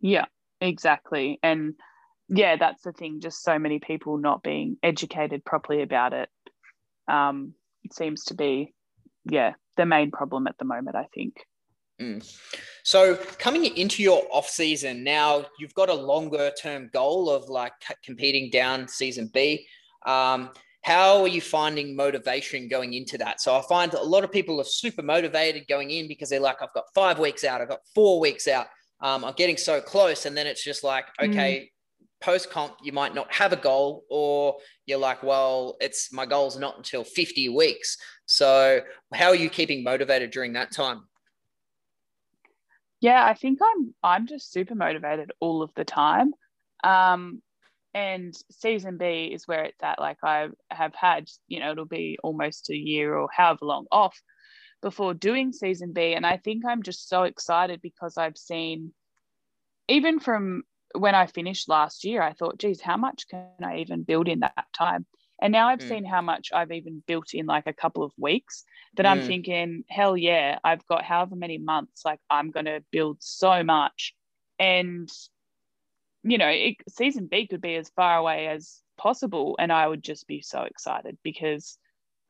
yeah, 0.00 0.26
exactly. 0.60 1.40
And 1.42 1.74
yeah, 2.28 2.54
that's 2.56 2.82
the 2.82 2.92
thing. 2.92 3.20
Just 3.20 3.42
so 3.42 3.58
many 3.58 3.80
people 3.80 4.16
not 4.16 4.44
being 4.44 4.76
educated 4.80 5.44
properly 5.44 5.82
about 5.82 6.12
it. 6.12 6.28
Um, 7.08 7.54
it 7.54 7.61
seems 7.90 8.24
to 8.24 8.34
be, 8.34 8.74
yeah, 9.24 9.54
the 9.76 9.86
main 9.86 10.10
problem 10.10 10.46
at 10.46 10.56
the 10.58 10.64
moment. 10.64 10.96
I 10.96 11.08
think. 11.14 11.46
So 12.82 13.16
coming 13.38 13.64
into 13.76 14.02
your 14.02 14.24
off 14.32 14.48
season 14.48 15.04
now, 15.04 15.44
you've 15.58 15.74
got 15.74 15.88
a 15.88 15.94
longer 15.94 16.50
term 16.60 16.90
goal 16.92 17.30
of 17.30 17.48
like 17.48 17.72
competing 18.04 18.50
down 18.50 18.88
season 18.88 19.30
B. 19.32 19.66
Um, 20.04 20.50
how 20.82 21.22
are 21.22 21.28
you 21.28 21.40
finding 21.40 21.94
motivation 21.94 22.66
going 22.66 22.94
into 22.94 23.16
that? 23.18 23.40
So 23.40 23.54
I 23.56 23.62
find 23.68 23.94
a 23.94 24.02
lot 24.02 24.24
of 24.24 24.32
people 24.32 24.60
are 24.60 24.64
super 24.64 25.02
motivated 25.02 25.68
going 25.68 25.90
in 25.90 26.08
because 26.08 26.28
they're 26.28 26.40
like, 26.40 26.60
I've 26.60 26.72
got 26.74 26.84
five 26.92 27.20
weeks 27.20 27.44
out, 27.44 27.60
I've 27.60 27.68
got 27.68 27.80
four 27.94 28.18
weeks 28.18 28.48
out, 28.48 28.66
um, 29.00 29.24
I'm 29.24 29.34
getting 29.34 29.56
so 29.56 29.80
close, 29.80 30.26
and 30.26 30.36
then 30.36 30.48
it's 30.48 30.64
just 30.64 30.82
like, 30.82 31.06
Mm. 31.20 31.70
Post 32.22 32.50
comp, 32.50 32.74
you 32.82 32.92
might 32.92 33.14
not 33.14 33.32
have 33.32 33.52
a 33.52 33.56
goal, 33.56 34.04
or 34.08 34.56
you're 34.86 34.98
like, 34.98 35.22
well, 35.22 35.76
it's 35.80 36.12
my 36.12 36.24
goal's 36.24 36.58
not 36.58 36.76
until 36.76 37.04
50 37.04 37.48
weeks. 37.50 37.96
So, 38.26 38.80
how 39.12 39.28
are 39.28 39.34
you 39.34 39.50
keeping 39.50 39.82
motivated 39.82 40.30
during 40.30 40.52
that 40.54 40.72
time? 40.72 41.02
Yeah, 43.00 43.24
I 43.24 43.34
think 43.34 43.58
I'm 43.60 43.94
I'm 44.02 44.26
just 44.28 44.52
super 44.52 44.76
motivated 44.76 45.32
all 45.40 45.62
of 45.62 45.72
the 45.74 45.84
time. 45.84 46.32
Um, 46.84 47.42
and 47.94 48.34
season 48.50 48.96
B 48.96 49.30
is 49.32 49.46
where 49.46 49.64
it's 49.64 49.82
at. 49.82 49.98
Like 49.98 50.18
I 50.22 50.48
have 50.70 50.94
had, 50.94 51.28
you 51.48 51.60
know, 51.60 51.72
it'll 51.72 51.84
be 51.84 52.18
almost 52.22 52.70
a 52.70 52.76
year 52.76 53.14
or 53.14 53.28
however 53.34 53.66
long 53.66 53.86
off 53.90 54.18
before 54.80 55.14
doing 55.14 55.52
season 55.52 55.92
B. 55.92 56.14
And 56.14 56.26
I 56.26 56.38
think 56.38 56.64
I'm 56.66 56.82
just 56.82 57.08
so 57.08 57.24
excited 57.24 57.80
because 57.82 58.16
I've 58.16 58.38
seen 58.38 58.92
even 59.88 60.20
from 60.20 60.62
when 60.94 61.14
I 61.14 61.26
finished 61.26 61.68
last 61.68 62.04
year, 62.04 62.22
I 62.22 62.32
thought, 62.32 62.58
geez, 62.58 62.80
how 62.80 62.96
much 62.96 63.28
can 63.28 63.46
I 63.64 63.78
even 63.78 64.02
build 64.02 64.28
in 64.28 64.40
that 64.40 64.66
time? 64.74 65.06
And 65.40 65.52
now 65.52 65.68
I've 65.68 65.82
Mm. 65.82 65.82
seen 65.82 66.04
how 66.04 66.20
much 66.22 66.50
I've 66.52 66.70
even 66.72 67.02
built 67.06 67.34
in 67.34 67.46
like 67.46 67.66
a 67.66 67.72
couple 67.72 68.02
of 68.04 68.12
weeks 68.16 68.64
that 68.96 69.06
I'm 69.06 69.20
Mm. 69.20 69.22
thinking, 69.22 69.84
hell 69.88 70.16
yeah, 70.16 70.58
I've 70.64 70.86
got 70.86 71.04
however 71.04 71.34
many 71.36 71.58
months, 71.58 72.04
like 72.04 72.20
I'm 72.30 72.50
going 72.50 72.66
to 72.66 72.84
build 72.92 73.18
so 73.20 73.62
much. 73.64 74.14
And, 74.58 75.08
you 76.22 76.38
know, 76.38 76.48
it, 76.48 76.76
season 76.88 77.26
B 77.26 77.46
could 77.46 77.60
be 77.60 77.76
as 77.76 77.90
far 77.90 78.18
away 78.18 78.46
as 78.48 78.82
possible. 78.96 79.56
And 79.58 79.72
I 79.72 79.86
would 79.88 80.02
just 80.02 80.26
be 80.26 80.40
so 80.40 80.62
excited 80.62 81.18
because 81.22 81.78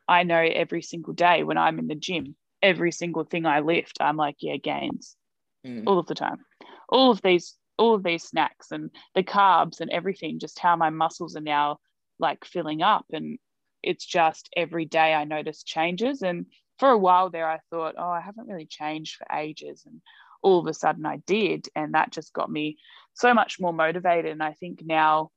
I 0.09 0.22
know 0.24 0.39
every 0.40 0.82
single 0.82 1.12
day 1.14 1.43
when 1.44 1.59
I'm 1.59 1.78
in 1.78 1.89
the 1.89 1.94
gym, 1.94 2.36
every 2.62 2.93
single 2.93 3.24
thing 3.24 3.47
I 3.47 3.60
lift, 3.60 3.98
I'm 4.01 4.16
like, 4.16 4.36
yeah, 4.40 4.56
gains 4.56 5.16
Mm. 5.64 5.86
all 5.86 5.98
of 5.98 6.06
the 6.06 6.14
time, 6.14 6.44
all 6.89 7.10
of 7.10 7.22
these 7.22 7.56
all 7.78 7.94
of 7.94 8.03
these 8.03 8.24
snacks 8.24 8.70
and 8.70 8.90
the 9.15 9.23
carbs 9.23 9.81
and 9.81 9.90
everything 9.90 10.39
just 10.39 10.59
how 10.59 10.77
my 10.77 10.90
muscles 10.90 11.36
are 11.36 11.40
now 11.40 11.78
like 12.19 12.44
filling 12.44 12.82
up. 12.82 13.07
And 13.12 13.39
it's 13.82 14.05
just 14.05 14.49
every 14.57 14.85
day 14.85 15.15
i 15.15 15.24
notice 15.24 15.62
changes. 15.62 16.23
And 16.23 16.47
for 16.78 16.90
a 16.90 16.99
while 16.99 17.31
there 17.31 17.49
i 17.49 17.61
thought 17.70 17.94
oh 17.99 18.11
i 18.11 18.20
haven't 18.20 18.49
really 18.49 18.66
changed 18.66 19.16
for 19.16 19.27
ages. 19.36 19.85
And 19.86 20.01
all 20.43 20.59
of 20.61 20.66
a 20.66 20.74
sudden 20.74 21.07
i 21.07 21.19
did. 21.27 21.69
And 21.74 21.94
that 21.94 22.12
just 22.12 22.32
got 22.32 22.51
me 22.51 22.78
so 23.15 23.35
much 23.35 23.61
more 23.61 23.73
motivated. 23.73 24.32
And 24.32 24.43
i 24.43 24.53
think 24.53 24.82
now 24.85 25.31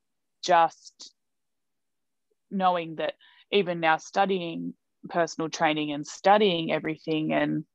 just 0.44 1.14
knowing 2.52 2.95
that 2.95 3.14
even 3.52 3.80
now 3.80 3.98
studying 3.98 4.74
personal 5.10 5.49
training 5.49 5.91
and 5.91 6.06
studying 6.06 6.72
everything 6.72 7.34
and 7.34 7.66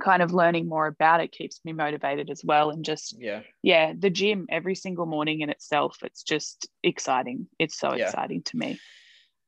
kind 0.00 0.22
of 0.22 0.32
learning 0.32 0.68
more 0.68 0.86
about 0.86 1.20
it 1.20 1.32
keeps 1.32 1.60
me 1.64 1.72
motivated 1.72 2.30
as 2.30 2.42
well. 2.44 2.70
And 2.70 2.84
just 2.84 3.16
yeah. 3.18 3.42
yeah 3.62 3.92
the 3.96 4.10
gym 4.10 4.46
every 4.50 4.74
single 4.74 5.06
morning 5.06 5.40
in 5.40 5.50
itself 5.50 5.98
it's 6.02 6.22
just 6.22 6.68
exciting. 6.82 7.46
It's 7.58 7.78
so 7.78 7.94
Yeah. 7.94 8.06
exciting 8.06 8.42
to 8.44 8.56
me. 8.56 8.78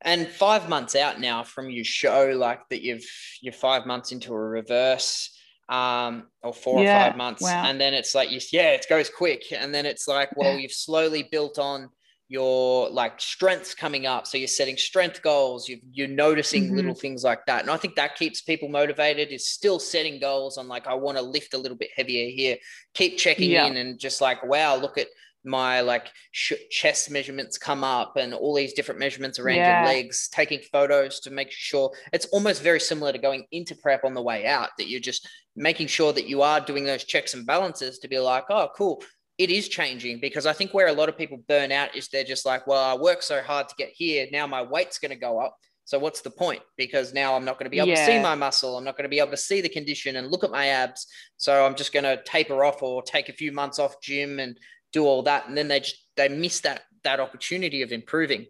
And 0.02 0.28
five 0.28 0.68
months 0.68 0.94
out 0.94 1.18
now 1.18 1.44
from 1.44 1.70
your 1.70 1.84
show, 1.84 2.34
like 2.36 2.68
that 2.68 2.82
you've 2.82 3.06
you're 3.40 3.54
five 3.54 3.86
months 3.86 4.12
into 4.12 4.34
a 4.34 4.38
reverse, 4.38 5.30
um, 5.70 6.24
or 6.42 6.52
four 6.52 6.80
or 6.80 6.86
five 6.86 7.16
months, 7.16 7.40
wow. 7.40 7.64
and 7.64 7.80
then 7.80 7.94
it's 7.94 8.14
like 8.14 8.30
you 8.30 8.38
yeah, 8.52 8.70
it 8.72 8.84
goes 8.90 9.08
quick, 9.08 9.44
and 9.50 9.74
then 9.74 9.86
it's 9.86 10.06
like 10.06 10.36
well, 10.36 10.54
you've 10.58 10.72
slowly 10.72 11.22
built 11.22 11.58
on 11.58 11.88
your 12.28 12.88
like 12.90 13.20
strengths 13.20 13.74
coming 13.74 14.06
up, 14.06 14.26
so 14.26 14.38
you're 14.38 14.48
setting 14.48 14.76
strength 14.76 15.22
goals, 15.22 15.68
you 15.68 15.78
you're 15.92 16.08
noticing 16.08 16.70
Mhm. 16.70 16.76
little 16.76 16.94
things 16.94 17.22
like 17.22 17.44
that, 17.46 17.62
and 17.62 17.70
I 17.70 17.76
think 17.76 17.96
that 17.96 18.16
keeps 18.16 18.40
people 18.42 18.68
motivated. 18.68 19.30
Is 19.32 19.48
still 19.48 19.78
setting 19.78 20.18
goals 20.20 20.56
on 20.58 20.66
like 20.68 20.86
I 20.86 20.94
want 20.94 21.18
to 21.18 21.22
lift 21.22 21.54
a 21.54 21.58
little 21.58 21.76
bit 21.76 21.90
heavier 21.94 22.28
here, 22.30 22.56
keep 22.94 23.18
checking 23.18 23.50
Yeah. 23.50 23.66
in, 23.66 23.76
and 23.76 23.98
just 23.98 24.20
like 24.20 24.42
wow, 24.44 24.76
look 24.76 24.96
at 24.98 25.08
my 25.46 25.82
like 25.82 26.06
sh- 26.32 26.54
chest 26.70 27.10
measurements 27.10 27.58
come 27.58 27.84
up 27.84 28.16
and 28.16 28.32
all 28.32 28.54
these 28.54 28.72
different 28.72 28.98
measurements 28.98 29.38
around 29.38 29.56
Yeah. 29.56 29.82
your 29.84 29.92
legs 29.94 30.30
taking 30.32 30.60
photos 30.72 31.20
to 31.20 31.30
make 31.30 31.50
sure 31.52 31.94
it's 32.14 32.24
almost 32.32 32.62
very 32.62 32.80
similar 32.80 33.12
to 33.12 33.18
going 33.18 33.46
into 33.50 33.74
prep 33.76 34.04
on 34.04 34.14
the 34.14 34.22
way 34.22 34.46
out 34.46 34.70
that 34.78 34.88
you're 34.88 35.00
just 35.00 35.28
making 35.54 35.86
sure 35.88 36.14
that 36.14 36.26
you 36.26 36.40
are 36.40 36.60
doing 36.62 36.84
those 36.84 37.04
checks 37.04 37.34
and 37.34 37.44
balances 37.46 37.98
to 37.98 38.08
be 38.08 38.18
like 38.18 38.44
oh 38.48 38.70
cool 38.74 39.02
it 39.38 39.50
is 39.50 39.68
changing 39.68 40.20
because 40.20 40.46
i 40.46 40.52
think 40.52 40.72
where 40.72 40.86
a 40.86 40.92
lot 40.92 41.08
of 41.08 41.18
people 41.18 41.38
burn 41.48 41.72
out 41.72 41.94
is 41.96 42.08
they're 42.08 42.24
just 42.24 42.46
like 42.46 42.66
well 42.66 42.82
i 42.84 42.94
worked 43.00 43.24
so 43.24 43.42
hard 43.42 43.68
to 43.68 43.74
get 43.76 43.90
here. 43.90 44.26
Now 44.30 44.46
my 44.46 44.62
weight's 44.62 44.98
going 44.98 45.10
to 45.10 45.16
go 45.16 45.40
up. 45.40 45.56
So 45.86 45.98
what's 45.98 46.22
the 46.22 46.30
point? 46.30 46.62
Because 46.76 47.12
now 47.12 47.34
i'm 47.34 47.44
not 47.44 47.58
going 47.58 47.66
to 47.66 47.70
be 47.70 47.78
able 47.78 47.88
to 47.88 47.96
see 47.96 48.18
my 48.18 48.34
muscle. 48.34 48.76
I'm 48.76 48.84
not 48.84 48.96
going 48.96 49.04
to 49.04 49.08
be 49.16 49.18
able 49.18 49.32
to 49.32 49.36
see 49.36 49.60
the 49.60 49.68
condition 49.68 50.16
and 50.16 50.30
look 50.30 50.44
at 50.44 50.50
my 50.50 50.66
abs. 50.68 51.06
So 51.36 51.66
i'm 51.66 51.74
just 51.74 51.92
going 51.92 52.04
to 52.04 52.22
taper 52.24 52.64
off 52.64 52.82
or 52.82 53.02
take 53.02 53.28
a 53.28 53.32
few 53.32 53.52
months 53.52 53.78
off 53.78 54.00
gym 54.00 54.38
and 54.38 54.58
do 54.92 55.04
all 55.04 55.22
that. 55.24 55.48
And 55.48 55.56
then 55.58 55.68
they 55.68 55.80
just 55.80 55.96
they 56.16 56.28
miss 56.28 56.60
that 56.60 56.82
that 57.02 57.20
opportunity 57.20 57.82
of 57.82 57.92
improving. 57.92 58.46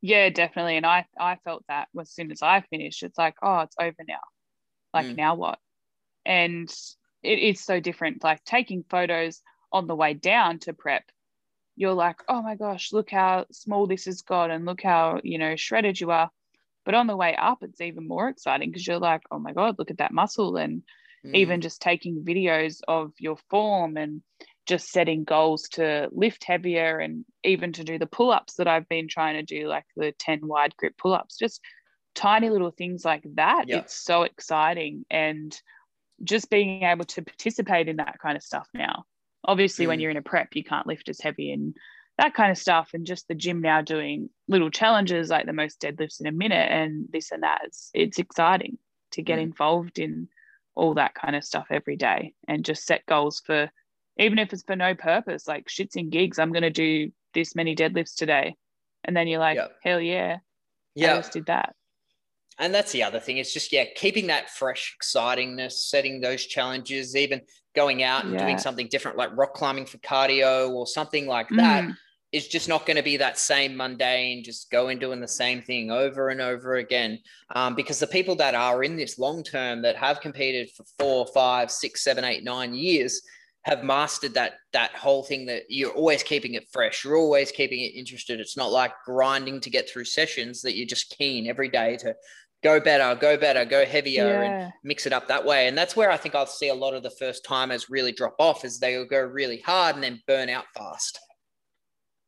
Yeah 0.00 0.28
definitely. 0.30 0.76
And 0.76 0.86
i 0.86 1.06
i 1.18 1.36
felt 1.44 1.64
that 1.68 1.88
as 1.98 2.10
soon 2.10 2.30
as 2.32 2.42
i 2.42 2.60
finished. 2.70 3.02
It's 3.02 3.18
like 3.18 3.36
oh 3.42 3.60
it's 3.60 3.76
over 3.80 4.04
now. 4.06 4.20
Like 4.92 5.06
Mm. 5.06 5.16
now 5.16 5.34
what? 5.36 5.58
And 6.26 6.68
it 7.22 7.38
is 7.38 7.60
so 7.60 7.80
different 7.80 8.22
like 8.24 8.42
taking 8.44 8.84
photos 8.88 9.42
on 9.72 9.86
the 9.86 9.96
way 9.96 10.14
down 10.14 10.58
to 10.58 10.72
prep 10.72 11.04
you're 11.76 11.94
like 11.94 12.16
oh 12.28 12.42
my 12.42 12.54
gosh 12.56 12.92
look 12.92 13.10
how 13.10 13.44
small 13.52 13.86
this 13.86 14.04
has 14.06 14.22
got 14.22 14.50
and 14.50 14.64
look 14.66 14.82
how 14.82 15.20
you 15.22 15.38
know 15.38 15.56
shredded 15.56 16.00
you 16.00 16.10
are 16.10 16.30
but 16.84 16.94
on 16.94 17.06
the 17.06 17.16
way 17.16 17.36
up 17.36 17.58
it's 17.62 17.80
even 17.80 18.06
more 18.08 18.28
exciting 18.28 18.70
because 18.70 18.86
you're 18.86 18.98
like 18.98 19.22
oh 19.30 19.38
my 19.38 19.52
god 19.52 19.76
look 19.78 19.90
at 19.90 19.98
that 19.98 20.12
muscle 20.12 20.56
and 20.56 20.82
Mm. 21.24 21.34
even 21.34 21.60
just 21.60 21.82
taking 21.82 22.24
videos 22.24 22.80
of 22.86 23.12
your 23.18 23.36
form 23.50 23.96
and 23.96 24.22
just 24.66 24.90
setting 24.92 25.24
goals 25.24 25.68
to 25.70 26.08
lift 26.12 26.44
heavier 26.44 26.98
and 27.00 27.24
even 27.42 27.72
to 27.72 27.82
do 27.82 27.98
the 27.98 28.06
pull-ups 28.06 28.54
that 28.54 28.68
I've 28.68 28.88
been 28.88 29.08
trying 29.08 29.34
to 29.34 29.42
do 29.42 29.66
like 29.66 29.84
the 29.96 30.12
10 30.12 30.46
wide 30.46 30.76
grip 30.76 30.96
pull-ups 30.96 31.36
just 31.36 31.60
tiny 32.14 32.50
little 32.50 32.70
things 32.70 33.04
like 33.04 33.24
that 33.34 33.64
Yeah. 33.66 33.78
it's 33.78 33.94
so 33.94 34.22
exciting 34.22 35.04
and 35.10 35.60
just 36.24 36.50
being 36.50 36.82
able 36.82 37.04
to 37.04 37.22
participate 37.22 37.88
in 37.88 37.96
that 37.96 38.18
kind 38.20 38.36
of 38.36 38.42
stuff 38.42 38.68
now 38.74 39.04
obviously 39.44 39.86
when 39.86 39.98
Mm. 39.98 40.02
you're 40.02 40.10
in 40.10 40.16
a 40.16 40.22
prep 40.22 40.54
you 40.54 40.64
can't 40.64 40.86
lift 40.86 41.08
as 41.08 41.20
heavy 41.20 41.52
and 41.52 41.76
that 42.18 42.34
kind 42.34 42.50
of 42.50 42.58
stuff 42.58 42.90
and 42.94 43.06
just 43.06 43.28
the 43.28 43.34
gym 43.34 43.60
now 43.60 43.80
doing 43.80 44.28
little 44.48 44.70
challenges 44.70 45.30
like 45.30 45.46
the 45.46 45.52
most 45.52 45.80
deadlifts 45.80 46.20
in 46.20 46.26
a 46.26 46.32
minute 46.32 46.68
and 46.70 47.06
this 47.12 47.30
and 47.30 47.44
that 47.44 47.60
it's, 47.64 47.90
it's 47.94 48.18
exciting 48.18 48.76
to 49.12 49.22
get 49.22 49.38
Mm. 49.38 49.42
involved 49.42 49.98
in 49.98 50.28
all 50.74 50.94
that 50.94 51.14
kind 51.14 51.34
of 51.36 51.44
stuff 51.44 51.66
every 51.70 51.96
day 51.96 52.34
and 52.46 52.64
just 52.64 52.84
set 52.86 53.06
goals 53.06 53.40
for 53.44 53.70
even 54.16 54.38
if 54.38 54.52
it's 54.52 54.64
for 54.64 54.76
no 54.76 54.94
purpose 54.94 55.46
like 55.46 55.66
shits 55.68 55.96
and 55.96 56.10
gigs 56.12 56.38
i'm 56.38 56.52
going 56.52 56.62
to 56.62 56.70
do 56.70 57.10
this 57.34 57.54
many 57.54 57.74
deadlifts 57.76 58.14
today 58.16 58.56
and 59.04 59.16
then 59.16 59.28
you're 59.28 59.40
like 59.40 59.56
Yep. 59.56 59.72
hell 59.82 60.00
yeah 60.00 60.36
i 60.36 60.38
yeah 60.94 61.16
just 61.16 61.32
did 61.32 61.46
that 61.46 61.74
and 62.58 62.74
that's 62.74 62.92
the 62.92 63.02
other 63.02 63.20
thing 63.20 63.38
it's 63.38 63.52
just 63.52 63.72
yeah 63.72 63.84
keeping 63.96 64.26
that 64.26 64.50
fresh 64.50 64.96
excitingness 65.00 65.72
setting 65.72 66.20
those 66.20 66.44
challenges 66.44 67.14
even 67.16 67.40
going 67.74 68.02
out 68.02 68.24
and 68.24 68.34
Yeah. 68.34 68.44
doing 68.44 68.58
something 68.58 68.88
different 68.88 69.16
like 69.16 69.36
rock 69.36 69.54
climbing 69.54 69.86
for 69.86 69.98
cardio 69.98 70.70
or 70.70 70.86
something 70.86 71.26
like 71.26 71.48
that 71.50 71.84
Mm, 71.84 71.94
is 72.32 72.46
just 72.46 72.68
not 72.68 72.84
going 72.84 72.96
to 72.96 73.02
be 73.02 73.16
that 73.16 73.38
same 73.38 73.76
mundane, 73.76 74.44
just 74.44 74.70
going 74.70 74.98
doing 74.98 75.20
the 75.20 75.28
same 75.28 75.62
thing 75.62 75.90
over 75.90 76.28
and 76.28 76.40
over 76.40 76.76
again. 76.76 77.18
Um, 77.54 77.74
because 77.74 77.98
the 77.98 78.06
people 78.06 78.36
that 78.36 78.54
are 78.54 78.82
in 78.82 78.96
this 78.96 79.18
long 79.18 79.42
term 79.42 79.80
that 79.82 79.96
have 79.96 80.20
competed 80.20 80.68
for 80.76 80.84
four, 80.98 81.26
five, 81.32 81.70
six, 81.70 82.04
seven, 82.04 82.24
eight, 82.24 82.44
nine 82.44 82.74
years 82.74 83.22
have 83.62 83.82
mastered 83.82 84.34
that 84.34 84.54
that 84.72 84.92
whole 84.92 85.22
thing 85.22 85.46
that 85.46 85.62
you're 85.68 85.92
always 85.92 86.22
keeping 86.22 86.54
it 86.54 86.68
fresh. 86.70 87.04
You're 87.04 87.16
always 87.16 87.50
keeping 87.50 87.80
it 87.80 87.94
interested. 87.94 88.40
It's 88.40 88.56
not 88.56 88.72
like 88.72 88.92
grinding 89.06 89.60
to 89.60 89.70
get 89.70 89.88
through 89.88 90.04
sessions 90.04 90.60
that 90.62 90.76
you're 90.76 90.86
just 90.86 91.16
keen 91.16 91.46
every 91.48 91.68
day 91.68 91.96
to 91.98 92.14
go 92.62 92.80
better, 92.80 93.14
go 93.18 93.36
better, 93.36 93.64
go 93.64 93.84
heavier, 93.86 94.42
and 94.42 94.72
mix 94.82 95.06
it 95.06 95.12
up 95.12 95.28
that 95.28 95.44
way. 95.44 95.68
And 95.68 95.78
that's 95.78 95.94
where 95.96 96.10
I 96.10 96.16
think 96.16 96.34
I'll 96.34 96.46
see 96.46 96.68
a 96.68 96.74
lot 96.74 96.94
of 96.94 97.02
the 97.02 97.10
first 97.10 97.44
timers 97.44 97.88
really 97.88 98.12
drop 98.12 98.34
off 98.38 98.64
is 98.64 98.78
they 98.78 98.96
will 98.98 99.06
go 99.06 99.20
really 99.20 99.60
hard 99.60 99.94
and 99.94 100.02
then 100.04 100.20
burn 100.26 100.48
out 100.48 100.64
fast. 100.76 101.18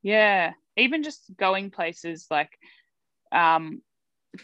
yeah 0.03 0.53
even 0.77 1.03
just 1.03 1.25
going 1.37 1.71
places 1.71 2.27
like 2.31 2.51
um 3.33 3.83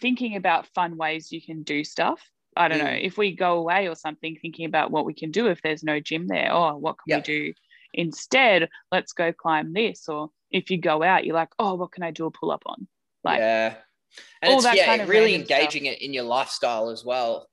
thinking 0.01 0.37
about 0.37 0.67
fun 0.75 0.97
ways 0.97 1.31
you 1.33 1.41
can 1.41 1.63
do 1.63 1.83
stuff 1.85 2.21
i 2.57 2.69
don't 2.69 2.79
know 2.79 2.85
Mm. 2.85 3.05
if 3.07 3.17
we 3.17 3.35
go 3.35 3.59
away 3.59 3.89
or 3.89 3.95
something 3.95 4.37
thinking 4.43 4.67
about 4.67 4.91
what 4.91 5.07
we 5.07 5.15
can 5.15 5.31
do 5.31 5.47
if 5.47 5.63
there's 5.63 5.83
no 5.85 5.99
gym 6.01 6.27
there 6.27 6.53
or 6.53 6.77
what 6.79 6.97
can 6.99 7.05
Yeah. 7.07 7.17
we 7.19 7.23
do 7.23 7.55
instead 7.95 8.69
let's 8.93 9.13
go 9.13 9.33
climb 9.33 9.73
this 9.73 10.09
or 10.09 10.29
if 10.51 10.71
you 10.71 10.79
go 10.79 11.03
out 11.03 11.25
you're 11.25 11.35
like 11.35 11.51
oh 11.59 11.75
what 11.75 11.93
can 11.93 12.03
i 12.03 12.11
do 12.11 12.27
a 12.27 12.31
pull 12.31 12.51
up 12.51 12.63
on 12.67 12.87
like 13.25 13.39
yeah. 13.39 13.77
And 14.43 14.51
all 14.51 14.57
it's 14.59 14.65
that 14.65 14.77
yeah, 14.77 14.87
kind 14.87 15.03
of 15.03 15.09
really 15.09 15.33
random 15.33 15.47
stuff. 15.47 15.59
engaging 15.59 15.87
it 15.87 16.03
in 16.03 16.13
your 16.13 16.25
lifestyle 16.25 16.91
as 16.91 17.05
well. 17.05 17.49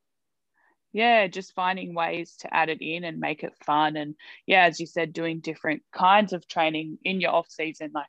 yeah 0.93 1.27
just 1.27 1.53
finding 1.55 1.93
ways 1.95 2.35
to 2.39 2.53
add 2.53 2.69
it 2.69 2.81
in 2.81 3.03
and 3.03 3.19
make 3.19 3.43
it 3.43 3.53
fun 3.65 3.95
and 3.97 4.15
yeah 4.45 4.63
as 4.65 4.79
you 4.79 4.85
said 4.85 5.11
doing 5.13 5.39
different 5.39 5.81
kinds 5.91 6.33
of 6.33 6.47
training 6.47 6.97
in 7.03 7.19
your 7.21 7.31
off 7.31 7.49
season 7.49 7.91
like 7.93 8.07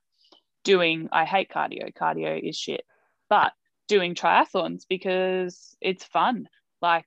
doing 0.65 1.09
i 1.13 1.25
hate 1.25 1.51
cardio 1.51 1.93
cardio 1.95 2.39
is 2.49 2.57
shit 2.57 2.85
but 3.29 3.53
doing 3.89 4.15
triathlons 4.15 4.83
because 4.89 5.77
it's 5.81 6.05
fun 6.05 6.49
like 6.83 7.07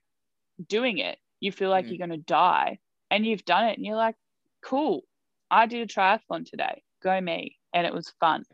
doing 0.68 0.98
it 0.98 1.18
you 1.40 1.52
feel 1.52 1.70
like 1.70 1.86
Mm. 1.86 1.90
you're 1.90 2.06
going 2.06 2.18
to 2.20 2.24
die 2.26 2.78
and 3.10 3.24
you've 3.24 3.44
done 3.44 3.64
it 3.66 3.76
and 3.76 3.86
you're 3.86 3.96
like 3.96 4.16
cool 4.62 5.02
i 5.50 5.66
did 5.66 5.82
a 5.88 5.92
triathlon 5.92 6.44
today 6.48 6.82
go 7.02 7.20
me 7.20 7.56
and 7.72 7.86
it 7.86 7.94
was 7.94 8.12
fun 8.20 8.44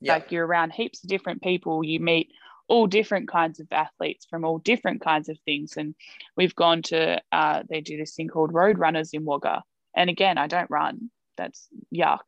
Yeah. 0.00 0.14
like 0.14 0.32
you're 0.32 0.46
around 0.46 0.72
heaps 0.72 1.02
of 1.04 1.08
different 1.10 1.42
people 1.42 1.84
you 1.84 2.00
meet 2.00 2.30
all 2.68 2.86
different 2.86 3.28
kinds 3.28 3.58
of 3.60 3.66
athletes 3.72 4.26
from 4.30 4.44
all 4.44 4.58
different 4.58 5.00
kinds 5.00 5.28
of 5.28 5.36
things 5.44 5.76
and 5.76 5.94
we've 6.36 6.54
gone 6.54 6.82
to 6.82 7.20
uh, 7.32 7.62
they 7.68 7.80
do 7.80 7.96
this 7.96 8.14
thing 8.14 8.28
called 8.28 8.54
road 8.54 8.78
runners 8.78 9.10
in 9.12 9.24
wagga. 9.24 9.62
And 9.96 10.08
again 10.08 10.38
i 10.38 10.46
don't 10.46 10.70
run. 10.70 11.10
That's 11.36 11.68
yuck. 11.94 12.20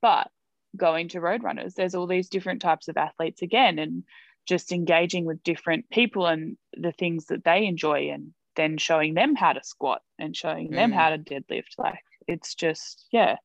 But 0.00 0.28
going 0.76 1.08
to 1.08 1.20
road 1.20 1.42
runners 1.42 1.74
there's 1.74 1.94
all 1.94 2.06
these 2.06 2.28
different 2.28 2.62
types 2.62 2.88
of 2.88 2.96
athletes 2.96 3.42
again 3.42 3.78
and 3.78 4.04
just 4.46 4.72
engaging 4.72 5.24
with 5.24 5.42
different 5.42 5.88
people 5.90 6.26
and 6.26 6.56
the 6.76 6.92
things 6.92 7.26
that 7.26 7.44
they 7.44 7.66
enjoy 7.66 8.10
and 8.10 8.32
then 8.56 8.78
showing 8.78 9.14
them 9.14 9.34
how 9.34 9.52
to 9.52 9.62
squat 9.64 10.00
and 10.18 10.36
showing 10.36 10.70
them 10.70 10.92
Mm. 10.92 10.94
how 10.94 11.10
to 11.10 11.18
deadlift. 11.18 11.76
Like 11.78 12.02
it's 12.26 12.54
just 12.54 13.06
yeah 13.10 13.36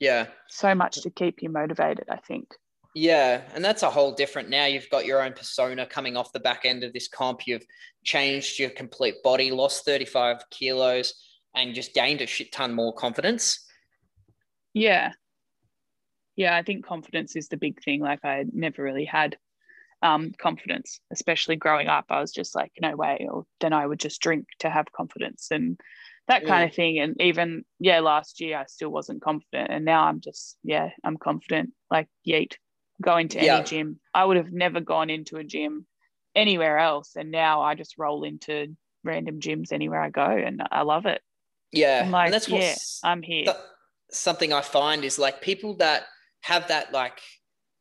yeah. 0.00 0.26
so 0.48 0.74
much 0.74 1.00
to 1.02 1.10
keep 1.10 1.42
you 1.42 1.48
motivated 1.48 2.04
i 2.10 2.16
think 2.16 2.54
Yeah. 2.98 3.42
And 3.54 3.62
that's 3.62 3.82
a 3.82 3.90
whole 3.90 4.12
different 4.14 4.48
now. 4.48 4.64
You've 4.64 4.88
got 4.88 5.04
your 5.04 5.20
own 5.22 5.34
persona 5.34 5.84
coming 5.84 6.16
off 6.16 6.32
the 6.32 6.40
back 6.40 6.64
end 6.64 6.82
of 6.82 6.94
this 6.94 7.08
comp. 7.08 7.46
You've 7.46 7.66
changed 8.04 8.58
your 8.58 8.70
complete 8.70 9.22
body, 9.22 9.50
lost 9.50 9.84
35 9.84 10.48
kilos, 10.48 11.12
and 11.54 11.74
just 11.74 11.92
gained 11.92 12.22
a 12.22 12.26
shit 12.26 12.52
ton 12.52 12.72
more 12.72 12.94
confidence. 12.94 13.66
Yeah. 14.72 15.12
Yeah, 16.36 16.56
I 16.56 16.62
think 16.62 16.86
confidence 16.86 17.36
is 17.36 17.48
the 17.48 17.58
big 17.58 17.82
thing. 17.82 18.00
Like 18.00 18.24
I 18.24 18.46
never 18.50 18.82
really 18.82 19.04
had 19.04 19.36
um, 20.00 20.32
confidence, 20.38 20.98
especially 21.10 21.56
growing 21.56 21.88
up. 21.88 22.06
I 22.08 22.20
was 22.20 22.32
just 22.32 22.54
like, 22.54 22.72
no 22.80 22.96
way. 22.96 23.26
Or 23.30 23.44
then 23.60 23.74
I 23.74 23.86
would 23.86 24.00
just 24.00 24.22
drink 24.22 24.46
to 24.60 24.70
have 24.70 24.90
confidence. 24.92 25.48
And 25.50 25.78
that 26.28 26.44
kind 26.46 26.64
mm. 26.64 26.70
of 26.70 26.74
thing. 26.74 26.98
And 26.98 27.20
even 27.20 27.64
yeah, 27.78 28.00
last 28.00 28.40
year 28.40 28.58
I 28.58 28.64
still 28.66 28.90
wasn't 28.90 29.22
confident, 29.22 29.70
and 29.70 29.84
now 29.84 30.04
I'm 30.04 30.20
just 30.20 30.56
yeah, 30.62 30.90
I'm 31.04 31.16
confident. 31.16 31.70
Like 31.90 32.08
yeet, 32.26 32.54
going 33.00 33.28
to 33.28 33.44
yeah. 33.44 33.56
any 33.56 33.64
gym. 33.64 34.00
I 34.14 34.24
would 34.24 34.36
have 34.36 34.52
never 34.52 34.80
gone 34.80 35.10
into 35.10 35.36
a 35.36 35.44
gym 35.44 35.86
anywhere 36.34 36.78
else, 36.78 37.12
and 37.16 37.30
now 37.30 37.62
I 37.62 37.74
just 37.74 37.98
roll 37.98 38.24
into 38.24 38.76
random 39.04 39.40
gyms 39.40 39.72
anywhere 39.72 40.00
I 40.00 40.10
go, 40.10 40.26
and 40.26 40.62
I 40.70 40.82
love 40.82 41.06
it. 41.06 41.20
Yeah, 41.72 42.02
I'm 42.04 42.10
like, 42.10 42.26
and 42.26 42.34
that's 42.34 42.48
yeah, 42.48 42.74
I'm 43.04 43.22
here. 43.22 43.44
Th- 43.44 43.56
something 44.10 44.52
I 44.52 44.62
find 44.62 45.04
is 45.04 45.18
like 45.18 45.40
people 45.40 45.76
that 45.76 46.04
have 46.40 46.68
that 46.68 46.92
like 46.92 47.20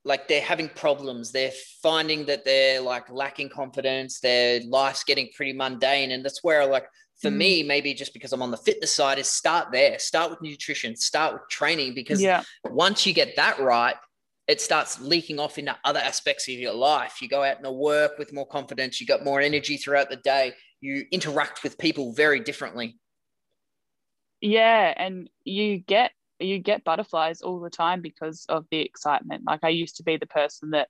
like 0.05 0.27
they're 0.27 0.41
having 0.41 0.69
problems 0.69 1.31
they're 1.31 1.51
finding 1.81 2.25
that 2.25 2.45
they're 2.45 2.81
like 2.81 3.09
lacking 3.11 3.49
confidence 3.49 4.19
their 4.19 4.59
life's 4.67 5.03
getting 5.03 5.29
pretty 5.35 5.53
mundane 5.53 6.11
and 6.11 6.23
that's 6.23 6.43
where 6.43 6.65
like 6.65 6.87
for 7.21 7.29
mm. 7.29 7.37
me 7.37 7.63
maybe 7.63 7.93
just 7.93 8.13
because 8.13 8.33
i'm 8.33 8.41
on 8.41 8.51
the 8.51 8.57
fitness 8.57 8.91
side 8.91 9.19
is 9.19 9.27
start 9.27 9.71
there 9.71 9.97
start 9.99 10.29
with 10.29 10.41
nutrition 10.41 10.95
start 10.95 11.33
with 11.33 11.41
training 11.49 11.93
because 11.93 12.21
yeah. 12.21 12.43
once 12.65 13.05
you 13.05 13.13
get 13.13 13.35
that 13.35 13.59
right 13.59 13.95
it 14.47 14.61
starts 14.61 15.01
leaking 15.01 15.39
off 15.39 15.57
into 15.57 15.75
other 15.83 15.99
aspects 15.99 16.47
of 16.47 16.53
your 16.53 16.73
life 16.73 17.21
you 17.21 17.27
go 17.27 17.43
out 17.43 17.63
and 17.63 17.75
work 17.75 18.17
with 18.17 18.33
more 18.33 18.47
confidence 18.47 18.99
you 18.99 19.07
got 19.07 19.23
more 19.23 19.41
energy 19.41 19.77
throughout 19.77 20.09
the 20.09 20.17
day 20.17 20.53
you 20.81 21.05
interact 21.11 21.63
with 21.63 21.77
people 21.77 22.13
very 22.13 22.39
differently 22.39 22.97
yeah 24.41 24.93
and 24.97 25.29
you 25.43 25.77
get 25.77 26.11
you 26.39 26.59
get 26.59 26.83
butterflies 26.83 27.41
all 27.41 27.59
the 27.59 27.69
time 27.69 28.01
because 28.01 28.45
of 28.49 28.65
the 28.71 28.79
excitement. 28.79 29.43
Like 29.45 29.61
I 29.63 29.69
used 29.69 29.97
to 29.97 30.03
be 30.03 30.17
the 30.17 30.27
person 30.27 30.71
that 30.71 30.89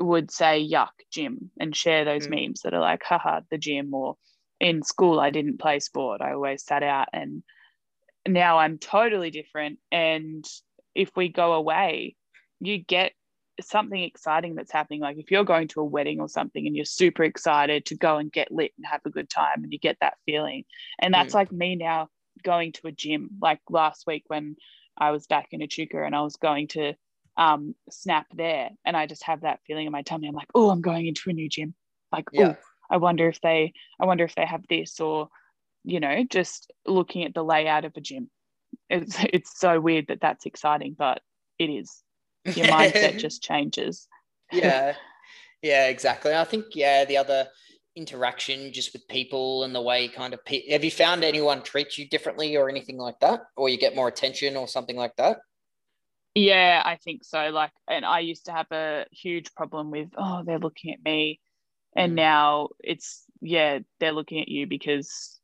would 0.00 0.30
say 0.30 0.66
yuck 0.68 0.90
gym 1.10 1.50
and 1.60 1.74
share 1.76 2.04
those 2.04 2.26
mm. 2.26 2.46
memes 2.46 2.62
that 2.62 2.74
are 2.74 2.80
like 2.80 3.02
haha 3.04 3.40
the 3.50 3.58
gym 3.58 3.92
or 3.94 4.16
in 4.62 4.82
school 4.82 5.20
I 5.20 5.30
didn't 5.30 5.58
play 5.58 5.80
sport. 5.80 6.22
I 6.22 6.32
always 6.32 6.64
sat 6.64 6.82
out 6.82 7.08
and 7.12 7.42
now 8.26 8.58
I'm 8.58 8.78
totally 8.78 9.30
different 9.30 9.78
and 9.90 10.44
if 10.94 11.10
we 11.16 11.28
go 11.28 11.54
away 11.54 12.16
you 12.60 12.78
get 12.78 13.12
something 13.60 14.00
exciting 14.02 14.54
that's 14.54 14.72
happening 14.72 15.00
like 15.00 15.18
if 15.18 15.30
you're 15.30 15.44
going 15.44 15.66
to 15.68 15.80
a 15.80 15.84
wedding 15.84 16.20
or 16.20 16.28
something 16.28 16.66
and 16.66 16.76
you're 16.76 16.84
super 16.84 17.24
excited 17.24 17.84
to 17.84 17.96
go 17.96 18.16
and 18.18 18.32
get 18.32 18.52
lit 18.52 18.72
and 18.76 18.86
have 18.86 19.00
a 19.04 19.10
good 19.10 19.28
time 19.28 19.64
and 19.64 19.72
you 19.72 19.78
get 19.78 19.96
that 20.00 20.14
feeling 20.24 20.64
and 21.00 21.12
that's 21.12 21.32
mm. 21.32 21.34
like 21.34 21.50
me 21.50 21.74
now 21.74 22.08
going 22.44 22.70
to 22.72 22.86
a 22.86 22.92
gym 22.92 23.28
like 23.40 23.60
last 23.68 24.04
week 24.06 24.22
when 24.28 24.56
I 24.96 25.10
was 25.10 25.26
back 25.26 25.48
in 25.50 25.62
Echuca 25.62 26.04
and 26.04 26.14
I 26.14 26.22
was 26.22 26.36
going 26.36 26.68
to 26.68 26.94
um, 27.36 27.74
snap 27.90 28.26
there 28.34 28.70
and 28.84 28.96
I 28.96 29.06
just 29.06 29.24
have 29.24 29.42
that 29.42 29.60
feeling 29.66 29.86
in 29.86 29.92
my 29.92 30.02
tummy. 30.02 30.28
I'm 30.28 30.34
like, 30.34 30.50
oh, 30.54 30.70
I'm 30.70 30.80
going 30.80 31.06
into 31.06 31.30
a 31.30 31.32
new 31.32 31.48
gym. 31.48 31.74
Like, 32.10 32.26
yeah. 32.32 32.54
oh, 32.56 32.56
I 32.92 32.98
wonder 32.98 33.26
if 33.28 33.40
they, 33.40 33.72
I 33.98 34.04
wonder 34.04 34.24
if 34.24 34.34
they 34.34 34.44
have 34.44 34.64
this 34.68 35.00
or, 35.00 35.28
you 35.82 35.98
know, 35.98 36.24
just 36.28 36.70
looking 36.86 37.24
at 37.24 37.32
the 37.32 37.42
layout 37.42 37.86
of 37.86 37.92
a 37.96 38.00
gym. 38.00 38.30
It's 38.90 39.16
it's 39.32 39.58
so 39.58 39.80
weird 39.80 40.06
that 40.08 40.20
that's 40.20 40.46
exciting, 40.46 40.94
but 40.96 41.20
it 41.58 41.70
is. 41.70 42.02
Your 42.44 42.66
mindset 42.66 43.18
just 43.18 43.42
changes. 43.42 44.06
yeah, 44.52 44.94
yeah, 45.62 45.88
exactly. 45.88 46.34
I 46.34 46.44
think 46.44 46.66
yeah, 46.74 47.06
the 47.06 47.16
other 47.16 47.48
interaction 47.96 48.72
just 48.72 48.92
with 48.92 49.06
people 49.08 49.64
and 49.64 49.74
the 49.74 49.80
way 49.80 50.08
kind 50.08 50.32
of 50.32 50.44
pe- 50.44 50.70
have 50.70 50.82
you 50.82 50.90
found 50.90 51.22
anyone 51.22 51.62
treats 51.62 51.98
you 51.98 52.08
differently 52.08 52.56
or 52.56 52.70
anything 52.70 52.96
like 52.96 53.18
that 53.20 53.42
or 53.56 53.68
you 53.68 53.76
get 53.76 53.94
more 53.94 54.08
attention 54.08 54.56
or 54.56 54.66
something 54.66 54.96
like 54.96 55.14
that 55.16 55.36
yeah 56.34 56.80
i 56.86 56.96
think 56.96 57.22
so 57.22 57.50
like 57.50 57.70
and 57.88 58.06
i 58.06 58.20
used 58.20 58.46
to 58.46 58.52
have 58.52 58.66
a 58.72 59.04
huge 59.12 59.54
problem 59.54 59.90
with 59.90 60.08
oh 60.16 60.42
they're 60.42 60.58
looking 60.58 60.94
at 60.94 61.04
me 61.04 61.38
and 61.94 62.14
now 62.14 62.68
it's 62.82 63.24
yeah 63.40 63.78
they're 64.00 64.12
looking 64.12 64.40
at 64.40 64.48
you 64.48 64.66
because 64.66 65.38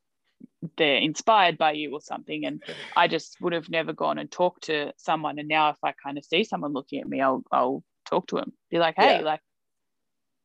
they're 0.77 0.97
inspired 0.97 1.57
by 1.59 1.73
you 1.73 1.93
or 1.93 2.01
something 2.01 2.45
and 2.45 2.63
i 2.97 3.07
just 3.07 3.41
would 3.41 3.53
have 3.53 3.69
never 3.69 3.93
gone 3.93 4.19
and 4.19 4.31
talked 4.31 4.65
to 4.65 4.93
someone 4.97 5.39
and 5.39 5.49
now 5.49 5.71
if 5.71 5.77
i 5.85 5.93
kind 6.05 6.19
of 6.19 6.25
see 6.25 6.43
someone 6.45 6.73
looking 6.73 7.01
at 7.01 7.09
me 7.09 7.21
i'll 7.21 7.43
i'll 7.53 7.83
talk 8.07 8.27
to 8.27 8.37
them 8.37 8.53
be 8.71 8.79
like 8.79 8.95
hey 8.97 9.19
yeah. 9.19 9.25
like 9.25 9.41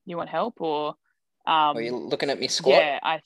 you 0.05 0.17
want 0.17 0.29
help 0.29 0.59
or 0.59 0.95
um, 1.45 1.77
Are 1.77 1.81
you 1.81 1.95
looking 1.95 2.29
at 2.29 2.39
me 2.39 2.47
squat? 2.47 2.75
Yeah, 2.75 2.99
I, 3.03 3.21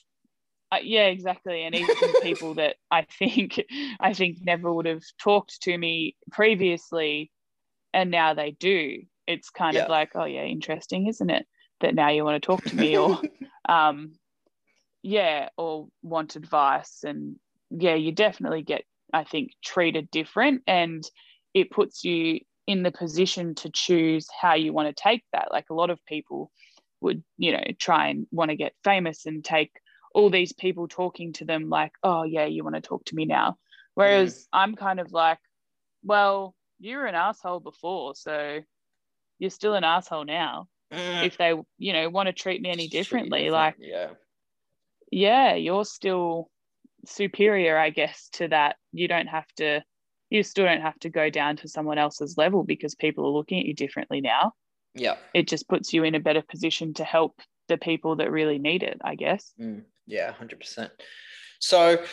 I 0.72 0.80
yeah, 0.80 1.06
exactly. 1.06 1.64
And 1.64 1.76
even 1.76 1.96
people 2.22 2.56
that 2.56 2.76
I 2.90 3.04
think 3.04 3.62
I 4.00 4.14
think 4.14 4.40
never 4.42 4.74
would 4.74 4.86
have 4.86 5.04
talked 5.20 5.62
to 5.64 5.78
me 5.78 6.16
previously, 6.32 7.32
and 7.94 8.10
now 8.10 8.34
they 8.34 8.52
do. 8.52 9.04
It's 9.28 9.50
kind 9.50 9.76
yeah. 9.76 9.84
of 9.84 9.90
like, 9.90 10.12
oh 10.16 10.26
yeah, 10.26 10.44
interesting, 10.44 11.08
isn't 11.08 11.30
it? 11.30 11.46
That 11.82 11.96
now 11.96 12.10
you 12.10 12.24
want 12.24 12.42
to 12.42 12.46
talk 12.46 12.64
to 12.66 12.76
me, 12.76 12.98
or 12.98 13.22
um, 13.70 14.14
yeah, 15.04 15.50
or 15.58 15.88
want 16.02 16.36
advice, 16.36 17.04
and 17.04 17.38
yeah, 17.70 17.96
you 17.96 18.12
definitely 18.12 18.64
get, 18.64 18.84
I 19.14 19.24
think, 19.24 19.52
treated 19.64 20.10
different, 20.10 20.64
and 20.66 21.04
it 21.54 21.72
puts 21.72 22.04
you 22.04 22.40
in 22.66 22.84
the 22.84 22.92
position 22.92 23.56
to 23.56 23.70
choose 23.70 24.28
how 24.42 24.56
you 24.56 24.74
want 24.74 24.94
to 24.96 25.02
take 25.02 25.24
that. 25.34 25.50
Like 25.52 25.70
a 25.70 25.76
lot 25.76 25.90
of 25.90 26.04
people 26.06 26.52
would 27.02 27.24
you 27.38 27.52
know 27.52 27.64
try 27.80 28.10
and 28.10 28.28
want 28.32 28.50
to 28.50 28.56
get 28.56 28.74
famous 28.84 29.26
and 29.26 29.44
take 29.44 29.72
all 30.14 30.30
these 30.30 30.54
people 30.54 30.88
talking 30.88 31.34
to 31.34 31.46
them 31.46 31.70
like 31.70 31.92
oh 32.04 32.24
yeah 32.24 32.46
you 32.46 32.64
want 32.64 32.76
to 32.76 32.82
talk 32.82 33.04
to 33.06 33.16
me 33.16 33.26
now 33.26 33.56
whereas 33.94 34.36
mm. 34.36 34.48
i'm 34.54 34.76
kind 34.76 35.00
of 35.00 35.12
like 35.12 35.38
well 36.04 36.56
you 36.80 36.98
were 36.98 37.06
an 37.06 37.16
asshole 37.16 37.60
before 37.60 38.16
so 38.16 38.60
you're 39.40 39.50
still 39.50 39.76
an 39.76 39.84
asshole 39.84 40.26
now 40.26 40.68
mm. 40.92 41.26
if 41.26 41.38
they 41.38 41.54
you 41.78 41.94
know 41.94 42.10
want 42.10 42.28
to 42.28 42.34
treat 42.34 42.62
me 42.62 42.70
any 42.70 42.88
differently 42.88 43.44
different. 43.44 43.54
like 43.54 43.76
yeah. 43.80 44.10
yeah 45.12 45.56
you're 45.56 45.86
still 45.86 46.50
superior 47.06 47.78
i 47.78 47.90
guess 47.90 48.30
to 48.34 48.48
that. 48.50 48.76
You 48.92 49.08
don't 49.08 49.28
have 49.28 49.48
to 49.58 49.82
you 50.30 50.44
still 50.44 50.66
don't 50.66 50.82
have 50.82 51.00
to 51.00 51.10
go 51.10 51.30
down 51.30 51.56
to 51.58 51.70
someone 51.70 51.98
else's 51.98 52.38
level 52.38 52.64
because 52.64 52.96
people 52.96 53.26
are 53.26 53.32
looking 53.32 53.60
at 53.60 53.66
you 53.66 53.74
differently 53.74 54.20
now. 54.20 54.52
Yeah. 54.94 55.16
It 55.34 55.48
just 55.48 55.70
puts 55.70 55.94
you 55.94 56.04
in 56.04 56.16
a 56.16 56.20
better 56.20 56.42
position 56.42 56.94
to 56.96 57.06
help 57.06 57.40
the 57.70 57.78
people 57.78 58.18
that 58.18 58.32
really 58.32 58.60
need 58.60 58.84
it 58.84 58.98
i 59.04 59.16
guess. 59.16 59.54
Mm, 59.60 59.84
yeah 60.06 60.34
100% 60.34 60.90
so 61.60 62.04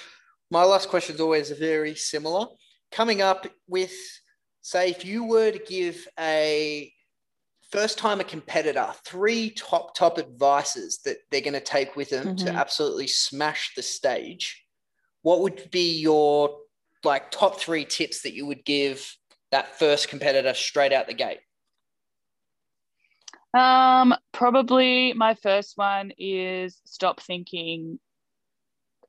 my 0.51 0.65
last 0.65 0.89
question 0.89 1.15
is 1.15 1.21
always 1.21 1.51
very 1.51 1.95
similar. 1.95 2.47
Coming 2.93 3.23
up 3.23 3.47
with 3.67 3.95
say 4.61 4.91
if 4.91 5.05
you 5.05 5.25
were 5.25 5.51
to 5.51 5.59
give 5.59 6.07
a 6.19 6.93
first 7.75 7.99
time 7.99 8.21
a 8.21 8.25
competitor 8.25 8.89
three 9.05 9.51
top 9.51 9.95
top 9.95 10.19
advices 10.19 11.01
that 11.05 11.17
they're 11.31 11.41
going 11.41 11.53
to 11.53 11.61
take 11.61 11.97
with 11.97 12.11
them 12.11 12.29
mm-hmm. 12.29 12.47
to 12.47 12.53
absolutely 12.53 13.07
smash 13.07 13.73
the 13.75 13.83
stage 13.83 14.65
what 15.23 15.41
would 15.41 15.69
be 15.71 15.99
your 15.99 16.57
like 17.03 17.31
top 17.31 17.59
three 17.59 17.85
tips 17.85 18.23
that 18.23 18.35
you 18.35 18.47
would 18.47 18.65
give 18.65 19.17
that 19.51 19.79
first 19.79 20.09
competitor 20.09 20.55
straight 20.55 20.93
out 20.93 21.07
the 21.07 21.15
gate 21.15 21.41
um, 23.55 24.15
probably 24.33 25.13
my 25.13 25.35
first 25.35 25.75
one 25.77 26.11
is 26.19 26.81
stop 26.85 27.21
thinking 27.21 28.01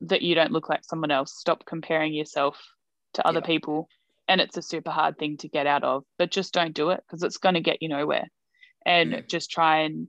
that 0.01 0.21
you 0.21 0.35
don't 0.35 0.51
look 0.51 0.69
like 0.69 0.83
someone 0.83 1.11
else. 1.11 1.33
Stop 1.33 1.65
comparing 1.65 2.13
yourself 2.13 2.61
to 3.13 3.27
other 3.27 3.39
yeah. 3.39 3.47
people. 3.47 3.89
And 4.27 4.41
it's 4.41 4.57
a 4.57 4.61
super 4.61 4.91
hard 4.91 5.17
thing 5.17 5.37
to 5.37 5.47
get 5.47 5.67
out 5.67 5.83
of, 5.83 6.03
but 6.17 6.31
just 6.31 6.53
don't 6.53 6.73
do 6.73 6.89
it 6.89 7.03
because 7.05 7.23
it's 7.23 7.37
going 7.37 7.55
to 7.55 7.61
get 7.61 7.81
you 7.81 7.89
nowhere. 7.89 8.27
And 8.85 9.13
mm. 9.13 9.27
just 9.27 9.49
try 9.49 9.79
and 9.79 10.07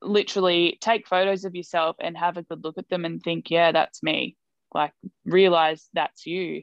literally 0.00 0.78
take 0.80 1.06
photos 1.06 1.44
of 1.44 1.54
yourself 1.54 1.96
and 2.00 2.16
have 2.16 2.36
a 2.36 2.42
good 2.42 2.64
look 2.64 2.78
at 2.78 2.88
them 2.88 3.04
and 3.04 3.22
think, 3.22 3.50
yeah, 3.50 3.72
that's 3.72 4.02
me. 4.02 4.36
Like 4.74 4.92
realize 5.24 5.88
that's 5.92 6.26
you. 6.26 6.62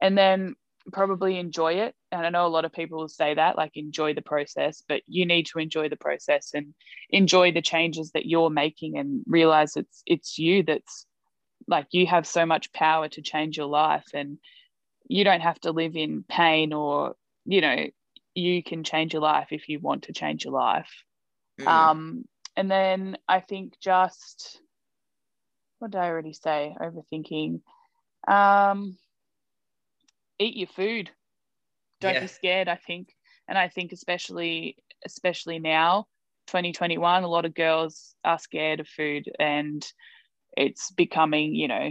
And 0.00 0.16
then 0.16 0.54
probably 0.92 1.38
enjoy 1.38 1.74
it. 1.74 1.94
And 2.12 2.26
I 2.26 2.30
know 2.30 2.46
a 2.46 2.48
lot 2.48 2.64
of 2.64 2.72
people 2.72 2.98
will 2.98 3.08
say 3.08 3.34
that, 3.34 3.56
like 3.56 3.72
enjoy 3.74 4.14
the 4.14 4.22
process, 4.22 4.82
but 4.88 5.02
you 5.06 5.26
need 5.26 5.46
to 5.46 5.58
enjoy 5.58 5.88
the 5.88 5.96
process 5.96 6.50
and 6.54 6.74
enjoy 7.10 7.52
the 7.52 7.62
changes 7.62 8.12
that 8.12 8.26
you're 8.26 8.50
making 8.50 8.98
and 8.98 9.22
realize 9.26 9.76
it's 9.76 10.02
it's 10.06 10.38
you 10.38 10.62
that's 10.62 11.06
like 11.68 11.86
you 11.90 12.06
have 12.06 12.26
so 12.26 12.46
much 12.46 12.72
power 12.72 13.08
to 13.08 13.22
change 13.22 13.56
your 13.56 13.66
life 13.66 14.06
and 14.14 14.38
you 15.08 15.24
don't 15.24 15.40
have 15.40 15.58
to 15.60 15.72
live 15.72 15.96
in 15.96 16.24
pain 16.28 16.72
or 16.72 17.14
you 17.44 17.60
know 17.60 17.86
you 18.36 18.62
can 18.62 18.84
change 18.84 19.12
your 19.12 19.22
life 19.22 19.48
if 19.50 19.68
you 19.68 19.80
want 19.80 20.04
to 20.04 20.12
change 20.12 20.44
your 20.44 20.54
life 20.54 20.90
mm. 21.60 21.66
um 21.66 22.24
and 22.56 22.70
then 22.70 23.16
i 23.28 23.40
think 23.40 23.74
just 23.80 24.60
what 25.78 25.90
did 25.90 26.00
i 26.00 26.06
already 26.06 26.32
say 26.32 26.74
overthinking 26.80 27.60
um 28.28 28.96
eat 30.38 30.56
your 30.56 30.68
food. 30.68 31.10
Don't 32.00 32.14
yeah. 32.14 32.20
be 32.20 32.26
scared, 32.26 32.68
I 32.68 32.76
think. 32.76 33.08
And 33.48 33.56
I 33.56 33.68
think 33.68 33.92
especially 33.92 34.76
especially 35.04 35.58
now, 35.58 36.06
2021, 36.48 37.22
a 37.22 37.28
lot 37.28 37.44
of 37.44 37.54
girls 37.54 38.14
are 38.24 38.38
scared 38.38 38.80
of 38.80 38.88
food 38.88 39.30
and 39.38 39.86
it's 40.56 40.90
becoming, 40.90 41.54
you 41.54 41.68
know, 41.68 41.90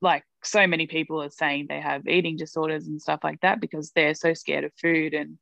like 0.00 0.24
so 0.42 0.66
many 0.66 0.86
people 0.86 1.22
are 1.22 1.30
saying 1.30 1.66
they 1.68 1.80
have 1.80 2.06
eating 2.06 2.36
disorders 2.36 2.86
and 2.86 3.00
stuff 3.00 3.20
like 3.22 3.40
that 3.40 3.60
because 3.60 3.92
they're 3.92 4.14
so 4.14 4.34
scared 4.34 4.64
of 4.64 4.72
food 4.80 5.14
and 5.14 5.38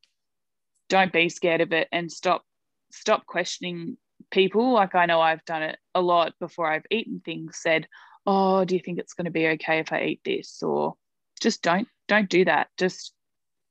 don't 0.89 1.13
be 1.13 1.29
scared 1.29 1.61
of 1.61 1.73
it 1.73 1.89
and 1.93 2.11
stop 2.11 2.43
stop 2.91 3.27
questioning 3.27 3.97
people 4.31 4.73
like 4.73 4.95
i 4.95 5.07
know 5.07 5.21
i've 5.21 5.45
done 5.45 5.63
it 5.63 5.79
a 5.95 6.01
lot 6.01 6.33
before 6.41 6.71
i've 6.71 6.87
eaten 6.91 7.21
things 7.25 7.59
said 7.59 7.87
oh, 8.29 8.63
do 8.67 8.75
you 8.75 8.81
think 8.85 8.99
it's 8.99 9.15
going 9.15 9.25
to 9.25 9.31
be 9.31 9.49
okay 9.49 9.79
if 9.79 9.91
I 9.91 10.03
eat 10.03 10.21
this? 10.23 10.63
Or 10.63 10.95
just 11.41 11.63
don't 11.63 11.89
don't 12.09 12.29
do 12.29 12.45
that. 12.45 12.69
Just 12.77 13.15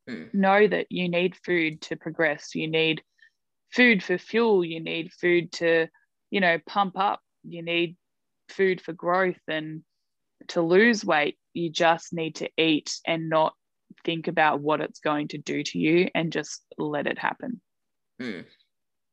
mm. 0.10 0.34
know 0.34 0.68
that 0.68 0.88
you 0.90 1.08
need 1.08 1.36
food 1.46 1.82
to 1.84 1.96
progress. 1.96 2.56
You 2.56 2.68
need 2.68 3.04
food 3.72 4.04
for 4.04 4.18
fuel. 4.18 4.66
You 4.66 4.80
need 4.80 5.14
food 5.14 5.52
to, 5.54 5.88
you 6.32 6.42
know, 6.42 6.58
pump 6.66 6.98
up. 6.98 7.22
You 7.44 7.62
need 7.62 7.98
food 8.50 8.82
for 8.82 8.94
growth 8.94 9.40
and 9.48 9.84
to 10.50 10.62
lose 10.62 11.04
weight. 11.06 11.38
You 11.54 11.70
just 11.70 12.14
need 12.14 12.36
to 12.36 12.50
eat 12.58 13.00
and 13.06 13.30
not 13.30 13.54
think 14.04 14.28
about 14.28 14.62
what 14.62 14.82
it's 14.82 15.00
going 15.00 15.30
to 15.30 15.38
do 15.38 15.64
to 15.64 15.80
you 15.80 16.10
and 16.14 16.32
just 16.32 16.62
let 16.78 17.08
it 17.08 17.18
happen. 17.18 17.62
Mm. 18.22 18.46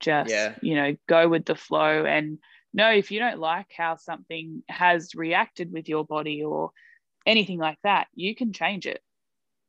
Just, 0.00 0.30
yeah. 0.30 0.54
you 0.60 0.74
know, 0.74 0.96
go 1.08 1.28
with 1.28 1.44
the 1.44 1.54
flow 1.54 2.04
and 2.04 2.38
know 2.72 2.90
if 2.90 3.10
you 3.10 3.20
don't 3.20 3.38
like 3.38 3.72
how 3.76 3.96
something 3.96 4.62
has 4.68 5.14
reacted 5.14 5.72
with 5.72 5.88
your 5.88 6.04
body 6.04 6.42
or 6.42 6.70
anything 7.24 7.58
like 7.58 7.78
that, 7.84 8.08
you 8.14 8.34
can 8.34 8.52
change 8.52 8.86
it. 8.86 9.00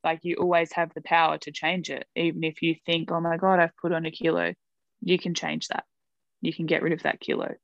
Like 0.04 0.20
you 0.24 0.36
always 0.36 0.72
have 0.74 0.94
the 0.94 1.02
power 1.02 1.38
to 1.40 1.52
change 1.52 1.90
it. 1.90 2.06
Even 2.16 2.44
if 2.44 2.62
you 2.62 2.76
think, 2.86 3.12
oh 3.12 3.22
my 3.22 3.38
God, 3.38 3.60
I've 3.60 3.78
put 3.78 3.92
on 3.92 4.06
a 4.06 4.12
kilo, 4.12 4.54
you 5.02 5.18
can 5.18 5.34
change 5.34 5.68
that. 5.70 5.86
You 6.42 6.54
can 6.54 6.66
get 6.66 6.82
rid 6.82 6.94
of 6.94 7.04
that 7.04 7.20
kilo 7.20 7.56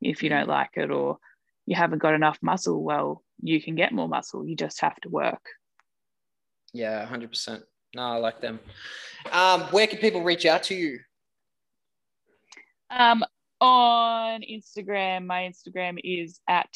if 0.00 0.22
you 0.22 0.28
don't 0.28 0.48
like 0.48 0.70
it 0.76 0.90
or 0.90 1.18
you 1.66 1.76
haven't 1.76 2.00
got 2.00 2.14
enough 2.14 2.38
muscle. 2.42 2.82
Well, 2.82 3.22
you 3.40 3.62
can 3.62 3.74
get 3.74 3.92
more 3.92 4.08
muscle. 4.08 4.46
You 4.46 4.56
just 4.56 4.80
have 4.80 4.96
to 5.02 5.08
work. 5.08 5.44
Yeah, 6.72 7.06
100%. 7.06 7.62
No, 7.94 8.02
I 8.02 8.16
like 8.16 8.40
them. 8.40 8.58
Um, 9.30 9.62
where 9.70 9.86
can 9.86 9.98
people 9.98 10.22
reach 10.22 10.46
out 10.46 10.62
to 10.64 10.74
you? 10.74 10.98
Um, 12.90 13.24
on 13.60 14.42
Instagram, 14.42 15.26
my 15.26 15.42
Instagram 15.42 15.98
is 16.02 16.40
at 16.48 16.70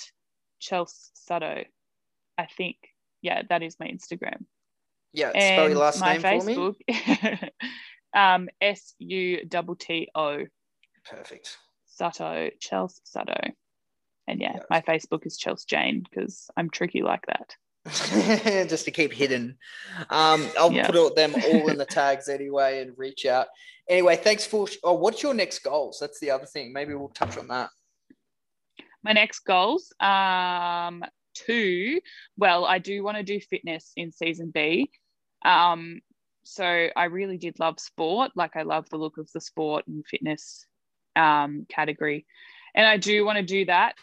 Chelsea 0.60 1.10
Sutto. 1.28 1.64
I 2.38 2.46
think, 2.56 2.76
yeah, 3.22 3.42
that 3.48 3.62
is 3.62 3.76
my 3.80 3.86
Instagram. 3.86 4.44
Yeah, 5.12 5.30
spell 5.30 5.68
your 5.70 5.78
last 5.78 6.02
name 6.02 6.20
Facebook, 6.20 6.76
for 6.86 7.40
me. 7.40 7.50
um, 8.14 8.48
S 8.60 8.94
U 8.98 9.40
T 9.48 9.62
T 9.78 10.08
O. 10.14 10.44
Perfect. 11.08 11.56
Sutto, 11.98 12.50
Chelsea 12.60 13.00
Sutto. 13.04 13.52
And 14.28 14.40
yeah, 14.40 14.58
my 14.70 14.80
Facebook 14.80 15.26
is 15.26 15.36
Chelsea 15.36 15.66
Jane 15.68 16.04
because 16.08 16.50
I'm 16.56 16.70
tricky 16.70 17.02
like 17.02 17.26
that. 17.26 17.54
just 18.68 18.84
to 18.84 18.90
keep 18.90 19.12
hidden. 19.12 19.56
Um, 20.10 20.48
I'll 20.58 20.72
yeah. 20.72 20.90
put 20.90 21.14
them 21.14 21.34
all 21.34 21.68
in 21.68 21.78
the 21.78 21.84
tags 21.90 22.28
anyway 22.28 22.82
and 22.82 22.92
reach 22.96 23.26
out. 23.26 23.46
Anyway, 23.88 24.16
thanks 24.16 24.44
for. 24.44 24.66
Oh, 24.82 24.94
what's 24.94 25.22
your 25.22 25.34
next 25.34 25.60
goals? 25.60 25.98
That's 26.00 26.18
the 26.18 26.32
other 26.32 26.46
thing. 26.46 26.72
Maybe 26.72 26.94
we'll 26.94 27.08
touch 27.08 27.38
on 27.38 27.46
that. 27.48 27.70
My 29.04 29.12
next 29.12 29.40
goals, 29.40 29.92
um, 30.00 31.04
two. 31.34 32.00
Well, 32.36 32.64
I 32.64 32.80
do 32.80 33.04
want 33.04 33.18
to 33.18 33.22
do 33.22 33.38
fitness 33.38 33.92
in 33.96 34.10
season 34.10 34.50
B. 34.50 34.90
Um, 35.44 36.00
so 36.42 36.64
I 36.64 37.04
really 37.04 37.38
did 37.38 37.60
love 37.60 37.78
sport. 37.78 38.32
Like 38.34 38.56
I 38.56 38.62
love 38.62 38.88
the 38.90 38.96
look 38.96 39.18
of 39.18 39.30
the 39.32 39.40
sport 39.40 39.86
and 39.86 40.04
fitness 40.04 40.66
um, 41.14 41.66
category, 41.68 42.26
and 42.74 42.84
I 42.84 42.96
do 42.96 43.24
want 43.24 43.36
to 43.36 43.44
do 43.44 43.66
that 43.66 43.94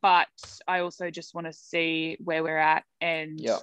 but 0.00 0.28
I 0.66 0.80
also 0.80 1.10
just 1.10 1.34
want 1.34 1.46
to 1.46 1.52
see 1.52 2.16
where 2.22 2.42
we're 2.42 2.56
at 2.58 2.84
and 3.00 3.40
yep. 3.40 3.60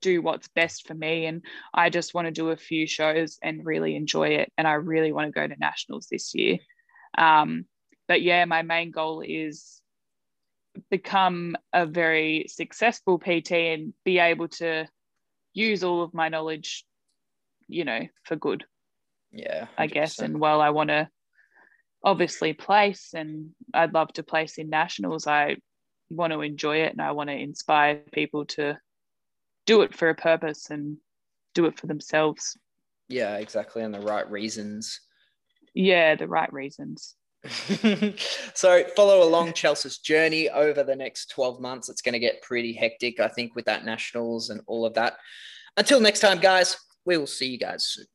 do 0.00 0.22
what's 0.22 0.48
best 0.48 0.86
for 0.86 0.94
me. 0.94 1.26
And 1.26 1.42
I 1.74 1.90
just 1.90 2.14
want 2.14 2.26
to 2.26 2.32
do 2.32 2.50
a 2.50 2.56
few 2.56 2.86
shows 2.86 3.38
and 3.42 3.66
really 3.66 3.96
enjoy 3.96 4.28
it. 4.28 4.52
And 4.56 4.66
I 4.66 4.74
really 4.74 5.12
want 5.12 5.26
to 5.26 5.32
go 5.32 5.46
to 5.46 5.56
nationals 5.58 6.06
this 6.10 6.34
year. 6.34 6.58
Um, 7.18 7.66
but 8.08 8.22
yeah, 8.22 8.44
my 8.44 8.62
main 8.62 8.90
goal 8.90 9.22
is 9.26 9.80
become 10.90 11.56
a 11.72 11.86
very 11.86 12.46
successful 12.48 13.18
PT 13.18 13.52
and 13.52 13.94
be 14.04 14.18
able 14.18 14.48
to 14.48 14.86
use 15.54 15.82
all 15.82 16.02
of 16.02 16.14
my 16.14 16.28
knowledge, 16.28 16.84
you 17.68 17.84
know, 17.84 18.00
for 18.24 18.36
good. 18.36 18.64
Yeah, 19.32 19.64
100%. 19.64 19.68
I 19.78 19.86
guess. 19.86 20.18
And 20.18 20.38
while 20.38 20.60
I 20.60 20.70
want 20.70 20.90
to 20.90 21.08
obviously 22.04 22.52
place 22.52 23.14
and 23.14 23.50
I'd 23.74 23.94
love 23.94 24.12
to 24.14 24.22
place 24.22 24.58
in 24.58 24.70
nationals. 24.70 25.26
I 25.26 25.56
want 26.10 26.32
to 26.32 26.40
enjoy 26.40 26.78
it 26.78 26.92
and 26.92 27.00
I 27.00 27.12
want 27.12 27.30
to 27.30 27.34
inspire 27.34 27.96
people 28.12 28.46
to 28.46 28.78
do 29.66 29.82
it 29.82 29.94
for 29.94 30.08
a 30.08 30.14
purpose 30.14 30.70
and 30.70 30.98
do 31.54 31.66
it 31.66 31.78
for 31.78 31.86
themselves. 31.86 32.56
Yeah, 33.08 33.36
exactly. 33.36 33.82
And 33.82 33.92
the 33.94 34.00
right 34.00 34.28
reasons. 34.30 35.00
Yeah, 35.74 36.14
the 36.14 36.28
right 36.28 36.52
reasons. 36.52 37.16
so 38.54 38.84
follow 38.96 39.22
along 39.22 39.52
Chelsea's 39.52 39.98
journey 39.98 40.48
over 40.48 40.82
the 40.82 40.96
next 40.96 41.30
12 41.30 41.60
months. 41.60 41.88
It's 41.88 42.02
going 42.02 42.14
to 42.14 42.18
get 42.18 42.42
pretty 42.42 42.72
hectic, 42.72 43.20
I 43.20 43.28
think, 43.28 43.54
with 43.54 43.66
that 43.66 43.84
nationals 43.84 44.50
and 44.50 44.60
all 44.66 44.84
of 44.84 44.94
that. 44.94 45.18
Until 45.76 46.00
next 46.00 46.20
time, 46.20 46.38
guys, 46.38 46.76
we 47.04 47.16
will 47.16 47.26
see 47.26 47.48
you 47.48 47.58
guys 47.58 47.86
soon. 47.86 48.06